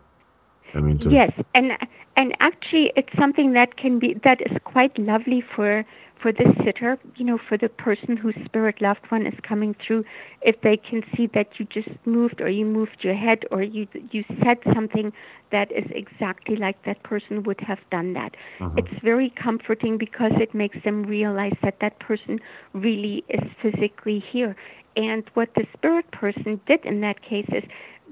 I 0.75 0.81
mean, 0.81 0.99
to, 0.99 1.11
Yes, 1.11 1.33
and 1.55 1.73
and 2.17 2.37
actually, 2.41 2.93
it's 2.97 3.13
something 3.19 3.53
that 3.53 3.77
can 3.77 3.99
be 3.99 4.15
that 4.25 4.41
is 4.41 4.57
quite 4.65 4.99
lovely 4.99 5.41
for 5.41 5.85
for 6.17 6.33
the 6.33 6.53
sitter. 6.65 6.99
You 7.17 7.25
know, 7.25 7.39
for 7.39 7.57
the 7.57 7.69
person 7.69 8.17
whose 8.17 8.35
spirit 8.45 8.81
loved 8.81 9.07
one 9.09 9.27
is 9.27 9.35
coming 9.43 9.75
through. 9.75 10.05
If 10.43 10.61
they 10.61 10.77
can 10.77 11.03
see 11.17 11.27
that 11.29 11.59
you 11.59 11.67
just 11.67 11.91
moved, 12.05 12.41
or 12.41 12.49
you 12.51 12.67
moved 12.67 12.99
your 13.01 13.15
head, 13.15 13.45
or 13.51 13.63
you 13.63 13.87
you 14.11 14.25
said 14.43 14.59
something 14.75 15.13
that 15.51 15.73
is 15.73 15.87
exactly 15.91 16.57
like 16.57 16.83
that 16.85 17.03
person 17.03 17.43
would 17.45 17.61
have 17.61 17.79
done 17.91 18.13
that. 18.15 18.37
Mhm. 18.61 18.79
It's 18.79 19.03
very 19.03 19.31
comforting 19.31 19.97
because 19.97 20.33
it 20.41 20.55
makes 20.55 20.79
them 20.83 21.05
realize 21.05 21.57
that 21.63 21.81
that 21.81 21.99
person 22.01 22.41
really 22.75 23.25
is 23.29 23.45
physically 23.63 24.19
here. 24.19 24.57
And 24.97 25.23
what 25.35 25.55
the 25.55 25.65
spirit 25.75 26.11
person 26.11 26.61
did 26.67 26.85
in 26.85 27.01
that 27.03 27.23
case 27.23 27.47
is 27.51 27.63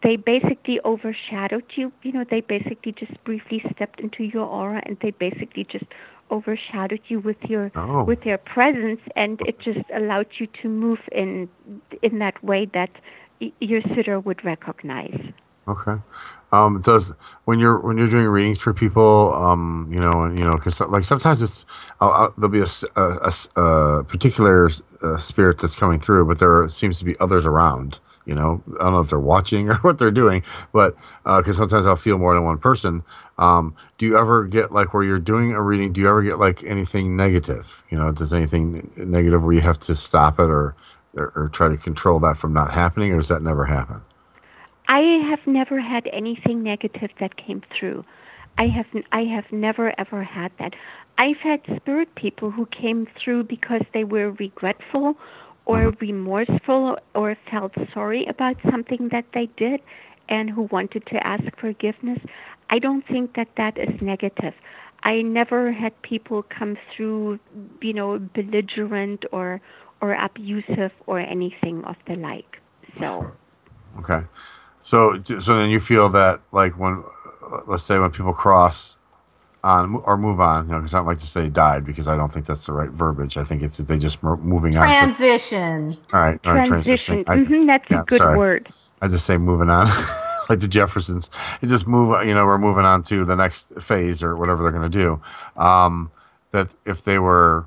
they 0.02 0.16
basically 0.16 0.80
overshadowed 0.84 1.64
you. 1.74 1.92
You 2.02 2.12
know, 2.12 2.24
they 2.28 2.40
basically 2.40 2.92
just 2.92 3.12
briefly 3.24 3.62
stepped 3.74 4.00
into 4.00 4.24
your 4.24 4.44
aura 4.46 4.82
and 4.84 4.98
they 5.00 5.10
basically 5.10 5.64
just 5.64 5.86
overshadowed 6.30 7.00
you 7.08 7.20
with 7.20 7.42
your 7.44 7.70
Oh. 7.76 8.02
with 8.04 8.22
their 8.22 8.38
presence 8.38 9.00
and 9.14 9.40
it 9.46 9.58
just 9.60 9.80
allowed 9.94 10.26
you 10.38 10.46
to 10.62 10.68
move 10.68 10.98
in 11.12 11.48
in 12.02 12.18
that 12.18 12.42
way 12.42 12.66
that 12.74 12.90
y- 13.40 13.52
your 13.60 13.80
sitter 13.94 14.18
would 14.20 14.44
recognize. 14.44 15.20
Okay. 15.68 15.96
Um, 16.52 16.80
does 16.80 17.12
when 17.44 17.58
you're 17.58 17.78
when 17.80 17.96
you're 17.98 18.08
doing 18.08 18.26
readings 18.26 18.60
for 18.60 18.72
people, 18.72 19.34
um, 19.34 19.88
you 19.92 19.98
know, 19.98 20.22
and 20.24 20.38
you 20.38 20.44
know, 20.44 20.52
because 20.52 20.80
like 20.80 21.04
sometimes 21.04 21.42
it's 21.42 21.64
uh, 22.00 22.08
uh, 22.08 22.30
there'll 22.36 22.50
be 22.50 22.60
a 22.60 24.04
particular 24.04 24.70
uh, 25.02 25.16
spirit 25.16 25.58
that's 25.58 25.76
coming 25.76 25.98
through, 26.00 26.24
but 26.26 26.38
there 26.38 26.68
seems 26.68 26.98
to 26.98 27.04
be 27.04 27.18
others 27.18 27.46
around. 27.46 27.98
You 28.26 28.34
know, 28.34 28.62
I 28.78 28.84
don't 28.84 28.92
know 28.92 29.00
if 29.00 29.08
they're 29.08 29.18
watching 29.18 29.68
or 29.70 29.76
what 29.76 29.98
they're 29.98 30.10
doing, 30.10 30.42
but 30.72 30.96
because 31.24 31.56
sometimes 31.56 31.86
I'll 31.86 31.96
feel 31.96 32.18
more 32.18 32.34
than 32.34 32.44
one 32.44 32.58
person. 32.58 33.02
Um, 33.38 33.74
do 33.98 34.06
you 34.06 34.18
ever 34.18 34.44
get 34.44 34.72
like 34.72 34.92
where 34.92 35.02
you're 35.02 35.18
doing 35.18 35.52
a 35.52 35.62
reading? 35.62 35.92
Do 35.92 36.00
you 36.00 36.08
ever 36.08 36.22
get 36.22 36.38
like 36.38 36.62
anything 36.64 37.16
negative? 37.16 37.82
You 37.90 37.98
know, 37.98 38.12
does 38.12 38.34
anything 38.34 38.90
negative 38.96 39.42
where 39.42 39.54
you 39.54 39.60
have 39.62 39.78
to 39.80 39.96
stop 39.96 40.38
it 40.38 40.50
or 40.50 40.74
or, 41.14 41.32
or 41.34 41.48
try 41.48 41.68
to 41.68 41.76
control 41.76 42.18
that 42.20 42.36
from 42.36 42.52
not 42.52 42.72
happening, 42.72 43.12
or 43.12 43.16
does 43.16 43.28
that 43.28 43.42
never 43.42 43.64
happen? 43.64 44.02
I 44.88 45.00
have 45.30 45.46
never 45.46 45.80
had 45.80 46.06
anything 46.12 46.62
negative 46.62 47.10
that 47.18 47.36
came 47.36 47.62
through. 47.76 48.04
I 48.58 48.66
have 48.68 48.86
I 49.12 49.24
have 49.24 49.50
never 49.52 49.92
ever 49.98 50.22
had 50.22 50.52
that. 50.58 50.74
I've 51.18 51.38
had 51.38 51.60
spirit 51.76 52.14
people 52.14 52.50
who 52.50 52.66
came 52.66 53.06
through 53.18 53.44
because 53.44 53.82
they 53.92 54.04
were 54.04 54.32
regretful 54.32 55.16
or 55.66 55.88
uh-huh. 55.88 55.96
remorseful 56.00 56.98
or 57.14 57.36
felt 57.50 57.74
sorry 57.92 58.24
about 58.26 58.56
something 58.70 59.08
that 59.10 59.26
they 59.34 59.46
did 59.56 59.80
and 60.28 60.50
who 60.50 60.62
wanted 60.62 61.04
to 61.06 61.24
ask 61.26 61.44
forgiveness. 61.56 62.18
I 62.70 62.78
don't 62.78 63.06
think 63.06 63.34
that 63.36 63.48
that 63.56 63.78
is 63.78 64.00
negative. 64.00 64.54
I 65.02 65.22
never 65.22 65.70
had 65.70 66.00
people 66.02 66.42
come 66.42 66.76
through, 66.90 67.38
you 67.80 67.92
know, 67.92 68.18
belligerent 68.18 69.24
or 69.30 69.60
or 70.00 70.14
abusive 70.14 70.92
or 71.06 71.20
anything 71.20 71.84
of 71.84 71.96
the 72.06 72.16
like. 72.16 72.60
So 72.98 73.26
Okay. 73.98 74.22
So, 74.80 75.22
so 75.24 75.58
then 75.58 75.70
you 75.70 75.80
feel 75.80 76.08
that 76.10 76.40
like 76.52 76.78
when, 76.78 77.02
let's 77.66 77.82
say 77.82 77.98
when 77.98 78.10
people 78.10 78.32
cross 78.32 78.98
on 79.64 79.96
or 80.04 80.16
move 80.16 80.40
on, 80.40 80.66
you 80.66 80.72
know, 80.72 80.78
because 80.78 80.94
I 80.94 80.98
don't 80.98 81.06
like 81.06 81.18
to 81.18 81.26
say 81.26 81.48
died 81.48 81.84
because 81.84 82.06
I 82.08 82.16
don't 82.16 82.32
think 82.32 82.46
that's 82.46 82.66
the 82.66 82.72
right 82.72 82.90
verbiage. 82.90 83.36
I 83.36 83.44
think 83.44 83.62
it's 83.62 83.78
they 83.78 83.98
just 83.98 84.22
mo- 84.22 84.36
moving 84.36 84.76
on. 84.76 84.88
So- 84.88 84.94
Transition. 84.94 85.96
all 86.12 86.20
right, 86.20 86.40
all 86.44 86.54
right, 86.54 86.66
transition. 86.66 87.24
transitioning. 87.24 87.28
I- 87.28 87.44
hmm 87.44 87.66
that's 87.66 87.84
yeah, 87.90 88.00
a 88.00 88.04
good 88.04 88.18
sorry. 88.18 88.38
word. 88.38 88.68
I 89.02 89.08
just 89.08 89.26
say 89.26 89.36
moving 89.38 89.68
on, 89.70 89.86
like 90.48 90.60
the 90.60 90.68
Jeffersons. 90.68 91.30
It 91.62 91.66
just 91.66 91.86
move. 91.86 92.24
You 92.26 92.34
know, 92.34 92.46
we're 92.46 92.58
moving 92.58 92.84
on 92.84 93.02
to 93.04 93.24
the 93.24 93.36
next 93.36 93.72
phase 93.80 94.22
or 94.22 94.36
whatever 94.36 94.62
they're 94.62 94.72
going 94.72 94.90
to 94.90 94.98
do. 94.98 95.20
Um, 95.60 96.10
that 96.52 96.74
if 96.84 97.02
they 97.04 97.18
were 97.18 97.66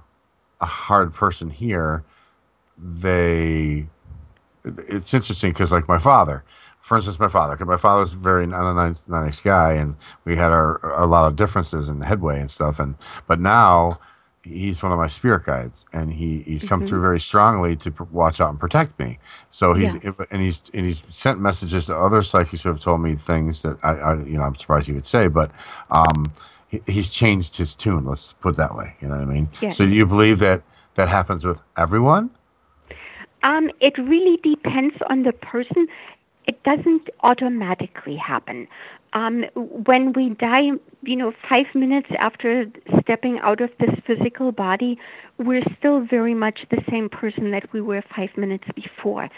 a 0.61 0.65
hard 0.65 1.13
person 1.13 1.49
here, 1.49 2.03
they. 2.77 3.87
It's 4.65 5.13
interesting 5.13 5.51
because, 5.51 5.71
like 5.71 5.87
my 5.87 5.97
father, 5.97 6.43
for 6.79 6.95
instance, 6.97 7.19
my 7.19 7.27
father, 7.27 7.55
because 7.55 7.67
my 7.67 7.77
father 7.77 8.01
was 8.01 8.13
very 8.13 8.47
not 8.47 8.69
a 8.69 8.73
nice, 8.73 9.03
not 9.07 9.21
a 9.21 9.25
nice 9.25 9.41
guy, 9.41 9.73
and 9.73 9.95
we 10.25 10.35
had 10.35 10.51
our 10.51 10.79
a 10.99 11.05
lot 11.05 11.27
of 11.27 11.35
differences 11.35 11.89
in 11.89 12.01
headway 12.01 12.39
and 12.39 12.49
stuff. 12.49 12.79
And 12.79 12.95
but 13.27 13.39
now 13.39 13.99
he's 14.43 14.81
one 14.81 14.91
of 14.91 14.97
my 14.97 15.07
spirit 15.07 15.43
guides, 15.45 15.85
and 15.93 16.11
he 16.13 16.39
he's 16.43 16.63
come 16.63 16.81
Mhm. 16.81 16.87
through 16.87 17.01
very 17.01 17.19
strongly 17.19 17.75
to 17.75 17.91
pr- 17.91 18.03
watch 18.11 18.39
out 18.41 18.49
and 18.49 18.59
protect 18.59 18.97
me. 18.97 19.19
So 19.51 19.73
he's 19.73 19.93
Yeah. 20.03 20.11
and 20.31 20.41
he's 20.41 20.63
and 20.73 20.85
he's 20.85 21.03
sent 21.09 21.39
messages 21.39 21.87
to 21.87 21.97
other 21.97 22.23
psychics 22.23 22.63
who 22.63 22.69
have 22.69 22.79
told 22.79 23.01
me 23.01 23.15
things 23.15 23.61
that 23.63 23.77
I, 23.83 23.91
I 23.91 24.13
you 24.23 24.37
know 24.37 24.43
I'm 24.43 24.55
surprised 24.55 24.87
he 24.87 24.93
would 24.93 25.05
say, 25.05 25.27
but 25.27 25.51
um, 25.91 26.31
he, 26.69 26.81
he's 26.87 27.09
changed 27.09 27.57
his 27.57 27.75
tune. 27.75 28.05
Let's 28.05 28.33
put 28.33 28.51
it 28.51 28.55
that 28.57 28.75
way. 28.75 28.95
You 29.01 29.09
know 29.09 29.15
what 29.17 29.23
I 29.23 29.25
mean? 29.25 29.49
Yes. 29.61 29.77
So 29.77 29.85
do 29.85 29.93
you 29.93 30.05
believe 30.05 30.39
that 30.39 30.63
that 30.95 31.09
happens 31.09 31.45
with 31.45 31.61
everyone? 31.77 32.29
Um, 33.41 33.69
it 33.79 33.97
really 33.97 34.37
depends 34.43 34.95
on 35.09 35.23
the 35.23 35.31
person. 35.31 35.87
It 36.49 36.63
doesn't 36.63 37.07
automatically 37.21 38.15
happen. 38.15 38.67
Um, 39.13 39.45
when 39.53 40.13
we 40.13 40.29
die, 40.29 40.71
you 41.03 41.15
know, 41.15 41.31
five 41.47 41.67
minutes 41.75 42.09
after 42.17 42.65
stepping 43.01 43.37
out 43.43 43.61
of 43.61 43.69
this 43.79 43.93
physical 44.07 44.51
body, 44.51 44.97
we're 45.37 45.61
still 45.77 45.99
very 46.01 46.33
much 46.33 46.61
the 46.71 46.81
same 46.89 47.07
person 47.07 47.51
that 47.51 47.71
we 47.71 47.81
were 47.81 48.03
five 48.15 48.31
minutes 48.35 48.63
before. 48.75 49.29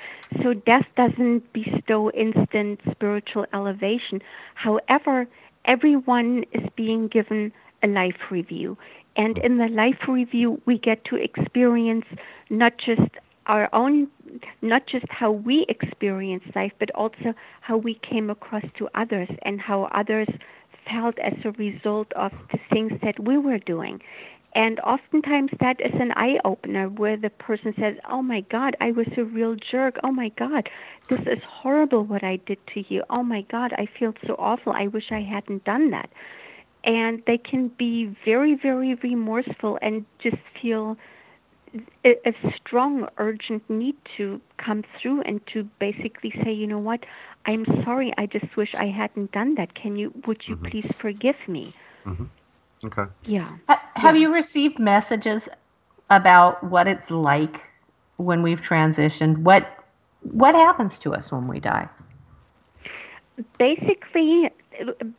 So 0.41 0.53
death 0.53 0.87
doesn't 0.95 1.51
bestow 1.51 2.11
instant 2.11 2.79
spiritual 2.89 3.45
elevation. 3.53 4.21
However, 4.55 5.27
everyone 5.65 6.45
is 6.53 6.65
being 6.77 7.09
given 7.09 7.51
a 7.83 7.87
life 7.87 8.21
review. 8.29 8.77
And 9.17 9.37
in 9.39 9.57
the 9.57 9.67
life 9.67 10.07
review, 10.07 10.61
we 10.65 10.77
get 10.77 11.03
to 11.05 11.17
experience 11.17 12.05
not 12.49 12.77
just 12.77 13.11
our 13.47 13.69
own, 13.73 14.07
not 14.61 14.87
just 14.87 15.05
how 15.09 15.31
we 15.31 15.65
experience 15.67 16.43
life, 16.55 16.71
but 16.79 16.91
also 16.91 17.33
how 17.61 17.77
we 17.77 17.95
came 17.95 18.29
across 18.29 18.63
to 18.77 18.87
others 18.93 19.29
and 19.43 19.59
how 19.59 19.83
others 19.85 20.27
felt 20.89 21.17
as 21.19 21.33
a 21.43 21.51
result 21.51 22.11
of 22.13 22.31
the 22.51 22.59
things 22.71 22.91
that 23.01 23.19
we 23.19 23.37
were 23.37 23.59
doing. 23.59 24.01
And 24.53 24.79
oftentimes 24.81 25.51
that 25.61 25.79
is 25.79 25.93
an 25.93 26.11
eye 26.11 26.37
opener 26.43 26.89
where 26.89 27.15
the 27.15 27.29
person 27.29 27.73
says, 27.79 27.95
Oh 28.09 28.21
my 28.21 28.41
God, 28.41 28.75
I 28.81 28.91
was 28.91 29.07
a 29.15 29.23
real 29.23 29.55
jerk. 29.55 29.97
Oh 30.03 30.11
my 30.11 30.29
God, 30.29 30.69
this 31.07 31.21
is 31.21 31.41
horrible 31.47 32.03
what 32.03 32.23
I 32.23 32.35
did 32.45 32.59
to 32.73 32.83
you. 32.93 33.03
Oh 33.09 33.23
my 33.23 33.43
God, 33.43 33.71
I 33.73 33.87
feel 33.97 34.13
so 34.27 34.35
awful. 34.37 34.73
I 34.73 34.87
wish 34.87 35.11
I 35.11 35.21
hadn't 35.21 35.63
done 35.63 35.91
that. 35.91 36.09
And 36.83 37.23
they 37.27 37.37
can 37.37 37.69
be 37.69 38.15
very, 38.25 38.55
very 38.55 38.95
remorseful 38.95 39.79
and 39.81 40.05
just 40.19 40.37
feel 40.61 40.97
a, 42.05 42.29
a 42.29 42.33
strong, 42.55 43.07
urgent 43.17 43.69
need 43.69 43.95
to 44.17 44.41
come 44.57 44.83
through 44.99 45.21
and 45.21 45.45
to 45.47 45.63
basically 45.79 46.33
say, 46.43 46.51
you 46.51 46.67
know 46.67 46.79
what, 46.79 47.05
I'm 47.45 47.65
sorry. 47.83 48.13
I 48.17 48.25
just 48.25 48.55
wish 48.55 48.75
I 48.75 48.85
hadn't 48.87 49.31
done 49.31 49.55
that. 49.55 49.75
Can 49.75 49.95
you, 49.95 50.13
would 50.25 50.47
you 50.47 50.55
mm-hmm. 50.55 50.67
please 50.67 50.91
forgive 50.99 51.37
me? 51.47 51.73
Mm-hmm. 52.05 52.25
Okay. 52.85 53.05
Yeah. 53.25 53.57
Ha- 53.67 53.89
have 53.95 54.17
you 54.17 54.33
received 54.33 54.79
messages 54.79 55.47
about 56.09 56.63
what 56.63 56.87
it's 56.87 57.11
like 57.11 57.71
when 58.17 58.41
we've 58.41 58.61
transitioned? 58.61 59.39
What 59.39 59.67
what 60.23 60.53
happens 60.53 60.99
to 60.99 61.13
us 61.15 61.31
when 61.31 61.47
we 61.47 61.59
die? 61.59 61.89
basically 63.57 64.49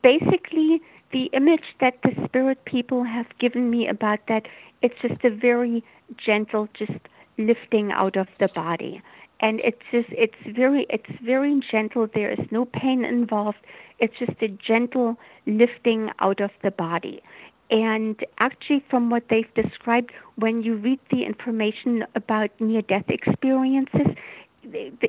basically 0.03 0.81
the 1.13 1.25
image 1.33 1.65
that 1.81 1.95
the 2.03 2.13
spirit 2.25 2.65
people 2.65 3.05
have 3.05 3.27
given 3.39 3.71
me 3.71 3.87
about 3.87 4.21
that 4.29 4.47
it's 4.83 4.99
just 5.01 5.25
a 5.25 5.31
very 5.31 5.85
gentle 6.25 6.69
just 6.75 6.99
lifting 7.39 7.93
out 7.93 8.17
of 8.17 8.29
the 8.39 8.49
body. 8.49 9.03
And 9.41 9.61
it's 9.61 9.83
just 9.91 10.09
it's 10.11 10.37
very 10.47 10.87
it's 10.89 11.11
very 11.25 11.61
gentle. 11.71 12.09
There 12.13 12.31
is 12.31 12.47
no 12.51 12.65
pain 12.65 13.05
involved. 13.05 13.59
It's 13.99 14.17
just 14.19 14.41
a 14.41 14.49
gentle 14.49 15.17
lifting 15.47 16.11
out 16.21 16.41
of 16.41 16.51
the 16.63 16.71
body. 16.71 17.23
And 17.71 18.23
actually 18.39 18.85
from 18.91 19.11
what 19.11 19.25
they've 19.31 19.53
described 19.55 20.13
when 20.37 20.63
you 20.63 20.77
read 20.77 21.01
the 21.11 21.25
information 21.25 22.05
about 22.15 22.51
near 22.61 22.83
death 22.83 23.09
experiences 23.09 24.15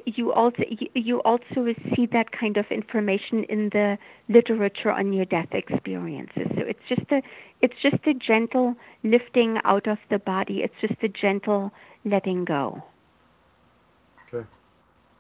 you 0.06 0.34
also 0.34 0.64
you- 0.70 0.90
you 0.96 1.22
also 1.22 1.74
see 1.96 2.06
that 2.08 2.32
kind 2.32 2.58
of 2.58 2.66
information 2.72 3.44
in 3.46 3.70
the 3.70 3.98
literature 4.30 4.92
on 4.92 5.12
near 5.12 5.26
death 5.26 5.54
experiences 5.54 6.48
so 6.56 6.62
it's 6.62 6.84
just 6.90 7.12
a 7.12 7.22
it's 7.62 7.76
just 7.82 8.06
a 8.08 8.14
gentle 8.14 8.76
lifting 9.04 9.60
out 9.66 9.88
of 9.88 10.00
the 10.10 10.20
body 10.20 10.64
it's 10.64 10.76
just 10.82 11.02
a 11.04 11.08
gentle 11.08 11.72
letting 12.06 12.46
go 12.46 12.84
Okay. 14.34 14.48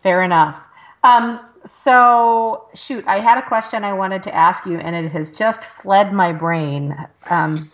Fair 0.01 0.23
enough. 0.23 0.61
Um, 1.03 1.39
so, 1.65 2.67
shoot, 2.75 3.03
I 3.07 3.19
had 3.19 3.37
a 3.37 3.41
question 3.41 3.83
I 3.83 3.93
wanted 3.93 4.23
to 4.23 4.35
ask 4.35 4.65
you, 4.65 4.77
and 4.77 4.95
it 4.95 5.11
has 5.11 5.31
just 5.31 5.63
fled 5.63 6.13
my 6.13 6.31
brain. 6.33 6.95
Um, 7.29 7.71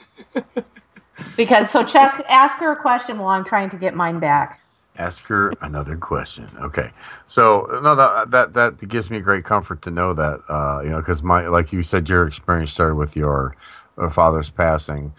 because, 1.37 1.69
so 1.69 1.83
Chuck, 1.83 2.23
ask 2.29 2.59
her 2.59 2.71
a 2.71 2.75
question 2.75 3.19
while 3.19 3.29
I'm 3.29 3.45
trying 3.45 3.69
to 3.71 3.77
get 3.77 3.95
mine 3.95 4.19
back. 4.19 4.61
Ask 4.99 5.25
her 5.27 5.53
another 5.61 5.95
question. 5.95 6.49
Okay. 6.59 6.91
So 7.25 7.79
no, 7.81 7.95
that 7.95 8.31
that 8.31 8.53
that 8.53 8.87
gives 8.89 9.09
me 9.09 9.21
great 9.21 9.45
comfort 9.45 9.81
to 9.83 9.91
know 9.91 10.13
that 10.13 10.41
uh, 10.49 10.81
you 10.83 10.89
know 10.89 10.97
because 10.97 11.23
my 11.23 11.47
like 11.47 11.71
you 11.71 11.83
said 11.83 12.09
your 12.09 12.27
experience 12.27 12.73
started 12.73 12.95
with 12.95 13.15
your 13.15 13.55
uh, 13.97 14.09
father's 14.09 14.49
passing. 14.49 15.13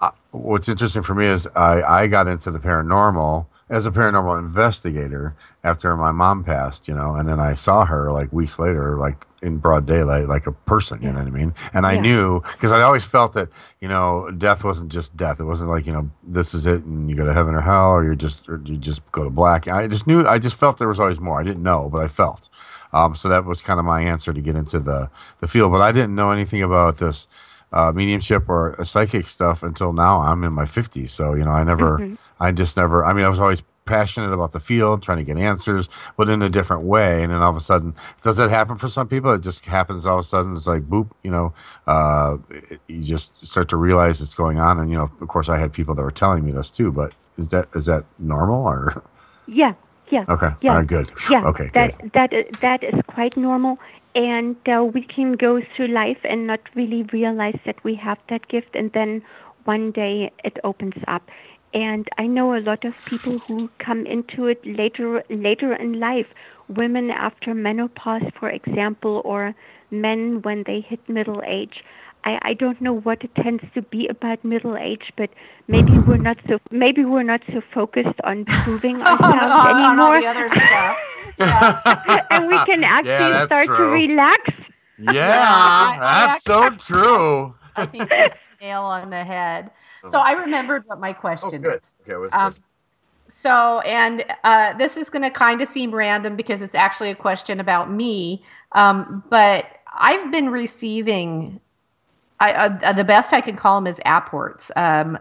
Uh, 0.00 0.12
what's 0.30 0.66
interesting 0.66 1.02
for 1.02 1.14
me 1.14 1.26
is 1.26 1.46
I 1.54 1.82
I 1.82 2.06
got 2.06 2.26
into 2.26 2.50
the 2.50 2.58
paranormal 2.58 3.44
as 3.70 3.86
a 3.86 3.90
paranormal 3.92 4.36
investigator 4.38 5.34
after 5.62 5.96
my 5.96 6.10
mom 6.10 6.42
passed, 6.42 6.88
you 6.88 6.94
know, 6.94 7.14
and 7.14 7.28
then 7.28 7.38
I 7.38 7.54
saw 7.54 7.84
her 7.84 8.10
like 8.10 8.32
weeks 8.32 8.58
later, 8.58 8.96
like 8.98 9.24
in 9.42 9.58
broad 9.58 9.86
daylight, 9.86 10.26
like 10.26 10.48
a 10.48 10.52
person, 10.52 11.00
you 11.00 11.12
know 11.12 11.20
what 11.20 11.28
I 11.28 11.30
mean? 11.30 11.54
And 11.72 11.86
I 11.86 11.92
Yeah. 11.92 12.00
knew 12.00 12.40
because 12.52 12.72
I 12.72 12.82
always 12.82 13.04
felt 13.04 13.32
that, 13.34 13.48
you 13.80 13.86
know, 13.88 14.28
death 14.36 14.64
wasn't 14.64 14.90
just 14.90 15.16
death. 15.16 15.38
It 15.38 15.44
wasn't 15.44 15.70
like, 15.70 15.86
you 15.86 15.92
know, 15.92 16.10
this 16.24 16.52
is 16.52 16.66
it 16.66 16.82
and 16.82 17.08
you 17.08 17.14
go 17.14 17.24
to 17.24 17.32
heaven 17.32 17.54
or 17.54 17.60
hell 17.60 17.90
or 17.90 18.04
you 18.04 18.16
just, 18.16 18.48
or 18.48 18.60
you 18.64 18.76
just 18.76 19.00
go 19.12 19.22
to 19.22 19.30
black. 19.30 19.68
I 19.68 19.86
just 19.86 20.06
knew, 20.06 20.26
I 20.26 20.40
just 20.40 20.56
felt 20.56 20.78
there 20.78 20.88
was 20.88 21.00
always 21.00 21.20
more. 21.20 21.40
I 21.40 21.44
didn't 21.44 21.62
know, 21.62 21.88
but 21.88 22.02
I 22.02 22.08
felt. 22.08 22.48
Um, 22.92 23.14
so 23.14 23.28
that 23.28 23.44
was 23.44 23.62
kind 23.62 23.78
of 23.78 23.86
my 23.86 24.00
answer 24.02 24.32
to 24.32 24.40
get 24.40 24.56
into 24.56 24.80
the, 24.80 25.10
the 25.40 25.46
field. 25.46 25.70
But 25.70 25.80
I 25.80 25.92
didn't 25.92 26.16
know 26.16 26.32
anything 26.32 26.60
about 26.60 26.98
this 26.98 27.28
uh, 27.72 27.92
mediumship 27.92 28.48
or 28.48 28.80
uh, 28.80 28.84
psychic 28.84 29.26
stuff 29.26 29.62
until 29.62 29.92
now. 29.92 30.20
I'm 30.20 30.42
in 30.44 30.52
my 30.52 30.64
50s. 30.64 31.10
So, 31.10 31.34
you 31.34 31.44
know, 31.44 31.50
I 31.52 31.64
never, 31.64 31.98
Mhm. 31.98 32.18
I 32.40 32.50
just 32.52 32.76
never, 32.76 33.04
I 33.04 33.12
mean, 33.12 33.24
I 33.24 33.28
was 33.28 33.40
always 33.40 33.62
passionate 33.86 34.32
about 34.32 34.52
the 34.52 34.60
field, 34.60 35.02
trying 35.02 35.18
to 35.18 35.24
get 35.24 35.36
answers, 35.36 35.88
but 36.16 36.28
in 36.28 36.42
a 36.42 36.48
different 36.48 36.82
way. 36.82 37.22
And 37.24 37.32
then 37.32 37.42
all 37.42 37.50
of 37.50 37.56
a 37.56 37.60
sudden, 37.60 37.94
does 38.22 38.36
that 38.36 38.48
happen 38.50 38.76
for 38.76 38.88
some 38.88 39.08
people? 39.08 39.32
It 39.32 39.40
just 39.42 39.66
happens 39.66 40.06
all 40.06 40.18
of 40.18 40.20
a 40.20 40.24
sudden. 40.28 40.54
It's 40.56 40.66
like, 40.68 40.88
boop, 40.88 41.10
you 41.24 41.30
know, 41.30 41.52
uh, 41.88 42.36
it- 42.50 42.80
you 42.86 43.02
just 43.02 43.32
start 43.46 43.68
to 43.70 43.76
realize 43.76 44.20
it's 44.20 44.34
going 44.34 44.60
on. 44.60 44.78
And, 44.78 44.90
you 44.90 44.96
know, 44.96 45.10
of 45.20 45.28
course, 45.28 45.48
I 45.48 45.58
had 45.58 45.72
people 45.72 45.94
that 45.96 46.02
were 46.02 46.12
telling 46.12 46.44
me 46.44 46.52
this 46.52 46.70
too, 46.70 46.92
but 46.92 47.14
is 47.36 47.48
that, 47.48 47.68
is 47.74 47.86
that 47.86 48.04
normal 48.18 48.64
or? 48.64 49.02
Yeah, 49.46 49.72
yeah. 50.10 50.24
Okay, 50.28 50.50
Yeah. 50.60 50.76
right, 50.76 50.86
good. 50.86 51.10
Yeah. 51.30 51.44
okay, 51.46 51.70
that 51.74 51.98
good. 51.98 52.12
that 52.12 52.30
that 52.60 52.84
is 52.84 53.00
quite 53.08 53.36
normal, 53.36 53.78
and 54.14 54.56
uh, 54.68 54.82
we 54.84 55.02
can 55.02 55.32
go 55.34 55.60
through 55.74 55.88
life 55.88 56.18
and 56.24 56.46
not 56.46 56.60
really 56.74 57.04
realize 57.12 57.58
that 57.64 57.82
we 57.84 57.94
have 57.96 58.18
that 58.28 58.48
gift, 58.48 58.74
and 58.74 58.90
then 58.92 59.22
one 59.64 59.92
day 59.92 60.32
it 60.44 60.58
opens 60.64 60.94
up. 61.06 61.22
And 61.72 62.08
I 62.18 62.26
know 62.26 62.56
a 62.56 62.58
lot 62.60 62.84
of 62.84 62.94
people 63.04 63.38
who 63.46 63.70
come 63.78 64.04
into 64.06 64.46
it 64.46 64.60
later 64.66 65.22
later 65.30 65.74
in 65.74 66.00
life. 66.00 66.26
Women 66.68 67.10
after 67.10 67.54
menopause, 67.54 68.22
for 68.38 68.50
example, 68.50 69.22
or 69.24 69.54
men 69.90 70.42
when 70.42 70.64
they 70.66 70.80
hit 70.80 71.08
middle 71.08 71.42
age. 71.46 71.84
I, 72.24 72.38
I 72.42 72.54
don't 72.54 72.80
know 72.80 72.92
what 72.94 73.22
it 73.24 73.34
tends 73.34 73.62
to 73.74 73.82
be 73.82 74.06
about 74.08 74.44
middle 74.44 74.76
age, 74.76 75.12
but 75.16 75.30
maybe 75.68 75.98
we're 75.98 76.16
not 76.18 76.36
so 76.48 76.58
maybe 76.70 77.04
we're 77.04 77.22
not 77.22 77.40
so 77.52 77.60
focused 77.72 78.20
on 78.24 78.44
proving 78.44 79.00
ourselves 79.02 79.20
on 79.22 79.98
all 79.98 80.12
anymore. 80.12 80.20
the 80.20 80.26
other 80.26 80.48
stuff. 80.48 80.96
and 82.30 82.48
we 82.48 82.58
can 82.64 82.84
actually 82.84 83.32
that's 83.32 83.46
start 83.46 83.66
to 83.68 83.84
relax. 83.84 84.50
Yeah, 84.98 85.96
that's 86.00 86.44
so 86.44 86.70
true. 86.76 87.54
I 87.76 87.86
think 87.86 88.10
nail 88.60 88.82
on 88.82 89.10
the 89.10 89.24
head. 89.24 89.70
So 90.06 90.18
I 90.18 90.32
remembered 90.32 90.84
what 90.86 91.00
my 91.00 91.12
question 91.12 91.60
good. 91.62 91.80
is. 91.82 91.92
Okay, 92.02 92.16
what's 92.16 92.34
Um, 92.34 92.52
good? 92.52 92.62
so, 93.28 93.80
and 93.80 94.24
uh, 94.44 94.76
this 94.76 94.96
is 94.96 95.08
going 95.10 95.22
to 95.22 95.30
kind 95.30 95.62
of 95.62 95.68
seem 95.68 95.94
random 95.94 96.36
because 96.36 96.62
it's 96.62 96.74
actually 96.74 97.10
a 97.10 97.14
question 97.14 97.60
about 97.60 97.90
me. 97.90 98.42
Um, 98.72 99.22
but 99.30 99.66
I've 99.92 100.30
been 100.30 100.50
receiving, 100.50 101.60
I, 102.40 102.52
uh, 102.52 102.92
the 102.94 103.04
best 103.04 103.32
I 103.32 103.40
can 103.40 103.56
call 103.56 103.80
them 103.80 103.86
is 103.86 104.00
apports, 104.06 104.70
um, 104.76 105.18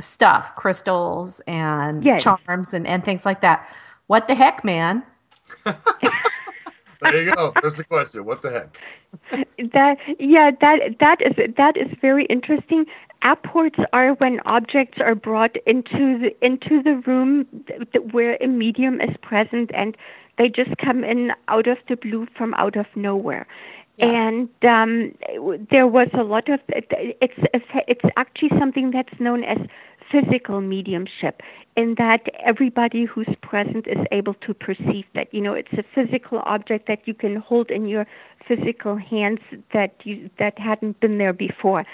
stuff, 0.00 0.54
crystals 0.56 1.40
and 1.46 2.04
Yes. 2.04 2.22
charms 2.22 2.74
and, 2.74 2.86
and 2.86 3.04
things 3.04 3.24
like 3.24 3.40
that. 3.42 3.66
What 4.08 4.26
the 4.28 4.34
heck, 4.34 4.64
man? 4.64 5.02
There 7.00 7.22
you 7.22 7.34
go. 7.34 7.52
There's 7.60 7.74
the 7.76 7.84
question. 7.84 8.24
What 8.24 8.42
the 8.42 8.50
heck? 8.50 8.76
That 9.72 9.96
yeah, 10.18 10.50
that 10.60 10.96
that 11.00 11.18
is 11.20 11.54
that 11.56 11.76
is 11.76 11.88
very 12.00 12.26
interesting. 12.26 12.86
Apports 13.22 13.78
are 13.92 14.14
when 14.14 14.40
objects 14.46 14.98
are 15.00 15.14
brought 15.14 15.56
into 15.66 16.18
the 16.18 16.36
into 16.44 16.82
the 16.82 17.02
room 17.06 17.46
th- 17.68 17.80
th- 17.92 18.12
where 18.12 18.36
a 18.40 18.46
medium 18.46 19.00
is 19.00 19.14
present, 19.22 19.70
and 19.74 19.96
they 20.38 20.48
just 20.48 20.76
come 20.78 21.04
in 21.04 21.30
out 21.48 21.66
of 21.68 21.78
the 21.88 21.96
blue 21.96 22.26
from 22.36 22.54
out 22.54 22.76
of 22.76 22.86
nowhere. 22.96 23.46
And 23.98 24.48
um, 24.62 25.14
there 25.70 25.86
was 25.86 26.08
a 26.14 26.22
lot 26.22 26.48
of 26.48 26.60
it's 26.68 27.34
it's 27.88 28.04
actually 28.16 28.50
something 28.58 28.90
that's 28.90 29.20
known 29.20 29.44
as 29.44 29.58
physical 30.10 30.60
mediumship 30.60 31.40
in 31.76 31.94
that 31.98 32.26
everybody 32.44 33.04
who's 33.04 33.28
present 33.42 33.86
is 33.86 33.98
able 34.10 34.34
to 34.34 34.54
perceive 34.54 35.04
that. 35.14 35.32
You 35.32 35.42
know 35.42 35.52
it's 35.52 35.72
a 35.74 35.84
physical 35.94 36.42
object 36.46 36.88
that 36.88 37.06
you 37.06 37.14
can 37.14 37.36
hold 37.36 37.70
in 37.70 37.86
your 37.86 38.06
physical 38.48 38.96
hands 38.96 39.40
that 39.72 39.94
you 40.04 40.30
that 40.38 40.58
hadn't 40.58 41.00
been 41.00 41.18
there 41.18 41.34
before. 41.34 41.84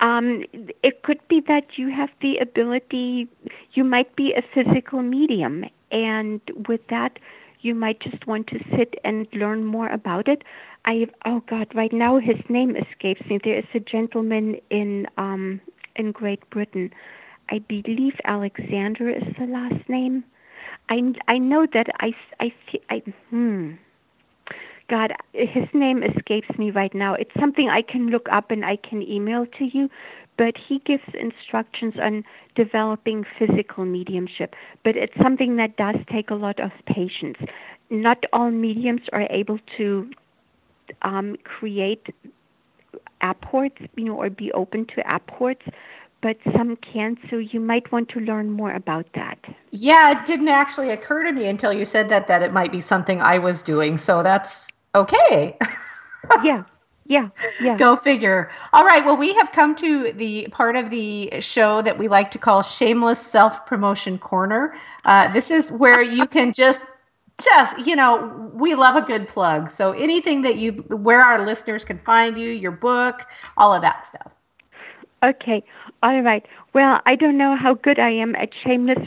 Um, 0.00 0.44
it 0.82 1.02
could 1.02 1.20
be 1.28 1.40
that 1.46 1.76
you 1.76 1.90
have 1.90 2.08
the 2.20 2.38
ability 2.38 3.28
you 3.74 3.84
might 3.84 4.16
be 4.16 4.34
a 4.34 4.42
physical 4.54 5.02
medium 5.02 5.64
and 5.92 6.40
with 6.66 6.80
that 6.88 7.18
you 7.62 7.74
might 7.74 8.00
just 8.00 8.26
want 8.26 8.46
to 8.48 8.58
sit 8.76 8.94
and 9.04 9.26
learn 9.32 9.64
more 9.64 9.88
about 9.88 10.28
it 10.28 10.42
i 10.84 11.06
oh 11.24 11.42
god 11.48 11.66
right 11.74 11.92
now 11.92 12.18
his 12.18 12.38
name 12.48 12.76
escapes 12.76 13.22
me 13.28 13.38
there 13.44 13.58
is 13.58 13.64
a 13.74 13.80
gentleman 13.80 14.56
in 14.70 15.06
um 15.16 15.60
in 15.96 16.12
great 16.12 16.48
britain 16.50 16.90
I 17.52 17.58
believe 17.58 18.14
Alexander 18.24 19.10
is 19.10 19.24
the 19.38 19.46
last 19.46 19.86
name. 19.88 20.24
I 20.88 21.12
I 21.28 21.36
know 21.36 21.66
that 21.74 21.86
I 22.00 22.12
I 22.40 22.52
I 22.88 23.02
hmm. 23.28 23.72
God, 24.88 25.12
his 25.32 25.68
name 25.72 26.02
escapes 26.02 26.48
me 26.58 26.70
right 26.70 26.94
now. 26.94 27.14
It's 27.14 27.30
something 27.38 27.68
I 27.68 27.82
can 27.82 28.08
look 28.08 28.26
up 28.30 28.50
and 28.50 28.64
I 28.64 28.76
can 28.76 29.00
email 29.02 29.46
to 29.58 29.64
you, 29.64 29.88
but 30.36 30.54
he 30.68 30.80
gives 30.80 31.02
instructions 31.14 31.94
on 32.02 32.24
developing 32.54 33.24
physical 33.38 33.84
mediumship. 33.84 34.54
But 34.84 34.96
it's 34.96 35.14
something 35.22 35.56
that 35.56 35.76
does 35.76 35.96
take 36.10 36.30
a 36.30 36.34
lot 36.34 36.58
of 36.60 36.70
patience. 36.86 37.38
Not 37.90 38.24
all 38.32 38.50
mediums 38.50 39.02
are 39.12 39.26
able 39.30 39.58
to 39.76 40.10
um, 41.02 41.36
create 41.44 42.06
apports, 43.20 43.76
you 43.96 44.04
know, 44.04 44.16
or 44.16 44.30
be 44.30 44.50
open 44.52 44.86
to 44.94 45.14
apports, 45.14 45.62
but 46.22 46.36
some 46.56 46.76
can. 46.76 47.16
So 47.30 47.36
you 47.36 47.60
might 47.60 47.90
want 47.92 48.08
to 48.10 48.20
learn 48.20 48.50
more 48.50 48.72
about 48.72 49.06
that. 49.14 49.38
Yeah, 49.70 50.12
it 50.12 50.26
didn't 50.26 50.48
actually 50.48 50.90
occur 50.90 51.24
to 51.24 51.32
me 51.32 51.46
until 51.46 51.72
you 51.72 51.84
said 51.84 52.08
that 52.08 52.28
that 52.28 52.42
it 52.42 52.52
might 52.52 52.72
be 52.72 52.80
something 52.80 53.20
I 53.20 53.38
was 53.38 53.62
doing. 53.62 53.98
So 53.98 54.22
that's 54.22 54.68
okay. 54.94 55.56
yeah. 56.44 56.64
Yeah, 57.12 57.28
yeah. 57.60 57.76
Go 57.76 57.94
figure. 57.94 58.50
All 58.72 58.86
right. 58.86 59.04
Well, 59.04 59.18
we 59.18 59.34
have 59.34 59.52
come 59.52 59.76
to 59.76 60.12
the 60.12 60.48
part 60.50 60.76
of 60.76 60.88
the 60.88 61.30
show 61.40 61.82
that 61.82 61.98
we 61.98 62.08
like 62.08 62.30
to 62.30 62.38
call 62.38 62.62
shameless 62.62 63.18
self 63.18 63.66
promotion 63.66 64.18
corner. 64.18 64.74
Uh, 65.04 65.30
this 65.30 65.50
is 65.50 65.70
where 65.70 66.00
you 66.00 66.26
can 66.26 66.52
just, 66.54 66.86
just 67.38 67.86
you 67.86 67.96
know, 67.96 68.50
we 68.54 68.74
love 68.74 68.96
a 68.96 69.02
good 69.02 69.28
plug. 69.28 69.68
So 69.68 69.92
anything 69.92 70.40
that 70.40 70.56
you, 70.56 70.72
where 70.88 71.20
our 71.20 71.44
listeners 71.44 71.84
can 71.84 71.98
find 71.98 72.38
you, 72.38 72.48
your 72.48 72.72
book, 72.72 73.26
all 73.58 73.74
of 73.74 73.82
that 73.82 74.06
stuff. 74.06 74.32
Okay. 75.22 75.62
All 76.02 76.22
right. 76.22 76.46
Well, 76.72 77.02
I 77.04 77.14
don't 77.14 77.36
know 77.36 77.56
how 77.56 77.74
good 77.74 77.98
I 77.98 78.10
am 78.10 78.34
at 78.36 78.48
shameless 78.64 79.06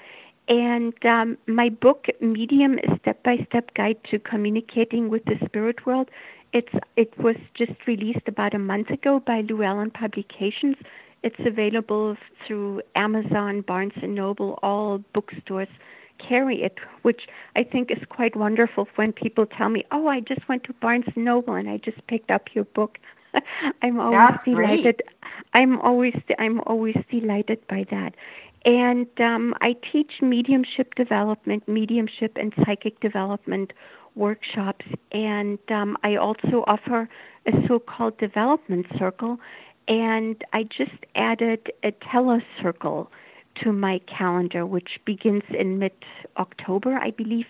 And 0.50 1.06
um, 1.06 1.38
my 1.48 1.68
book, 1.70 2.06
Medium, 2.22 2.80
a 2.80 2.98
step 3.00 3.22
by 3.24 3.46
step 3.50 3.74
guide 3.74 3.98
to 4.12 4.20
communicating 4.20 5.10
with 5.10 5.26
the 5.26 5.36
spirit 5.46 5.86
world. 5.86 6.10
It's 6.54 6.72
it 6.96 7.14
was 7.20 7.36
just 7.54 7.74
released 7.86 8.26
about 8.28 8.54
a 8.54 8.60
month 8.60 8.90
ago 8.90 9.20
by 9.20 9.42
Llewellyn 9.42 9.92
Publications. 9.92 10.78
It's 11.24 11.36
available 11.46 12.16
through 12.46 12.82
Amazon, 12.96 13.60
Barnes 13.62 13.92
and 14.02 14.16
Noble, 14.16 14.58
all 14.64 15.04
bookstores 15.14 15.68
carry 16.20 16.64
it, 16.64 16.78
which 17.02 17.22
I 17.56 17.64
think 17.64 17.92
is 17.92 18.04
quite 18.10 18.36
wonderful 18.36 18.88
when 18.96 19.12
people 19.14 19.46
tell 19.46 19.70
me, 19.70 19.86
"Oh, 19.92 20.08
I 20.08 20.20
just 20.20 20.48
went 20.48 20.64
to 20.66 20.74
Barnes 20.74 21.06
Noble 21.16 21.54
and 21.56 21.70
I 21.70 21.78
just 21.78 22.06
picked 22.08 22.32
up 22.32 22.48
your 22.54 22.66
book." 22.66 22.98
I'm 23.82 24.00
always 24.00 24.18
That's 24.18 24.44
great. 24.44 24.84
delighted. 24.84 25.02
I'm 25.54 25.80
always 25.82 26.16
I'm 26.40 26.62
always 26.62 26.98
delighted 27.10 27.66
by 27.68 27.86
that. 27.92 28.16
And 28.66 29.08
um, 29.20 29.54
I 29.62 29.76
teach 29.92 30.14
mediumship 30.22 30.96
development, 30.96 31.68
mediumship 31.68 32.34
and 32.36 32.54
psychic 32.66 33.00
development 33.00 33.72
workshops, 34.16 34.86
and 35.12 35.60
um, 35.70 35.96
I 36.04 36.16
also 36.16 36.64
offer 36.68 37.08
a 37.46 37.52
so-called 37.68 38.18
development 38.18 38.88
circle. 38.98 39.38
And 39.88 40.44
I 40.52 40.64
just 40.64 41.06
added 41.16 41.72
a 41.84 41.92
telecircle 41.92 43.08
to 43.64 43.72
my 43.72 44.00
calendar, 44.08 44.66
which 44.66 45.00
begins 45.06 45.44
in 45.50 45.80
mid 45.80 45.94
October, 46.38 46.96
I 46.98 47.12
believe. 47.12 47.46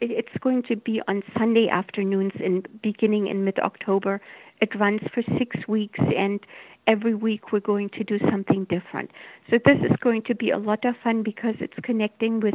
It's 0.00 0.36
going 0.40 0.64
to 0.64 0.76
be 0.76 1.00
on 1.06 1.22
Sunday 1.38 1.68
afternoons 1.68 2.32
in 2.40 2.64
beginning 2.82 3.28
in 3.28 3.44
mid 3.44 3.58
October. 3.60 4.20
It 4.60 4.74
runs 4.78 5.00
for 5.12 5.22
six 5.38 5.56
weeks 5.68 6.00
and 6.16 6.40
every 6.86 7.14
week 7.14 7.52
we're 7.52 7.60
going 7.60 7.88
to 7.90 8.04
do 8.04 8.18
something 8.30 8.64
different. 8.64 9.10
So 9.50 9.58
this 9.64 9.78
is 9.88 9.96
going 10.00 10.22
to 10.22 10.34
be 10.34 10.50
a 10.50 10.58
lot 10.58 10.84
of 10.84 10.94
fun 11.02 11.22
because 11.22 11.54
it's 11.60 11.78
connecting 11.82 12.40
with 12.40 12.54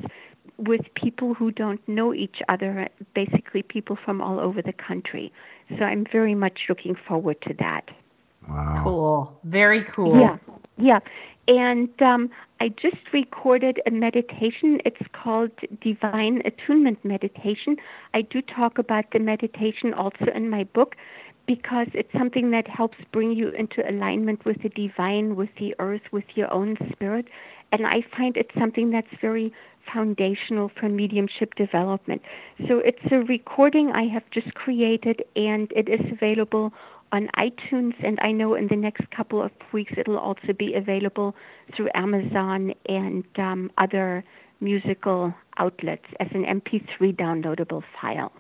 with 0.58 0.82
people 0.96 1.34
who 1.34 1.52
don't 1.52 1.86
know 1.88 2.14
each 2.14 2.40
other, 2.50 2.90
basically 3.16 3.64
people 3.64 3.98
from 4.04 4.22
all 4.22 4.40
over 4.40 4.62
the 4.62 4.74
country. 4.74 5.32
So 5.78 5.86
I'm 5.86 6.06
very 6.12 6.36
much 6.36 6.60
looking 6.68 6.96
forward 7.08 7.38
to 7.44 7.54
that. 7.60 7.90
Wow. 8.48 8.82
Cool. 8.84 9.40
Very 9.46 9.84
cool. 9.84 10.20
Yeah, 10.20 10.38
yeah. 10.78 11.00
And 11.48 11.90
um, 12.02 12.30
I 12.62 12.70
just 12.70 12.98
recorded 13.14 13.80
a 13.86 13.92
meditation. 13.92 14.82
It's 14.84 15.02
called 15.14 15.52
Divine 15.82 16.42
Attunement 16.44 17.04
Meditation. 17.06 17.78
I 18.14 18.22
do 18.22 18.42
talk 18.42 18.78
about 18.78 19.06
the 19.14 19.20
meditation 19.20 19.94
also 19.94 20.26
in 20.36 20.50
my 20.50 20.66
book 20.66 20.96
because 21.48 21.88
it's 21.94 22.12
something 22.18 22.52
that 22.52 22.68
helps 22.68 22.98
bring 23.14 23.32
you 23.32 23.50
into 23.50 23.90
alignment 23.90 24.44
with 24.46 24.62
the 24.62 24.70
divine, 24.70 25.38
with 25.38 25.50
the 25.58 25.74
earth, 25.80 26.02
with 26.12 26.26
your 26.36 26.52
own 26.54 26.76
spirit. 26.92 27.28
And 27.72 27.88
I 27.88 28.04
find 28.16 28.36
it's 28.36 28.54
something 28.60 28.92
that's 28.92 29.08
very 29.22 29.54
foundational 29.94 30.70
for 30.78 30.90
mediumship 30.90 31.56
development. 31.56 32.22
So 32.68 32.80
it's 32.80 33.00
a 33.12 33.20
recording 33.20 33.92
I 33.92 34.04
have 34.14 34.24
just 34.32 34.54
created, 34.54 35.24
and 35.36 35.72
it 35.76 35.88
is 35.88 36.02
available 36.12 36.74
on 37.12 37.30
iTunes, 37.38 37.94
and 38.04 38.20
I 38.22 38.32
know 38.32 38.56
in 38.56 38.68
the 38.68 38.76
next 38.76 39.10
couple 39.12 39.42
of 39.42 39.52
weeks 39.74 39.94
it'll 39.98 40.18
also 40.20 40.54
be 40.58 40.74
available 40.74 41.36
through 41.76 41.90
Amazon 41.96 42.74
and 42.88 43.24
um, 43.38 43.72
other 43.78 44.24
musical 44.62 45.34
outlets 45.58 46.06
as 46.20 46.28
an 46.34 46.44
MP3 46.46 47.16
downloadable 47.16 47.84
file. 48.02 48.32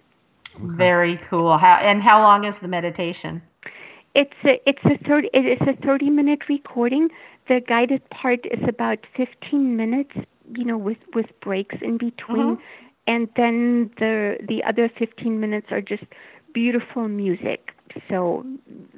Very 0.59 1.17
cool. 1.17 1.57
How 1.57 1.75
and 1.75 2.01
how 2.01 2.21
long 2.21 2.43
is 2.43 2.59
the 2.59 2.67
meditation? 2.67 3.41
It's 4.15 4.33
a 4.43 4.59
it's 4.65 4.83
a 4.83 4.97
thirty 5.07 5.29
it 5.33 5.45
is 5.45 5.67
a 5.67 5.75
thirty 5.85 6.09
minute 6.09 6.49
recording. 6.49 7.09
The 7.47 7.61
guided 7.67 8.07
part 8.09 8.45
is 8.45 8.59
about 8.67 8.99
fifteen 9.15 9.77
minutes, 9.77 10.11
you 10.55 10.65
know, 10.65 10.77
with 10.77 10.97
with 11.13 11.27
breaks 11.41 11.75
in 11.81 11.97
between, 11.97 12.57
Mhm. 12.57 12.61
and 13.07 13.29
then 13.35 13.91
the 13.99 14.37
the 14.47 14.63
other 14.63 14.89
fifteen 14.89 15.39
minutes 15.39 15.67
are 15.71 15.81
just 15.81 16.03
beautiful 16.53 17.07
music. 17.07 17.71
So 18.09 18.45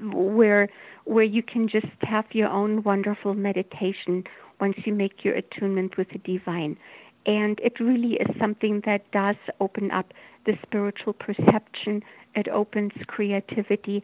where 0.02 0.70
where 1.06 1.24
you 1.24 1.44
can 1.44 1.68
just 1.68 1.88
have 2.02 2.26
your 2.32 2.50
own 2.50 2.84
wonderful 2.84 3.34
meditation 3.34 4.24
once 4.60 4.78
you 4.86 4.94
make 4.94 5.24
your 5.26 5.36
attunement 5.36 5.98
with 5.98 6.10
the 6.10 6.20
divine. 6.20 6.78
And 7.26 7.60
it 7.60 7.80
really 7.80 8.14
is 8.14 8.28
something 8.40 8.82
that 8.86 9.10
does 9.12 9.36
open 9.60 9.92
up 9.92 10.14
the 10.46 10.58
spiritual 10.64 11.14
perception. 11.14 12.04
It 12.36 12.48
opens 12.48 12.94
creativity. 13.08 14.04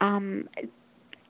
Um, 0.00 0.48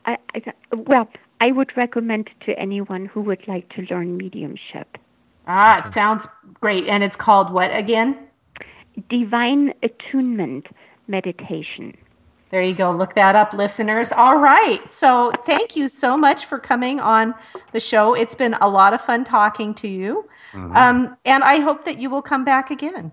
I, 0.04 0.16
I, 0.34 0.42
well, 0.74 1.08
I 1.40 1.52
would 1.52 1.76
recommend 1.76 2.28
it 2.28 2.44
to 2.46 2.58
anyone 2.58 3.06
who 3.06 3.20
would 3.22 3.46
like 3.46 3.68
to 3.74 3.82
learn 3.82 4.16
mediumship. 4.16 4.98
Ah, 5.46 5.78
it 5.78 5.92
sounds 5.92 6.26
great. 6.54 6.88
And 6.88 7.04
it's 7.04 7.16
called 7.16 7.52
what 7.52 7.70
again? 7.74 8.18
Divine 9.08 9.72
attunement 9.82 10.66
meditation. 11.06 11.96
There 12.50 12.62
you 12.62 12.74
go. 12.74 12.90
Look 12.90 13.14
that 13.14 13.36
up, 13.36 13.52
listeners. 13.52 14.10
All 14.10 14.38
right. 14.38 14.80
So 14.90 15.32
thank 15.44 15.76
you 15.76 15.88
so 15.88 16.16
much 16.16 16.46
for 16.46 16.58
coming 16.58 16.98
on 16.98 17.34
the 17.72 17.80
show. 17.80 18.14
It's 18.14 18.34
been 18.34 18.54
a 18.54 18.68
lot 18.68 18.94
of 18.94 19.02
fun 19.02 19.24
talking 19.24 19.74
to 19.74 19.88
you. 19.88 20.28
Um, 20.54 21.16
and 21.26 21.44
I 21.44 21.56
hope 21.56 21.84
that 21.84 21.98
you 21.98 22.08
will 22.08 22.22
come 22.22 22.44
back 22.44 22.70
again. 22.70 23.12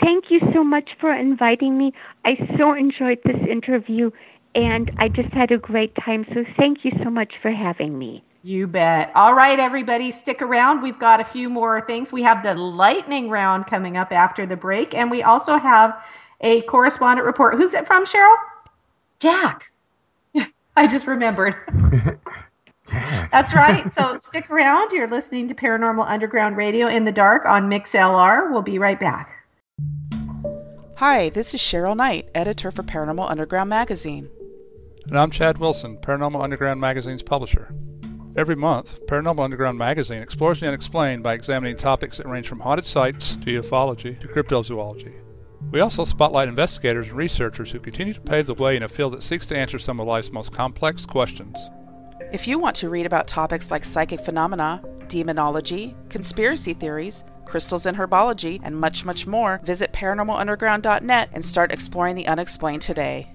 Thank 0.00 0.30
you 0.30 0.40
so 0.54 0.64
much 0.64 0.90
for 0.98 1.14
inviting 1.14 1.76
me. 1.76 1.92
I 2.24 2.36
so 2.56 2.72
enjoyed 2.72 3.18
this 3.24 3.36
interview 3.50 4.10
and 4.54 4.90
I 4.98 5.08
just 5.08 5.32
had 5.32 5.52
a 5.52 5.58
great 5.58 5.94
time. 6.04 6.24
So 6.32 6.44
thank 6.56 6.84
you 6.84 6.92
so 7.02 7.10
much 7.10 7.34
for 7.42 7.50
having 7.50 7.98
me. 7.98 8.24
You 8.42 8.66
bet. 8.66 9.10
All 9.14 9.34
right, 9.34 9.58
everybody, 9.58 10.10
stick 10.10 10.40
around. 10.40 10.80
We've 10.80 10.98
got 10.98 11.20
a 11.20 11.24
few 11.24 11.50
more 11.50 11.80
things. 11.82 12.12
We 12.12 12.22
have 12.22 12.42
the 12.42 12.54
lightning 12.54 13.28
round 13.28 13.66
coming 13.66 13.96
up 13.96 14.12
after 14.12 14.46
the 14.46 14.56
break, 14.56 14.94
and 14.94 15.10
we 15.10 15.22
also 15.22 15.56
have 15.56 16.02
a 16.40 16.62
correspondent 16.62 17.26
report. 17.26 17.54
Who's 17.56 17.74
it 17.74 17.86
from, 17.86 18.04
Cheryl? 18.04 18.36
Jack. 19.18 19.72
I 20.76 20.86
just 20.86 21.06
remembered. 21.06 21.56
That's 23.30 23.54
right. 23.54 23.92
So 23.92 24.16
stick 24.18 24.50
around. 24.50 24.92
You're 24.92 25.08
listening 25.08 25.48
to 25.48 25.54
Paranormal 25.54 26.08
Underground 26.08 26.56
Radio 26.56 26.86
in 26.86 27.04
the 27.04 27.12
Dark 27.12 27.44
on 27.44 27.68
MixLR. 27.68 28.50
We'll 28.50 28.62
be 28.62 28.78
right 28.78 28.98
back. 28.98 29.34
Hi, 30.96 31.28
this 31.28 31.54
is 31.54 31.60
Cheryl 31.60 31.96
Knight, 31.96 32.28
editor 32.34 32.70
for 32.70 32.82
Paranormal 32.82 33.30
Underground 33.30 33.70
magazine. 33.70 34.28
And 35.06 35.18
I'm 35.18 35.30
Chad 35.30 35.58
Wilson, 35.58 35.96
Paranormal 35.98 36.42
Underground 36.42 36.80
magazine's 36.80 37.22
publisher. 37.22 37.72
Every 38.36 38.56
month, 38.56 38.98
Paranormal 39.06 39.44
Underground 39.44 39.78
magazine 39.78 40.22
explores 40.22 40.60
the 40.60 40.68
unexplained 40.68 41.22
by 41.22 41.34
examining 41.34 41.76
topics 41.76 42.18
that 42.18 42.26
range 42.26 42.48
from 42.48 42.60
haunted 42.60 42.86
sites 42.86 43.36
to 43.36 43.62
ufology 43.62 44.18
to 44.20 44.28
cryptozoology. 44.28 45.14
We 45.70 45.80
also 45.80 46.04
spotlight 46.04 46.48
investigators 46.48 47.08
and 47.08 47.16
researchers 47.16 47.70
who 47.70 47.80
continue 47.80 48.14
to 48.14 48.20
pave 48.20 48.46
the 48.46 48.54
way 48.54 48.76
in 48.76 48.82
a 48.82 48.88
field 48.88 49.12
that 49.12 49.22
seeks 49.22 49.46
to 49.46 49.56
answer 49.56 49.78
some 49.78 50.00
of 50.00 50.06
life's 50.06 50.32
most 50.32 50.52
complex 50.52 51.04
questions. 51.04 51.56
If 52.32 52.46
you 52.46 52.58
want 52.58 52.76
to 52.76 52.90
read 52.90 53.06
about 53.06 53.26
topics 53.26 53.70
like 53.70 53.84
psychic 53.84 54.20
phenomena, 54.20 54.82
demonology, 55.08 55.94
conspiracy 56.08 56.74
theories, 56.74 57.24
crystals 57.44 57.86
and 57.86 57.96
herbology, 57.96 58.60
and 58.62 58.78
much, 58.78 59.04
much 59.04 59.26
more, 59.26 59.60
visit 59.64 59.92
paranormalunderground.net 59.92 61.30
and 61.32 61.44
start 61.44 61.72
exploring 61.72 62.14
the 62.14 62.26
unexplained 62.26 62.82
today. 62.82 63.26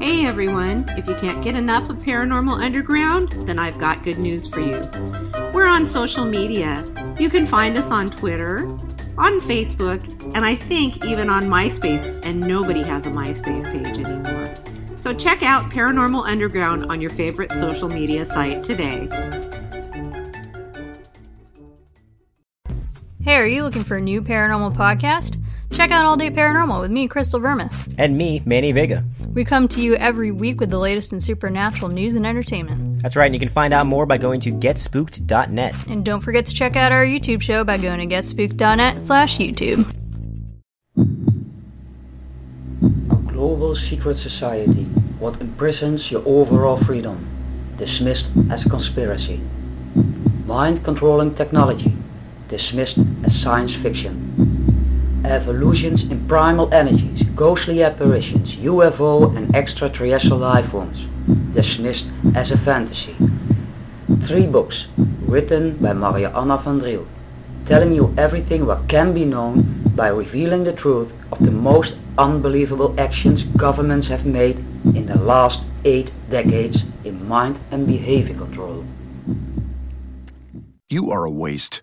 Hey 0.00 0.26
everyone, 0.26 0.84
if 0.96 1.08
you 1.08 1.14
can't 1.16 1.42
get 1.42 1.54
enough 1.54 1.90
of 1.90 1.98
Paranormal 1.98 2.62
Underground, 2.62 3.30
then 3.46 3.58
I've 3.58 3.78
got 3.78 4.02
good 4.02 4.18
news 4.18 4.48
for 4.48 4.60
you. 4.60 5.27
We're 5.58 5.66
on 5.66 5.88
social 5.88 6.24
media. 6.24 6.84
You 7.18 7.28
can 7.28 7.44
find 7.44 7.76
us 7.76 7.90
on 7.90 8.10
Twitter, 8.10 8.64
on 9.18 9.40
Facebook, 9.40 10.00
and 10.36 10.46
I 10.46 10.54
think 10.54 11.04
even 11.04 11.28
on 11.28 11.46
MySpace, 11.46 12.16
and 12.22 12.38
nobody 12.40 12.80
has 12.84 13.06
a 13.06 13.10
MySpace 13.10 13.64
page 13.64 13.98
anymore. 13.98 14.54
So 14.94 15.12
check 15.12 15.42
out 15.42 15.68
Paranormal 15.68 16.28
Underground 16.28 16.86
on 16.86 17.00
your 17.00 17.10
favorite 17.10 17.50
social 17.50 17.88
media 17.88 18.24
site 18.24 18.62
today. 18.62 19.08
Hey, 23.20 23.34
are 23.34 23.48
you 23.48 23.64
looking 23.64 23.82
for 23.82 23.96
a 23.96 24.00
new 24.00 24.22
paranormal 24.22 24.76
podcast? 24.76 25.42
Check 25.72 25.90
out 25.90 26.04
All 26.04 26.16
Day 26.16 26.30
Paranormal 26.30 26.80
with 26.80 26.90
me, 26.90 27.06
Crystal 27.06 27.38
Vermis. 27.38 27.86
And 27.98 28.16
me, 28.16 28.42
Manny 28.44 28.72
Vega. 28.72 29.04
We 29.32 29.44
come 29.44 29.68
to 29.68 29.80
you 29.80 29.94
every 29.96 30.30
week 30.30 30.58
with 30.60 30.70
the 30.70 30.78
latest 30.78 31.12
in 31.12 31.20
supernatural 31.20 31.90
news 31.90 32.14
and 32.14 32.26
entertainment. 32.26 33.02
That's 33.02 33.14
right, 33.14 33.26
and 33.26 33.34
you 33.34 33.38
can 33.38 33.48
find 33.48 33.72
out 33.72 33.86
more 33.86 34.06
by 34.06 34.18
going 34.18 34.40
to 34.40 34.52
getspooked.net. 34.52 35.74
And 35.88 36.04
don't 36.04 36.20
forget 36.20 36.46
to 36.46 36.54
check 36.54 36.74
out 36.74 36.90
our 36.90 37.04
YouTube 37.04 37.42
show 37.42 37.62
by 37.64 37.78
going 37.78 38.08
to 38.08 38.14
getspooked.net 38.14 39.00
slash 39.02 39.38
YouTube. 39.38 39.88
A 43.10 43.32
global 43.32 43.76
secret 43.76 44.16
society. 44.16 44.84
What 45.20 45.40
imprisons 45.40 46.10
your 46.10 46.22
overall 46.26 46.76
freedom. 46.76 47.26
Dismissed 47.76 48.30
as 48.50 48.66
a 48.66 48.68
conspiracy. 48.68 49.40
Mind 50.46 50.82
controlling 50.82 51.34
technology. 51.34 51.92
Dismissed 52.48 52.98
as 53.24 53.40
science 53.40 53.74
fiction. 53.74 54.57
Evolutions 55.28 56.10
in 56.10 56.26
primal 56.26 56.72
energies, 56.72 57.22
ghostly 57.36 57.82
apparitions, 57.82 58.56
UFO 58.56 59.36
and 59.36 59.54
extraterrestrial 59.54 60.38
life 60.38 60.70
forms. 60.70 61.04
Dismissed 61.52 62.08
as 62.34 62.50
a 62.50 62.56
fantasy. 62.56 63.14
Three 64.24 64.46
books 64.46 64.88
written 65.26 65.76
by 65.76 65.92
Maria 65.92 66.30
Anna 66.34 66.56
van 66.56 66.80
Driel, 66.80 67.06
telling 67.66 67.92
you 67.92 68.14
everything 68.16 68.64
what 68.64 68.88
can 68.88 69.12
be 69.12 69.26
known 69.26 69.84
by 69.94 70.08
revealing 70.08 70.64
the 70.64 70.72
truth 70.72 71.12
of 71.30 71.44
the 71.44 71.50
most 71.50 71.98
unbelievable 72.16 72.98
actions 72.98 73.42
governments 73.42 74.08
have 74.08 74.24
made 74.24 74.56
in 74.96 75.04
the 75.06 75.18
last 75.18 75.62
eight 75.84 76.10
decades 76.30 76.84
in 77.04 77.28
mind 77.28 77.58
and 77.70 77.86
behavior 77.86 78.34
control. 78.34 78.84
You 80.88 81.10
are 81.10 81.24
a 81.24 81.30
waste, 81.30 81.82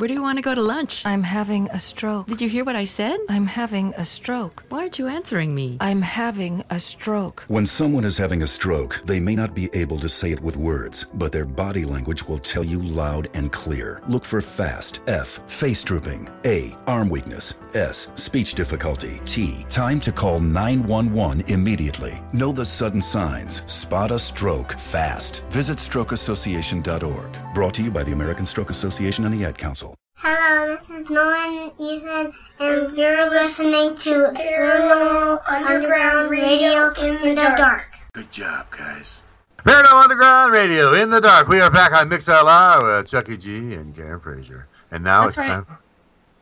Where 0.00 0.08
do 0.08 0.14
you 0.14 0.22
want 0.22 0.38
to 0.38 0.42
go 0.42 0.54
to 0.54 0.62
lunch? 0.62 1.04
I'm 1.04 1.22
having 1.22 1.68
a 1.68 1.78
stroke. 1.78 2.26
Did 2.26 2.40
you 2.40 2.48
hear 2.48 2.64
what 2.64 2.74
I 2.74 2.84
said? 2.84 3.18
I'm 3.28 3.44
having 3.44 3.92
a 3.98 4.04
stroke. 4.06 4.64
Why 4.70 4.78
aren't 4.78 4.98
you 4.98 5.08
answering 5.08 5.54
me? 5.54 5.76
I'm 5.78 6.00
having 6.00 6.64
a 6.70 6.80
stroke. 6.80 7.44
When 7.48 7.66
someone 7.66 8.06
is 8.06 8.16
having 8.16 8.42
a 8.42 8.46
stroke, 8.46 9.02
they 9.04 9.20
may 9.20 9.34
not 9.34 9.54
be 9.54 9.68
able 9.74 9.98
to 9.98 10.08
say 10.08 10.32
it 10.32 10.40
with 10.40 10.56
words, 10.56 11.04
but 11.12 11.32
their 11.32 11.44
body 11.44 11.84
language 11.84 12.26
will 12.26 12.38
tell 12.38 12.64
you 12.64 12.80
loud 12.80 13.28
and 13.34 13.52
clear. 13.52 14.00
Look 14.08 14.24
for 14.24 14.40
FAST, 14.40 15.02
F, 15.06 15.38
face 15.46 15.84
drooping, 15.84 16.30
A, 16.46 16.74
arm 16.86 17.10
weakness, 17.10 17.56
S, 17.74 18.08
speech 18.14 18.54
difficulty, 18.54 19.20
T, 19.26 19.66
time 19.68 20.00
to 20.00 20.12
call 20.12 20.40
911 20.40 21.44
immediately. 21.48 22.22
Know 22.32 22.52
the 22.52 22.64
sudden 22.64 23.02
signs. 23.02 23.70
Spot 23.70 24.10
a 24.12 24.18
stroke 24.18 24.78
fast. 24.78 25.44
Visit 25.50 25.76
strokeassociation.org. 25.76 27.54
Brought 27.54 27.74
to 27.74 27.82
you 27.82 27.90
by 27.90 28.02
the 28.02 28.12
American 28.12 28.46
Stroke 28.46 28.70
Association 28.70 29.26
and 29.26 29.34
the 29.34 29.44
Ad 29.44 29.58
Council. 29.58 29.89
Hello, 30.22 30.76
this 30.76 30.90
is 30.90 31.08
Nolan 31.08 31.70
Ethan, 31.78 32.34
and 32.58 32.98
you're 32.98 33.30
listening 33.30 33.96
to 33.96 34.30
Paranormal 34.34 35.40
Underground 35.48 36.30
Radio 36.30 36.92
in 36.92 37.22
the 37.22 37.34
Dark. 37.36 37.90
Good 38.12 38.30
job, 38.30 38.66
guys. 38.70 39.22
Paranormal 39.56 40.02
Underground 40.02 40.52
Radio 40.52 40.92
in 40.92 41.08
the 41.08 41.22
dark. 41.22 41.48
We 41.48 41.58
are 41.60 41.70
back 41.70 41.92
on 41.92 42.10
Mixer 42.10 42.32
Live 42.32 42.82
with 42.82 43.10
Chucky 43.10 43.38
G 43.38 43.72
and 43.72 43.96
Karen 43.96 44.20
Fraser, 44.20 44.68
and 44.90 45.02
now 45.02 45.22
That's 45.22 45.38
it's 45.38 45.38
right. 45.38 45.48
time 45.48 45.64
for 45.64 45.78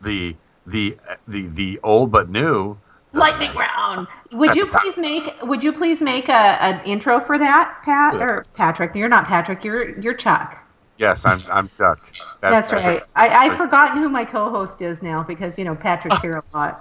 the 0.01 0.35
the 0.67 0.99
the 1.29 1.47
the 1.47 1.79
old 1.85 2.11
but 2.11 2.29
new. 2.29 2.79
Lightning 3.13 3.55
round. 3.55 4.09
Would 4.33 4.57
you 4.57 4.67
please 4.67 4.97
make 4.97 5.41
Would 5.43 5.63
you 5.63 5.73
please 5.73 6.03
make 6.03 6.29
a, 6.29 6.33
an 6.33 6.81
intro 6.85 7.21
for 7.21 7.39
that, 7.39 7.81
Pat 7.85 8.17
or 8.17 8.45
Patrick? 8.55 8.97
You're 8.97 9.09
not 9.09 9.27
Patrick. 9.27 9.63
You're 9.63 9.97
you're 10.01 10.15
Chuck. 10.15 10.65
Yes, 10.99 11.25
I'm 11.25 11.41
I'm 11.49 11.71
Chuck. 11.79 12.01
That's, 12.41 12.73
right. 12.73 13.03
I, 13.15 13.29
I've 13.29 13.57
forgotten 13.57 14.03
who 14.03 14.09
my 14.09 14.25
co-host 14.25 14.83
is 14.83 15.01
now 15.01 15.23
because 15.23 15.57
you 15.57 15.65
know 15.65 15.77
Patrick's 15.77 16.21
here 16.21 16.37
a 16.37 16.57
lot. 16.57 16.81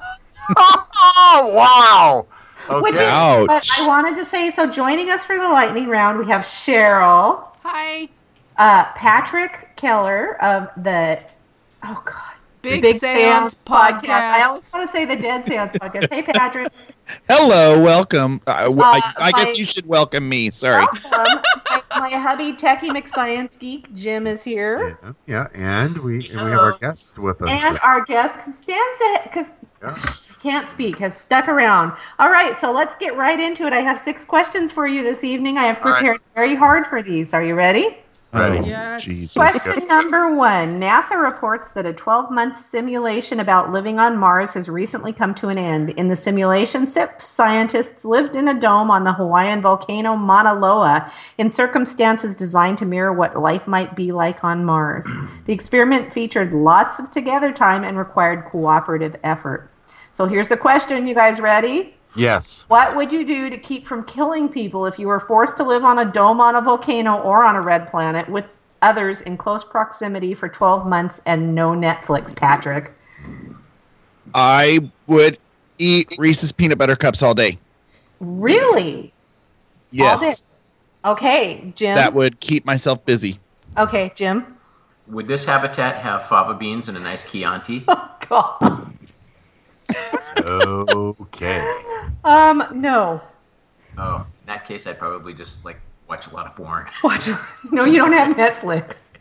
Oh 0.58 1.52
wow! 1.54 2.26
Okay. 2.68 2.82
Which 2.82 2.94
is, 2.94 3.00
but 3.00 3.64
I 3.78 3.88
wanted 3.88 4.16
to 4.16 4.26
say 4.26 4.50
so. 4.50 4.66
Joining 4.66 5.12
us 5.12 5.24
for 5.24 5.38
the 5.38 5.48
lightning 5.48 5.88
round, 5.88 6.18
we 6.18 6.26
have 6.28 6.42
Cheryl. 6.42 7.56
Hi. 7.64 8.10
Uh, 8.58 8.86
Patrick 8.94 9.76
Keller 9.76 10.42
of 10.42 10.70
the 10.84 11.20
oh 11.84 12.02
god, 12.04 12.34
Big 12.68 13.00
Seance 13.00 13.56
Podcast. 13.66 14.10
I 14.10 14.44
always 14.44 14.68
want 14.74 14.86
to 14.88 14.92
say 14.92 15.06
the 15.06 15.16
Dead 15.16 15.46
Seance 15.46 15.74
podcast. 15.74 16.10
Hey, 16.12 16.22
Patrick. 16.24 16.72
Hello, 17.30 17.82
welcome. 17.82 18.42
Uh, 18.46 18.52
Uh, 18.70 19.02
I 19.18 19.32
my- 19.32 19.32
guess 19.32 19.58
you 19.58 19.66
should 19.66 19.86
welcome 19.86 20.28
me. 20.28 20.50
Sorry. 20.52 20.86
Welcome. 21.12 21.42
my, 21.92 22.00
my 22.00 22.10
hubby, 22.10 22.52
Techie 22.54 22.90
McScience 22.90 23.58
Geek, 23.58 23.94
Jim 23.94 24.28
is 24.28 24.44
here, 24.44 25.00
Yeah, 25.26 25.48
and 25.54 25.98
we 26.00 26.28
and 26.30 26.42
we 26.46 26.52
have 26.52 26.60
our 26.60 26.78
guests 26.78 27.18
with 27.18 27.42
us. 27.42 27.50
and 27.50 27.80
our 27.80 28.04
guest 28.04 28.40
Konstanza, 28.40 29.22
because 29.24 29.48
can't 30.40 30.70
speak, 30.70 31.00
has 31.00 31.18
stuck 31.18 31.48
around. 31.48 31.94
All 32.20 32.30
right, 32.30 32.56
so 32.56 32.72
let's 32.72 32.96
get 32.98 33.16
right 33.16 33.40
into 33.40 33.66
it. 33.66 33.74
I 33.74 33.80
have 33.80 33.98
six 34.00 34.24
questions 34.26 34.72
for 34.72 34.86
you 34.88 35.02
this 35.02 35.24
evening. 35.24 35.58
I 35.58 35.64
have 35.64 35.78
All 35.80 35.86
right. 35.92 36.00
prepared 36.00 36.22
very 36.36 36.56
hard 36.56 36.86
for 36.88 37.02
these. 37.02 37.34
Are 37.34 37.44
you 37.44 37.56
ready? 37.56 37.98
Ready? 38.38 38.60
Oh, 38.60 38.66
yes. 38.66 39.04
Jesus. 39.04 39.36
Question 39.36 39.88
number 39.88 40.34
one 40.34 40.80
NASA 40.80 41.22
reports 41.22 41.72
that 41.72 41.86
a 41.86 41.94
12 41.94 42.32
month 42.32 42.58
simulation 42.58 43.40
about 43.40 43.72
living 43.72 44.00
on 44.00 44.18
Mars 44.18 44.54
has 44.54 44.70
recently 44.70 45.14
come 45.14 45.34
to 45.36 45.50
an 45.50 45.58
end. 45.58 45.92
In 45.92 46.08
the 46.08 46.16
simulation, 46.16 46.88
six 46.88 47.26
scientists 47.26 48.06
lived 48.06 48.36
in 48.36 48.48
a 48.48 48.60
dome 48.60 48.92
on 48.92 49.04
the 49.04 49.14
Hawaiian 49.14 49.62
volcano 49.62 50.16
Mauna 50.16 50.54
Loa 50.54 51.12
in 51.38 51.52
circumstances 51.52 52.36
designed 52.36 52.78
to 52.80 52.86
mirror 52.86 53.14
what 53.14 53.38
life 53.38 53.68
might 53.68 53.96
be 53.96 54.12
like 54.12 54.44
on 54.44 54.66
Mars. 54.66 55.08
The 55.46 55.54
experiment 55.54 56.14
featured 56.14 56.52
lots 56.52 57.00
of 57.00 57.10
together 57.10 57.54
time 57.54 57.84
and 57.86 57.98
required 57.98 58.46
cooperative 58.46 59.16
effort. 59.24 59.72
So 60.14 60.26
here's 60.26 60.50
the 60.50 60.58
question. 60.58 61.08
You 61.08 61.16
guys 61.16 61.40
ready? 61.40 61.97
Yes. 62.18 62.66
What 62.68 62.96
would 62.96 63.12
you 63.12 63.26
do 63.26 63.50
to 63.50 63.58
keep 63.58 63.86
from 63.86 64.04
killing 64.04 64.50
people 64.50 64.86
if 64.86 64.98
you 64.98 65.08
were 65.08 65.20
forced 65.20 65.58
to 65.58 65.64
live 65.64 65.84
on 65.84 66.00
a 66.00 66.06
dome 66.06 66.42
on 66.42 66.56
a 66.56 66.62
volcano 66.62 67.18
or 67.22 67.44
on 67.44 67.56
a 67.56 67.62
red 67.62 67.90
planet 67.90 68.28
with 68.28 68.46
others 68.82 69.22
in 69.22 69.38
close 69.38 69.64
proximity 69.64 70.34
for 70.34 70.50
12 70.50 70.88
months 70.88 71.22
and 71.26 71.54
no 71.56 71.72
Netflix, 71.72 72.36
Patrick? 72.36 72.94
I 74.34 74.90
would 75.08 75.38
eat 75.78 76.16
Reese's 76.18 76.52
peanut 76.52 76.78
butter 76.78 76.96
cups 76.96 77.22
all 77.22 77.34
day. 77.34 77.58
Really? 78.20 79.14
Yes. 79.92 80.22
All 80.22 80.30
day? 80.30 80.36
Okay, 81.06 81.74
Jim. 81.76 81.96
That 81.96 82.14
would 82.14 82.40
keep 82.40 82.66
myself 82.66 83.04
busy. 83.06 83.40
Okay, 83.78 84.12
Jim. 84.16 84.58
Would 85.08 85.28
this 85.28 85.46
habitat 85.46 85.98
have 85.98 86.28
fava 86.28 86.54
beans 86.54 86.90
and 86.90 86.98
a 86.98 87.00
nice 87.00 87.30
Chianti? 87.30 87.86
Oh, 88.30 88.50
God. 88.62 88.97
Okay. 90.40 91.74
Um, 92.24 92.64
no. 92.74 93.22
Oh, 93.98 94.26
in 94.42 94.46
that 94.48 94.66
case, 94.66 94.86
I'd 94.88 95.00
probably 95.00 95.34
just 95.34 95.66
like 95.66 95.80
watch 96.08 96.28
a 96.28 96.34
lot 96.34 96.46
of 96.46 96.56
porn. 96.56 96.88
What? 97.02 97.28
No, 97.72 97.84
you 97.84 97.98
don't 97.98 98.14
have 98.14 98.36
Netflix. 98.36 99.12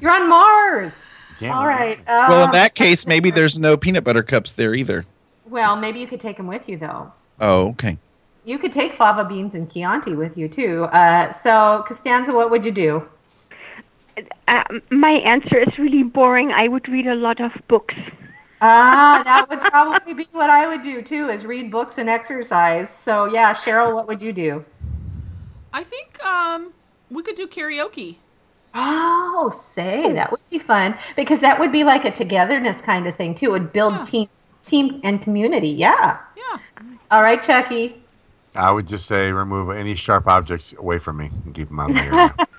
You're 0.00 0.12
on 0.12 0.28
Mars. 0.28 1.00
Can't 1.38 1.54
All 1.54 1.66
right. 1.66 1.98
well, 2.06 2.44
in 2.44 2.52
that 2.52 2.74
case, 2.74 3.06
maybe 3.06 3.30
there's 3.30 3.58
no 3.58 3.76
peanut 3.76 4.04
butter 4.04 4.22
cups 4.22 4.52
there 4.52 4.74
either. 4.74 5.06
Well, 5.46 5.74
maybe 5.76 5.98
you 5.98 6.06
could 6.06 6.20
take 6.20 6.36
them 6.36 6.46
with 6.46 6.68
you, 6.68 6.76
though. 6.76 7.12
Oh, 7.40 7.68
okay. 7.70 7.96
You 8.44 8.58
could 8.58 8.72
take 8.72 8.92
fava 8.94 9.24
beans 9.24 9.54
and 9.54 9.70
Chianti 9.70 10.14
with 10.14 10.36
you, 10.36 10.48
too. 10.48 10.84
Uh, 10.84 11.32
so, 11.32 11.82
Konstanza, 11.86 12.32
what 12.32 12.50
would 12.50 12.64
you 12.66 12.72
do? 12.72 13.08
Uh, 14.48 14.62
my 14.90 15.12
answer 15.12 15.58
is 15.58 15.78
really 15.78 16.02
boring. 16.02 16.50
I 16.52 16.68
would 16.68 16.88
read 16.88 17.06
a 17.06 17.14
lot 17.14 17.40
of 17.40 17.52
books. 17.68 17.94
Ah, 18.62 19.22
that 19.24 19.48
would 19.48 19.60
probably 19.60 20.12
be 20.12 20.26
what 20.32 20.50
I 20.50 20.66
would 20.66 20.82
do 20.82 21.00
too, 21.02 21.30
is 21.30 21.46
read 21.46 21.70
books 21.70 21.98
and 21.98 22.08
exercise. 22.08 22.90
So 22.90 23.24
yeah, 23.24 23.52
Cheryl, 23.52 23.94
what 23.94 24.06
would 24.06 24.20
you 24.20 24.32
do? 24.32 24.64
I 25.72 25.82
think 25.82 26.22
um, 26.24 26.72
we 27.10 27.22
could 27.22 27.36
do 27.36 27.46
karaoke. 27.46 28.16
Oh, 28.74 29.50
say 29.54 30.12
that 30.12 30.30
would 30.30 30.40
be 30.50 30.58
fun 30.58 30.96
because 31.16 31.40
that 31.40 31.58
would 31.58 31.72
be 31.72 31.82
like 31.84 32.04
a 32.04 32.10
togetherness 32.10 32.80
kind 32.82 33.06
of 33.06 33.16
thing 33.16 33.34
too. 33.34 33.46
It 33.46 33.52
would 33.52 33.72
build 33.72 34.04
team, 34.04 34.28
team 34.62 35.00
and 35.02 35.20
community. 35.20 35.70
Yeah. 35.70 36.18
Yeah. 36.36 36.58
All 37.10 37.22
right, 37.22 37.42
Chucky. 37.42 37.96
I 38.54 38.70
would 38.70 38.86
just 38.86 39.06
say 39.06 39.32
remove 39.32 39.70
any 39.70 39.94
sharp 39.94 40.26
objects 40.26 40.74
away 40.76 40.98
from 40.98 41.18
me 41.18 41.30
and 41.44 41.54
keep 41.54 41.68
them 41.68 41.80
out 41.80 41.90
of 41.90 41.96
my 41.96 42.04
area. 42.04 42.34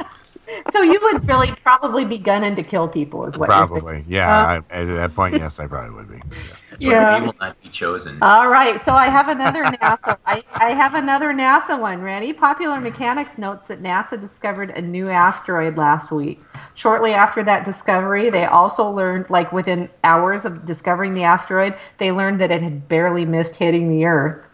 So 0.71 0.81
you 0.81 0.97
would 1.01 1.27
really 1.27 1.51
probably 1.63 2.05
be 2.05 2.17
gunning 2.17 2.55
to 2.55 2.63
kill 2.63 2.87
people, 2.87 3.25
is 3.25 3.37
what 3.37 3.49
you're 3.49 3.65
saying. 3.65 3.81
Probably. 3.81 4.05
Yeah. 4.07 4.27
Uh, 4.29 4.61
I, 4.71 4.81
at 4.81 4.85
that 4.85 5.15
point, 5.15 5.35
yes, 5.35 5.59
I 5.59 5.67
probably 5.67 5.93
would 5.93 6.09
be. 6.09 6.21
That's 6.29 6.77
Yeah. 6.79 7.19
why 7.19 7.25
will 7.25 7.35
not 7.41 7.61
be 7.61 7.69
chosen. 7.69 8.17
All 8.21 8.47
right, 8.47 8.79
so 8.79 8.93
I 8.93 9.07
have 9.07 9.27
another 9.27 9.63
NASA. 9.65 10.17
I, 10.25 10.43
I 10.55 10.71
have 10.71 10.95
another 10.95 11.33
NASA 11.33 11.77
one. 11.79 12.01
Ready? 12.01 12.31
Popular 12.31 12.79
Mechanics 12.79 13.37
notes 13.37 13.67
that 13.67 13.83
NASA 13.83 14.19
discovered 14.19 14.71
a 14.71 14.81
new 14.81 15.09
asteroid 15.09 15.77
last 15.77 16.11
week. 16.11 16.39
Shortly 16.73 17.13
after 17.13 17.43
that 17.43 17.65
discovery, 17.65 18.29
they 18.29 18.45
also 18.45 18.89
learned, 18.89 19.29
like 19.29 19.51
within 19.51 19.89
hours 20.05 20.45
of 20.45 20.65
discovering 20.65 21.13
the 21.13 21.23
asteroid, 21.23 21.75
they 21.97 22.13
learned 22.13 22.39
that 22.39 22.49
it 22.51 22.61
had 22.61 22.87
barely 22.87 23.25
missed 23.25 23.55
hitting 23.55 23.89
the 23.89 24.05
Earth. 24.05 24.45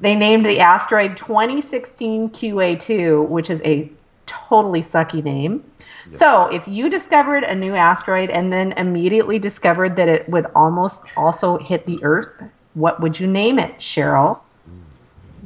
They 0.00 0.14
named 0.14 0.46
the 0.46 0.60
asteroid 0.60 1.16
2016 1.16 2.30
QA2, 2.30 3.28
which 3.28 3.50
is 3.50 3.60
a 3.64 3.90
totally 4.28 4.82
sucky 4.82 5.24
name. 5.24 5.64
So, 6.10 6.46
if 6.46 6.66
you 6.68 6.88
discovered 6.88 7.44
a 7.44 7.54
new 7.54 7.74
asteroid 7.74 8.30
and 8.30 8.50
then 8.52 8.72
immediately 8.72 9.38
discovered 9.38 9.96
that 9.96 10.08
it 10.08 10.26
would 10.28 10.46
almost 10.54 11.02
also 11.16 11.58
hit 11.58 11.84
the 11.86 11.98
Earth, 12.02 12.28
what 12.74 13.00
would 13.00 13.18
you 13.20 13.26
name 13.26 13.58
it, 13.58 13.78
Cheryl? 13.78 14.40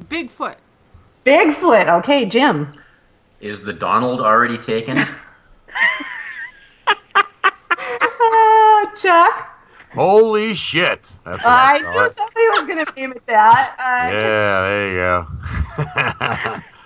Bigfoot. 0.09 0.56
Bigfoot. 1.24 1.88
Okay, 2.00 2.24
Jim. 2.26 2.72
Is 3.40 3.62
the 3.64 3.72
Donald 3.72 4.20
already 4.20 4.59
taken? 4.59 4.98
Uh, 4.98 5.06
Chuck. 8.96 9.48
Holy 9.94 10.54
shit. 10.54 11.02
That's 11.24 11.44
what 11.44 11.46
I 11.46 11.76
I 11.76 11.78
knew 11.80 12.04
it. 12.04 12.12
somebody 12.12 12.48
was 12.50 12.64
going 12.66 12.84
to 12.86 12.92
name 12.94 13.12
it 13.12 13.26
that. 13.26 13.74
Uh, 13.78 14.10
Yeah, 14.14 14.62
there 14.62 14.90
you 14.90 14.96
go. 16.56 16.62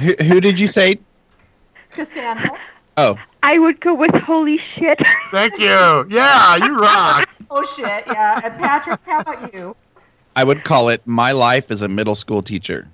who, 0.00 0.14
who 0.24 0.40
did 0.40 0.58
you 0.58 0.68
say? 0.68 0.98
Konstanza. 1.90 2.50
Oh, 2.96 3.16
I 3.42 3.58
would 3.58 3.80
go 3.80 3.94
with 3.94 4.14
holy 4.14 4.58
shit. 4.74 4.98
Thank 5.30 5.58
you. 5.58 6.06
Yeah, 6.10 6.56
you 6.56 6.78
rock. 6.78 7.28
Oh, 7.50 7.62
shit. 7.62 8.04
Yeah. 8.06 8.40
And 8.42 8.54
Patrick, 8.58 9.00
how 9.06 9.20
about 9.20 9.54
you? 9.54 9.76
I 10.34 10.44
would 10.44 10.64
call 10.64 10.88
it 10.88 11.06
My 11.06 11.32
Life 11.32 11.70
as 11.70 11.82
a 11.82 11.88
Middle 11.88 12.14
School 12.14 12.42
Teacher. 12.42 12.88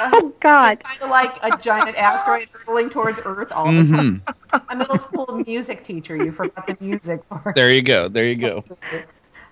Oh, 0.00 0.32
God. 0.40 0.80
Kind 0.80 1.02
of 1.02 1.10
like 1.10 1.36
a 1.42 1.56
giant 1.58 1.96
asteroid 1.96 2.48
hurtling 2.52 2.90
towards 2.90 3.20
Earth 3.24 3.52
all 3.52 3.66
the 3.70 3.86
time. 3.86 4.22
hmm 4.50 4.60
A 4.68 4.76
middle 4.76 4.98
school 4.98 5.42
music 5.46 5.82
teacher. 5.82 6.16
You 6.16 6.32
forgot 6.32 6.66
the 6.66 6.76
music 6.80 7.28
part. 7.28 7.54
There 7.54 7.70
you 7.70 7.82
go. 7.82 8.08
There 8.08 8.26
you 8.26 8.36
go. 8.36 8.64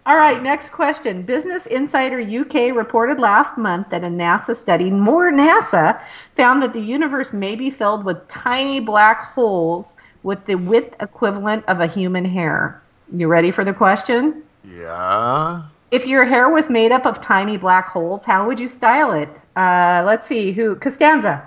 All 0.04 0.16
right, 0.16 0.42
next 0.42 0.70
question. 0.70 1.22
Business 1.22 1.66
Insider 1.66 2.20
UK 2.20 2.74
reported 2.74 3.20
last 3.20 3.56
month 3.56 3.90
that 3.90 4.02
a 4.02 4.08
NASA 4.08 4.56
study, 4.56 4.90
more 4.90 5.30
NASA, 5.30 6.02
found 6.34 6.60
that 6.62 6.72
the 6.72 6.80
universe 6.80 7.32
may 7.32 7.54
be 7.54 7.70
filled 7.70 8.04
with 8.04 8.26
tiny 8.26 8.80
black 8.80 9.22
holes 9.32 9.94
with 10.24 10.44
the 10.46 10.56
width 10.56 11.00
equivalent 11.00 11.64
of 11.66 11.80
a 11.80 11.86
human 11.86 12.24
hair? 12.24 12.82
You 13.12 13.28
ready 13.28 13.52
for 13.52 13.62
the 13.64 13.72
question? 13.72 14.42
Yeah. 14.64 15.62
If 15.92 16.08
your 16.08 16.24
hair 16.24 16.48
was 16.48 16.68
made 16.68 16.90
up 16.90 17.06
of 17.06 17.20
tiny 17.20 17.56
black 17.56 17.86
holes, 17.86 18.24
how 18.24 18.44
would 18.44 18.58
you 18.58 18.66
style 18.66 19.12
it? 19.12 19.28
Uh, 19.54 20.02
let's 20.04 20.26
see 20.26 20.50
who 20.50 20.74
Konstanza. 20.76 21.46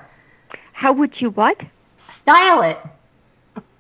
How 0.72 0.94
would 0.94 1.20
you 1.20 1.32
what? 1.32 1.60
Style 1.98 2.62
it. 2.62 2.78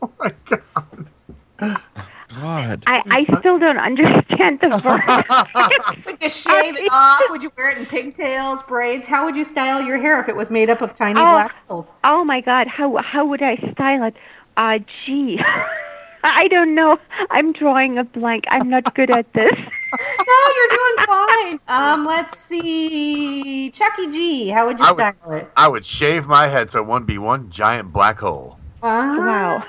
Oh 0.01 0.11
my 0.19 0.33
God. 0.45 1.89
I, 2.37 3.01
I 3.09 3.39
still 3.39 3.57
don't 3.59 3.77
understand 3.77 4.59
the 4.61 4.69
verb. 4.83 6.05
Would 6.05 6.17
you 6.21 6.29
shave 6.29 6.75
it 6.79 6.91
off? 6.91 7.21
Would 7.29 7.43
you 7.43 7.51
wear 7.57 7.71
it 7.71 7.77
in 7.77 7.85
pigtails, 7.85 8.63
braids? 8.63 9.07
How 9.07 9.25
would 9.25 9.35
you 9.37 9.45
style 9.45 9.81
your 9.81 9.97
hair 9.97 10.19
if 10.19 10.27
it 10.29 10.35
was 10.35 10.49
made 10.49 10.69
up 10.69 10.81
of 10.81 10.95
tiny 10.95 11.19
Oh. 11.19 11.25
black 11.27 11.55
holes? 11.67 11.93
oh 12.03 12.23
my 12.25 12.41
God, 12.41 12.67
how 12.67 12.97
how 12.97 13.25
would 13.25 13.41
I 13.41 13.55
style 13.73 14.03
it? 14.03 14.15
Uh, 14.57 14.79
gee, 15.05 15.39
I 16.23 16.47
don't 16.47 16.73
know. 16.75 16.97
I'm 17.29 17.53
drawing 17.53 17.97
a 17.97 18.03
blank. 18.03 18.45
I'm 18.49 18.69
not 18.69 18.93
good 18.95 19.11
at 19.11 19.31
this. 19.33 19.53
No, 19.97 20.53
you're 20.57 20.69
doing 20.77 21.07
fine. 21.07 21.59
Um, 21.69 22.03
let's 22.03 22.37
see. 22.37 23.71
Chucky 23.71 24.07
G, 24.11 24.49
how 24.49 24.65
would 24.65 24.77
you 24.77 24.85
I 24.85 24.91
would- 24.91 24.97
style 24.97 25.31
it? 25.31 25.51
I 25.55 25.67
would 25.69 25.85
shave 25.85 26.27
my 26.27 26.47
head 26.49 26.69
so 26.69 26.79
it 26.79 26.85
wouldn't 26.85 27.07
be 27.07 27.17
one 27.17 27.49
giant 27.49 27.93
black 27.93 28.19
hole. 28.19 28.59
wow. 28.83 29.63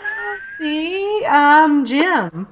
See, 0.58 1.24
um, 1.26 1.84
Jim. 1.84 2.48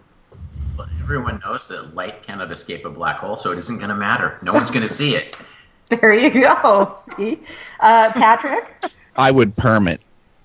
Everyone 1.05 1.39
knows 1.45 1.69
that 1.69 1.95
light 1.95 2.23
cannot 2.23 2.51
escape 2.51 2.87
a 2.87 2.91
black 2.91 3.19
hole, 3.19 3.37
so 3.37 3.53
it 3.53 3.59
isn't 3.59 3.77
going 3.77 3.91
to 3.91 3.95
matter. 3.95 4.39
No 4.41 4.55
one's 4.55 4.71
going 4.71 4.87
to 4.87 4.93
see 4.93 5.15
it. 5.15 5.37
There 5.91 6.15
you 6.15 6.31
go. 6.31 6.97
See, 7.15 7.41
uh, 7.79 8.11
Patrick, 8.13 8.75
I 9.17 9.31
would 9.31 9.55
perm 9.55 9.87
it. 9.87 10.01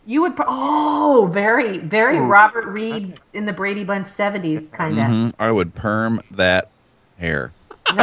you 0.05 0.21
would. 0.21 0.35
Pro- 0.35 0.45
oh, 0.49 1.29
very, 1.31 1.77
very 1.77 2.17
Ooh. 2.17 2.23
Robert 2.23 2.65
Reed 2.67 3.21
in 3.33 3.45
the 3.45 3.53
Brady 3.53 3.85
Bunch 3.85 4.05
'70s 4.05 4.69
kind 4.69 4.99
of. 4.99 5.05
Mhm. 5.05 5.33
I 5.39 5.49
would 5.49 5.73
perm 5.73 6.21
that 6.31 6.69
hair. 7.17 7.53
You're 7.89 7.97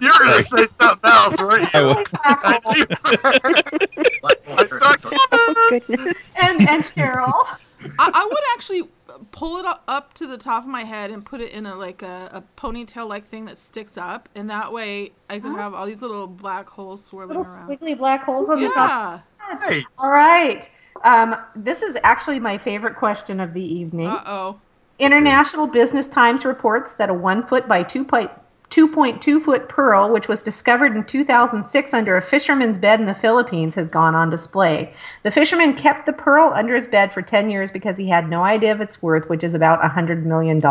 gonna 0.00 0.42
say 0.42 0.66
something 0.68 1.10
else, 1.10 1.36
weren't 1.40 1.74
you? 1.74 2.04
oh 2.24 2.60
goodness. 5.70 6.16
And 6.40 6.68
and 6.68 6.84
Cheryl. 6.84 7.32
I, 7.98 8.10
I 8.14 8.24
would 8.24 8.44
actually 8.54 8.88
pull 9.30 9.58
it 9.58 9.64
up, 9.64 9.82
up 9.88 10.14
to 10.14 10.26
the 10.26 10.38
top 10.38 10.64
of 10.64 10.68
my 10.68 10.84
head 10.84 11.10
and 11.10 11.24
put 11.24 11.40
it 11.40 11.52
in 11.52 11.66
a 11.66 11.74
like 11.74 12.02
a, 12.02 12.30
a 12.32 12.42
ponytail 12.60 13.08
like 13.08 13.24
thing 13.24 13.44
that 13.46 13.58
sticks 13.58 13.96
up, 13.96 14.28
and 14.34 14.48
that 14.50 14.72
way 14.72 15.12
I 15.28 15.38
could 15.38 15.52
have 15.56 15.74
all 15.74 15.86
these 15.86 16.02
little 16.02 16.26
black 16.26 16.68
holes 16.68 17.04
swirling 17.04 17.36
Little 17.36 17.44
around. 17.52 17.68
squiggly 17.68 17.96
black 17.96 18.24
holes 18.24 18.48
on 18.48 18.60
the 18.62 18.68
top. 18.70 19.22
Yeah. 19.70 19.80
All 19.98 20.12
right. 20.12 20.68
Um, 21.04 21.36
this 21.56 21.82
is 21.82 21.96
actually 22.04 22.38
my 22.38 22.58
favorite 22.58 22.96
question 22.96 23.40
of 23.40 23.54
the 23.54 23.62
evening. 23.62 24.06
Uh 24.08 24.22
oh. 24.26 24.60
International 24.98 25.66
Business 25.66 26.06
Times 26.06 26.44
reports 26.44 26.94
that 26.94 27.08
a 27.10 27.14
one 27.14 27.44
foot 27.44 27.66
by 27.66 27.82
two 27.82 28.04
point. 28.04 28.30
2.2 28.72 29.38
foot 29.38 29.68
pearl, 29.68 30.10
which 30.10 30.28
was 30.28 30.42
discovered 30.42 30.96
in 30.96 31.04
2006 31.04 31.92
under 31.92 32.16
a 32.16 32.22
fisherman's 32.22 32.78
bed 32.78 33.00
in 33.00 33.04
the 33.04 33.14
Philippines, 33.14 33.74
has 33.74 33.90
gone 33.90 34.14
on 34.14 34.30
display. 34.30 34.94
The 35.24 35.30
fisherman 35.30 35.74
kept 35.74 36.06
the 36.06 36.14
pearl 36.14 36.52
under 36.54 36.74
his 36.74 36.86
bed 36.86 37.12
for 37.12 37.20
10 37.20 37.50
years 37.50 37.70
because 37.70 37.98
he 37.98 38.08
had 38.08 38.30
no 38.30 38.44
idea 38.44 38.72
of 38.72 38.80
its 38.80 39.02
worth, 39.02 39.28
which 39.28 39.44
is 39.44 39.52
about 39.52 39.82
$100 39.82 40.22
million. 40.22 40.62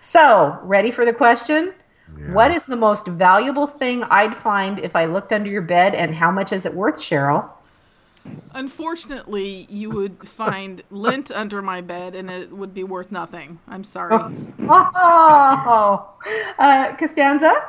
So, 0.00 0.60
ready 0.62 0.92
for 0.92 1.04
the 1.04 1.12
question? 1.12 1.74
What 2.30 2.52
is 2.52 2.66
the 2.66 2.76
most 2.76 3.08
valuable 3.08 3.66
thing 3.66 4.04
I'd 4.04 4.36
find 4.36 4.78
if 4.78 4.94
I 4.94 5.06
looked 5.06 5.32
under 5.32 5.50
your 5.50 5.62
bed, 5.62 5.96
and 5.96 6.14
how 6.14 6.30
much 6.30 6.52
is 6.52 6.64
it 6.64 6.74
worth, 6.74 6.96
Cheryl? 6.96 7.50
Unfortunately, 8.54 9.66
you 9.70 9.90
would 9.90 10.26
find 10.28 10.82
lint 10.90 11.30
under 11.30 11.62
my 11.62 11.80
bed, 11.80 12.14
and 12.14 12.30
it 12.30 12.52
would 12.52 12.74
be 12.74 12.84
worth 12.84 13.12
nothing. 13.12 13.58
I'm 13.68 13.84
sorry. 13.84 14.16
Oh, 14.70 16.10
uh, 16.58 16.94
Konstanza? 16.96 17.64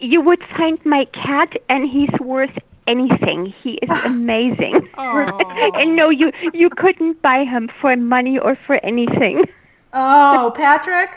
You 0.00 0.20
would 0.22 0.42
find 0.56 0.78
my 0.86 1.04
cat, 1.06 1.52
and 1.68 1.88
he's 1.88 2.10
worth 2.20 2.56
anything. 2.86 3.54
He 3.62 3.72
is 3.82 3.90
amazing. 4.04 4.88
Oh. 4.96 5.72
and 5.74 5.96
no, 5.96 6.10
you 6.10 6.32
you 6.54 6.70
couldn't 6.70 7.20
buy 7.22 7.44
him 7.44 7.68
for 7.80 7.94
money 7.96 8.38
or 8.38 8.56
for 8.66 8.76
anything. 8.84 9.44
Oh, 9.92 10.52
Patrick, 10.56 11.10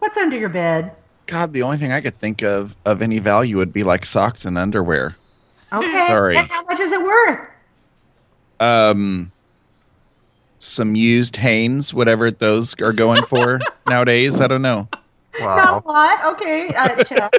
what's 0.00 0.16
under 0.16 0.36
your 0.36 0.48
bed? 0.48 0.92
God, 1.26 1.52
the 1.52 1.62
only 1.62 1.76
thing 1.76 1.92
I 1.92 2.00
could 2.00 2.18
think 2.18 2.42
of 2.42 2.74
of 2.84 3.02
any 3.02 3.18
value 3.18 3.56
would 3.56 3.72
be 3.72 3.82
like 3.82 4.04
socks 4.04 4.44
and 4.44 4.58
underwear. 4.58 5.16
Okay. 5.72 6.06
Sorry. 6.08 6.36
And 6.36 6.48
how 6.48 6.62
much 6.64 6.80
is 6.80 6.92
it 6.92 7.02
worth? 7.02 7.40
Um, 8.60 9.32
some 10.58 10.94
used 10.94 11.36
Hanes, 11.36 11.92
whatever 11.92 12.30
those 12.30 12.80
are 12.80 12.92
going 12.92 13.24
for 13.24 13.60
nowadays. 13.86 14.40
I 14.40 14.46
don't 14.46 14.62
know. 14.62 14.88
Wow. 15.40 15.56
Not 15.56 15.84
a 15.84 15.88
lot. 15.88 16.34
Okay. 16.34 16.68
Uh, 16.74 17.28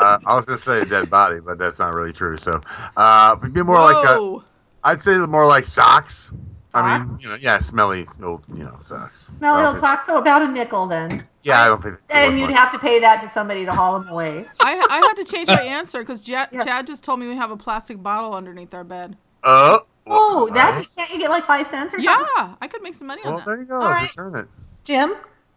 Uh, 0.00 0.18
I 0.24 0.34
was 0.34 0.46
gonna 0.46 0.56
say 0.56 0.80
a 0.80 0.84
dead 0.86 1.10
body, 1.10 1.40
but 1.40 1.58
that's 1.58 1.78
not 1.78 1.92
really 1.92 2.14
true. 2.14 2.38
So, 2.38 2.58
uh, 2.96 3.36
it'd 3.38 3.52
be 3.52 3.62
more 3.62 3.76
like 3.76 4.02
Whoa. 4.02 4.38
a, 4.38 4.88
I'd 4.88 5.02
say 5.02 5.18
more 5.18 5.46
like 5.46 5.66
socks. 5.66 6.32
I 6.72 6.98
mean, 6.98 7.18
you 7.20 7.28
know, 7.28 7.34
yeah, 7.34 7.58
smelly 7.58 8.06
old, 8.22 8.46
you 8.48 8.64
know, 8.64 8.78
socks. 8.80 9.30
No, 9.40 9.52
I 9.52 9.62
don't 9.62 9.74
he'll 9.74 9.80
talk 9.80 10.02
so 10.02 10.16
about 10.16 10.40
a 10.40 10.48
nickel 10.48 10.86
then. 10.86 11.26
Yeah, 11.42 11.62
I 11.62 11.68
don't 11.68 11.82
think. 11.82 11.98
And 12.08 12.38
you'd 12.38 12.50
have 12.50 12.72
to 12.72 12.78
pay 12.78 12.98
that 13.00 13.20
to 13.22 13.28
somebody 13.28 13.64
to 13.64 13.72
haul 13.72 13.98
them 13.98 14.08
away. 14.08 14.46
I, 14.60 14.86
I 14.88 14.96
had 14.98 15.14
to 15.14 15.24
change 15.24 15.48
my 15.48 15.62
answer 15.62 15.98
because 15.98 16.20
Chad, 16.20 16.50
Chad 16.52 16.86
just 16.86 17.02
told 17.02 17.18
me 17.20 17.26
we 17.28 17.36
have 17.36 17.50
a 17.50 17.56
plastic 17.56 18.02
bottle 18.02 18.34
underneath 18.34 18.72
our 18.72 18.84
bed. 18.84 19.16
Uh, 19.42 19.80
Oh, 20.10 20.50
that 20.52 20.84
can't 20.96 21.10
you 21.10 21.18
get 21.18 21.30
like 21.30 21.46
five 21.46 21.66
cents 21.66 21.94
or 21.94 22.00
something? 22.00 22.26
Yeah, 22.36 22.54
I 22.60 22.66
could 22.66 22.82
make 22.82 22.94
some 22.94 23.06
money 23.06 23.22
on 23.24 23.30
well, 23.30 23.38
that. 23.38 23.46
there 23.46 23.60
you 23.60 23.64
go. 23.66 23.76
All 23.76 23.88
right. 23.88 24.10
Return 24.10 24.34
it. 24.36 24.48
Jim? 24.84 25.14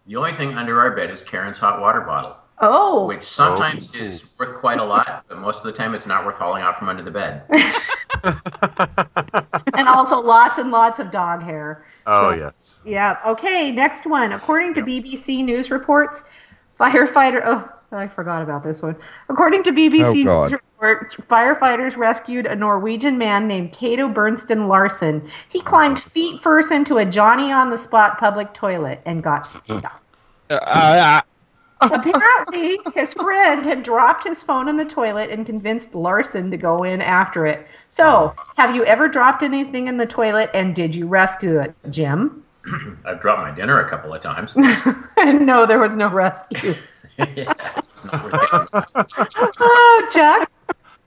The 0.08 0.16
only 0.16 0.34
thing 0.34 0.54
under 0.54 0.80
our 0.80 0.92
bed 0.96 1.10
is 1.10 1.22
Karen's 1.22 1.58
hot 1.58 1.80
water 1.80 2.02
bottle, 2.02 2.36
Oh. 2.60 3.06
which 3.06 3.24
sometimes 3.24 3.90
oh. 3.94 3.98
is 3.98 4.30
worth 4.38 4.54
quite 4.56 4.80
a 4.80 4.84
lot, 4.84 5.26
but 5.28 5.38
most 5.40 5.60
of 5.60 5.64
the 5.64 5.72
time 5.72 5.96
it's 5.96 6.06
not 6.06 6.26
worth 6.26 6.36
hauling 6.36 6.62
out 6.62 6.78
from 6.78 6.90
under 6.90 7.04
the 7.04 7.12
bed. 7.12 7.44
and 9.76 9.88
also 9.88 10.20
lots 10.20 10.58
and 10.58 10.72
lots 10.72 11.00
of 11.00 11.10
dog 11.12 11.42
hair. 11.42 11.86
Oh 12.06 12.32
So- 12.32 12.36
yes. 12.38 12.82
Yeah. 12.86 13.18
Okay, 13.26 13.72
next 13.72 14.06
one. 14.06 14.34
According 14.34 14.74
to 14.76 14.82
BBC 14.82 15.44
News 15.44 15.72
reports, 15.72 16.24
firefighter. 16.80 17.42
Oh, 17.46 17.70
I 17.92 18.08
forgot 18.08 18.42
about 18.42 18.64
this 18.64 18.82
one. 18.82 18.96
According 19.30 19.64
to 19.64 19.72
BBC 19.72 20.22
Oh, 20.22 20.24
God. 20.26 20.42
News 20.44 20.52
reports, 20.54 20.73
firefighters 21.30 21.98
rescued 21.98 22.46
a 22.46 22.56
Norwegian 22.56 23.18
man 23.18 23.48
named 23.48 23.72
Cato 23.72 24.08
Bernstein 24.08 24.68
Larson. 24.68 25.30
He 25.50 25.62
climbed 25.62 26.02
feet 26.02 26.42
first 26.42 26.72
into 26.72 26.98
a 26.98 27.06
Johnny 27.06 27.52
on 27.52 27.70
the 27.70 27.78
spot 27.78 28.18
public 28.18 28.54
toilet 28.54 29.02
and 29.06 29.24
got 29.24 29.48
stuck. 29.48 30.04
Uh, 30.50 31.22
Apparently, 31.82 32.80
his 32.96 33.14
friend 33.14 33.66
had 33.66 33.84
dropped 33.84 34.24
his 34.24 34.42
phone 34.42 34.70
in 34.70 34.78
the 34.78 34.86
toilet 34.86 35.30
and 35.30 35.46
convinced 35.46 35.96
Larson 35.96 36.50
to 36.52 36.58
go 36.58 36.84
in 36.84 37.02
after 37.02 37.46
it. 37.46 37.68
So, 37.90 38.34
have 38.56 38.74
you 38.74 38.86
ever 38.86 39.10
dropped 39.10 39.44
anything 39.44 39.88
in 39.88 39.98
the 39.98 40.06
toilet 40.06 40.50
and 40.54 40.74
did 40.74 40.96
you 40.96 41.08
rescue 41.08 41.60
it, 41.60 41.76
Jim? 41.90 42.44
I've 43.06 43.20
dropped 43.20 43.42
my 43.42 43.52
dinner 43.52 43.80
a 43.80 43.90
couple 43.90 44.14
of 44.14 44.22
times. 44.22 44.56
no, 45.18 45.66
there 45.66 45.80
was 45.80 45.96
no 45.96 46.10
rescue. 46.10 46.76
it's 47.18 48.06
not 48.06 48.24
worth 48.24 48.74
getting. 48.74 49.46
oh, 49.60 50.10
Chuck, 50.12 50.52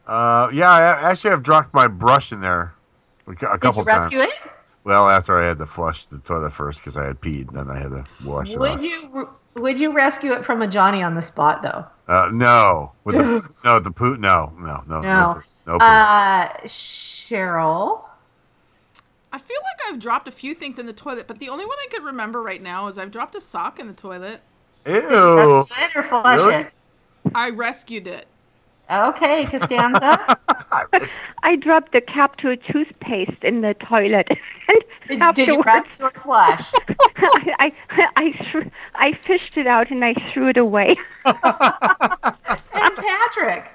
Uh, 0.06 0.48
yeah, 0.52 0.70
I 0.70 1.10
actually 1.10 1.30
have 1.30 1.42
dropped 1.42 1.74
my 1.74 1.88
brush 1.88 2.32
in 2.32 2.40
there 2.40 2.74
a 3.26 3.34
couple 3.34 3.48
a 3.48 3.54
did 3.54 3.60
couple 3.62 3.82
you 3.82 3.86
rescue 3.86 4.20
it? 4.20 4.38
Well, 4.84 5.08
after 5.10 5.40
I 5.42 5.46
had 5.46 5.58
to 5.58 5.66
flush 5.66 6.04
the 6.06 6.18
toilet 6.18 6.52
first 6.52 6.80
because 6.80 6.96
I 6.96 7.04
had 7.06 7.20
peed, 7.20 7.48
and 7.48 7.56
then 7.56 7.70
I 7.70 7.78
had 7.78 7.90
to 7.90 8.04
wash 8.24 8.52
it 8.52 8.60
Would 8.60 8.80
you 8.82 9.28
would 9.54 9.80
you 9.80 9.92
rescue 9.92 10.32
it 10.32 10.44
from 10.44 10.62
a 10.62 10.68
Johnny 10.68 11.02
on 11.02 11.14
the 11.14 11.22
spot 11.22 11.62
though? 11.62 11.86
Uh, 12.06 12.30
no, 12.32 12.92
with 13.04 13.16
the 13.16 13.48
no 13.64 13.80
the 13.80 13.90
poo. 13.90 14.16
No, 14.16 14.52
no, 14.58 14.84
no, 14.86 15.00
no, 15.00 15.02
No. 15.02 15.42
no. 15.66 15.76
Uh, 15.78 16.48
Cheryl. 16.66 18.04
I 19.32 19.38
feel 19.38 19.58
like 19.64 19.92
I've 19.92 19.98
dropped 19.98 20.28
a 20.28 20.30
few 20.30 20.54
things 20.54 20.78
in 20.78 20.86
the 20.86 20.92
toilet, 20.92 21.26
but 21.26 21.40
the 21.40 21.48
only 21.48 21.66
one 21.66 21.76
I 21.82 21.88
could 21.90 22.04
remember 22.04 22.40
right 22.40 22.62
now 22.62 22.86
is 22.86 22.96
I've 22.96 23.10
dropped 23.10 23.34
a 23.34 23.40
sock 23.40 23.80
in 23.80 23.86
the 23.88 23.92
toilet. 23.92 24.40
Ew. 24.86 24.92
Rescue 24.94 25.84
it 25.84 25.96
or 25.96 26.02
flush 26.04 26.38
Really? 26.40 26.54
it? 26.54 26.72
I 27.34 27.50
rescued 27.50 28.06
it. 28.06 28.28
Okay, 28.90 29.46
Konstanza. 29.46 30.38
I 31.42 31.56
dropped 31.56 31.92
the 31.92 32.00
cap 32.00 32.36
to 32.38 32.50
a 32.50 32.56
toothpaste 32.56 33.42
in 33.42 33.60
the 33.62 33.74
toilet. 33.74 34.28
And 35.08 35.20
Did, 35.20 35.46
did 35.46 35.46
you 35.54 35.62
afterwards, 35.62 35.66
rescue 35.66 36.04
or 36.06 36.10
flush? 36.10 36.72
I, 37.16 37.72
I, 37.90 38.06
I, 38.16 38.70
I 38.96 39.12
fished 39.24 39.56
it 39.56 39.68
out 39.68 39.92
and 39.92 40.04
I 40.04 40.14
threw 40.34 40.48
it 40.48 40.56
away. 40.56 40.96
and 41.24 42.96
Patrick. 42.96 43.70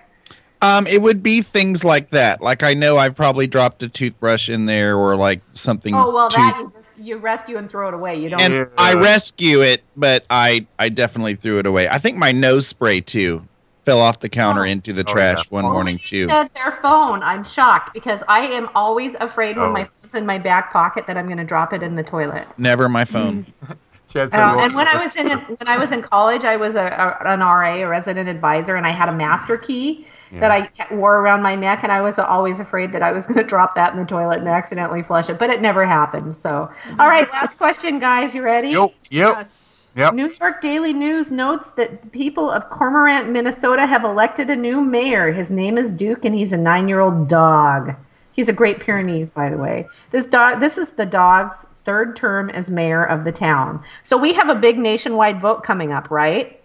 Um, 0.61 0.85
it 0.87 1.01
would 1.01 1.23
be 1.23 1.41
things 1.41 1.85
like 1.85 2.09
that. 2.11 2.41
Like 2.41 2.61
I 2.61 2.73
know 2.73 2.97
I've 2.97 3.15
probably 3.15 3.47
dropped 3.47 3.81
a 3.81 3.87
toothbrush 3.89 4.49
in 4.49 4.65
there 4.65 4.97
or 4.97 5.15
like 5.15 5.41
something. 5.53 5.95
Oh 5.95 6.11
well, 6.11 6.29
tooth- 6.29 6.39
that 6.39 6.59
you 6.59 6.69
just 6.69 6.91
you 6.99 7.17
rescue 7.17 7.57
and 7.57 7.69
throw 7.69 7.87
it 7.87 7.93
away. 7.93 8.15
You 8.19 8.29
don't. 8.29 8.41
and 8.41 8.67
I 8.77 8.93
rescue 8.93 9.61
it, 9.61 9.83
but 9.95 10.25
I 10.29 10.67
I 10.77 10.89
definitely 10.89 11.35
threw 11.35 11.57
it 11.59 11.65
away. 11.65 11.87
I 11.87 11.97
think 11.97 12.17
my 12.17 12.31
nose 12.31 12.67
spray 12.67 13.01
too. 13.01 13.47
Fell 13.83 13.99
off 13.99 14.19
the 14.19 14.29
counter 14.29 14.61
Oh. 14.61 14.65
into 14.65 14.93
the 14.93 15.01
Oh, 15.07 15.11
trash 15.11 15.37
yeah. 15.39 15.43
one 15.49 15.63
morning 15.65 15.99
too. 16.03 16.27
Said 16.29 16.49
their 16.53 16.77
phone. 16.81 17.23
I'm 17.23 17.43
shocked 17.43 17.93
because 17.93 18.23
I 18.27 18.41
am 18.41 18.69
always 18.75 19.15
afraid 19.15 19.57
when 19.57 19.67
Oh. 19.67 19.71
my 19.73 19.89
phone's 20.01 20.15
in 20.15 20.25
my 20.25 20.37
back 20.37 20.71
pocket 20.71 21.07
that 21.07 21.17
I'm 21.17 21.25
going 21.25 21.37
to 21.37 21.43
drop 21.43 21.73
it 21.73 21.81
in 21.83 21.95
the 21.95 22.03
toilet. 22.03 22.47
Never 22.57 22.87
my 22.89 23.05
phone. 23.05 23.45
Chad 24.07 24.33
Uh, 24.33 24.57
and 24.59 24.75
when 24.75 24.87
I 24.87 24.95
was 25.01 25.15
in 25.15 25.29
when 25.29 25.67
I 25.67 25.77
was 25.77 25.91
in 25.93 26.01
college, 26.01 26.43
I 26.43 26.57
was 26.57 26.75
a, 26.75 26.83
a 26.85 27.27
an 27.31 27.39
RA, 27.39 27.75
a 27.75 27.85
resident 27.85 28.27
advisor, 28.27 28.75
and 28.75 28.85
I 28.85 28.89
had 28.91 29.07
a 29.09 29.13
master 29.13 29.57
key 29.57 30.05
that 30.33 30.49
I 30.49 30.69
wore 30.95 31.17
around 31.17 31.41
my 31.41 31.55
neck, 31.55 31.79
and 31.83 31.91
I 31.91 31.99
was 32.01 32.17
always 32.17 32.59
afraid 32.61 32.93
that 32.93 33.01
I 33.01 33.11
was 33.11 33.25
going 33.27 33.37
to 33.39 33.43
drop 33.45 33.75
that 33.75 33.91
in 33.93 33.99
the 33.99 34.05
toilet 34.05 34.39
and 34.39 34.47
accidentally 34.47 35.03
flush 35.03 35.29
it, 35.29 35.37
but 35.37 35.49
it 35.49 35.61
never 35.61 35.85
happened. 35.85 36.33
So, 36.37 36.69
all 36.99 37.07
right, 37.09 37.29
last 37.33 37.57
question, 37.57 37.99
guys. 37.99 38.33
You 38.33 38.41
ready? 38.41 38.69
Yep. 38.69 38.93
Yep. 39.09 39.47
Yep. 39.95 40.13
New 40.13 40.33
York 40.39 40.61
Daily 40.61 40.93
News 40.93 41.31
notes 41.31 41.71
that 41.71 42.11
people 42.13 42.49
of 42.49 42.69
Cormorant, 42.69 43.29
Minnesota 43.29 43.85
have 43.85 44.05
elected 44.05 44.49
a 44.49 44.55
new 44.55 44.81
mayor. 44.81 45.33
His 45.33 45.51
name 45.51 45.77
is 45.77 45.89
Duke, 45.89 46.23
and 46.23 46.33
he's 46.33 46.53
a 46.53 46.57
nine 46.57 46.87
year 46.87 47.01
old 47.01 47.27
dog. 47.27 47.95
He's 48.31 48.47
a 48.47 48.53
Great 48.53 48.79
Pyrenees, 48.79 49.29
by 49.29 49.49
the 49.49 49.57
way. 49.57 49.87
This 50.11 50.25
dog, 50.25 50.61
this 50.61 50.77
is 50.77 50.91
the 50.91 51.05
dog's 51.05 51.67
third 51.83 52.15
term 52.15 52.49
as 52.51 52.69
mayor 52.69 53.03
of 53.03 53.25
the 53.25 53.33
town. 53.33 53.83
So 54.03 54.17
we 54.17 54.33
have 54.33 54.47
a 54.47 54.55
big 54.55 54.77
nationwide 54.79 55.41
vote 55.41 55.63
coming 55.63 55.91
up, 55.91 56.09
right? 56.09 56.61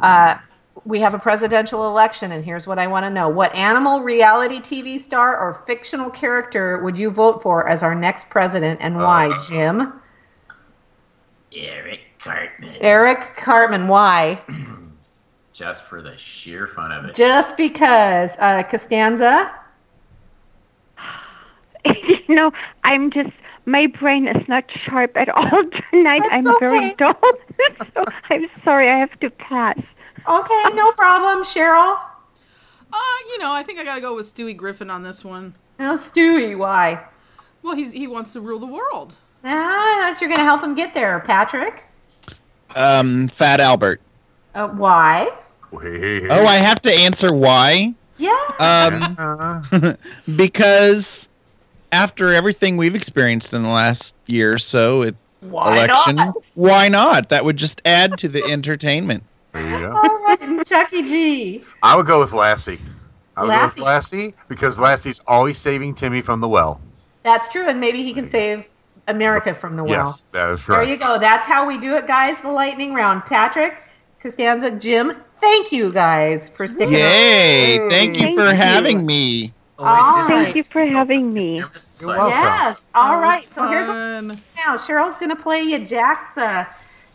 Uh, 0.00 0.36
we 0.84 1.00
have 1.00 1.12
a 1.12 1.18
presidential 1.18 1.88
election, 1.88 2.30
and 2.30 2.44
here's 2.44 2.68
what 2.68 2.78
I 2.78 2.86
want 2.86 3.04
to 3.04 3.10
know: 3.10 3.28
What 3.28 3.52
animal, 3.54 4.00
reality 4.00 4.60
TV 4.60 4.98
star, 5.00 5.36
or 5.36 5.54
fictional 5.54 6.08
character 6.08 6.78
would 6.78 6.98
you 6.98 7.10
vote 7.10 7.42
for 7.42 7.68
as 7.68 7.82
our 7.82 7.96
next 7.96 8.30
president, 8.30 8.78
and 8.80 8.94
why, 8.94 9.30
Jim? 9.48 9.92
Eric 11.52 12.00
Cartman. 12.22 12.76
Eric 12.80 13.36
Cartman. 13.36 13.88
Why? 13.88 14.42
Just 15.52 15.84
for 15.84 16.00
the 16.00 16.16
sheer 16.16 16.66
fun 16.66 16.92
of 16.92 17.04
it. 17.04 17.14
Just 17.14 17.56
because 17.56 18.36
uh, 18.38 18.62
Konstanza. 18.62 19.54
you 21.84 22.34
know, 22.34 22.50
I'm 22.84 23.10
just 23.10 23.30
my 23.66 23.86
brain 23.86 24.26
is 24.26 24.48
not 24.48 24.64
sharp 24.84 25.16
at 25.16 25.28
all 25.28 25.50
tonight. 25.90 26.22
That's 26.30 26.46
I'm 26.46 26.60
very 26.60 26.94
dull. 26.94 27.14
so 27.94 28.04
I'm 28.30 28.46
sorry, 28.64 28.88
I 28.88 28.98
have 28.98 29.18
to 29.20 29.30
pass. 29.30 29.78
Okay, 30.28 30.62
no 30.74 30.92
problem, 30.92 31.44
Cheryl. 31.44 31.98
Uh, 32.92 32.98
you 33.28 33.38
know, 33.38 33.52
I 33.52 33.62
think 33.62 33.78
I 33.78 33.84
gotta 33.84 34.00
go 34.00 34.14
with 34.14 34.34
Stewie 34.34 34.56
Griffin 34.56 34.90
on 34.90 35.02
this 35.02 35.24
one. 35.24 35.54
No, 35.78 35.94
Stewie. 35.94 36.56
Why? 36.56 37.04
Well, 37.62 37.74
he's 37.74 37.92
he 37.92 38.06
wants 38.06 38.32
to 38.32 38.40
rule 38.40 38.58
the 38.58 38.66
world. 38.66 39.16
Ah, 39.44 39.98
that's 40.00 40.20
you're 40.20 40.28
going 40.28 40.38
to 40.38 40.44
help 40.44 40.62
him 40.62 40.74
get 40.74 40.92
there, 40.92 41.20
Patrick. 41.20 41.84
Um, 42.74 43.28
Fat 43.28 43.60
Albert. 43.60 44.00
Uh, 44.54 44.68
why? 44.68 45.28
Oh, 45.72 46.46
I 46.46 46.56
have 46.56 46.82
to 46.82 46.92
answer 46.92 47.32
why. 47.32 47.94
Yeah. 48.18 48.36
Um, 48.58 49.96
because 50.36 51.28
after 51.92 52.32
everything 52.32 52.76
we've 52.76 52.94
experienced 52.94 53.52
in 53.54 53.62
the 53.62 53.68
last 53.68 54.14
year 54.26 54.52
or 54.54 54.58
so, 54.58 55.02
it, 55.02 55.16
Why 55.40 55.84
election, 55.84 56.16
not? 56.16 56.34
why 56.54 56.88
not? 56.88 57.28
That 57.28 57.44
would 57.44 57.56
just 57.56 57.80
add 57.84 58.18
to 58.18 58.28
the 58.28 58.44
entertainment. 58.44 59.24
There 59.52 59.62
you 59.62 59.80
go. 59.86 59.92
All 59.96 60.18
right, 60.24 60.66
Chucky 60.66 61.02
G. 61.02 61.64
I 61.82 61.96
would 61.96 62.06
go 62.06 62.20
with 62.20 62.32
Lassie. 62.32 62.80
I 63.36 63.42
would 63.42 63.48
Lassie. 63.48 63.80
go 63.80 63.84
with 63.84 63.86
Lassie 63.86 64.34
because 64.48 64.78
Lassie's 64.78 65.20
always 65.26 65.58
saving 65.58 65.94
Timmy 65.94 66.20
from 66.22 66.40
the 66.40 66.48
well. 66.48 66.80
That's 67.22 67.48
true, 67.48 67.68
and 67.68 67.80
maybe 67.80 68.02
he 68.02 68.12
can 68.12 68.28
save 68.28 68.66
America 69.10 69.54
from 69.54 69.76
the 69.76 69.84
well. 69.84 70.06
Yes, 70.06 70.24
that 70.32 70.50
is 70.50 70.62
correct. 70.62 70.80
There 70.80 70.92
you 70.92 70.98
go. 70.98 71.18
That's 71.18 71.46
how 71.46 71.66
we 71.66 71.78
do 71.78 71.96
it, 71.96 72.06
guys. 72.06 72.40
The 72.40 72.50
lightning 72.50 72.94
round. 72.94 73.24
Patrick, 73.24 73.74
Konstanza, 74.20 74.70
Jim. 74.72 75.14
Thank 75.36 75.72
you 75.72 75.92
guys 75.92 76.48
for 76.48 76.66
sticking. 76.66 76.94
Yay! 76.94 77.78
around. 77.78 77.90
Thank 77.90 78.16
you 78.16 78.22
Thank 78.22 78.38
for 78.38 78.46
you. 78.48 78.54
having 78.54 79.06
me. 79.06 79.52
All 79.78 80.24
Thank 80.24 80.56
you 80.56 80.64
for 80.64 80.84
having 80.84 81.32
me. 81.32 81.56
You're 81.56 81.70
welcome. 82.04 82.28
Yes. 82.28 82.86
All 82.94 83.20
That 83.20 83.36
was. 83.36 83.46
So 83.46 83.66
here 83.66 83.86
goes 83.86 84.38
now. 84.56 84.76
Cheryl's 84.76 85.16
going 85.16 85.30
to 85.30 85.36
play 85.42 85.62
you 85.62 85.78
Jack's 85.78 86.36
uh, 86.36 86.66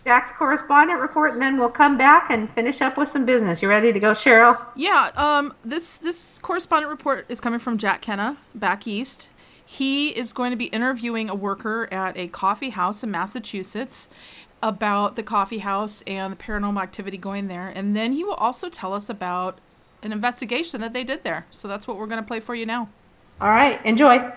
Jack's 0.03 0.31
correspondent 0.38 0.99
report, 0.99 1.34
and 1.34 1.41
then 1.41 1.59
we'll 1.59 1.69
come 1.69 1.97
back 1.97 2.30
and 2.31 2.49
finish 2.49 2.81
up 2.81 2.97
with 2.97 3.09
some 3.09 3.23
business. 3.26 3.61
You 3.61 3.69
ready 3.69 3.93
to 3.93 3.99
go, 3.99 4.11
Cheryl? 4.11 4.59
Yeah, 4.76 5.11
um, 5.15 5.53
this 5.63 5.97
this 5.97 6.39
correspondent 6.39 6.89
report 6.89 7.26
is 7.30 7.39
coming 7.39 7.59
from 7.59 7.77
Jack 7.77 8.01
Kenna 8.01 8.38
back 8.55 8.88
east. 8.88 9.30
He 9.66 10.10
is 10.10 10.32
going 10.32 10.52
to 10.52 10.58
be 10.58 10.66
interviewing 10.66 11.30
a 11.30 11.36
worker 11.36 11.88
at 11.92 12.16
a 12.18 12.28
coffee 12.28 12.70
house 12.70 13.04
in 13.04 13.12
Massachusetts 13.12 14.10
about 14.62 15.16
the 15.16 15.24
coffee 15.24 15.60
house 15.60 16.04
and 16.08 16.32
the 16.34 16.38
paranormal 16.38 16.82
activity 16.82 17.18
going 17.18 17.48
there, 17.48 17.68
and 17.68 17.96
then 17.96 18.14
he 18.14 18.24
will 18.24 18.34
also 18.36 18.70
tell 18.70 18.94
us 18.94 19.10
about 19.10 19.60
an 20.02 20.12
investigation 20.12 20.82
that 20.82 20.94
they 20.94 21.04
did 21.04 21.24
there. 21.24 21.46
So 21.52 21.68
that's 21.68 21.88
what 21.88 21.98
we're 21.98 22.08
going 22.08 22.22
to 22.22 22.28
play 22.28 22.40
for 22.40 22.56
you 22.56 22.66
now. 22.66 22.90
All 23.42 23.50
right. 23.50 23.84
Enjoy. 23.86 24.32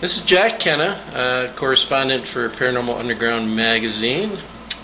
This 0.00 0.16
is 0.16 0.24
Jack 0.24 0.58
Kenna, 0.58 1.00
uh, 1.14 1.52
correspondent 1.54 2.24
for 2.24 2.48
Paranormal 2.48 2.98
Underground 2.98 3.54
magazine, 3.54 4.30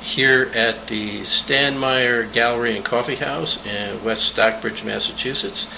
here 0.01 0.51
at 0.55 0.87
the 0.87 1.21
Stanmeyer 1.23 2.33
Gallery 2.33 2.77
and 2.77 2.85
Coffee 2.85 3.17
House 3.17 3.67
in 3.67 4.03
West 4.05 4.27
Stockbridge, 4.27 4.85
Massachusetts, 4.85 5.69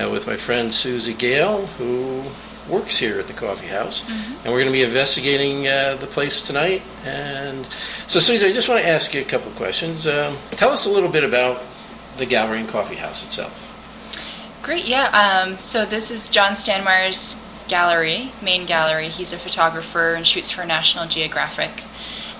uh, 0.00 0.08
with 0.10 0.26
my 0.26 0.36
friend 0.36 0.74
Susie 0.74 1.14
Gale, 1.14 1.66
who 1.66 2.22
works 2.68 2.98
here 2.98 3.18
at 3.18 3.26
the 3.26 3.32
coffee 3.32 3.66
house. 3.66 4.04
And 4.08 4.52
we're 4.52 4.60
going 4.60 4.66
to 4.66 4.72
be 4.72 4.82
investigating 4.82 5.66
uh, 5.66 5.96
the 6.00 6.06
place 6.06 6.42
tonight. 6.42 6.82
And 7.04 7.66
so, 8.06 8.20
Susie, 8.20 8.46
I 8.46 8.52
just 8.52 8.68
want 8.68 8.82
to 8.82 8.88
ask 8.88 9.14
you 9.14 9.20
a 9.20 9.24
couple 9.24 9.50
of 9.50 9.56
questions. 9.56 10.06
Um, 10.06 10.36
tell 10.50 10.70
us 10.70 10.86
a 10.86 10.90
little 10.90 11.08
bit 11.08 11.24
about 11.24 11.62
the 12.16 12.26
gallery 12.26 12.60
and 12.60 12.68
coffee 12.68 12.96
house 12.96 13.24
itself. 13.24 13.64
Great, 14.62 14.86
yeah. 14.86 15.08
Um, 15.10 15.58
so 15.58 15.86
this 15.86 16.10
is 16.10 16.28
John 16.28 16.52
Stanmeyer's 16.52 17.40
gallery, 17.68 18.32
main 18.42 18.66
gallery. 18.66 19.08
He's 19.08 19.32
a 19.32 19.38
photographer 19.38 20.14
and 20.14 20.26
shoots 20.26 20.50
for 20.50 20.64
National 20.64 21.06
Geographic. 21.06 21.84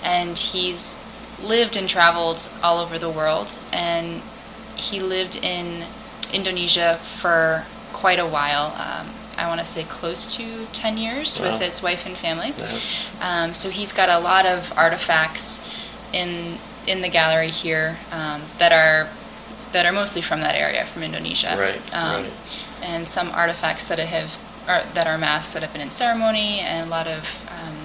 And 0.03 0.37
he's 0.37 1.03
lived 1.43 1.77
and 1.77 1.89
traveled 1.89 2.49
all 2.63 2.79
over 2.79 2.99
the 2.99 3.11
world. 3.11 3.59
And 3.73 4.23
he 4.77 5.01
lived 5.01 5.37
in 5.37 5.87
Indonesia 6.33 6.99
for 7.17 7.65
quite 7.93 8.19
a 8.19 8.27
while. 8.27 8.75
Um, 8.77 9.07
I 9.39 9.47
want 9.49 9.61
to 9.61 9.65
say 9.65 9.85
close 9.85 10.35
to 10.37 10.67
10 10.73 10.99
years 10.99 11.39
Wow. 11.39 11.53
with 11.53 11.61
his 11.63 11.81
wife 11.83 12.05
and 12.07 12.17
family. 12.17 12.53
Um, 13.21 13.55
so 13.55 13.71
he's 13.71 13.93
got 13.93 14.09
a 14.09 14.19
lot 14.19 14.45
of 14.47 14.73
artifacts 14.77 15.67
in 16.13 16.59
in 16.87 17.03
the 17.03 17.09
gallery 17.09 17.51
here 17.51 17.99
um, 18.13 18.43
that 18.59 18.73
are 18.73 19.09
that 19.73 19.85
are 19.87 19.93
mostly 19.93 20.23
from 20.23 20.41
that 20.41 20.55
area, 20.55 20.85
from 20.87 21.03
Indonesia. 21.03 21.55
Right, 21.59 21.95
Um, 21.95 22.23
right. 22.25 22.33
And 22.83 23.09
some 23.09 23.31
artifacts 23.33 23.89
that 23.89 23.99
have 23.99 24.39
or, 24.67 24.83
that 24.95 25.07
are 25.07 25.19
masks 25.19 25.53
that 25.53 25.63
have 25.63 25.73
been 25.73 25.83
in 25.83 25.91
ceremony, 25.91 26.61
and 26.61 26.87
a 26.87 26.91
lot 26.91 27.07
of 27.07 27.23
um, 27.49 27.77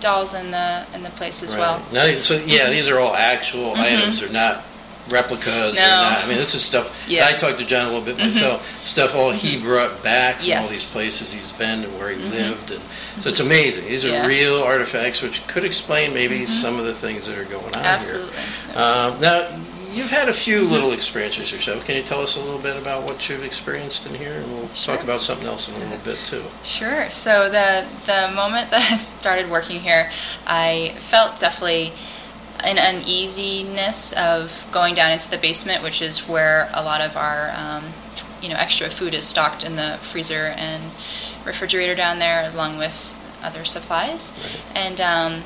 dolls 0.00 0.32
in 0.34 0.50
the 0.50 0.86
in 0.94 1.02
the 1.02 1.10
place 1.10 1.42
as 1.42 1.54
well. 1.54 1.78
Right. 1.92 2.14
Now, 2.14 2.20
so 2.20 2.36
yeah, 2.46 2.70
these 2.70 2.88
are 2.88 2.98
all 3.00 3.14
actual 3.14 3.74
Mhm. 3.74 3.78
items. 3.84 4.20
They're 4.20 4.28
not 4.28 4.64
replicas. 5.10 5.76
No. 5.76 5.82
They're 5.82 5.96
not, 6.10 6.24
I 6.24 6.28
mean, 6.28 6.38
this 6.38 6.54
is 6.54 6.62
stuff. 6.62 6.94
Yeah. 7.08 7.26
I 7.26 7.32
talked 7.32 7.58
to 7.58 7.64
John 7.64 7.86
a 7.86 7.88
little 7.88 8.04
bit 8.04 8.16
Mhm. 8.16 8.32
myself. 8.34 8.66
Stuff 8.86 9.14
all 9.14 9.30
he 9.32 9.58
brought 9.58 10.02
back 10.02 10.40
from 10.40 10.52
all 10.52 10.66
these 10.66 10.92
places 10.92 11.32
he's 11.32 11.52
been 11.52 11.84
and 11.84 11.98
where 11.98 12.10
he 12.10 12.16
Mhm. 12.22 12.30
lived, 12.30 12.70
and 12.70 12.80
so 13.20 13.28
it's 13.28 13.40
amazing. 13.40 13.86
These 13.86 14.04
are 14.04 14.08
Yeah. 14.10 14.26
real 14.26 14.62
artifacts, 14.62 15.20
which 15.22 15.46
could 15.46 15.64
explain 15.64 16.14
maybe 16.14 16.40
Mhm. 16.40 16.48
some 16.48 16.78
of 16.78 16.86
the 16.86 16.94
things 16.94 17.26
that 17.26 17.36
are 17.38 17.44
going 17.44 17.64
on 17.76 17.84
Absolutely. 17.84 18.32
here. 18.68 18.78
Um, 18.78 19.20
now, 19.20 19.46
you've 19.92 20.10
had 20.10 20.28
a 20.28 20.32
few 20.32 20.62
little 20.62 20.92
experiences 20.92 21.52
yourself. 21.52 21.84
Can 21.84 21.94
you 21.96 22.02
tell 22.02 22.20
us 22.20 22.36
a 22.36 22.40
little 22.40 22.58
bit 22.58 22.76
about 22.76 23.02
what 23.02 23.28
you've 23.28 23.44
experienced 23.44 24.06
in 24.06 24.14
here, 24.16 24.32
and 24.34 24.52
we'll 24.52 24.68
Sure. 24.74 24.96
talk 24.96 25.04
about 25.04 25.22
something 25.22 25.46
else 25.46 25.68
in 25.68 25.74
a 25.74 25.78
little 25.78 25.98
bit 25.98 26.18
too. 26.26 26.44
Sure. 26.64 27.08
So 27.10 27.48
the 27.48 27.84
the 28.06 28.28
moment 28.34 28.70
that 28.72 28.90
I 28.90 28.96
started 28.96 29.50
working 29.50 29.80
here, 29.80 30.10
I 30.46 30.94
felt 31.10 31.38
definitely 31.38 31.92
an 32.64 32.78
uneasiness 32.78 34.12
of 34.14 34.66
going 34.72 34.94
down 34.94 35.12
into 35.12 35.30
the 35.30 35.38
basement, 35.38 35.82
which 35.82 36.00
is 36.00 36.28
where 36.28 36.70
a 36.72 36.82
lot 36.82 37.00
of 37.00 37.16
our 37.16 37.52
um, 37.54 37.92
you 38.40 38.48
know 38.48 38.56
extra 38.56 38.90
food 38.90 39.14
is 39.14 39.24
stocked 39.24 39.64
in 39.64 39.76
the 39.76 39.98
freezer 40.02 40.54
and 40.56 40.92
refrigerator 41.44 41.94
down 41.94 42.18
there, 42.18 42.50
along 42.50 42.78
with 42.78 43.10
other 43.42 43.64
supplies. 43.64 44.38
And 44.74 45.00
um, 45.00 45.42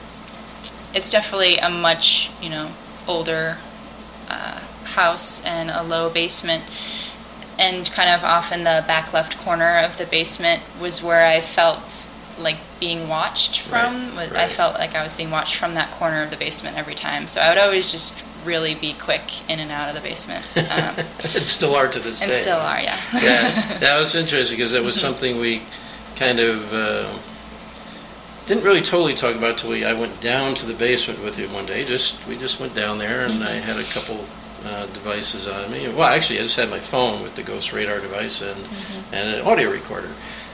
it's 0.94 1.10
definitely 1.10 1.58
a 1.58 1.68
much 1.68 2.30
you 2.40 2.50
know 2.50 2.70
older 3.06 3.58
uh, 4.28 4.60
house 4.84 5.44
and 5.44 5.70
a 5.70 5.82
low 5.82 6.10
basement 6.10 6.64
and 7.58 7.90
kind 7.90 8.08
of 8.08 8.22
off 8.22 8.52
in 8.52 8.60
the 8.60 8.84
back 8.86 9.12
left 9.12 9.36
corner 9.38 9.78
of 9.78 9.98
the 9.98 10.06
basement 10.06 10.62
was 10.80 11.02
where 11.02 11.26
I 11.26 11.40
felt 11.40 12.14
like 12.38 12.56
being 12.80 13.08
watched 13.08 13.60
from. 13.60 14.16
Right, 14.16 14.32
I 14.32 14.48
felt 14.48 14.74
like 14.74 14.94
I 14.94 15.02
was 15.02 15.12
being 15.12 15.30
watched 15.30 15.56
from 15.56 15.74
that 15.74 15.90
corner 15.92 16.22
of 16.22 16.30
the 16.30 16.36
basement 16.36 16.76
every 16.76 16.94
time. 16.94 17.26
So 17.26 17.40
I 17.40 17.48
would 17.50 17.58
always 17.58 17.90
just 17.90 18.22
really 18.44 18.74
be 18.74 18.94
quick 18.94 19.48
in 19.50 19.58
and 19.58 19.70
out 19.70 19.88
of 19.88 19.94
the 19.94 20.00
basement. 20.00 20.44
Um, 20.56 20.64
and 21.34 21.48
still 21.48 21.74
are 21.74 21.88
to 21.88 21.98
this 21.98 22.22
and 22.22 22.30
day. 22.30 22.36
still 22.36 22.58
are, 22.58 22.80
yeah. 22.80 22.98
yeah, 23.14 23.78
that 23.78 23.98
was 23.98 24.14
interesting 24.14 24.56
because 24.56 24.72
that 24.72 24.82
was 24.82 24.98
something 25.00 25.38
we 25.38 25.62
kind 26.16 26.38
of 26.40 26.72
uh, 26.72 27.18
didn't 28.46 28.64
really 28.64 28.80
totally 28.82 29.14
talk 29.14 29.34
about 29.36 29.58
till 29.58 29.70
we 29.70 29.84
I 29.84 29.92
went 29.92 30.20
down 30.20 30.54
to 30.56 30.66
the 30.66 30.74
basement 30.74 31.22
with 31.22 31.38
you 31.38 31.48
one 31.48 31.66
day. 31.66 31.84
Just 31.84 32.24
we 32.26 32.36
just 32.36 32.60
went 32.60 32.74
down 32.74 32.98
there 32.98 33.24
and 33.26 33.42
I 33.44 33.56
Mhm. 33.58 33.62
had 33.62 33.76
a 33.76 33.84
couple 33.84 34.24
uh, 34.64 34.86
devices 34.86 35.46
on 35.46 35.70
me. 35.70 35.88
Well, 35.88 36.08
actually, 36.08 36.38
I 36.38 36.42
just 36.42 36.56
had 36.56 36.70
my 36.70 36.80
phone 36.80 37.22
with 37.22 37.36
the 37.36 37.42
Ghost 37.42 37.72
Radar 37.72 38.00
device 38.00 38.40
and 38.40 38.66
and 39.12 39.36
an 39.36 39.40
audio 39.46 39.70
recorder. 39.70 40.10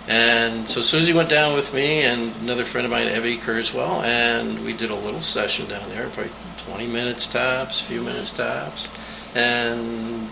And 0.07 0.69
so 0.69 0.83
Susie 0.83 1.15
went 1.15 1.31
down 1.31 1.55
with 1.55 1.73
me 1.73 2.03
and 2.03 2.35
another 2.43 2.65
friend 2.65 2.85
of 2.85 2.91
mine, 2.91 3.09
Evie 3.09 3.39
Kurzweil, 3.39 4.03
and 4.05 4.63
we 4.65 4.75
did 4.75 4.91
a 4.91 4.95
little 4.95 5.23
session 5.23 5.67
down 5.67 5.89
there, 5.89 6.09
probably 6.11 6.33
20 6.59 6.87
minutes 6.87 7.27
tops, 7.27 7.81
a 7.81 7.85
few 7.85 8.03
minutes 8.03 8.33
tops. 8.33 8.89
And 9.35 10.29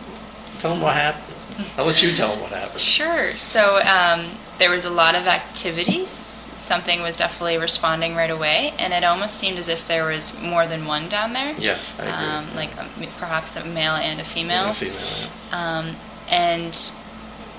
tell 0.58 0.72
them 0.72 0.82
what 0.82 0.94
happened. 0.94 1.36
I'll 1.76 1.86
let 1.86 2.02
you 2.02 2.14
tell 2.14 2.30
them 2.30 2.40
what 2.40 2.50
happened. 2.50 2.80
Sure. 2.80 3.36
So 3.36 3.80
um, 3.80 4.30
there 4.58 4.70
was 4.70 4.84
a 4.84 4.90
lot 4.90 5.14
of 5.14 5.26
activities. 5.26 6.08
Something 6.08 7.02
was 7.02 7.16
definitely 7.16 7.58
responding 7.58 8.14
right 8.14 8.30
away, 8.30 8.72
and 8.78 8.92
it 8.92 9.04
almost 9.04 9.36
seemed 9.36 9.58
as 9.58 9.68
if 9.68 9.86
there 9.88 10.06
was 10.06 10.40
more 10.40 10.66
than 10.66 10.86
one 10.86 11.08
down 11.08 11.32
there. 11.32 11.54
Yeah, 11.58 11.78
I 11.98 12.02
agree. 12.02 12.12
Um, 12.12 12.56
like 12.56 12.78
um, 12.78 12.88
perhaps 13.18 13.56
a 13.56 13.64
male 13.64 13.94
and 13.94 14.20
a 14.20 14.24
female. 14.24 14.64
And 14.64 14.70
a 14.70 14.74
female, 14.74 15.28
yeah. 15.50 15.78
Um, 15.78 15.96
and 16.28 16.92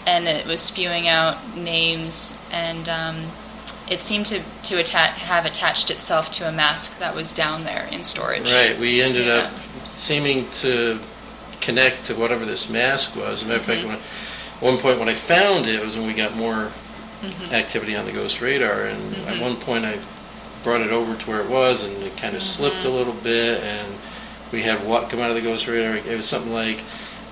and 0.06 0.28
it 0.28 0.46
was 0.46 0.60
spewing 0.62 1.08
out 1.08 1.56
names, 1.58 2.38
and 2.52 2.88
um, 2.90 3.24
it 3.90 4.02
seemed 4.02 4.26
to 4.28 4.42
to 4.64 4.80
atta- 4.80 4.98
have 5.20 5.46
attached 5.46 5.90
itself 5.90 6.32
to 6.32 6.48
a 6.48 6.52
mask 6.52 7.00
that 7.00 7.16
was 7.16 7.32
down 7.32 7.64
there 7.64 7.88
in 7.92 8.04
storage. 8.04 8.52
Right. 8.52 8.78
We 8.78 9.02
ended 9.02 9.28
Yeah. 9.28 9.34
up 9.34 9.52
seeming 9.86 10.50
to 10.62 11.00
connect 11.62 12.06
to 12.06 12.16
whatever 12.16 12.46
this 12.46 12.70
mask 12.70 13.16
was. 13.16 13.40
As 13.40 13.44
a 13.44 13.46
matter 13.46 13.60
of 13.60 13.66
fact, 13.66 13.82
Mhm. 13.82 13.88
when, 13.88 13.98
one 14.60 14.78
point 14.78 15.00
when 15.00 15.10
I 15.10 15.14
found 15.14 15.68
it 15.68 15.82
was 15.84 15.98
when 15.98 16.08
we 16.08 16.14
got 16.14 16.36
more 16.36 16.72
Mhm. 17.24 17.54
activity 17.54 17.96
on 17.96 18.06
the 18.06 18.12
Ghost 18.12 18.42
Radar, 18.42 18.84
and 18.86 19.16
at 19.28 19.36
Mhm. 19.36 19.42
one 19.42 19.56
point 19.56 19.86
I 19.86 19.98
brought 20.64 20.82
it 20.82 20.92
over 20.92 21.16
to 21.16 21.26
where 21.30 21.40
it 21.42 21.48
was, 21.50 21.84
and 21.84 22.04
it 22.04 22.16
kind 22.18 22.36
of 22.36 22.44
slipped 22.44 22.84
a 22.86 22.90
little 22.90 23.14
bit, 23.14 23.62
and 23.64 23.88
we 24.52 24.62
had 24.62 24.84
what 24.86 25.10
come 25.10 25.20
out 25.22 25.30
of 25.30 25.36
the 25.36 25.42
Ghost 25.42 25.68
Radar. 25.68 25.96
It 25.96 26.16
was 26.18 26.28
something 26.28 26.54
like. 26.54 26.80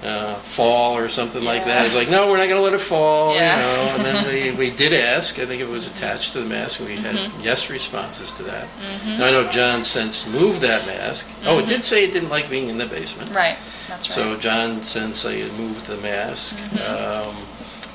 Uh, 0.04 0.34
fall 0.40 0.98
or 0.98 1.10
something 1.10 1.44
like 1.44 1.64
that. 1.66 1.86
It's 1.86 1.94
like, 1.94 2.10
no, 2.10 2.28
we're 2.28 2.38
not 2.38 2.48
going 2.50 2.56
to 2.58 2.62
let 2.64 2.74
it 2.74 2.80
fall, 2.80 3.36
Yeah. 3.36 3.56
you 3.56 3.62
know. 3.62 3.96
And 3.98 4.06
then 4.26 4.52
we, 4.58 4.58
we 4.70 4.76
did 4.76 4.94
ask. 4.94 5.38
I 5.38 5.46
think 5.46 5.62
it 5.62 5.68
was 5.70 5.86
attached 5.86 6.32
to 6.34 6.40
the 6.42 6.46
mask, 6.50 6.80
and 6.80 6.90
we 6.90 6.96
had 6.96 7.16
Mhm. 7.16 7.44
yes 7.44 7.70
responses 7.70 8.32
to 8.32 8.44
that. 8.44 8.68
Mhm. 9.06 9.20
Now 9.20 9.28
I 9.28 9.32
know 9.32 9.48
John 9.52 9.84
since 9.84 10.26
moved 10.26 10.62
that 10.62 10.88
mask. 10.88 11.28
Oh, 11.46 11.60
it 11.60 11.66
Mhm. 11.66 11.70
did 11.70 11.84
say 11.84 12.04
it 12.04 12.14
didn't 12.14 12.30
like 12.30 12.50
being 12.50 12.68
in 12.70 12.80
the 12.80 12.88
basement. 12.88 13.30
Right. 13.30 13.58
That's 13.88 14.10
right. 14.10 14.16
So 14.16 14.36
John 14.38 14.82
since 14.82 15.24
I 15.24 15.36
moved 15.56 15.86
the 15.86 15.98
mask, 15.98 16.58
Mhm. 16.58 17.28
um, 17.28 17.36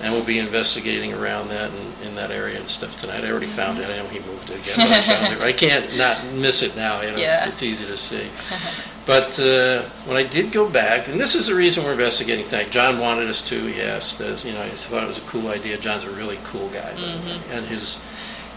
and 0.00 0.12
we'll 0.12 0.22
be 0.22 0.38
investigating 0.38 1.12
around 1.12 1.48
that 1.50 1.70
in, 2.02 2.08
in 2.08 2.14
that 2.14 2.30
area 2.30 2.58
and 2.58 2.68
stuff 2.68 3.00
tonight. 3.00 3.24
I 3.24 3.30
already 3.32 3.46
found 3.48 3.78
Mm-hmm. 3.80 3.90
it. 3.90 3.94
I 3.94 3.98
know 4.02 4.08
he 4.10 4.20
moved 4.20 4.48
it 4.50 4.60
again, 4.60 4.74
but 4.76 4.92
I 4.96 5.00
found 5.00 5.32
it. 5.32 5.40
I 5.42 5.50
can't 5.52 5.96
not 5.96 6.24
miss 6.34 6.62
it 6.62 6.76
now. 6.76 7.00
You 7.00 7.10
know, 7.10 7.16
Yeah. 7.26 7.46
it's, 7.46 7.54
it's 7.54 7.62
easy 7.64 7.86
to 7.86 7.96
see. 7.96 8.28
But 9.06 9.38
uh, 9.38 9.82
when 10.06 10.16
I 10.16 10.24
did 10.24 10.50
go 10.50 10.68
back, 10.68 11.06
and 11.06 11.20
this 11.20 11.36
is 11.36 11.46
the 11.46 11.54
reason 11.54 11.84
we're 11.84 11.92
investigating 11.92 12.44
tonight. 12.46 12.70
John 12.72 12.98
wanted 12.98 13.28
us 13.28 13.40
to. 13.48 13.66
He 13.66 13.80
asked 13.80 14.20
us. 14.20 14.44
You 14.44 14.52
know, 14.52 14.62
he 14.64 14.70
thought 14.74 15.04
it 15.04 15.06
was 15.06 15.18
a 15.18 15.22
cool 15.22 15.46
idea. 15.48 15.78
John's 15.78 16.02
a 16.02 16.10
really 16.10 16.38
cool 16.44 16.68
guy, 16.70 16.92
by 16.94 17.00
the 17.00 17.06
way. 17.06 17.12
Mhm. 17.38 17.40
and 17.56 17.66
his 17.66 18.02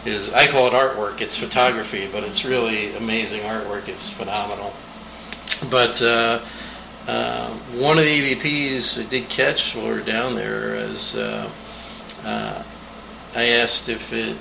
his 0.03 0.33
I 0.33 0.47
call 0.47 0.65
it 0.67 0.73
artwork. 0.73 1.21
It's 1.21 1.37
photography, 1.37 2.09
but 2.11 2.23
it's 2.23 2.43
really 2.45 2.95
amazing 2.95 3.41
artwork. 3.43 3.87
It's 3.87 4.09
phenomenal. 4.09 4.73
But 5.69 6.01
uh, 6.01 6.39
uh, 7.07 7.49
one 7.75 7.99
of 7.99 8.05
the 8.05 8.35
EVPs 8.35 9.05
I 9.05 9.07
did 9.07 9.29
catch 9.29 9.75
while 9.75 9.85
we 9.85 9.91
were 9.91 9.99
down 9.99 10.33
there 10.35 10.73
is 10.73 11.15
uh, 11.15 11.47
uh, 12.25 12.63
I 13.35 13.45
asked 13.49 13.87
if 13.87 14.11
it 14.13 14.35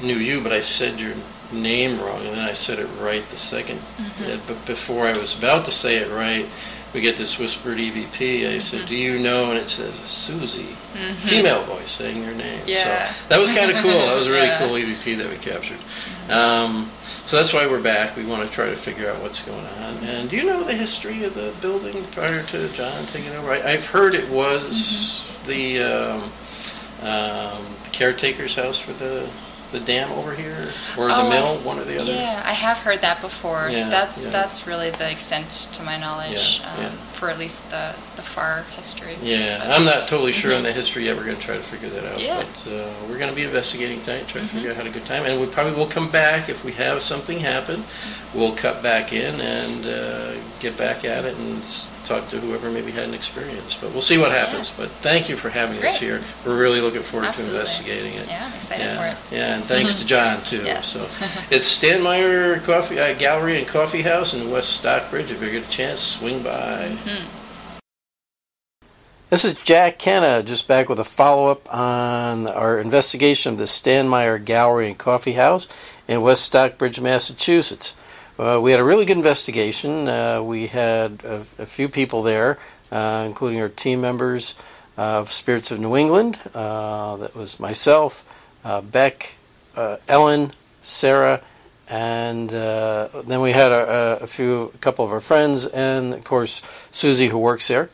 knew 0.00 0.16
you, 0.16 0.40
but 0.40 0.52
I 0.52 0.60
said 0.60 0.98
your 0.98 1.14
name 1.52 2.00
wrong, 2.00 2.26
and 2.26 2.36
then 2.36 2.44
I 2.48 2.52
said 2.52 2.78
it 2.78 2.88
right 3.00 3.28
the 3.30 3.36
2nd 3.36 3.78
Mhm. 3.98 4.34
Uh, 4.34 4.38
But 4.46 4.64
before 4.66 5.06
I 5.06 5.12
was 5.12 5.36
about 5.38 5.64
to 5.66 5.72
say 5.72 5.96
it 5.96 6.10
right, 6.10 6.46
we 6.92 7.00
get 7.00 7.16
this 7.18 7.38
whispered 7.38 7.78
EVP. 7.78 8.46
I 8.46 8.58
said, 8.58 8.86
"Do 8.86 8.94
you 8.96 9.18
know?" 9.18 9.50
And 9.50 9.58
it 9.58 9.68
says 9.68 9.94
Susie, 10.08 10.76
Mhm. 10.96 11.14
female 11.28 11.62
voice 11.64 11.90
saying 11.90 12.22
your 12.24 12.32
name. 12.34 12.60
Yeah. 12.66 13.08
So 13.08 13.14
that 13.28 13.40
was 13.40 13.50
kind 13.50 13.70
of 13.70 13.82
cool. 13.82 14.06
That 14.06 14.16
was 14.16 14.26
a 14.26 14.30
really 14.30 14.46
Yeah. 14.54 14.58
cool 14.58 14.76
EVP 14.76 15.14
that 15.16 15.28
we 15.28 15.36
captured. 15.36 15.78
Um, 16.30 16.90
so 17.24 17.36
that's 17.36 17.52
why 17.52 17.66
we're 17.66 17.80
back. 17.80 18.16
We 18.16 18.24
want 18.24 18.48
to 18.48 18.54
try 18.54 18.66
to 18.70 18.76
figure 18.76 19.10
out 19.10 19.20
what's 19.20 19.40
going 19.42 19.66
on. 19.84 19.98
And 20.08 20.30
do 20.30 20.36
you 20.36 20.44
know 20.44 20.62
the 20.64 20.74
history 20.74 21.22
of 21.24 21.34
the 21.34 21.52
building 21.60 22.06
prior 22.14 22.42
to 22.44 22.68
John 22.68 23.06
taking 23.12 23.34
over? 23.34 23.52
I, 23.52 23.72
I've 23.72 23.86
heard 23.86 24.14
it 24.14 24.28
was 24.30 25.22
the 25.46 25.82
um, 25.82 26.32
um, 27.02 27.66
caretaker's 27.92 28.54
house 28.54 28.78
for 28.78 28.92
the 28.94 29.26
the 29.72 29.80
dam 29.80 30.12
over 30.12 30.34
here, 30.34 30.72
or 30.96 31.08
the 31.08 31.16
Oh, 31.16 31.28
mill, 31.30 31.58
one 31.64 31.78
or 31.78 31.84
the 31.84 32.00
other. 32.00 32.10
Yeah, 32.12 32.42
I 32.44 32.52
have 32.52 32.78
heard 32.78 33.00
that 33.00 33.20
before. 33.20 33.68
Yeah, 33.70 33.88
that's 33.88 34.22
yeah. 34.22 34.30
that's 34.30 34.66
really 34.66 34.90
the 34.90 35.10
extent 35.10 35.68
to 35.72 35.82
my 35.82 35.96
knowledge, 35.98 36.60
Yeah, 36.60 36.72
um, 36.74 36.82
yeah. 36.82 36.90
for 37.14 37.30
at 37.30 37.38
least 37.38 37.68
the 37.70 37.94
the 38.14 38.22
far 38.22 38.62
history. 38.76 39.16
Yeah, 39.22 39.58
But- 39.58 39.70
I'm 39.70 39.84
not 39.84 40.08
totally 40.08 40.32
sure 40.32 40.54
on 40.54 40.60
Mhm. 40.60 40.64
the 40.64 40.72
history 40.72 41.04
yet. 41.06 41.16
We're 41.16 41.24
going 41.24 41.36
to 41.36 41.42
try 41.42 41.56
to 41.56 41.62
figure 41.62 41.88
that 41.90 42.04
out. 42.12 42.20
Yeah. 42.20 42.42
But 42.64 42.72
uh, 42.72 42.88
we're 43.08 43.18
going 43.18 43.30
to 43.30 43.36
be 43.36 43.42
investigating 43.42 44.00
tonight, 44.02 44.28
try 44.28 44.40
to 44.40 44.46
Mhm. 44.46 44.50
figure 44.50 44.70
out 44.70 44.76
how 44.76 44.82
to 44.84 44.90
good 44.90 45.04
time. 45.06 45.24
And 45.26 45.40
we 45.40 45.46
probably 45.46 45.72
will 45.74 45.86
come 45.88 46.08
back 46.10 46.48
if 46.48 46.62
we 46.64 46.72
have 46.72 47.02
something 47.02 47.40
happen. 47.40 47.84
We'll 48.34 48.52
cut 48.54 48.82
back 48.82 49.12
in 49.12 49.40
and 49.40 49.86
uh, 49.86 50.32
get 50.60 50.76
back 50.76 51.04
at 51.04 51.24
it 51.24 51.36
and 51.36 51.62
talk 52.06 52.28
to 52.30 52.40
whoever 52.40 52.70
maybe 52.70 52.90
had 52.90 53.04
an 53.04 53.14
experience. 53.14 53.76
But 53.80 53.92
we'll 53.92 54.02
see 54.02 54.18
what 54.18 54.32
happens. 54.32 54.70
But 54.70 54.90
thank 55.02 55.28
you 55.28 55.36
for 55.36 55.50
having 55.50 55.82
us 55.84 55.98
here. 55.98 56.22
We're 56.44 56.58
really 56.58 56.80
looking 56.80 57.02
forward 57.02 57.26
Absolutely. 57.26 57.54
to 57.54 57.60
investigating 57.60 58.14
it. 58.14 58.28
Yeah, 58.28 58.46
I'm 58.46 58.54
excited 58.54 58.84
yeah. 58.84 58.96
for 58.98 59.06
it. 59.06 59.34
Yeah, 59.36 59.56
and 59.56 59.64
thanks 59.64 59.94
to 59.96 60.06
John 60.06 60.42
too. 60.42 60.56
Yes. 60.66 60.88
So 60.88 61.26
it's 61.50 61.78
Stanmeyer 61.78 62.62
Coffee 62.64 62.98
uh, 62.98 63.14
Gallery 63.14 63.58
and 63.58 63.68
Coffee 63.68 64.02
House 64.02 64.34
in 64.34 64.50
West 64.50 64.70
Stockbridge. 64.70 65.30
If 65.30 65.40
you 65.42 65.50
get 65.50 65.64
a 65.64 65.70
chance, 65.70 66.00
swing 66.00 66.42
by. 66.42 66.96
Mhm. 67.04 67.26
This 69.28 69.44
is 69.44 69.54
Jack 69.54 69.98
Kenna, 69.98 70.42
just 70.42 70.68
back 70.68 70.88
with 70.88 71.00
a 71.00 71.04
follow 71.04 71.50
up 71.50 71.72
on 71.74 72.46
our 72.46 72.78
investigation 72.78 73.52
of 73.52 73.58
the 73.58 73.64
Stanmeyer 73.64 74.44
Gallery 74.44 74.86
and 74.86 74.96
Coffee 74.96 75.32
House 75.32 75.66
in 76.06 76.22
West 76.22 76.44
Stockbridge, 76.44 77.00
Massachusetts. 77.00 77.96
Uh, 78.38 78.60
we 78.60 78.70
had 78.70 78.80
a 78.80 78.84
really 78.84 79.06
good 79.06 79.16
investigation. 79.16 80.06
Uh, 80.06 80.42
we 80.42 80.66
had 80.66 81.24
a, 81.24 81.46
a 81.58 81.64
few 81.64 81.88
people 81.88 82.22
there, 82.22 82.58
uh, 82.92 83.24
including 83.26 83.62
our 83.62 83.68
team 83.70 83.98
members 84.02 84.54
of 84.98 85.32
Spirits 85.32 85.70
of 85.70 85.80
New 85.80 85.96
England. 85.96 86.38
Uh, 86.54 87.16
that 87.16 87.34
was 87.34 87.58
myself, 87.58 88.24
uh, 88.62 88.82
Beck, 88.82 89.38
uh, 89.74 89.96
Ellen, 90.06 90.52
Sarah, 90.82 91.40
and 91.88 92.50
then 92.50 93.40
we 93.40 93.52
had 93.52 93.72
a, 93.72 94.18
a 94.20 94.26
few, 94.26 94.70
a 94.74 94.78
couple 94.78 95.04
of 95.04 95.12
our 95.12 95.20
friends, 95.20 95.66
and 95.66 96.12
of 96.12 96.24
course 96.24 96.60
Susie, 96.90 97.28
who 97.28 97.38
works 97.38 97.68
there. 97.68 97.88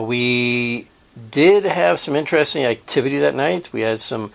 We 0.00 0.88
did 1.30 1.64
have 1.64 2.00
some 2.00 2.16
interesting 2.16 2.64
activity 2.64 3.18
that 3.18 3.36
night. 3.36 3.70
We 3.72 3.82
had 3.82 4.00
some 4.00 4.32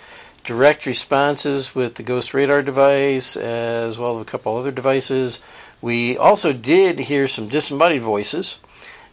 direct 0.51 0.85
responses 0.85 1.73
with 1.73 1.95
the 1.95 2.03
Ghost 2.03 2.33
Radar 2.33 2.61
device, 2.61 3.37
as 3.37 3.97
well 3.97 4.17
as 4.17 4.21
a 4.21 4.25
couple 4.25 4.57
other 4.57 4.69
devices. 4.69 5.41
We 5.81 6.17
also 6.17 6.51
did 6.51 6.99
hear 6.99 7.29
some 7.29 7.47
disembodied 7.47 8.01
voices, 8.01 8.59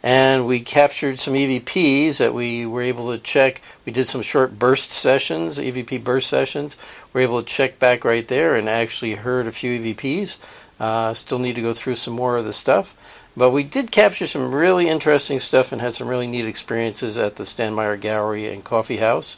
and 0.02 0.48
we 0.48 0.58
captured 0.58 1.20
some 1.20 1.34
EVPs 1.34 2.18
that 2.18 2.34
we 2.34 2.66
were 2.66 2.82
able 2.82 3.12
to 3.12 3.18
check. 3.18 3.62
We 3.86 3.92
did 3.92 4.06
some 4.06 4.22
short 4.22 4.58
burst 4.58 4.90
sessions, 4.90 5.60
EVP 5.60 6.02
burst 6.02 6.28
sessions. 6.28 6.76
We 7.12 7.20
were 7.20 7.28
able 7.28 7.40
to 7.40 7.46
check 7.46 7.78
back 7.78 8.04
right 8.04 8.26
there 8.26 8.56
and 8.56 8.68
actually 8.68 9.14
heard 9.14 9.46
a 9.46 9.52
few 9.52 9.78
EVPs. 9.78 10.38
Uh, 10.80 11.14
still 11.14 11.38
need 11.38 11.54
to 11.54 11.62
go 11.62 11.72
through 11.72 11.94
some 11.94 12.14
more 12.14 12.36
of 12.36 12.46
the 12.46 12.52
stuff. 12.52 12.96
But 13.36 13.50
we 13.50 13.62
did 13.62 13.92
capture 13.92 14.26
some 14.26 14.52
really 14.52 14.88
interesting 14.88 15.38
stuff 15.38 15.70
and 15.70 15.80
had 15.80 15.94
some 15.94 16.08
really 16.08 16.26
neat 16.26 16.46
experiences 16.46 17.16
at 17.16 17.36
the 17.36 17.44
Stanmeyer 17.44 18.00
Gallery 18.00 18.52
and 18.52 18.64
Coffee 18.64 18.96
House. 18.96 19.36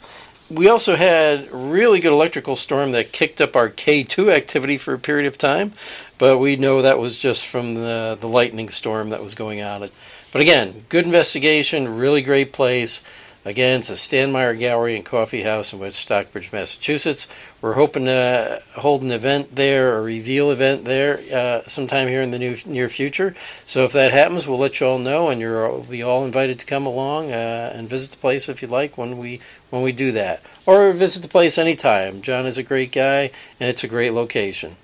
We 0.51 0.67
also 0.67 0.97
had 0.97 1.49
really 1.49 2.01
good 2.01 2.11
electrical 2.11 2.57
storm 2.57 2.91
that 2.91 3.13
kicked 3.13 3.39
up 3.39 3.55
our 3.55 3.69
K2 3.69 4.33
activity 4.33 4.77
for 4.77 4.93
a 4.93 4.99
period 4.99 5.25
of 5.25 5.37
time, 5.37 5.71
but 6.17 6.39
we 6.39 6.57
know 6.57 6.81
that 6.81 6.99
was 6.99 7.17
just 7.17 7.47
from 7.47 7.75
the, 7.75 8.17
the 8.19 8.27
lightning 8.27 8.67
storm 8.67 9.11
that 9.11 9.23
was 9.23 9.33
going 9.33 9.61
on. 9.61 9.87
But 10.33 10.41
again, 10.41 10.83
good 10.89 11.05
investigation, 11.05 11.95
really 11.95 12.21
great 12.21 12.51
place. 12.51 13.01
Again, 13.43 13.79
it's 13.79 13.89
a 13.89 13.93
Stanmeyer 13.93 14.57
Gallery 14.57 14.95
and 14.95 15.03
Coffee 15.03 15.41
House 15.41 15.73
in 15.73 15.79
West 15.79 15.97
Stockbridge, 15.97 16.53
Massachusetts. 16.53 17.27
We're 17.59 17.73
hoping 17.73 18.05
to 18.05 18.61
hold 18.75 19.01
an 19.01 19.11
event 19.11 19.55
there, 19.55 19.97
a 19.97 20.01
reveal 20.01 20.51
event 20.51 20.85
there, 20.85 21.19
uh, 21.33 21.67
sometime 21.67 22.07
here 22.07 22.21
in 22.21 22.29
the 22.29 22.37
new, 22.37 22.55
near 22.67 22.87
future. 22.87 23.33
So 23.65 23.83
if 23.83 23.93
that 23.93 24.11
happens, 24.11 24.47
we'll 24.47 24.59
let 24.59 24.79
you 24.79 24.85
all 24.85 24.99
know, 24.99 25.29
and 25.29 25.41
you're 25.41 25.67
all, 25.67 25.81
be 25.81 26.03
all 26.03 26.23
invited 26.23 26.59
to 26.59 26.67
come 26.67 26.85
along 26.85 27.31
uh, 27.31 27.73
and 27.73 27.89
visit 27.89 28.11
the 28.11 28.17
place 28.17 28.47
if 28.47 28.61
you'd 28.61 28.69
like 28.69 28.95
when 28.95 29.17
we 29.17 29.41
when 29.71 29.81
we 29.81 29.93
do 29.93 30.11
that, 30.11 30.43
or 30.65 30.91
visit 30.91 31.23
the 31.23 31.29
place 31.29 31.57
anytime. 31.57 32.21
John 32.21 32.45
is 32.45 32.57
a 32.59 32.63
great 32.63 32.91
guy, 32.91 33.31
and 33.59 33.69
it's 33.69 33.83
a 33.83 33.87
great 33.87 34.11
location. 34.11 34.75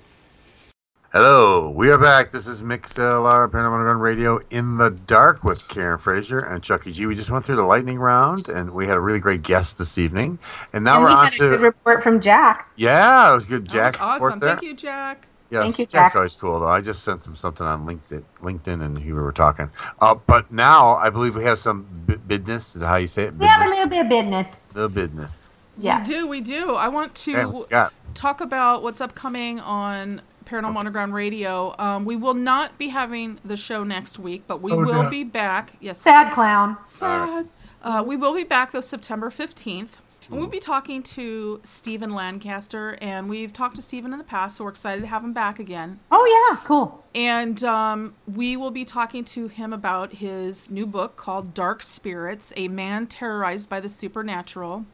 Hello, 1.19 1.71
we 1.71 1.89
are 1.89 1.97
back. 1.97 2.29
This 2.29 2.45
is 2.45 2.61
Mix 2.61 2.93
LR 2.93 3.49
Paranormal 3.49 3.73
Underground 3.73 4.03
Radio 4.03 4.39
in 4.51 4.77
the 4.77 4.91
dark 4.91 5.43
with 5.43 5.67
Karen 5.67 5.97
Frazier 5.97 6.37
and 6.37 6.61
Chucky 6.61 6.91
G. 6.91 7.07
We 7.07 7.15
just 7.15 7.31
went 7.31 7.43
through 7.43 7.55
the 7.55 7.63
lightning 7.63 7.97
round, 7.97 8.49
and 8.49 8.69
we 8.69 8.85
had 8.85 8.97
a 8.97 8.99
really 8.99 9.17
great 9.17 9.41
guest 9.41 9.79
this 9.79 9.97
evening. 9.97 10.37
And 10.73 10.83
now 10.83 10.97
and 10.97 11.03
we're 11.05 11.09
we 11.09 11.15
on 11.15 11.25
had 11.25 11.33
a 11.33 11.37
to 11.37 11.49
good 11.49 11.61
report 11.61 12.03
from 12.03 12.21
Jack. 12.21 12.69
yeah, 12.75 13.31
it 13.31 13.35
was 13.35 13.47
good. 13.47 13.67
Jack 13.67 13.93
That's 13.93 13.99
awesome. 13.99 14.37
there. 14.37 14.51
Thank 14.51 14.61
you, 14.61 14.75
Jack. 14.75 15.25
Yes, 15.49 15.63
Thank 15.63 15.79
you, 15.79 15.85
Jack's 15.87 16.11
Jack. 16.11 16.15
always 16.17 16.35
cool 16.35 16.59
though. 16.59 16.67
I 16.67 16.81
just 16.81 17.01
sent 17.03 17.25
him 17.25 17.35
something 17.35 17.65
on 17.65 17.87
LinkedIn, 17.87 18.23
LinkedIn, 18.41 18.85
and 18.85 18.99
he 18.99 19.05
we 19.11 19.19
were 19.19 19.31
talking. 19.31 19.71
Uh, 19.99 20.13
but 20.13 20.51
now 20.51 20.97
I 20.97 21.09
believe 21.09 21.35
we 21.35 21.45
have 21.45 21.57
some 21.57 21.87
b- 22.05 22.17
business. 22.27 22.75
Is 22.75 22.81
that 22.81 22.87
how 22.89 22.97
you 22.97 23.07
say 23.07 23.23
it? 23.23 23.33
We 23.33 23.47
have 23.47 23.61
a 23.61 23.63
Business? 23.63 23.75
little 23.79 23.89
bit 23.89 24.01
of 24.01 24.09
business. 24.09 24.55
Little 24.75 24.89
business. 24.89 25.49
Yeah. 25.79 25.97
We 26.01 26.05
do, 26.05 26.27
we 26.27 26.41
do. 26.41 26.75
I 26.75 26.89
want 26.89 27.15
to 27.15 27.31
Okay, 27.31 27.45
what 27.45 27.63
we 27.63 27.69
got? 27.71 27.91
talk 28.13 28.39
about 28.39 28.83
what's 28.83 29.01
upcoming 29.01 29.59
on 29.59 30.21
Paranormal 30.47 30.77
Underground 30.77 31.13
Radio. 31.13 31.75
Um, 31.77 32.05
we 32.05 32.15
will 32.15 32.33
not 32.33 32.77
be 32.77 32.87
having 32.87 33.39
the 33.45 33.57
show 33.57 33.83
next 33.83 34.17
week, 34.17 34.43
but 34.47 34.61
we 34.61 34.71
Oh, 34.71 34.77
will 34.85 35.03
no. 35.03 35.09
be 35.09 35.23
back. 35.23 35.73
Yes. 35.79 35.99
Sad 35.99 36.33
clown. 36.33 36.77
Sad. 36.85 37.47
Uh, 37.83 38.03
we 38.05 38.15
will 38.15 38.33
be 38.33 38.43
back 38.43 38.71
though 38.71 38.81
September 38.81 39.29
15th. 39.29 39.97
And 40.29 40.37
we'll 40.39 40.47
be 40.49 40.59
talking 40.59 41.03
to 41.03 41.61
Stephen 41.63 42.09
Lancaster, 42.09 42.97
and 42.99 43.29
we've 43.29 43.53
talked 43.53 43.77
to 43.77 43.81
Stephen 43.81 44.11
in 44.11 44.17
the 44.17 44.25
past, 44.25 44.57
so 44.57 44.65
we're 44.65 44.71
excited 44.71 44.99
to 44.99 45.07
have 45.07 45.23
him 45.23 45.31
back 45.31 45.57
again. 45.57 46.01
Oh 46.11 46.49
yeah, 46.51 46.59
cool. 46.65 47.01
And 47.15 47.63
um, 47.63 48.13
we 48.27 48.57
will 48.57 48.71
be 48.71 48.83
talking 48.83 49.23
to 49.23 49.47
him 49.47 49.71
about 49.71 50.15
his 50.15 50.69
new 50.69 50.85
book 50.85 51.15
called 51.15 51.53
Dark 51.53 51.81
Spirits 51.81 52.51
A 52.57 52.67
Man 52.67 53.07
Terrorized 53.07 53.69
by 53.69 53.79
the 53.79 53.87
Supernatural. 53.87 54.85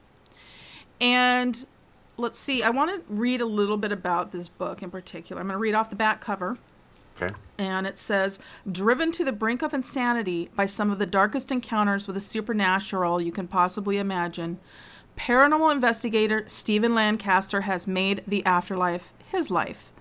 And 1.02 1.66
let's 2.24 2.40
see, 2.40 2.64
I 2.64 2.72
want 2.72 2.90
to 2.90 3.14
read 3.14 3.42
a 3.42 3.46
little 3.46 3.78
bit 3.78 3.92
about 3.92 4.32
this 4.32 4.48
book 4.48 4.82
in 4.82 4.90
particular. 4.90 5.42
I'm 5.42 5.48
going 5.48 5.56
to 5.56 5.62
read 5.62 5.76
off 5.76 5.90
the 5.90 5.96
back 5.96 6.22
cover. 6.22 6.58
Okay. 7.22 7.34
And 7.60 7.86
it 7.86 7.98
says, 7.98 8.40
driven 8.70 9.12
to 9.12 9.24
the 9.24 9.32
brink 9.32 9.62
of 9.62 9.74
insanity 9.74 10.50
by 10.56 10.66
some 10.66 10.90
of 10.90 10.98
the 10.98 11.06
darkest 11.06 11.52
encounters 11.52 12.08
with 12.08 12.16
the 12.16 12.22
supernatural 12.22 13.22
you 13.22 13.32
can 13.32 13.48
possibly 13.48 14.00
imagine, 14.00 14.60
paranormal 15.16 15.72
investigator 15.72 16.44
Stephen 16.48 16.96
Lancaster 16.96 17.62
has 17.62 17.86
made 17.86 18.24
the 18.26 18.44
afterlife 18.46 19.14
his 19.28 19.52
life. 19.52 19.92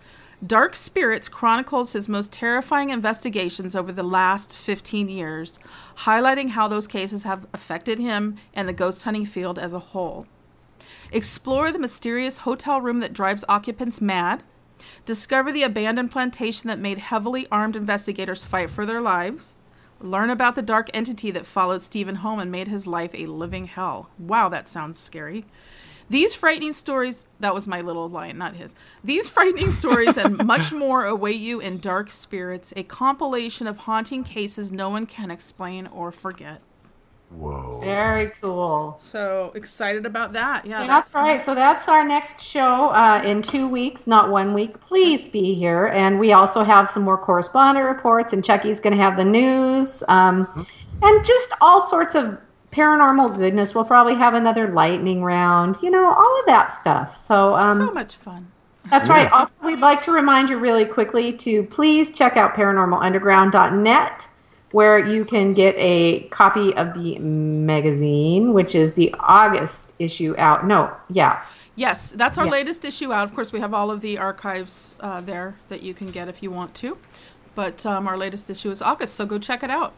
Dark 0.44 0.74
Spirits 0.74 1.28
chronicles 1.28 1.92
his 1.92 2.08
most 2.08 2.32
terrifying 2.32 2.90
investigations 2.90 3.76
over 3.76 3.92
the 3.92 4.02
last 4.02 4.54
15 4.54 5.08
years, 5.08 5.58
highlighting 5.98 6.50
how 6.50 6.66
those 6.66 6.88
cases 6.88 7.24
have 7.24 7.46
affected 7.52 7.98
him 7.98 8.36
and 8.54 8.68
the 8.68 8.72
ghost 8.72 9.04
hunting 9.04 9.26
field 9.26 9.58
as 9.58 9.72
a 9.72 9.78
whole. 9.78 10.26
Explore 11.12 11.70
the 11.70 11.78
mysterious 11.78 12.38
hotel 12.38 12.80
room 12.80 13.00
that 13.00 13.12
drives 13.12 13.44
occupants 13.46 14.00
mad. 14.00 14.42
Discover 15.04 15.52
the 15.52 15.62
abandoned 15.62 16.10
plantation 16.10 16.68
that 16.68 16.78
made 16.78 16.96
heavily 16.98 17.46
armed 17.52 17.76
investigators 17.76 18.44
fight 18.44 18.70
for 18.70 18.86
their 18.86 19.00
lives. 19.00 19.56
Learn 20.00 20.30
about 20.30 20.54
the 20.54 20.62
dark 20.62 20.88
entity 20.94 21.30
that 21.30 21.44
followed 21.44 21.82
Stephen 21.82 22.16
home 22.16 22.38
and 22.38 22.50
made 22.50 22.68
his 22.68 22.86
life 22.86 23.14
a 23.14 23.26
living 23.26 23.66
hell. 23.66 24.08
Wow, 24.18 24.48
that 24.48 24.66
sounds 24.66 24.98
scary. 24.98 25.44
These 26.08 26.34
frightening 26.34 26.72
stories, 26.72 27.26
that 27.40 27.54
was 27.54 27.68
my 27.68 27.82
little 27.82 28.08
line, 28.08 28.38
not 28.38 28.56
his. 28.56 28.74
These 29.04 29.28
frightening 29.28 29.70
stories 29.70 30.16
and 30.16 30.44
much 30.46 30.72
more 30.72 31.04
await 31.04 31.40
you 31.40 31.60
in 31.60 31.78
Dark 31.78 32.10
Spirits, 32.10 32.72
a 32.74 32.84
compilation 32.84 33.66
of 33.66 33.78
haunting 33.78 34.24
cases 34.24 34.72
no 34.72 34.88
one 34.88 35.04
can 35.04 35.30
explain 35.30 35.86
or 35.86 36.10
forget. 36.10 36.62
Whoa. 37.36 37.80
Very 37.82 38.30
cool. 38.42 38.96
So 39.00 39.52
excited 39.54 40.06
about 40.06 40.34
that. 40.34 40.66
Yeah, 40.66 40.86
that's, 40.86 41.14
right. 41.14 41.44
So 41.44 41.54
that's 41.54 41.88
our 41.88 42.04
next 42.06 42.40
show 42.40 42.90
uh, 42.90 43.22
in 43.24 43.42
two 43.42 43.66
weeks, 43.68 44.06
not 44.06 44.30
one 44.30 44.52
week. 44.52 44.78
Please 44.80 45.26
be 45.26 45.54
here. 45.54 45.86
And 45.86 46.20
we 46.20 46.32
also 46.32 46.62
have 46.62 46.90
some 46.90 47.02
more 47.02 47.18
correspondent 47.18 47.86
reports, 47.86 48.32
and 48.32 48.44
Chucky's 48.44 48.80
going 48.80 48.96
to 48.96 49.02
have 49.02 49.16
the 49.16 49.24
news 49.24 50.04
um, 50.08 50.66
and 51.02 51.26
just 51.26 51.52
all 51.60 51.80
sorts 51.80 52.14
of 52.14 52.38
paranormal 52.70 53.36
goodness. 53.36 53.74
We'll 53.74 53.84
probably 53.84 54.14
have 54.14 54.34
another 54.34 54.68
lightning 54.68 55.22
round, 55.22 55.78
you 55.82 55.90
know, 55.90 56.12
all 56.12 56.40
of 56.40 56.46
that 56.46 56.72
stuff. 56.72 57.12
So, 57.12 57.54
um, 57.56 57.78
so 57.78 57.92
much 57.92 58.16
fun. 58.16 58.50
That's 58.90 59.08
right. 59.08 59.30
Also, 59.32 59.54
we'd 59.64 59.78
like 59.78 60.02
to 60.02 60.12
remind 60.12 60.50
you 60.50 60.58
really 60.58 60.84
quickly 60.84 61.32
to 61.34 61.62
please 61.64 62.10
check 62.10 62.36
out 62.36 62.54
paranormalunderground.net 62.54 64.28
where 64.72 64.98
you 64.98 65.24
can 65.24 65.54
get 65.54 65.74
a 65.78 66.20
copy 66.30 66.74
of 66.74 66.94
the 66.94 67.18
magazine, 67.18 68.52
which 68.52 68.74
is 68.74 68.94
the 68.94 69.14
August 69.20 69.94
issue 69.98 70.34
out. 70.38 70.66
No, 70.66 70.94
yeah. 71.08 71.42
Yes, 71.76 72.10
that's 72.12 72.36
our 72.36 72.44
Yeah. 72.44 72.50
latest 72.52 72.84
issue 72.84 73.12
out. 73.12 73.24
Of 73.24 73.34
course, 73.34 73.52
we 73.52 73.60
have 73.60 73.72
all 73.72 73.90
of 73.90 74.00
the 74.02 74.18
archives 74.18 74.94
uh, 75.00 75.20
there 75.22 75.54
that 75.68 75.82
you 75.82 75.94
can 75.94 76.10
get 76.10 76.28
if 76.28 76.42
you 76.42 76.50
want 76.50 76.74
to. 76.76 76.98
But 77.54 77.84
um, 77.86 78.06
our 78.08 78.16
latest 78.18 78.48
issue 78.50 78.70
is 78.70 78.82
August, 78.82 79.14
so 79.14 79.24
go 79.26 79.38
check 79.38 79.62
it 79.62 79.70
out. 79.70 79.92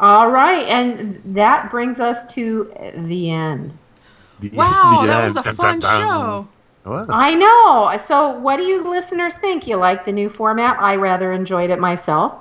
All 0.00 0.30
right. 0.30 0.66
And 0.68 1.20
that 1.24 1.70
brings 1.70 2.00
us 2.00 2.32
to 2.34 2.72
the 2.96 3.30
end. 3.30 3.76
Wow, 4.52 5.04
that 5.06 5.26
was 5.26 5.36
a 5.36 5.42
fun 5.54 5.80
show. 5.80 6.48
It 6.84 6.88
was. 6.88 7.08
I 7.12 7.34
know. 7.34 7.96
So, 7.98 8.30
what 8.38 8.56
do 8.56 8.64
you 8.64 8.82
listeners 8.90 9.34
think? 9.34 9.68
You 9.68 9.76
like 9.76 10.04
the 10.04 10.12
new 10.12 10.28
format? 10.28 10.76
I 10.80 10.96
rather 10.96 11.30
enjoyed 11.30 11.70
it 11.70 11.78
myself. 11.78 12.34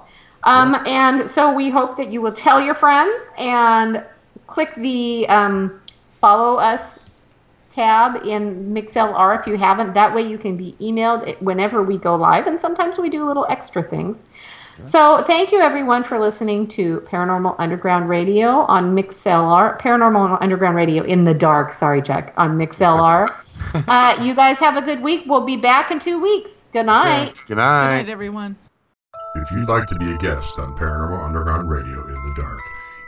Um, 0.44 0.76
And 0.88 1.30
so, 1.30 1.54
we 1.54 1.70
hope 1.70 1.98
that 1.98 2.10
you 2.12 2.22
will 2.22 2.32
tell 2.32 2.60
your 2.60 2.74
friends 2.74 3.30
and 3.38 4.04
click 4.48 4.74
the 4.76 5.28
um, 5.30 5.80
follow 6.20 6.56
us 6.58 7.00
tab 7.70 8.26
in 8.26 8.74
MixLR 8.74 9.40
if 9.40 9.48
you 9.48 9.58
haven't. 9.58 9.94
That 9.94 10.14
way, 10.14 10.24
you 10.24 10.38
can 10.38 10.58
be 10.58 10.76
emailed 10.82 11.40
whenever 11.42 11.84
we 11.84 11.98
go 11.98 12.16
live. 12.16 12.48
And 12.48 12.60
sometimes 12.60 12.98
we 12.98 13.10
do 13.10 13.26
little 13.26 13.46
extra 13.50 13.84
things. 13.84 14.24
So, 14.84 15.24
thank 15.28 15.52
you 15.52 15.60
everyone 15.60 16.04
for 16.04 16.18
listening 16.20 16.66
to 16.70 17.02
Paranormal 17.02 17.56
Underground 17.60 18.10
Radio 18.10 18.62
on 18.62 18.96
MixLR. 18.96 19.80
Paranormal 19.80 20.42
Underground 20.42 20.76
Radio 20.76 21.04
in 21.04 21.24
the 21.24 21.36
dark. 21.36 21.72
Sorry, 21.74 22.02
Jack, 22.02 22.34
on 22.36 22.58
MixLR. 22.58 23.30
uh, 23.88 24.20
you 24.24 24.34
guys 24.34 24.58
have 24.58 24.78
a 24.78 24.82
good 24.82 25.04
week. 25.04 25.26
We'll 25.28 25.46
be 25.46 25.56
back 25.58 25.92
in 25.92 26.00
two 26.00 26.20
weeks. 26.20 26.66
Good 26.74 26.88
night. 26.88 27.36
Good 27.36 27.48
Good 27.48 27.58
night. 27.58 27.98
night, 27.98 28.10
everyone. 28.10 28.56
If 29.34 29.50
you'd 29.50 29.70
like 29.70 29.88
to 29.88 29.96
be 29.96 30.12
a 30.12 30.18
guest 30.18 30.60
on 30.60 30.76
Paranormal 30.76 31.24
Underground 31.24 31.70
Radio 31.70 32.06
in 32.06 32.14
the 32.14 32.34
dark, 32.36 32.60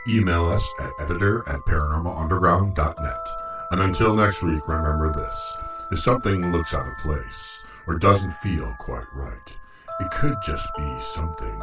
email 0.08 0.46
us 0.46 0.66
at 0.80 0.92
editor 0.98 1.46
at 1.48 1.60
paranormalunderground.net. 1.60 3.28
And 3.70 3.82
until 3.82 4.16
next 4.16 4.42
week, 4.42 4.66
remember 4.66 5.12
this. 5.12 5.56
If 5.90 6.00
something 6.00 6.50
looks 6.50 6.72
out 6.72 6.88
of 6.88 6.96
place 6.98 7.62
or 7.86 7.98
doesn't 7.98 8.34
feel 8.36 8.74
quite 8.78 9.12
right, 9.12 9.58
it 10.00 10.10
could 10.10 10.36
just 10.42 10.68
be 10.76 10.98
something 11.00 11.60